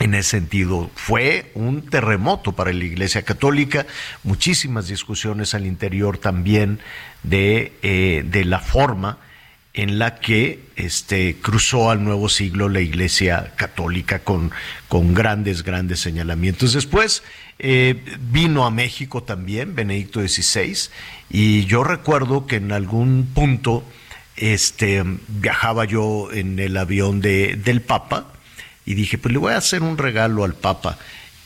en 0.00 0.12
ese 0.12 0.28
sentido. 0.28 0.90
Fue 0.94 1.50
un 1.54 1.80
terremoto 1.80 2.52
para 2.52 2.74
la 2.74 2.84
Iglesia 2.84 3.22
Católica, 3.22 3.86
muchísimas 4.22 4.86
discusiones 4.86 5.54
al 5.54 5.64
interior 5.64 6.18
también 6.18 6.78
de, 7.22 7.72
eh, 7.80 8.22
de 8.26 8.44
la 8.44 8.60
forma 8.60 9.16
en 9.74 9.98
la 9.98 10.16
que 10.16 10.60
este, 10.76 11.36
cruzó 11.42 11.90
al 11.90 12.04
nuevo 12.04 12.28
siglo 12.28 12.68
la 12.68 12.80
Iglesia 12.80 13.52
Católica 13.56 14.20
con, 14.20 14.52
con 14.88 15.14
grandes, 15.14 15.64
grandes 15.64 15.98
señalamientos. 15.98 16.72
Después 16.72 17.24
eh, 17.58 18.00
vino 18.30 18.64
a 18.66 18.70
México 18.70 19.24
también 19.24 19.74
Benedicto 19.74 20.20
XVI 20.20 20.90
y 21.28 21.64
yo 21.66 21.82
recuerdo 21.82 22.46
que 22.46 22.56
en 22.56 22.70
algún 22.70 23.28
punto 23.34 23.84
este, 24.36 25.02
viajaba 25.28 25.84
yo 25.84 26.30
en 26.32 26.58
el 26.60 26.76
avión 26.76 27.20
de, 27.20 27.56
del 27.56 27.80
Papa 27.80 28.32
y 28.86 28.94
dije, 28.94 29.18
pues 29.18 29.32
le 29.32 29.38
voy 29.38 29.54
a 29.54 29.58
hacer 29.58 29.82
un 29.82 29.98
regalo 29.98 30.44
al 30.44 30.54
Papa 30.54 30.98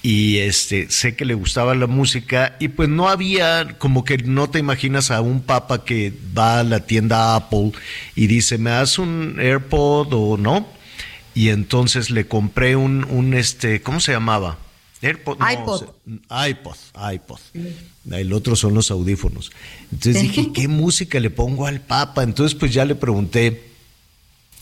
y 0.02 0.38
este 0.38 0.90
sé 0.90 1.16
que 1.16 1.24
le 1.24 1.34
gustaba 1.34 1.74
la 1.74 1.86
música 1.86 2.56
y 2.60 2.68
pues 2.68 2.88
no 2.88 3.08
había 3.08 3.76
como 3.78 4.04
que 4.04 4.18
no 4.18 4.48
te 4.48 4.58
imaginas 4.58 5.10
a 5.10 5.20
un 5.20 5.40
papa 5.40 5.84
que 5.84 6.12
va 6.36 6.60
a 6.60 6.64
la 6.64 6.86
tienda 6.86 7.34
Apple 7.34 7.72
y 8.14 8.28
dice 8.28 8.58
me 8.58 8.70
das 8.70 8.98
un 8.98 9.36
AirPod 9.40 10.12
o 10.12 10.36
no 10.36 10.68
y 11.34 11.48
entonces 11.48 12.10
le 12.10 12.26
compré 12.28 12.76
un, 12.76 13.04
un 13.04 13.34
este 13.34 13.82
cómo 13.82 13.98
se 13.98 14.12
llamaba 14.12 14.58
AirPod 15.02 15.38
iPod. 15.40 15.82
iPod 16.30 16.76
iPod. 17.12 17.38
El 18.10 18.32
otro 18.32 18.56
son 18.56 18.74
los 18.74 18.90
audífonos. 18.90 19.52
Entonces 19.92 20.22
dije 20.22 20.50
qué 20.54 20.66
música 20.66 21.20
le 21.20 21.30
pongo 21.30 21.66
al 21.66 21.80
papa 21.80 22.22
entonces 22.22 22.56
pues 22.56 22.72
ya 22.72 22.84
le 22.84 22.94
pregunté 22.94 23.64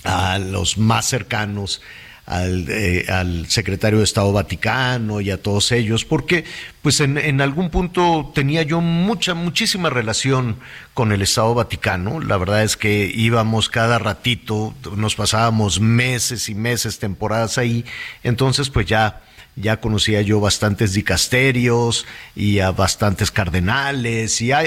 a 0.02 0.38
los 0.38 0.78
más 0.78 1.06
cercanos 1.06 1.82
al, 2.26 2.66
eh, 2.68 3.06
al, 3.08 3.48
secretario 3.48 3.98
de 3.98 4.04
Estado 4.04 4.32
Vaticano 4.32 5.20
y 5.20 5.30
a 5.30 5.40
todos 5.40 5.70
ellos, 5.72 6.04
porque 6.04 6.44
pues 6.82 7.00
en, 7.00 7.18
en, 7.18 7.40
algún 7.40 7.70
punto 7.70 8.32
tenía 8.34 8.62
yo 8.62 8.80
mucha, 8.80 9.34
muchísima 9.34 9.90
relación 9.90 10.56
con 10.92 11.12
el 11.12 11.22
Estado 11.22 11.54
Vaticano. 11.54 12.20
La 12.20 12.36
verdad 12.36 12.64
es 12.64 12.76
que 12.76 13.10
íbamos 13.14 13.68
cada 13.68 13.98
ratito, 13.98 14.74
nos 14.96 15.14
pasábamos 15.14 15.80
meses 15.80 16.48
y 16.48 16.54
meses, 16.54 16.98
temporadas 16.98 17.58
ahí, 17.58 17.84
entonces 18.24 18.70
pues 18.70 18.86
ya 18.86 19.22
ya 19.56 19.80
conocía 19.80 20.20
yo 20.20 20.38
bastantes 20.38 20.92
dicasterios 20.92 22.04
y 22.34 22.58
a 22.58 22.72
bastantes 22.72 23.30
cardenales 23.30 24.42
y 24.42 24.52
ha, 24.52 24.60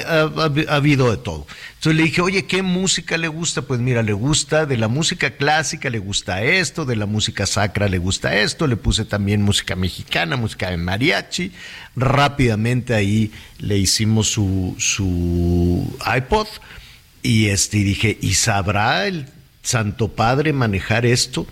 habido 0.68 1.12
de 1.12 1.18
todo. 1.18 1.46
Entonces 1.76 1.96
le 1.96 2.04
dije, 2.04 2.22
oye, 2.22 2.46
¿qué 2.46 2.64
música 2.64 3.18
le 3.18 3.28
gusta? 3.28 3.62
Pues 3.62 3.80
mira, 3.80 4.02
le 4.02 4.14
gusta 4.14 4.66
de 4.66 4.78
la 4.78 4.88
música 4.88 5.30
clásica, 5.32 5.92
le 5.92 6.00
gusta 6.00 6.42
esto, 6.44 6.86
de 6.86 6.96
la 6.96 7.06
música 7.06 7.46
sacra 7.46 7.88
le 7.88 8.00
gusta 8.00 8.36
esto, 8.36 8.66
le 8.66 8.78
puse 8.78 9.06
también 9.06 9.44
música 9.44 9.76
mexicana, 9.76 10.36
música 10.36 10.72
de 10.72 10.78
mariachi. 10.78 11.52
Rápidamente 11.96 12.96
ahí 12.96 13.32
le 13.60 13.78
hicimos 13.78 14.28
su, 14.32 14.76
su 14.80 15.98
iPod 16.18 16.48
y 17.22 17.48
este, 17.48 17.78
dije, 17.78 18.18
¿y 18.20 18.34
sabrá 18.34 19.06
el 19.06 19.28
Santo 19.62 20.08
Padre 20.08 20.52
manejar 20.52 21.06
esto? 21.06 21.46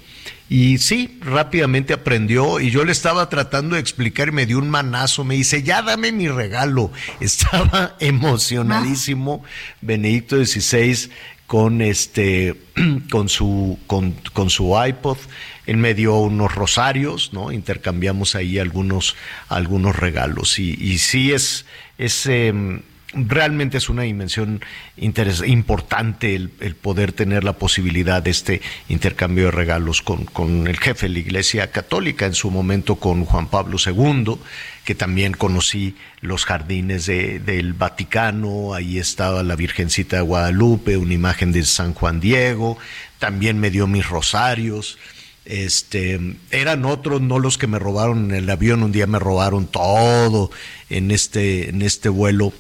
Y 0.50 0.78
sí, 0.78 1.20
rápidamente 1.22 1.94
aprendió 1.94 2.60
y 2.62 2.72
yo 2.72 2.86
le 2.86 2.94
estaba 2.94 3.28
tratando 3.28 3.76
de 3.76 3.82
explicar 3.82 4.30
y 4.30 4.32
me 4.32 4.46
dio 4.46 4.60
un 4.60 4.70
manazo, 4.70 5.26
me 5.26 5.36
dice, 5.36 5.62
ya 5.62 5.82
dame 5.82 6.12
mi 6.12 6.30
regalo. 6.30 6.92
Estaba 7.20 7.96
emocionadísimo 8.00 9.44
Benedicto 9.82 10.38
XVI 10.38 11.10
con 11.48 11.82
este 11.82 12.56
con 13.10 13.28
su 13.30 13.78
con, 13.88 14.14
con, 14.34 14.50
su 14.50 14.74
iPod. 14.82 15.18
Él 15.66 15.78
me 15.78 15.94
dio 15.94 16.16
unos 16.16 16.56
rosarios 16.56 17.34
no 17.34 17.52
intercambiamos 17.52 18.36
ahí 18.36 18.58
algunos 18.58 19.16
algunos 19.50 19.98
regalos. 19.98 20.60
Y, 20.60 20.78
y 20.80 20.98
sí 21.00 21.34
es 21.34 21.66
es 21.98 22.26
em, 22.26 22.82
realmente 23.14 23.78
es 23.78 23.90
una 23.90 24.04
dimensión 24.04 24.62
importante 24.98 26.36
el, 26.36 26.50
poder 26.50 27.14
tener 27.14 27.44
la 27.44 27.54
posibilidad 27.54 28.22
de 28.22 28.32
este 28.32 28.62
intercambio 28.90 29.46
de 29.46 29.52
regalos 29.52 30.02
con, 30.02 30.68
el 30.68 30.78
jefe 30.78 31.08
de 31.08 31.14
la 31.14 31.20
Iglesia 31.20 31.72
Católica, 31.72 32.26
en 32.26 32.34
su 32.34 32.52
momento 32.52 32.98
con 32.98 33.24
Juan 33.24 33.48
Pablo 33.48 33.78
II, 33.84 34.38
que 34.84 34.96
también 34.96 35.34
conocí 35.34 35.96
los 36.22 36.46
jardines 36.46 37.06
del 37.06 37.74
Vaticano, 37.74 38.74
ahí 38.74 38.98
estaba 38.98 39.44
la 39.44 39.56
Virgencita 39.56 40.18
de 40.18 40.24
Guadalupe, 40.24 40.98
una 40.98 41.14
imagen 41.14 41.52
de 41.52 41.64
San 41.64 41.94
Juan 41.94 42.20
Diego, 42.20 42.78
también 43.20 43.60
me 43.60 43.70
dio 43.70 43.88
mis 43.88 44.08
rosarios. 44.08 44.98
Este, 45.46 46.20
eran 46.52 46.84
otros, 46.84 47.22
no 47.22 47.40
los 47.40 47.58
que 47.58 47.68
me 47.68 47.80
robaron 47.80 48.32
en 48.32 48.36
el 48.36 48.50
avión, 48.50 48.84
un 48.84 48.92
día 48.92 49.08
me 49.08 49.18
robaron 49.18 49.66
todo 49.66 50.52
en 50.90 51.10
este, 51.12 51.70
en 51.70 51.82
este 51.82 52.10
vuelo 52.10 52.52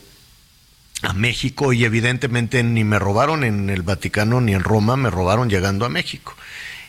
a 1.01 1.13
México 1.13 1.73
y 1.73 1.85
evidentemente 1.85 2.63
ni 2.63 2.83
me 2.83 2.99
robaron 2.99 3.43
en 3.43 3.69
el 3.69 3.81
Vaticano 3.81 4.41
ni 4.41 4.53
en 4.53 4.63
Roma, 4.63 4.95
me 4.95 5.09
robaron 5.09 5.49
llegando 5.49 5.85
a 5.85 5.89
México. 5.89 6.35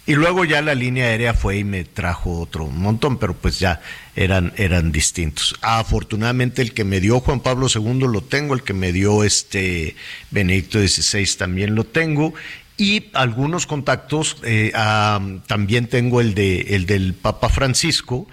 Y 0.09 0.14
luego 0.14 0.47
ya 0.47 0.62
la 0.62 0.74
línea 0.74 1.05
aérea 1.05 1.35
fue 1.35 1.59
y 1.59 1.64
me 1.64 1.85
trajo 1.85 2.40
otro 2.40 2.66
montón, 2.66 3.18
pero 3.18 3.35
pues 3.35 3.59
ya 3.59 3.82
eran, 4.16 4.55
eran 4.56 4.90
distintos. 4.90 5.55
Afortunadamente 5.60 6.62
el 6.62 6.72
que 6.72 6.85
me 6.85 7.01
dio 7.01 7.20
Juan 7.20 7.40
Pablo 7.40 7.66
II 7.72 8.06
lo 8.10 8.22
tengo, 8.22 8.55
el 8.55 8.62
que 8.62 8.72
me 8.72 8.93
dio 8.93 9.22
este 9.22 9.97
Benedicto 10.30 10.78
XVI 10.78 11.26
también 11.36 11.74
lo 11.74 11.85
tengo. 11.85 12.32
Y 12.78 13.10
algunos 13.12 13.66
contactos, 13.66 14.39
eh, 14.44 14.72
también 15.47 15.89
tengo 15.89 16.22
el, 16.22 16.35
de, 16.35 16.74
el 16.74 16.86
del 16.86 17.12
Papa 17.12 17.51
Francisco, 17.51 18.26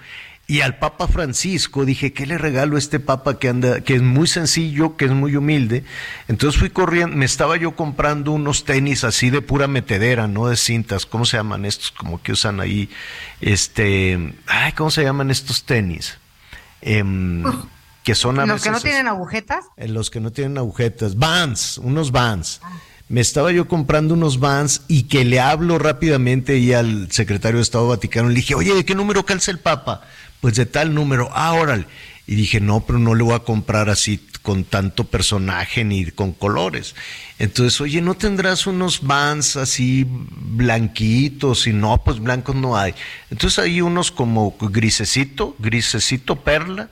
y 0.48 0.62
al 0.62 0.78
Papa 0.78 1.08
Francisco 1.08 1.86
dije, 1.86 2.14
¿qué 2.14 2.28
le 2.28 2.38
regalo 2.38 2.76
a 2.76 2.80
este 2.80 3.00
Papa 3.00 3.40
que 3.40 3.50
anda, 3.50 3.82
que 3.82 3.96
es 3.96 4.04
muy 4.04 4.28
sencillo, 4.28 4.96
que 4.96 5.06
es 5.06 5.12
muy 5.12 5.36
humilde? 5.36 5.84
Entonces 6.28 6.60
fui 6.60 6.70
corriendo, 6.70 7.16
me 7.16 7.26
estaba 7.26 7.58
yo 7.58 7.76
comprando 7.76 8.32
unos 8.32 8.64
tenis 8.64 9.04
así 9.04 9.32
de 9.32 9.42
pura 9.42 9.68
metedera, 9.68 10.28
no 10.28 10.48
de 10.48 10.56
cintas, 10.56 11.08
¿cómo 11.08 11.26
se 11.26 11.38
llaman 11.38 11.66
estos? 11.66 11.92
Como 11.92 12.22
que 12.22 12.32
usan 12.32 12.60
ahí, 12.60 12.90
este, 13.42 14.36
ay, 14.46 14.74
¿cómo 14.74 14.92
se 14.92 15.04
llaman 15.04 15.32
estos 15.32 15.64
tenis? 15.64 16.20
Em, 16.82 17.44
que 18.04 18.14
son 18.14 18.36
¿Los 18.48 18.62
que 18.62 18.70
no 18.70 18.80
tienen 18.80 19.08
agujetas? 19.08 19.66
En 19.78 19.96
los 19.96 20.12
que 20.12 20.20
no 20.20 20.32
tienen 20.32 20.60
agujetas, 20.60 21.18
Vans, 21.18 21.80
unos 21.80 22.12
Vans. 22.12 22.62
Me 23.08 23.22
estaba 23.22 23.52
yo 23.52 23.68
comprando 23.68 24.14
unos 24.14 24.40
Vans 24.40 24.84
y 24.88 25.04
que 25.04 25.26
le 25.26 25.40
hablo 25.40 25.80
rápidamente 25.80 26.58
y 26.58 26.74
al 26.74 27.12
secretario 27.12 27.58
de 27.58 27.64
Estado 27.64 27.88
Vaticano 27.88 28.30
le 28.30 28.36
dije, 28.36 28.54
oye, 28.54 28.76
¿de 28.76 28.86
qué 28.86 28.94
número 28.94 29.26
calza 29.26 29.50
el 29.50 29.60
Papa? 29.60 30.04
Pues 30.46 30.58
de 30.58 30.68
tal 30.68 30.94
número, 30.94 31.32
ah, 31.34 31.54
órale. 31.54 31.88
Y 32.28 32.36
dije, 32.36 32.62
no, 32.62 32.86
pero 32.86 33.00
no 33.00 33.16
le 33.16 33.24
voy 33.24 33.34
a 33.34 33.40
comprar 33.40 33.90
así 33.90 34.20
con 34.44 34.64
tanto 34.64 35.06
personaje 35.06 35.84
ni 35.84 36.06
con 36.12 36.34
colores. 36.34 36.94
Entonces, 37.40 37.82
oye, 37.82 38.00
¿no 38.00 38.14
tendrás 38.14 38.68
unos 38.68 39.02
vans 39.02 39.56
así 39.56 40.06
blanquitos? 40.08 41.66
Y 41.66 41.74
no, 41.74 42.00
pues 42.04 42.20
blancos 42.20 42.56
no 42.56 42.78
hay. 42.78 42.94
Entonces 43.32 43.58
hay 43.58 43.82
unos 43.82 44.12
como 44.12 44.56
grisecito, 44.60 45.56
grisecito 45.58 46.36
perla. 46.36 46.92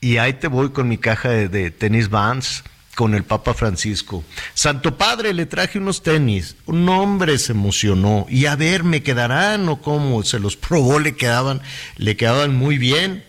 Y 0.00 0.16
ahí 0.16 0.32
te 0.32 0.48
voy 0.48 0.70
con 0.70 0.88
mi 0.88 0.96
caja 0.96 1.28
de, 1.28 1.50
de 1.50 1.70
tenis 1.72 2.08
vans 2.08 2.64
con 2.94 3.14
el 3.14 3.24
Papa 3.24 3.54
Francisco. 3.54 4.22
Santo 4.54 4.96
Padre, 4.98 5.32
le 5.32 5.46
traje 5.46 5.78
unos 5.78 6.02
tenis. 6.02 6.56
Un 6.66 6.88
hombre 6.88 7.38
se 7.38 7.52
emocionó. 7.52 8.26
Y 8.28 8.46
a 8.46 8.56
ver, 8.56 8.84
¿me 8.84 9.02
quedarán 9.02 9.68
o 9.68 9.80
cómo? 9.80 10.22
Se 10.24 10.38
los 10.38 10.56
probó, 10.56 10.98
le 10.98 11.14
quedaban, 11.16 11.62
le 11.96 12.16
quedaban 12.16 12.54
muy 12.54 12.78
bien, 12.78 13.24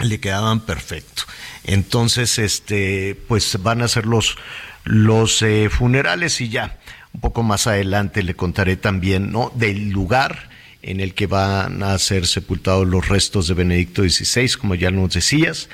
le 0.00 0.18
quedaban 0.18 0.60
perfecto. 0.60 1.24
Entonces, 1.64 2.38
este, 2.38 3.20
pues 3.28 3.62
van 3.62 3.82
a 3.82 3.88
ser 3.88 4.06
los, 4.06 4.36
los 4.84 5.42
eh, 5.42 5.68
funerales 5.70 6.40
y 6.40 6.48
ya. 6.48 6.78
Un 7.12 7.20
poco 7.20 7.42
más 7.42 7.66
adelante 7.66 8.22
le 8.22 8.34
contaré 8.34 8.76
también, 8.76 9.30
¿no? 9.30 9.52
Del 9.54 9.90
lugar 9.90 10.50
en 10.82 11.00
el 11.00 11.14
que 11.14 11.26
van 11.26 11.82
a 11.82 11.98
ser 11.98 12.26
sepultados 12.26 12.86
los 12.86 13.08
restos 13.08 13.46
de 13.46 13.54
Benedicto 13.54 14.02
XVI, 14.02 14.50
como 14.52 14.74
ya 14.74 14.90
nos 14.90 15.14
decías 15.14 15.68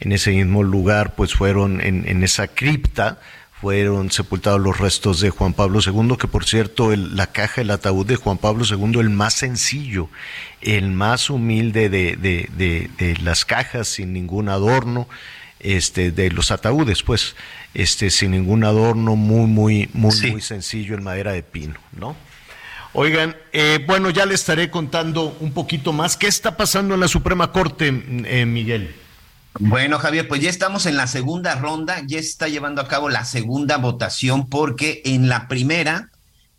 en 0.00 0.12
ese 0.12 0.30
mismo 0.30 0.62
lugar, 0.62 1.14
pues 1.14 1.34
fueron 1.34 1.80
en, 1.80 2.22
esa 2.22 2.48
cripta, 2.48 3.20
fueron 3.60 4.10
sepultados 4.10 4.60
los 4.60 4.78
restos 4.78 5.20
de 5.20 5.30
Juan 5.30 5.54
Pablo 5.54 5.80
II, 5.84 6.16
que 6.18 6.28
por 6.28 6.44
cierto, 6.44 6.94
la 6.94 7.28
caja, 7.28 7.62
el 7.62 7.70
ataúd 7.70 8.06
de 8.06 8.16
Juan 8.16 8.36
Pablo 8.38 8.64
II, 8.68 9.00
el 9.00 9.10
más 9.10 9.34
sencillo, 9.34 10.10
el 10.60 10.90
más 10.90 11.30
humilde 11.30 11.88
de, 11.88 12.16
de, 12.16 13.16
las 13.22 13.44
cajas, 13.44 13.88
sin 13.88 14.12
ningún 14.12 14.48
adorno, 14.48 15.08
este, 15.60 16.10
de 16.10 16.30
los 16.30 16.50
ataúdes, 16.50 17.02
pues, 17.02 17.34
este, 17.72 18.10
sin 18.10 18.32
ningún 18.32 18.64
adorno, 18.64 19.16
muy, 19.16 19.46
muy, 19.46 19.88
muy, 19.94 20.30
muy 20.30 20.40
sencillo 20.42 20.94
en 20.94 21.02
madera 21.02 21.32
de 21.32 21.42
pino, 21.42 21.80
¿no? 21.92 22.14
Oigan, 22.98 23.36
eh, 23.52 23.84
bueno, 23.86 24.08
ya 24.08 24.24
le 24.24 24.34
estaré 24.34 24.70
contando 24.70 25.36
un 25.40 25.52
poquito 25.52 25.92
más. 25.92 26.16
¿Qué 26.16 26.28
está 26.28 26.56
pasando 26.56 26.94
en 26.94 27.00
la 27.00 27.08
Suprema 27.08 27.52
Corte, 27.52 27.88
eh, 27.88 28.46
Miguel? 28.46 28.94
Bueno, 29.58 29.98
Javier, 29.98 30.28
pues 30.28 30.42
ya 30.42 30.50
estamos 30.50 30.86
en 30.86 30.96
la 30.96 31.06
segunda 31.06 31.54
ronda, 31.54 32.02
ya 32.06 32.18
se 32.18 32.28
está 32.28 32.48
llevando 32.48 32.82
a 32.82 32.88
cabo 32.88 33.08
la 33.08 33.24
segunda 33.24 33.78
votación 33.78 34.48
porque 34.48 35.02
en 35.04 35.28
la 35.28 35.48
primera 35.48 36.10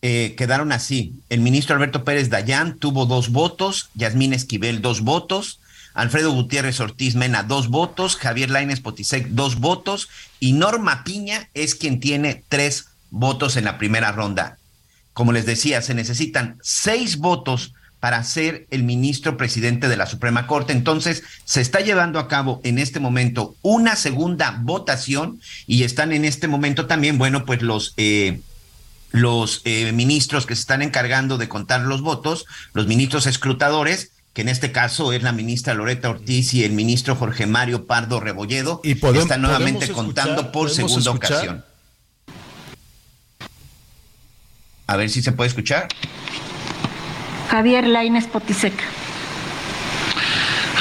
eh, 0.01 0.35
quedaron 0.37 0.71
así. 0.71 1.13
El 1.29 1.41
ministro 1.41 1.75
Alberto 1.75 2.03
Pérez 2.03 2.29
Dayán 2.29 2.77
tuvo 2.77 3.05
dos 3.05 3.31
votos, 3.31 3.89
Yasmín 3.93 4.33
Esquivel 4.33 4.81
dos 4.81 5.01
votos, 5.01 5.59
Alfredo 5.93 6.31
Gutiérrez 6.31 6.79
Ortiz 6.79 7.15
Mena 7.15 7.43
dos 7.43 7.67
votos, 7.69 8.15
Javier 8.15 8.49
Laines 8.49 8.79
Potisek 8.79 9.27
dos 9.29 9.59
votos 9.59 10.09
y 10.39 10.53
Norma 10.53 11.03
Piña 11.03 11.49
es 11.53 11.75
quien 11.75 11.99
tiene 11.99 12.43
tres 12.49 12.89
votos 13.11 13.57
en 13.57 13.65
la 13.65 13.77
primera 13.77 14.11
ronda. 14.11 14.57
Como 15.13 15.33
les 15.33 15.45
decía, 15.45 15.81
se 15.81 15.93
necesitan 15.93 16.57
seis 16.61 17.17
votos 17.17 17.73
para 17.99 18.23
ser 18.23 18.67
el 18.69 18.83
ministro 18.83 19.37
presidente 19.37 19.87
de 19.87 19.97
la 19.97 20.05
Suprema 20.05 20.47
Corte. 20.47 20.73
Entonces, 20.73 21.23
se 21.45 21.61
está 21.61 21.79
llevando 21.79 22.19
a 22.19 22.27
cabo 22.27 22.61
en 22.63 22.79
este 22.79 22.99
momento 22.99 23.55
una 23.61 23.95
segunda 23.95 24.59
votación 24.61 25.41
y 25.65 25.83
están 25.83 26.11
en 26.11 26.25
este 26.25 26.47
momento 26.47 26.85
también, 26.85 27.17
bueno, 27.17 27.45
pues 27.45 27.61
los... 27.61 27.93
Eh, 27.97 28.41
los 29.11 29.61
eh, 29.63 29.93
ministros 29.93 30.45
que 30.45 30.53
se 30.53 30.59
están 30.59 30.81
encargando 30.81 31.37
de 31.37 31.47
contar 31.47 31.79
los 31.79 32.01
votos, 32.01 32.45
los 32.73 32.87
ministros 32.87 33.25
escrutadores, 33.25 34.11
que 34.33 34.41
en 34.41 34.49
este 34.49 34.71
caso 34.71 35.13
es 35.13 35.23
la 35.23 35.31
ministra 35.31 35.73
Loreta 35.73 36.09
Ortiz 36.09 36.53
y 36.53 36.63
el 36.65 36.73
ministro 36.73 37.15
Jorge 37.15 37.47
Mario 37.47 37.87
Pardo 37.87 38.19
Rebolledo, 38.19 38.81
y 38.83 38.91
están 38.91 39.41
nuevamente 39.41 39.89
contando 39.89 40.51
por 40.51 40.69
segunda 40.69 41.09
ocasión. 41.09 41.65
A 44.85 44.95
ver 44.95 45.09
si 45.09 45.21
se 45.21 45.31
puede 45.31 45.47
escuchar. 45.47 45.87
Javier 47.49 47.87
Laines 47.87 48.27
Potisek. 48.27 48.73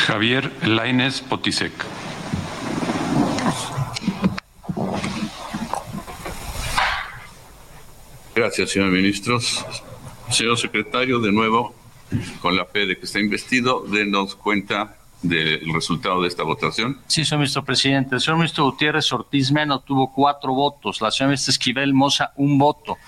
Javier 0.07 0.51
Laines 0.63 1.21
Potisek. 1.21 1.73
Gracias, 8.35 8.71
señor 8.71 8.91
ministro. 8.91 9.39
Señor 10.31 10.59
secretario, 10.59 11.21
de 11.21 11.31
nuevo, 11.31 11.73
con 12.43 12.57
la 12.57 12.65
fe 12.65 12.87
de 12.87 12.99
que 12.99 13.07
está 13.07 13.21
investido, 13.21 13.87
denos 13.87 14.35
cuenta 14.35 14.97
del 15.29 15.73
resultado 15.73 16.23
de 16.23 16.29
esta 16.29 16.43
votación? 16.43 16.99
Sí, 17.07 17.25
señor 17.25 17.41
ministro 17.41 17.65
presidente. 17.65 18.15
El 18.15 18.21
señor 18.21 18.39
ministro 18.39 18.65
Gutiérrez 18.65 19.13
Ortiz 19.13 19.51
Mena 19.53 19.79
tuvo 19.79 20.13
cuatro 20.13 20.53
votos, 20.55 21.01
la 21.01 21.11
señora 21.11 21.31
ministra 21.31 21.53
Esquivel 21.53 21.95
Moza 21.95 22.33
un 22.37 22.59
voto, 22.59 22.99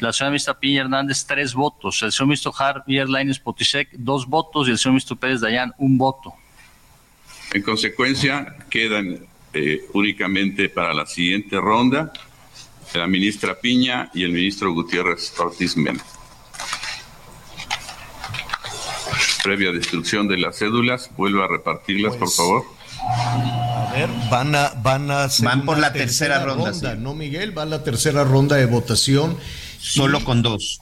la 0.00 0.12
señora 0.12 0.30
ministra 0.30 0.58
Piña 0.58 0.82
Hernández 0.82 1.24
tres 1.26 1.54
votos, 1.54 2.02
el 2.02 2.12
señor 2.12 2.28
ministro 2.28 2.52
Javier 2.52 3.08
Lainez 3.08 3.38
Potisek 3.38 3.90
dos 3.92 4.26
votos 4.26 4.68
y 4.68 4.72
el 4.72 4.78
señor 4.78 4.94
ministro 4.94 5.16
Pérez 5.16 5.40
Dayán 5.40 5.72
un 5.78 5.98
voto. 5.98 6.34
En 7.52 7.62
consecuencia, 7.62 8.56
quedan 8.68 9.20
eh, 9.54 9.86
únicamente 9.94 10.68
para 10.68 10.92
la 10.92 11.06
siguiente 11.06 11.58
ronda 11.58 12.12
la 12.94 13.06
ministra 13.06 13.58
Piña 13.60 14.10
y 14.14 14.24
el 14.24 14.32
ministro 14.32 14.72
Gutiérrez 14.72 15.38
Ortiz 15.38 15.76
Mena. 15.76 16.02
Previa 19.42 19.72
destrucción 19.72 20.28
de 20.28 20.38
las 20.38 20.58
cédulas. 20.58 21.10
Vuelva 21.16 21.44
a 21.44 21.48
repartirlas, 21.48 22.12
por 22.12 22.20
pues, 22.20 22.36
favor. 22.36 22.64
A 23.10 23.92
ver, 23.92 24.08
van 24.30 24.54
a, 24.54 24.70
van 24.82 25.10
a 25.10 25.28
van 25.40 25.64
por 25.64 25.78
la 25.78 25.92
tercera, 25.92 26.44
ronda, 26.44 26.94
¿no, 26.94 27.14
Miguel? 27.14 27.56
Va 27.56 27.62
a 27.62 27.66
la 27.66 27.84
tercera 27.84 28.24
ronda 28.24 28.56
de 28.56 28.66
votación. 28.66 29.36
Solo 29.80 30.24
con 30.24 30.42
dos. 30.42 30.80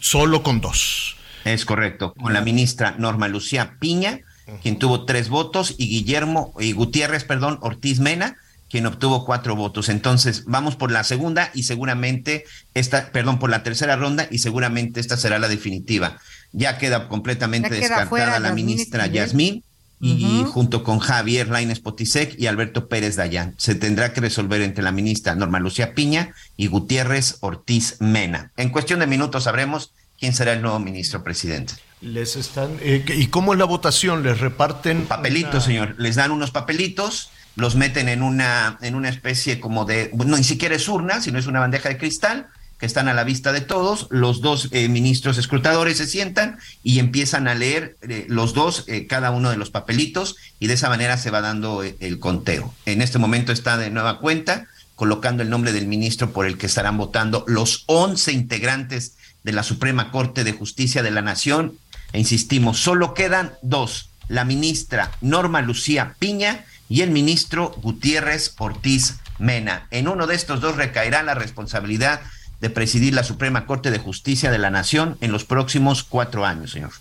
Solo 0.00 0.42
con 0.42 0.60
dos. 0.60 1.16
Es 1.44 1.64
correcto. 1.64 2.14
Con 2.14 2.32
la 2.32 2.40
ministra 2.40 2.94
Norma 2.98 3.28
Lucía 3.28 3.76
Piña, 3.80 4.20
quien 4.62 4.78
tuvo 4.78 5.04
tres 5.04 5.28
votos, 5.28 5.74
y 5.78 5.88
Guillermo, 5.88 6.54
y 6.58 6.72
Gutiérrez, 6.72 7.24
perdón, 7.24 7.58
Ortiz 7.62 7.98
Mena, 7.98 8.36
quien 8.72 8.86
obtuvo 8.86 9.26
cuatro 9.26 9.54
votos. 9.54 9.88
Entonces, 9.88 10.44
vamos 10.46 10.76
por 10.76 10.90
la 10.90 11.04
segunda 11.04 11.50
y 11.52 11.64
seguramente 11.64 12.44
esta, 12.72 13.12
perdón, 13.12 13.38
por 13.38 13.50
la 13.50 13.62
tercera 13.62 13.96
ronda 13.96 14.26
y 14.30 14.38
seguramente 14.38 14.98
esta 14.98 15.18
será 15.18 15.38
la 15.38 15.48
definitiva. 15.48 16.18
Ya 16.52 16.78
queda 16.78 17.08
completamente 17.08 17.70
descartada 17.70 18.38
la 18.38 18.52
ministra 18.52 19.06
Yasmín 19.06 19.64
y 20.02 20.44
junto 20.48 20.82
con 20.82 20.98
Javier 20.98 21.48
Laines 21.48 21.78
Potisek 21.78 22.38
y 22.38 22.48
Alberto 22.48 22.88
Pérez 22.88 23.16
Dayán. 23.16 23.54
Se 23.56 23.76
tendrá 23.76 24.12
que 24.12 24.20
resolver 24.20 24.60
entre 24.60 24.82
la 24.82 24.90
ministra 24.90 25.34
Norma 25.36 25.60
Lucía 25.60 25.94
Piña 25.94 26.34
y 26.56 26.66
Gutiérrez 26.66 27.36
Ortiz 27.40 27.96
Mena. 28.00 28.50
En 28.56 28.70
cuestión 28.70 28.98
de 28.98 29.06
minutos 29.06 29.44
sabremos 29.44 29.92
quién 30.18 30.34
será 30.34 30.52
el 30.52 30.62
nuevo 30.62 30.80
ministro 30.80 31.22
presidente. 31.22 31.74
Les 32.00 32.34
están 32.34 32.78
eh, 32.80 33.04
¿Y 33.16 33.28
cómo 33.28 33.52
es 33.52 33.60
la 33.60 33.64
votación? 33.64 34.24
¿Les 34.24 34.40
reparten? 34.40 35.04
Papelitos, 35.06 35.64
señor. 35.64 35.94
Les 35.98 36.16
dan 36.16 36.32
unos 36.32 36.50
papelitos, 36.50 37.30
los 37.54 37.76
meten 37.76 38.08
en 38.08 38.22
una, 38.22 38.78
en 38.82 38.96
una 38.96 39.08
especie 39.08 39.60
como 39.60 39.84
de, 39.84 40.10
no, 40.12 40.36
ni 40.36 40.44
siquiera 40.44 40.74
es 40.74 40.88
urna, 40.88 41.20
sino 41.20 41.38
es 41.38 41.46
una 41.46 41.60
bandeja 41.60 41.88
de 41.88 41.98
cristal 41.98 42.48
que 42.82 42.86
están 42.86 43.06
a 43.06 43.14
la 43.14 43.22
vista 43.22 43.52
de 43.52 43.60
todos. 43.60 44.08
Los 44.10 44.40
dos 44.40 44.68
eh, 44.72 44.88
ministros 44.88 45.38
escrutadores 45.38 45.98
se 45.98 46.06
sientan 46.08 46.58
y 46.82 46.98
empiezan 46.98 47.46
a 47.46 47.54
leer 47.54 47.96
eh, 48.02 48.26
los 48.28 48.54
dos 48.54 48.86
eh, 48.88 49.06
cada 49.06 49.30
uno 49.30 49.50
de 49.50 49.56
los 49.56 49.70
papelitos 49.70 50.34
y 50.58 50.66
de 50.66 50.74
esa 50.74 50.88
manera 50.88 51.16
se 51.16 51.30
va 51.30 51.40
dando 51.40 51.84
el 51.84 52.18
conteo. 52.18 52.74
En 52.84 53.00
este 53.00 53.20
momento 53.20 53.52
está 53.52 53.76
de 53.76 53.90
nueva 53.90 54.18
cuenta 54.18 54.66
colocando 54.96 55.44
el 55.44 55.48
nombre 55.48 55.72
del 55.72 55.86
ministro 55.86 56.32
por 56.32 56.44
el 56.44 56.58
que 56.58 56.66
estarán 56.66 56.98
votando 56.98 57.44
los 57.46 57.84
11 57.86 58.32
integrantes 58.32 59.14
de 59.44 59.52
la 59.52 59.62
Suprema 59.62 60.10
Corte 60.10 60.42
de 60.42 60.50
Justicia 60.50 61.04
de 61.04 61.12
la 61.12 61.22
Nación. 61.22 61.74
E 62.12 62.18
insistimos, 62.18 62.80
solo 62.80 63.14
quedan 63.14 63.52
dos, 63.62 64.10
la 64.26 64.44
ministra 64.44 65.12
Norma 65.20 65.62
Lucía 65.62 66.16
Piña 66.18 66.64
y 66.88 67.02
el 67.02 67.12
ministro 67.12 67.76
Gutiérrez 67.80 68.56
Ortiz 68.58 69.18
Mena. 69.38 69.86
En 69.92 70.08
uno 70.08 70.26
de 70.26 70.34
estos 70.34 70.60
dos 70.60 70.74
recaerá 70.74 71.22
la 71.22 71.34
responsabilidad 71.34 72.22
de 72.62 72.70
presidir 72.70 73.12
la 73.12 73.24
Suprema 73.24 73.66
Corte 73.66 73.90
de 73.90 73.98
Justicia 73.98 74.52
de 74.52 74.58
la 74.58 74.70
Nación 74.70 75.18
en 75.20 75.32
los 75.32 75.44
próximos 75.44 76.04
cuatro 76.04 76.46
años, 76.46 76.70
señor. 76.70 76.92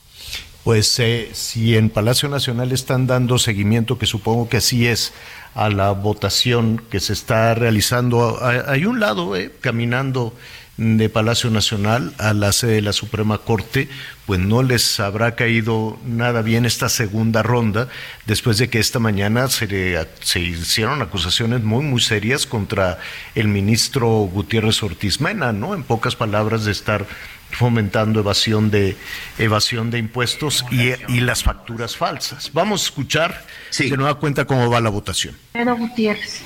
Pues 0.64 1.00
eh, 1.00 1.30
si 1.34 1.78
en 1.78 1.92
Palacio 1.92 2.30
Nacional 2.30 2.72
están 2.72 3.06
dando 3.06 3.38
seguimiento, 3.38 4.00
que 4.00 4.08
supongo 4.08 4.50
que 4.50 4.58
así 4.58 4.88
es, 4.88 5.14
a 5.54 5.70
la 5.70 5.92
votación 5.92 6.82
que 6.90 7.00
se 7.00 7.14
está 7.14 7.54
realizando, 7.54 8.40
hay 8.44 8.86
un 8.86 9.00
lado, 9.00 9.36
eh, 9.36 9.52
caminando 9.62 10.34
de 10.82 11.10
Palacio 11.10 11.52
Nacional 11.52 12.12
a 12.18 12.34
la 12.34 12.52
sede 12.52 12.74
de 12.74 12.82
la 12.82 12.91
Suprema 12.91 13.38
Corte, 13.38 13.88
pues 14.26 14.40
no 14.40 14.64
les 14.64 14.99
habrá 14.99 15.36
caído 15.36 15.99
nada 16.03 16.41
bien 16.41 16.66
esta 16.66 16.90
segunda 16.90 17.44
ronda, 17.44 17.88
después 18.26 18.58
de 18.58 18.68
que 18.68 18.80
esta 18.80 18.98
mañana 18.98 19.48
se, 19.49 20.08
se 20.22 20.40
hicieron 20.40 21.03
acusaciones 21.03 21.62
muy, 21.62 21.84
muy 21.84 22.02
serias 22.02 22.48
contra 22.48 22.98
el 23.36 23.48
ministro 23.48 24.08
Gutiérrez 24.34 24.82
Ortiz 24.82 25.22
Mena, 25.22 25.52
¿no? 25.53 25.76
En 25.76 25.84
pocas 25.84 26.16
palabras, 26.16 26.66
de 26.66 26.72
estar 26.72 27.06
fomentando 27.52 28.22
evasión 28.22 28.72
de 28.72 28.98
evasión 29.38 29.91
de 29.91 29.99
impuestos 29.99 30.66
y, 30.72 30.94
y 31.14 31.20
las 31.20 31.44
facturas 31.44 31.95
falsas. 31.95 32.49
Vamos 32.53 32.82
a 32.82 32.86
escuchar 32.86 33.45
de 33.78 33.98
nueva 33.98 34.16
cuenta 34.16 34.45
cómo 34.45 34.68
va 34.68 34.82
la 34.82 34.90
votación. 34.90 35.38
Pedro 35.52 35.76
Gutiérrez. 35.76 36.41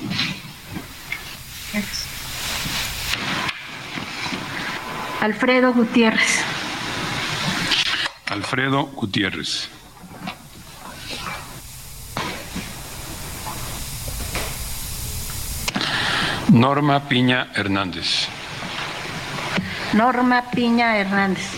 Alfredo 5.26 5.72
Gutiérrez. 5.72 6.40
Alfredo 8.26 8.86
Gutiérrez. 8.94 9.68
Norma 16.52 17.08
Piña 17.08 17.48
Hernández. 17.56 18.28
Norma 19.94 20.44
Piña 20.52 20.96
Hernández. 20.96 21.50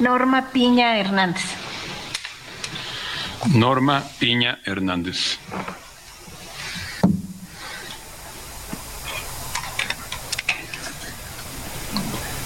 Norma 0.00 0.50
Piña 0.52 0.98
Hernández. 0.98 1.61
Norma 3.50 4.04
Piña 4.20 4.60
Hernández. 4.64 5.38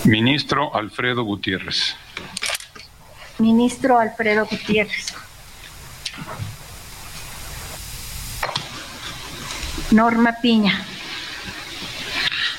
Ministro 0.05 0.75
Alfredo 0.75 1.23
Gutiérrez. 1.25 1.95
Ministro 3.39 3.99
Alfredo 3.99 4.47
Gutiérrez. 4.47 5.13
Norma 9.91 10.33
Piña. 10.41 10.85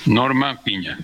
Norma 0.06 0.62
Piña. 0.64 1.00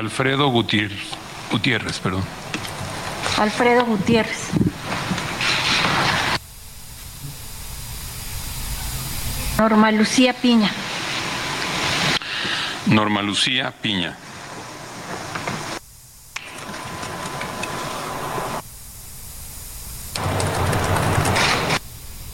Alfredo 0.00 0.48
Gutiérrez, 0.48 1.10
Gutiérrez, 1.52 1.98
perdón. 1.98 2.24
Alfredo 3.36 3.84
Gutiérrez. 3.84 4.48
Norma 9.58 9.90
Lucía 9.92 10.32
Piña. 10.32 10.70
Norma 12.86 13.20
Lucía 13.20 13.74
Piña. 13.82 14.16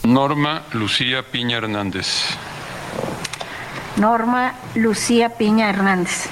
Norma 0.05 0.63
Lucía 0.73 1.25
Piña 1.33 1.57
Hernández. 1.57 2.07
Norma 3.97 4.55
Lucía 4.77 5.31
Piña 5.31 5.69
Hernández. 5.69 6.29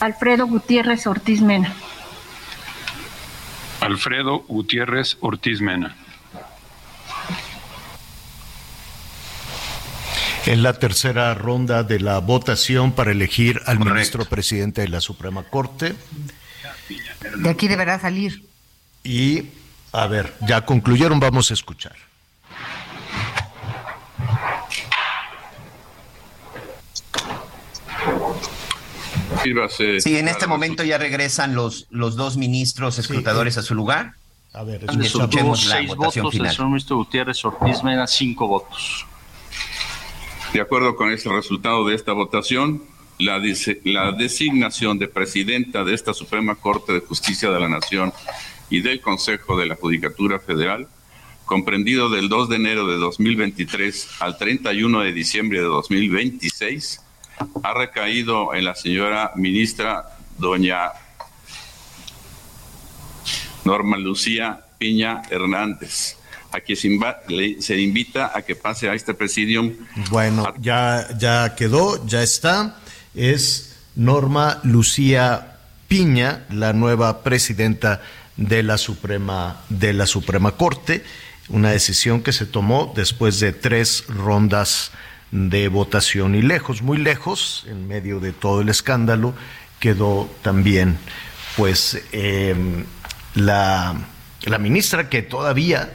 Alfredo 0.00 0.46
Gutiérrez 0.46 1.06
Ortiz 1.06 1.42
Mena. 1.42 1.74
Alfredo 3.80 4.40
Gutiérrez 4.48 5.18
Ortiz 5.20 5.60
Mena. 5.60 5.94
En 10.46 10.62
la 10.62 10.72
tercera 10.78 11.34
ronda 11.34 11.82
de 11.82 12.00
la 12.00 12.18
votación 12.18 12.92
para 12.92 13.12
elegir 13.12 13.60
al 13.66 13.78
ministro 13.78 14.24
presidente 14.24 14.80
de 14.80 14.88
la 14.88 15.02
Suprema 15.02 15.42
Corte. 15.42 15.94
De 17.36 17.50
aquí 17.50 17.68
deberá 17.68 18.00
salir. 18.00 18.42
Y, 19.04 19.44
a 19.92 20.06
ver, 20.06 20.34
ya 20.40 20.64
concluyeron, 20.64 21.20
vamos 21.20 21.50
a 21.50 21.54
escuchar. 21.54 22.09
Sí, 30.00 30.16
en 30.16 30.28
este 30.28 30.46
momento 30.46 30.84
ya 30.84 30.98
regresan 30.98 31.54
los, 31.54 31.86
los 31.90 32.16
dos 32.16 32.36
ministros 32.36 32.98
escrutadores 32.98 33.56
a 33.58 33.62
su 33.62 33.74
lugar. 33.74 34.14
A 34.52 34.64
ver, 34.64 34.84
escuchemos 35.02 35.66
la 35.66 35.76
seis 35.76 35.94
votación 35.94 36.24
votos, 36.24 36.32
final. 36.32 36.48
El 36.48 36.56
señor 36.56 36.68
ministro 36.70 36.96
Gutiérrez 36.96 37.44
Ortiz 37.44 37.82
Mena, 37.84 38.06
cinco 38.06 38.48
votos. 38.48 39.06
De 40.52 40.60
acuerdo 40.60 40.96
con 40.96 41.12
este 41.12 41.30
resultado 41.30 41.86
de 41.86 41.94
esta 41.94 42.12
votación, 42.12 42.82
la, 43.18 43.40
la 43.84 44.12
designación 44.12 44.98
de 44.98 45.06
presidenta 45.06 45.84
de 45.84 45.94
esta 45.94 46.12
Suprema 46.12 46.56
Corte 46.56 46.92
de 46.92 47.00
Justicia 47.00 47.50
de 47.50 47.60
la 47.60 47.68
Nación 47.68 48.12
y 48.68 48.80
del 48.80 49.00
Consejo 49.00 49.56
de 49.56 49.66
la 49.66 49.76
Judicatura 49.76 50.40
Federal, 50.40 50.88
comprendido 51.44 52.10
del 52.10 52.28
2 52.28 52.48
de 52.48 52.56
enero 52.56 52.86
de 52.86 52.96
2023 52.96 54.08
al 54.20 54.38
31 54.38 55.00
de 55.00 55.12
diciembre 55.12 55.60
de 55.60 55.66
2026, 55.66 57.00
ha 57.62 57.74
recaído 57.74 58.54
en 58.54 58.64
la 58.64 58.74
señora 58.74 59.32
ministra 59.36 60.16
doña 60.38 60.92
Norma 63.64 63.96
Lucía 63.98 64.60
Piña 64.78 65.22
Hernández, 65.30 66.16
a 66.52 66.60
quien 66.60 66.76
se, 67.60 67.80
invita 67.80 68.32
a 68.34 68.42
que 68.42 68.56
pase 68.56 68.88
a 68.88 68.94
este 68.94 69.14
presidium. 69.14 69.74
Bueno, 70.10 70.52
ya, 70.58 71.06
ya 71.18 71.54
quedó, 71.54 72.04
ya 72.06 72.22
está. 72.22 72.78
Es 73.14 73.76
Norma 73.94 74.60
Lucía 74.62 75.58
Piña, 75.88 76.46
la 76.50 76.72
nueva 76.72 77.22
presidenta 77.22 78.00
de 78.36 78.62
la 78.62 78.78
Suprema, 78.78 79.60
de 79.68 79.92
la 79.92 80.06
Suprema 80.06 80.52
Corte, 80.52 81.04
una 81.48 81.70
decisión 81.70 82.22
que 82.22 82.32
se 82.32 82.46
tomó 82.46 82.92
después 82.96 83.40
de 83.40 83.52
tres 83.52 84.04
rondas 84.08 84.92
de 85.30 85.68
votación. 85.68 86.34
Y 86.34 86.42
lejos, 86.42 86.82
muy 86.82 86.98
lejos, 86.98 87.64
en 87.68 87.88
medio 87.88 88.20
de 88.20 88.32
todo 88.32 88.60
el 88.60 88.68
escándalo, 88.68 89.34
quedó 89.78 90.30
también 90.42 90.98
pues 91.56 92.00
em, 92.12 92.84
la, 93.34 93.94
la 94.44 94.58
ministra 94.58 95.08
que 95.08 95.22
todavía 95.22 95.92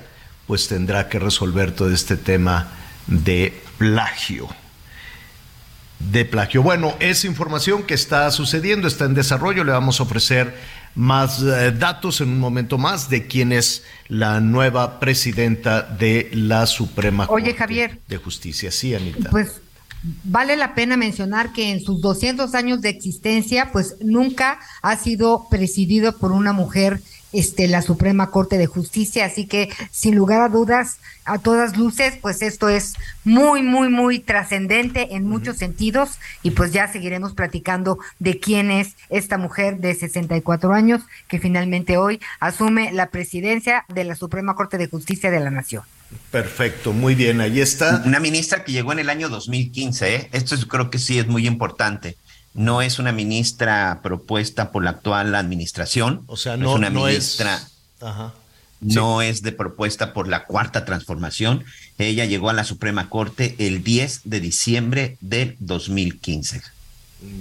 pues 0.48 0.68
tendrá 0.68 1.10
que 1.10 1.20
resolver 1.20 1.72
todo 1.72 1.92
este 1.92 2.18
tema 2.18 2.68
de 3.08 3.62
plagio. 3.78 4.48
De 6.00 6.26
plagio. 6.26 6.62
Bueno, 6.62 6.96
es 7.00 7.26
información 7.26 7.84
que 7.84 7.94
está 7.94 8.30
sucediendo, 8.32 8.88
está 8.88 9.06
en 9.06 9.14
desarrollo, 9.14 9.64
le 9.64 9.72
vamos 9.72 10.00
a 10.00 10.04
ofrecer 10.04 10.56
más 10.96 11.42
eh, 11.44 11.72
datos 11.72 12.22
en 12.22 12.30
un 12.30 12.40
momento 12.40 12.78
más 12.78 13.10
de 13.10 13.28
quién 13.28 13.52
es 13.52 13.84
la 14.08 14.40
nueva 14.40 15.00
presidenta 15.00 15.82
de 15.82 16.30
la 16.34 16.66
Suprema 16.66 17.28
Oye, 17.30 17.54
Javier, 17.54 18.00
de 18.08 18.18
Justicia. 18.18 18.72
Sí, 18.72 18.96
Anita. 18.96 19.30
Pues 19.30 19.62
vale 20.24 20.56
la 20.56 20.76
pena 20.76 20.98
mencionar 20.98 21.52
que 21.54 21.72
en 21.72 21.82
sus 21.82 22.02
200 22.02 22.54
años 22.56 22.82
de 22.82 22.90
existencia, 22.90 23.72
pues 23.72 23.98
nunca 24.02 24.60
ha 24.82 24.96
sido 24.98 25.48
presidido 25.50 26.18
por 26.18 26.32
una 26.32 26.54
mujer 26.54 27.02
este, 27.36 27.68
la 27.68 27.82
Suprema 27.82 28.32
Corte 28.32 28.58
de 28.58 28.66
Justicia. 28.66 29.26
Así 29.26 29.46
que, 29.46 29.70
sin 29.92 30.16
lugar 30.16 30.42
a 30.42 30.50
dudas, 30.50 30.98
a 31.26 31.40
todas 31.40 31.76
luces, 31.76 32.14
pues 32.22 32.42
esto 32.42 32.70
es 32.70 32.94
muy, 33.24 33.64
muy, 33.64 33.90
muy 33.90 34.20
trascendente 34.20 35.16
en 35.16 35.28
muchos 35.28 35.58
sentidos 35.58 36.12
y 36.44 36.52
pues 36.52 36.72
ya 36.72 36.88
seguiremos 36.88 37.34
platicando 37.34 37.98
de 38.20 38.40
quién 38.40 38.70
es 38.72 38.96
esta 39.10 39.38
mujer 39.38 39.78
de 39.78 39.96
64 39.96 40.74
años 40.74 41.02
que 41.28 41.40
finalmente 41.40 41.98
hoy 41.98 42.20
asume 42.40 42.92
la 42.94 43.10
presidencia 43.10 43.86
de 43.90 44.04
la 44.04 44.16
Suprema 44.16 44.56
Corte 44.56 44.78
de 44.78 44.88
Justicia 44.88 45.32
de 45.32 45.40
la 45.40 45.50
Nación. 45.50 45.84
Perfecto, 46.30 46.94
muy 46.94 47.16
bien, 47.16 47.42
ahí 47.42 47.60
está. 47.60 48.04
Una 48.06 48.20
ministra 48.20 48.64
que 48.64 48.72
llegó 48.72 48.94
en 48.94 49.00
el 49.00 49.10
año 49.10 49.28
2015, 49.28 50.16
¿eh? 50.16 50.30
esto 50.32 50.56
creo 50.68 50.90
que 50.92 51.00
sí 51.00 51.18
es 51.18 51.28
muy 51.28 51.48
importante 51.48 52.18
no 52.56 52.82
es 52.82 53.00
una 53.00 53.12
ministra 53.12 54.00
propuesta 54.02 54.72
por 54.72 54.84
la 54.84 54.92
actual 54.92 55.36
administración. 55.36 56.24
O 56.28 56.38
sea, 56.38 56.58
no, 56.58 56.72
es 56.72 56.76
una 56.76 56.90
no 56.90 57.06
ministra. 57.06 57.62
No 58.82 59.22
es 59.22 59.42
de 59.42 59.52
propuesta 59.52 60.14
por 60.14 60.28
la 60.28 60.46
cuarta 60.46 60.86
transformación. 60.86 61.66
Ella 61.98 62.26
llegó 62.26 62.50
a 62.50 62.54
la 62.54 62.64
Suprema 62.64 63.10
Corte 63.10 63.56
el 63.60 63.84
10 63.84 64.22
de 64.26 64.40
diciembre 64.40 65.18
del 65.22 65.56
2015. 65.60 66.62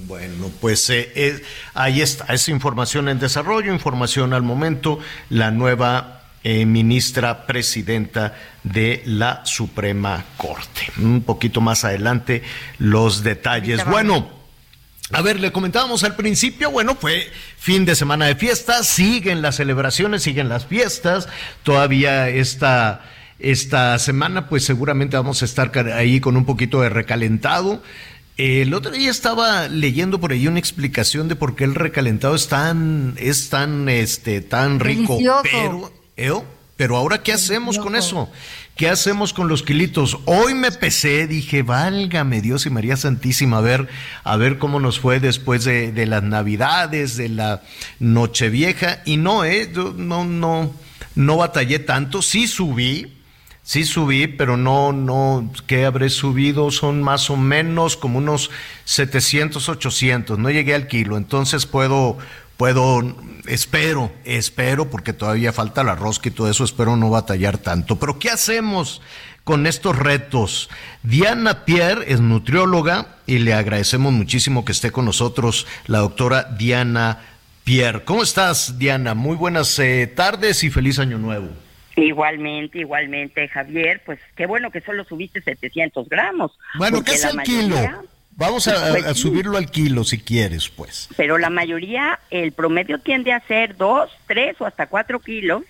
Bueno, 0.07 0.51
pues 0.61 0.89
eh, 0.91 1.13
eh, 1.15 1.43
ahí 1.75 2.01
está, 2.01 2.33
esa 2.33 2.51
información 2.51 3.09
en 3.09 3.19
desarrollo, 3.19 3.73
información 3.73 4.33
al 4.33 4.43
momento, 4.43 4.99
la 5.29 5.51
nueva 5.51 6.23
eh, 6.43 6.65
ministra 6.65 7.47
presidenta 7.47 8.35
de 8.63 9.03
la 9.05 9.45
Suprema 9.45 10.25
Corte. 10.37 10.93
Un 10.99 11.23
poquito 11.23 11.61
más 11.61 11.85
adelante 11.85 12.43
los 12.79 13.23
detalles. 13.23 13.85
Bueno, 13.85 14.44
a 15.13 15.21
ver, 15.21 15.39
le 15.39 15.53
comentábamos 15.53 16.03
al 16.03 16.17
principio, 16.17 16.71
bueno, 16.71 16.97
fue 16.97 17.31
fin 17.59 17.85
de 17.85 17.95
semana 17.95 18.27
de 18.27 18.37
fiestas, 18.37 18.87
siguen 18.87 19.43
las 19.43 19.57
celebraciones, 19.57 20.23
siguen 20.23 20.49
las 20.49 20.67
fiestas, 20.67 21.29
todavía 21.63 22.31
esta, 22.31 23.05
esta 23.39 23.99
semana 23.99 24.49
pues 24.49 24.65
seguramente 24.65 25.17
vamos 25.17 25.43
a 25.43 25.45
estar 25.45 25.71
ahí 25.93 26.21
con 26.21 26.37
un 26.37 26.47
poquito 26.47 26.81
de 26.81 26.89
recalentado. 26.89 27.83
El 28.37 28.75
otro 28.75 28.91
día 28.91 29.11
estaba 29.11 29.69
leyendo 29.69 30.19
por 30.19 30.33
ahí 30.33 30.49
una 30.49 30.59
explicación 30.59 31.29
de 31.29 31.37
por 31.37 31.55
qué 31.55 31.65
el 31.65 31.75
recalentado 31.75 32.35
es 32.35 32.49
tan, 32.49 33.15
es 33.19 33.51
tan, 33.51 33.89
este, 33.89 34.41
tan 34.41 34.81
rico. 34.81 35.19
Pero, 35.43 35.93
¿eh? 36.17 36.33
pero 36.77 36.97
ahora, 36.97 37.23
¿qué 37.23 37.33
hacemos 37.33 37.79
con 37.79 37.95
eso? 37.95 38.29
¿Qué 38.77 38.89
hacemos 38.89 39.33
con 39.33 39.47
los 39.47 39.63
kilitos? 39.63 40.19
Hoy 40.25 40.55
me 40.55 40.73
pesé, 40.73 41.29
dije, 41.29 41.63
válgame 41.63 42.41
Dios 42.41 42.67
y 42.67 42.71
María 42.71 42.97
Santísima, 42.97 43.59
a 43.59 43.61
ver, 43.61 43.89
a 44.25 44.37
ver 44.37 44.59
cómo 44.59 44.81
nos 44.81 44.99
fue 44.99 45.21
después 45.21 45.65
de, 45.65 45.93
de 45.93 46.07
las 46.07 46.25
Navidades, 46.25 47.17
de 47.17 47.29
la 47.29 47.63
Nochevieja. 48.01 49.01
Y 49.05 49.17
no, 49.17 49.45
eh, 49.45 49.71
no, 49.95 50.25
no, 50.25 50.75
no 51.15 51.37
batallé 51.37 51.79
tanto. 51.79 52.21
Sí 52.21 52.49
subí, 52.49 53.13
sí 53.63 53.85
subí, 53.85 54.27
pero 54.27 54.57
no, 54.57 54.93
no, 54.93 55.53
¿qué 55.69 55.85
habré 55.85 56.11
subido? 56.11 56.73
Son 56.73 57.01
más 57.01 57.31
o 57.31 57.37
menos 57.37 57.97
como 57.97 58.19
unos 58.19 58.51
700, 58.87 59.69
800. 59.69 60.37
No 60.37 60.51
llegué 60.51 60.75
al 60.75 60.89
kilo, 60.89 61.17
entonces 61.17 61.65
puedo, 61.67 62.19
puedo, 62.57 63.17
espero, 63.47 64.13
espero, 64.25 64.91
porque 64.91 65.13
todavía 65.13 65.53
falta 65.53 65.85
la 65.85 65.95
rosca 65.95 66.29
y 66.29 66.33
todo 66.33 66.51
eso, 66.51 66.65
espero 66.65 66.97
no 66.97 67.11
batallar 67.11 67.59
tanto. 67.59 67.99
Pero 67.99 68.19
¿qué 68.19 68.31
hacemos 68.31 69.03
con 69.45 69.67
estos 69.67 69.97
retos? 69.97 70.71
Diana 71.03 71.65
Pierre 71.65 72.13
es 72.13 72.21
nutrióloga 72.21 73.17
y 73.27 73.39
le 73.39 73.55
agradecemos 73.55 74.13
muchísimo 74.13 74.65
que 74.65 74.73
esté 74.73 74.91
con 74.91 75.05
nosotros 75.05 75.67
la 75.87 75.99
doctora 75.99 76.45
Diana 76.45 77.21
Pierre. 77.65 78.05
¿Cómo 78.05 78.23
estás, 78.23 78.79
Diana? 78.79 79.15
Muy 79.15 79.37
buenas 79.37 79.79
eh, 79.79 80.07
tardes 80.07 80.65
y 80.65 80.71
feliz 80.71 80.99
año 80.99 81.19
nuevo. 81.19 81.49
Igualmente, 81.97 82.81
igualmente, 82.81 83.49
Javier. 83.49 84.03
Pues 84.05 84.19
qué 84.37 84.47
bueno 84.47 84.71
que 84.71 84.81
solo 84.81 85.05
subiste 85.05 85.41
700 85.41 86.09
gramos. 86.09 86.53
Bueno, 86.77 87.03
¿qué 87.05 87.13
es 87.13 87.25
el 87.25 87.41
kilo? 87.43 87.77
Vamos 88.37 88.67
a, 88.69 88.91
pues 88.91 89.19
subirlo 89.19 89.57
al 89.57 89.71
kilo 89.71 90.05
si 90.05 90.19
quieres, 90.19 90.69
pues. 90.69 91.09
Pero 91.17 91.39
la 91.39 91.51
mayoría, 91.51 92.19
el 92.31 92.53
promedio 92.53 92.99
tiende 92.99 93.33
a 93.33 93.41
ser 93.41 93.77
dos, 93.77 94.11
tres 94.27 94.61
o 94.61 94.67
hasta 94.67 94.87
cuatro 94.87 95.21
kilos 95.21 95.63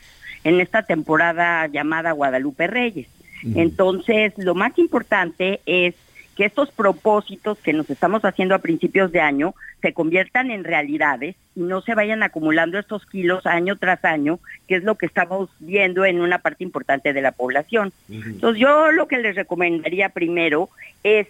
en 0.45 0.61
esta 0.61 0.82
temporada 0.82 1.66
llamada 1.66 2.12
Guadalupe 2.12 2.66
Reyes. 2.66 3.09
Entonces, 3.55 4.32
lo 4.39 4.55
más 4.55 4.78
importante 4.78 5.61
es 5.66 5.95
que 6.35 6.47
estos 6.47 6.70
propósitos 6.70 7.59
que 7.59 7.73
nos 7.73 7.89
estamos 7.91 8.24
haciendo 8.24 8.55
a 8.55 8.61
principios 8.61 9.12
de 9.12 9.20
año 9.20 9.55
se 9.82 9.93
conviertan 9.93 10.51
en 10.51 10.65
realidades 10.65 11.36
y 11.55 11.61
no 11.61 11.82
se 11.82 11.95
vayan 11.95 12.23
acumulando 12.23 12.78
estos 12.78 13.05
kilos 13.07 13.47
año 13.47 13.77
tras 13.77 14.05
año, 14.05 14.41
que 14.66 14.77
es 14.77 14.82
lo 14.82 14.97
que 14.97 15.07
estamos 15.07 15.51
viendo 15.61 16.05
en 16.05 16.20
una 16.20 16.39
parte 16.39 16.65
importante 16.65 17.12
de 17.12 17.23
la 17.23 17.32
población. 17.32 17.93
Entonces, 18.09 18.61
yo 18.61 18.91
lo 18.93 19.07
que 19.07 19.19
les 19.19 19.36
recomendaría 19.36 20.09
primero 20.09 20.70
es 21.03 21.28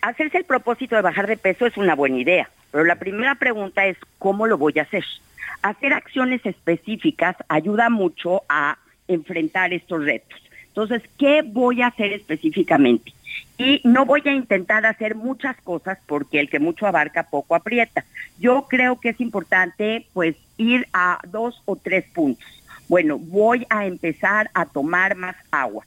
hacerse 0.00 0.38
el 0.38 0.44
propósito 0.44 0.96
de 0.96 1.02
bajar 1.02 1.26
de 1.26 1.36
peso 1.36 1.66
es 1.66 1.76
una 1.76 1.94
buena 1.94 2.18
idea, 2.18 2.50
pero 2.70 2.84
la 2.84 2.96
primera 2.96 3.34
pregunta 3.34 3.86
es 3.86 3.96
¿cómo 4.18 4.46
lo 4.46 4.58
voy 4.58 4.74
a 4.78 4.82
hacer? 4.82 5.04
Hacer 5.62 5.92
acciones 5.92 6.44
específicas 6.44 7.36
ayuda 7.48 7.90
mucho 7.90 8.42
a 8.48 8.78
enfrentar 9.08 9.72
estos 9.72 10.04
retos. 10.04 10.40
Entonces, 10.68 11.02
¿qué 11.18 11.42
voy 11.42 11.82
a 11.82 11.88
hacer 11.88 12.12
específicamente? 12.12 13.12
Y 13.58 13.80
no 13.84 14.06
voy 14.06 14.22
a 14.24 14.32
intentar 14.32 14.86
hacer 14.86 15.14
muchas 15.14 15.56
cosas 15.60 15.98
porque 16.06 16.40
el 16.40 16.48
que 16.48 16.60
mucho 16.60 16.86
abarca 16.86 17.24
poco 17.24 17.54
aprieta. 17.54 18.04
Yo 18.38 18.66
creo 18.68 18.98
que 18.98 19.10
es 19.10 19.20
importante 19.20 20.06
pues 20.14 20.36
ir 20.56 20.86
a 20.92 21.18
dos 21.28 21.60
o 21.66 21.76
tres 21.76 22.04
puntos. 22.14 22.46
Bueno, 22.88 23.18
voy 23.18 23.66
a 23.68 23.86
empezar 23.86 24.50
a 24.54 24.64
tomar 24.64 25.14
más 25.16 25.36
agua. 25.50 25.84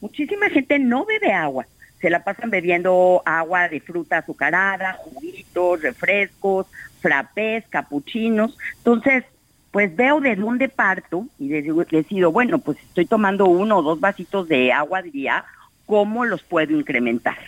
Muchísima 0.00 0.50
gente 0.50 0.78
no 0.78 1.06
bebe 1.06 1.32
agua 1.32 1.66
se 2.04 2.10
la 2.10 2.22
pasan 2.22 2.50
bebiendo 2.50 3.22
agua 3.24 3.66
de 3.70 3.80
fruta 3.80 4.18
azucarada, 4.18 4.92
juguitos, 4.92 5.80
refrescos, 5.80 6.66
frappés, 7.00 7.64
capuchinos. 7.70 8.58
Entonces, 8.76 9.24
pues 9.70 9.96
veo 9.96 10.20
de 10.20 10.36
dónde 10.36 10.68
parto 10.68 11.26
y 11.38 11.48
decido, 11.48 12.30
bueno, 12.30 12.58
pues 12.58 12.76
estoy 12.78 13.06
tomando 13.06 13.46
uno 13.46 13.78
o 13.78 13.82
dos 13.82 14.00
vasitos 14.00 14.48
de 14.48 14.70
agua 14.70 14.98
al 14.98 15.12
día, 15.12 15.46
¿cómo 15.86 16.26
los 16.26 16.42
puedo 16.42 16.76
incrementar? 16.76 17.38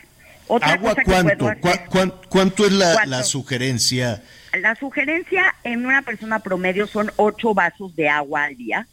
¿Agua 0.49 0.95
cuánto? 1.05 1.51
¿Cuánto 2.31 2.65
es 2.65 2.73
la, 2.73 3.05
la 3.05 3.25
sugerencia? 3.25 4.23
La 4.59 4.75
sugerencia 4.75 5.55
en 5.65 5.85
una 5.85 6.01
persona 6.01 6.39
promedio 6.39 6.87
son 6.87 7.13
ocho 7.17 7.53
vasos 7.53 7.95
de 7.95 8.09
agua 8.09 8.45
al 8.45 8.57
día. 8.57 8.87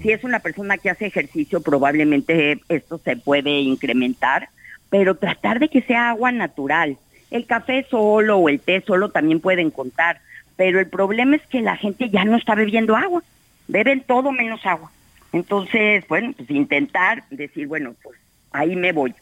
Si 0.00 0.12
es 0.12 0.24
una 0.24 0.38
persona 0.38 0.78
que 0.78 0.88
hace 0.88 1.04
ejercicio, 1.04 1.60
probablemente 1.60 2.62
esto 2.70 2.98
se 3.04 3.16
puede 3.16 3.50
incrementar 3.60 4.48
pero 4.90 5.16
tratar 5.16 5.58
de 5.58 5.68
que 5.68 5.82
sea 5.82 6.10
agua 6.10 6.32
natural. 6.32 6.96
El 7.30 7.46
café 7.46 7.86
solo 7.90 8.38
o 8.38 8.48
el 8.48 8.60
té 8.60 8.80
solo 8.80 9.10
también 9.10 9.40
pueden 9.40 9.70
contar, 9.70 10.20
pero 10.56 10.80
el 10.80 10.88
problema 10.88 11.36
es 11.36 11.46
que 11.46 11.60
la 11.60 11.76
gente 11.76 12.10
ya 12.10 12.24
no 12.24 12.36
está 12.36 12.54
bebiendo 12.54 12.96
agua, 12.96 13.22
beben 13.66 14.00
todo 14.00 14.32
menos 14.32 14.64
agua. 14.64 14.90
Entonces, 15.32 16.06
bueno, 16.08 16.32
pues 16.36 16.50
intentar 16.50 17.24
decir, 17.30 17.66
bueno, 17.66 17.94
pues 18.02 18.18
ahí 18.50 18.76
me 18.76 18.92
voy. 18.92 19.14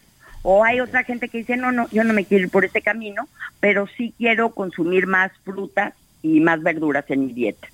O 0.42 0.62
hay 0.62 0.80
otra 0.80 1.02
gente 1.02 1.28
que 1.28 1.38
dice, 1.38 1.56
no, 1.56 1.72
no, 1.72 1.88
yo 1.90 2.04
no 2.04 2.12
me 2.12 2.24
quiero 2.24 2.44
ir 2.44 2.50
por 2.50 2.64
este 2.64 2.80
camino, 2.80 3.28
pero 3.58 3.88
sí 3.96 4.14
quiero 4.16 4.50
consumir 4.50 5.08
más 5.08 5.32
frutas 5.44 5.94
y 6.22 6.38
más 6.40 6.62
verduras 6.62 7.04
en 7.08 7.26
mi 7.26 7.32
dieta. 7.32 7.68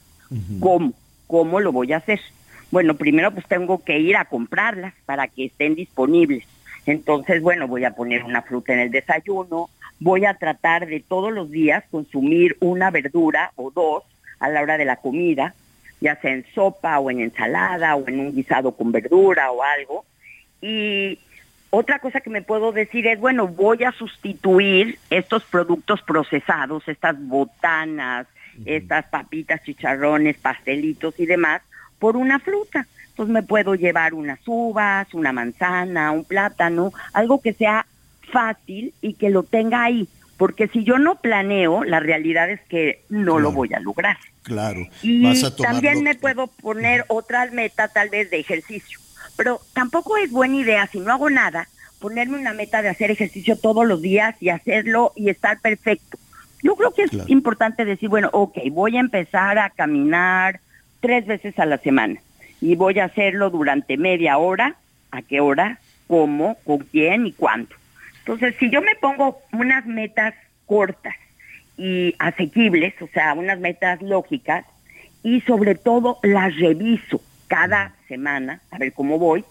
¿Cómo? 0.61 0.95
¿Cómo 1.27 1.61
lo 1.61 1.73
voy 1.73 1.93
a 1.93 1.99
hacer? 1.99 2.21
Bueno, 2.71 2.95
primero 2.97 3.31
pues 3.31 3.47
tengo 3.47 3.85
que 3.85 3.99
ir 3.99 4.17
a 4.17 4.25
comprarlas 4.25 4.95
para 5.05 5.29
que 5.29 5.45
estén 5.45 5.75
disponibles. 5.75 6.45
Entonces, 6.87 7.41
bueno, 7.43 7.69
voy 7.69 7.85
a 7.85 7.95
poner 7.95 8.25
una 8.25 8.43
fruta 8.43 8.73
en 8.73 8.81
el 8.81 8.91
desayuno, 8.91 9.71
voy 10.01 10.25
a 10.25 10.35
tratar 10.35 10.87
de 10.87 11.01
todos 11.01 11.33
los 11.33 11.51
días 11.51 11.85
consumir 11.91 12.57
una 12.61 12.91
verdura 12.91 13.53
o 13.57 13.71
dos 13.71 14.03
a 14.41 14.49
la 14.49 14.63
hora 14.63 14.77
de 14.79 14.85
la 14.85 14.97
comida, 14.97 15.55
ya 16.01 16.17
sea 16.17 16.33
en 16.33 16.45
sopa 16.55 16.99
o 16.99 17.11
en 17.11 17.21
ensalada 17.21 17.95
o 17.95 18.09
en 18.09 18.19
un 18.19 18.35
guisado 18.35 18.73
con 18.73 18.91
verdura 18.91 19.53
o 19.53 19.63
algo. 19.63 20.05
Y 20.61 21.19
otra 21.71 22.01
cosa 22.01 22.21
que 22.21 22.31
me 22.31 22.43
puedo 22.43 22.73
decir 22.73 23.07
es, 23.07 23.21
bueno, 23.21 23.47
voy 23.47 23.85
a 23.85 23.93
sustituir 23.93 24.99
estos 25.11 25.45
productos 25.45 26.03
procesados, 26.03 26.89
estas 26.89 27.17
botanas, 27.19 28.27
estas 28.67 29.07
papitas, 29.07 29.63
chicharrones, 29.63 30.37
pastelitos 30.37 31.19
y 31.19 31.27
demás, 31.27 31.63
por 31.99 32.17
una 32.17 32.41
fruta 32.41 32.87
pues 33.17 33.29
me 33.29 33.43
puedo 33.43 33.75
llevar 33.75 34.15
unas 34.15 34.41
uvas, 34.47 35.13
una 35.15 35.33
manzana, 35.33 36.13
un 36.13 36.25
plátano, 36.25 36.93
algo 37.13 37.41
que 37.41 37.53
sea 37.53 37.87
fácil 38.33 38.95
y 39.03 39.15
que 39.15 39.31
lo 39.31 39.43
tenga 39.43 39.85
ahí, 39.85 40.09
porque 40.37 40.69
si 40.69 40.85
yo 40.85 40.99
no 40.99 41.17
planeo, 41.17 41.85
la 41.85 42.01
realidad 42.01 42.51
es 42.51 42.61
que 42.63 43.05
no 43.09 43.39
lo 43.39 43.53
voy 43.53 43.73
a 43.75 43.81
lograr. 43.81 44.17
Claro. 44.43 44.89
Y 45.03 45.41
también 45.63 46.03
me 46.03 46.15
puedo 46.15 46.49
poner 46.49 47.05
otra 47.09 47.47
meta 47.53 47.89
tal 47.89 48.09
vez 48.09 48.31
de 48.31 48.41
ejercicio, 48.41 48.99
pero 49.37 49.61
tampoco 49.75 50.17
es 50.17 50.31
buena 50.31 50.57
idea 50.57 50.87
si 50.87 51.01
no 51.01 51.13
hago 51.13 51.31
nada 51.31 51.69
ponerme 52.01 52.37
una 52.37 52.53
meta 52.53 52.83
de 52.83 52.89
hacer 52.89 53.13
ejercicio 53.13 53.57
todos 53.57 53.87
los 53.87 54.03
días 54.03 54.35
y 54.41 54.49
hacerlo 54.49 55.13
y 55.15 55.31
estar 55.31 55.61
perfecto. 55.61 56.19
Yo 56.61 56.75
creo 56.75 56.93
que 56.93 57.05
es 57.05 57.13
importante 57.29 57.85
decir, 57.85 58.09
bueno, 58.09 58.29
ok, 58.33 58.59
voy 58.73 58.97
a 58.97 59.01
empezar 59.01 59.59
a 59.59 59.71
caminar 59.71 60.61
tres 61.01 61.27
veces 61.27 61.57
a 61.61 61.67
la 61.67 61.79
semana 61.79 62.21
y 62.63 62.77
voy 62.77 63.01
a 63.01 63.07
hacerlo 63.07 63.51
durante 63.51 63.97
media 63.97 64.39
hora, 64.39 64.77
a 65.11 65.21
qué 65.21 65.41
hora, 65.41 65.81
cómo, 66.07 66.57
con 66.65 66.79
quién 66.79 67.27
y 67.27 67.33
cuándo. 67.33 67.75
Entonces, 68.21 68.55
si 68.61 68.71
yo 68.71 68.81
me 68.81 68.95
pongo 68.95 69.41
unas 69.53 69.85
metas 69.85 70.33
cortas 70.65 71.17
y 71.77 72.15
asequibles, 72.21 72.95
o 73.03 73.09
sea, 73.09 73.35
unas 73.35 73.59
metas 73.59 74.01
lógicas, 74.01 74.65
y 75.25 75.41
sobre 75.41 75.75
todo 75.75 76.19
las 76.23 76.57
reviso 76.57 77.21
cada 77.49 77.95
semana, 78.07 78.61
a 78.71 78.79
ver 78.79 78.93
cómo 78.93 79.19
voy, 79.19 79.45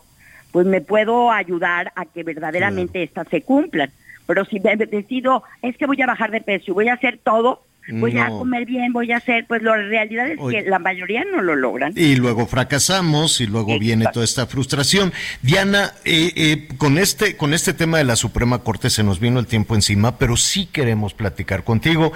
pues 0.53 0.65
me 0.65 0.79
puedo 0.79 1.31
ayudar 1.31 1.91
a 1.95 2.05
que 2.05 2.23
verdaderamente 2.23 3.03
estas 3.03 3.27
se 3.27 3.41
cumplan. 3.41 3.91
Pero 4.25 4.45
si 4.45 4.61
me 4.61 4.77
decido, 4.77 5.43
es 5.61 5.75
que 5.75 5.85
voy 5.85 6.01
a 6.01 6.07
bajar 6.07 6.31
de 6.31 6.39
peso 6.39 6.71
y 6.71 6.73
voy 6.73 6.87
a 6.87 6.93
hacer 6.93 7.19
todo, 7.21 7.61
voy 7.89 8.17
a 8.17 8.27
comer 8.27 8.65
bien, 8.65 8.93
voy 8.93 9.11
a 9.11 9.17
hacer, 9.17 9.45
pues 9.47 9.61
la 9.61 9.75
realidad 9.75 10.27
es 10.27 10.39
Oye. 10.39 10.63
que 10.63 10.69
la 10.69 10.79
mayoría 10.79 11.23
no 11.31 11.41
lo 11.41 11.55
logran. 11.55 11.93
Y 11.95 12.15
luego 12.15 12.47
fracasamos 12.47 13.41
y 13.41 13.47
luego 13.47 13.77
viene 13.79 14.05
toda 14.13 14.25
esta 14.25 14.47
frustración. 14.47 15.13
Diana, 15.41 15.93
eh, 16.05 16.31
eh, 16.35 16.67
con 16.77 16.97
este 16.97 17.37
con 17.37 17.53
este 17.53 17.73
tema 17.73 17.97
de 17.97 18.03
la 18.03 18.15
Suprema 18.15 18.59
Corte 18.59 18.89
se 18.89 19.03
nos 19.03 19.19
vino 19.19 19.39
el 19.39 19.47
tiempo 19.47 19.75
encima, 19.75 20.17
pero 20.17 20.37
sí 20.37 20.67
queremos 20.67 21.13
platicar 21.13 21.63
contigo. 21.63 22.13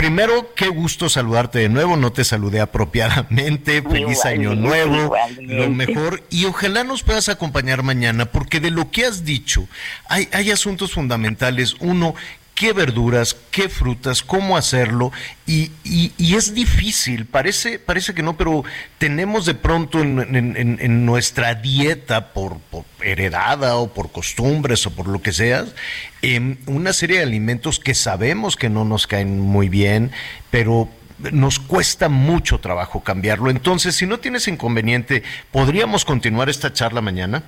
Primero, 0.00 0.54
qué 0.54 0.68
gusto 0.68 1.10
saludarte 1.10 1.58
de 1.58 1.68
nuevo. 1.68 1.94
No 1.94 2.10
te 2.10 2.24
saludé 2.24 2.60
apropiadamente. 2.60 3.82
Feliz 3.90 4.24
año 4.24 4.54
nuevo. 4.54 4.96
igualmente. 4.96 5.54
Lo 5.54 5.68
mejor. 5.68 6.22
Y 6.30 6.46
ojalá 6.46 6.84
nos 6.84 7.02
puedas 7.02 7.28
acompañar 7.28 7.82
mañana, 7.82 8.24
porque 8.24 8.60
de 8.60 8.70
lo 8.70 8.90
que 8.90 9.04
has 9.04 9.26
dicho, 9.26 9.68
hay, 10.08 10.26
hay 10.32 10.52
asuntos 10.52 10.92
fundamentales. 10.92 11.76
Uno, 11.80 12.14
qué 12.60 12.74
verduras, 12.74 13.34
qué 13.50 13.70
frutas, 13.70 14.22
cómo 14.22 14.54
hacerlo. 14.54 15.12
Y, 15.46 15.70
y- 15.82 16.12
y 16.18 16.34
es 16.34 16.54
difícil, 16.54 17.24
parece, 17.24 17.78
parece 17.78 18.12
que 18.12 18.22
no, 18.22 18.36
pero 18.36 18.64
tenemos 18.98 19.46
de 19.46 19.54
pronto 19.54 20.02
en, 20.02 20.18
en- 20.36 21.06
nuestra 21.06 21.54
dieta, 21.54 22.34
por, 22.34 22.58
por 22.58 22.84
heredada 23.02 23.76
o 23.76 23.88
por 23.94 24.12
costumbres 24.12 24.86
o 24.86 24.90
por 24.90 25.08
lo 25.08 25.22
que 25.22 25.32
sea, 25.32 25.64
em, 26.20 26.58
una 26.66 26.92
serie 26.92 27.16
de 27.16 27.22
alimentos 27.22 27.80
que 27.80 27.94
sabemos 27.94 28.56
que 28.56 28.68
no 28.68 28.84
nos 28.84 29.06
caen 29.06 29.40
muy 29.40 29.70
bien, 29.70 30.10
pero 30.50 30.90
nos 31.32 31.58
cuesta 31.60 32.10
mucho 32.10 32.60
trabajo 32.60 33.00
cambiarlo. 33.02 33.48
Entonces, 33.48 33.96
si 33.96 34.04
no 34.06 34.18
tienes 34.20 34.48
inconveniente, 34.48 35.22
¿podríamos 35.50 36.04
continuar 36.04 36.50
esta 36.50 36.74
charla 36.74 37.00
mañana? 37.00 37.42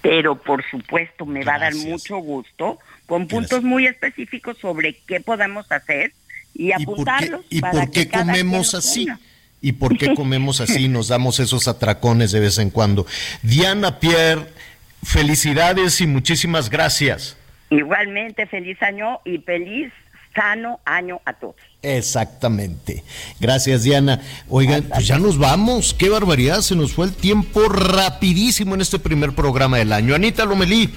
Pero 0.00 0.36
por 0.36 0.64
supuesto 0.70 1.26
me 1.26 1.44
va 1.44 1.56
a 1.56 1.58
dar 1.58 1.74
mucho 1.74 2.16
gusto 2.18 2.78
con 3.06 3.26
puntos 3.28 3.62
muy 3.62 3.86
específicos 3.86 4.58
sobre 4.58 4.94
qué 5.06 5.20
podemos 5.20 5.70
hacer 5.70 6.12
y 6.54 6.68
¿Y 6.68 6.70
por 6.70 6.76
qué, 6.76 6.82
apuntarlos. 6.82 7.40
y 7.50 7.60
por 7.60 7.90
qué 7.90 8.08
comemos 8.08 8.74
así? 8.74 9.04
tenga. 9.06 9.20
¿Y 9.62 9.72
por 9.72 9.96
qué 9.96 10.14
comemos 10.14 10.60
así? 10.60 10.84
y 10.84 10.88
Nos 10.88 11.08
damos 11.08 11.40
esos 11.40 11.66
atracones 11.68 12.32
de 12.32 12.40
vez 12.40 12.58
en 12.58 12.70
cuando. 12.70 13.06
Diana 13.42 13.98
Pierre, 14.00 14.46
felicidades 15.02 16.00
y 16.00 16.06
muchísimas 16.06 16.68
gracias. 16.70 17.36
Igualmente, 17.70 18.46
feliz 18.46 18.80
año 18.82 19.20
y 19.24 19.38
feliz, 19.38 19.92
sano 20.34 20.78
año 20.84 21.20
a 21.24 21.32
todos. 21.32 21.56
Exactamente. 21.82 23.02
Gracias, 23.40 23.82
Diana. 23.82 24.20
Oigan, 24.48 24.82
pues 24.84 25.06
ya 25.06 25.18
nos 25.18 25.38
vamos. 25.38 25.94
Qué 25.94 26.08
barbaridad, 26.08 26.60
se 26.60 26.76
nos 26.76 26.92
fue 26.92 27.06
el 27.06 27.12
tiempo 27.14 27.68
rapidísimo 27.68 28.74
en 28.74 28.80
este 28.82 28.98
primer 28.98 29.32
programa 29.32 29.78
del 29.78 29.92
año. 29.92 30.14
Anita 30.14 30.44
Lomelí. 30.44 30.90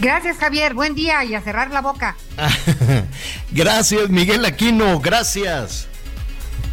Gracias, 0.00 0.38
Javier. 0.38 0.74
Buen 0.74 0.94
día 0.94 1.24
y 1.24 1.34
a 1.34 1.40
cerrar 1.40 1.70
la 1.70 1.80
boca. 1.80 2.16
Gracias, 3.50 4.08
Miguel 4.08 4.44
Aquino. 4.44 5.00
Gracias. 5.00 5.88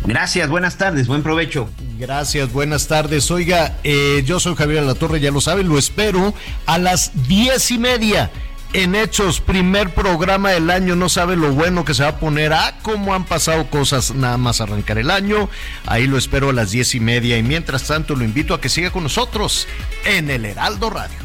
Gracias, 0.04 0.48
buenas 0.50 0.78
tardes, 0.78 1.08
buen 1.08 1.24
provecho. 1.24 1.68
Gracias, 1.98 2.54
buenas 2.54 2.88
tardes. 2.88 3.32
Oiga, 3.32 3.78
eh, 3.84 4.22
yo 4.24 4.40
soy 4.40 4.56
Javier 4.56 4.84
La 4.84 4.94
Torre, 4.94 5.20
ya 5.20 5.32
lo 5.32 5.42
saben, 5.42 5.68
lo 5.68 5.80
espero 5.80 6.34
a 6.68 6.78
las 6.78 7.28
diez 7.28 7.72
y 7.72 7.80
media. 7.80 8.30
En 8.74 8.94
Hechos, 8.94 9.40
primer 9.40 9.94
programa 9.96 10.52
del 10.52 10.70
año, 10.70 10.96
no 10.96 11.08
sabe 11.10 11.36
lo 11.38 11.54
bueno 11.54 11.86
que 11.86 11.94
se 11.94 12.04
va 12.04 12.10
a 12.10 12.20
poner. 12.20 12.54
Ah, 12.54 12.78
cómo 12.84 13.16
han 13.16 13.26
pasado 13.26 13.68
cosas 13.70 14.14
nada 14.14 14.38
más 14.38 14.62
arrancar 14.62 14.98
el 14.98 15.10
año. 15.10 15.50
Ahí 15.86 16.08
lo 16.08 16.18
espero 16.18 16.50
a 16.50 16.54
las 16.54 16.72
diez 16.72 16.94
y 16.94 17.00
media. 17.00 17.38
Y 17.38 17.44
mientras 17.44 17.86
tanto, 17.86 18.16
lo 18.16 18.26
invito 18.26 18.54
a 18.54 18.62
que 18.62 18.70
siga 18.70 18.92
con 18.92 19.04
nosotros 19.04 19.66
en 20.04 20.30
el 20.30 20.46
Heraldo 20.46 20.90
Radio. 20.90 21.25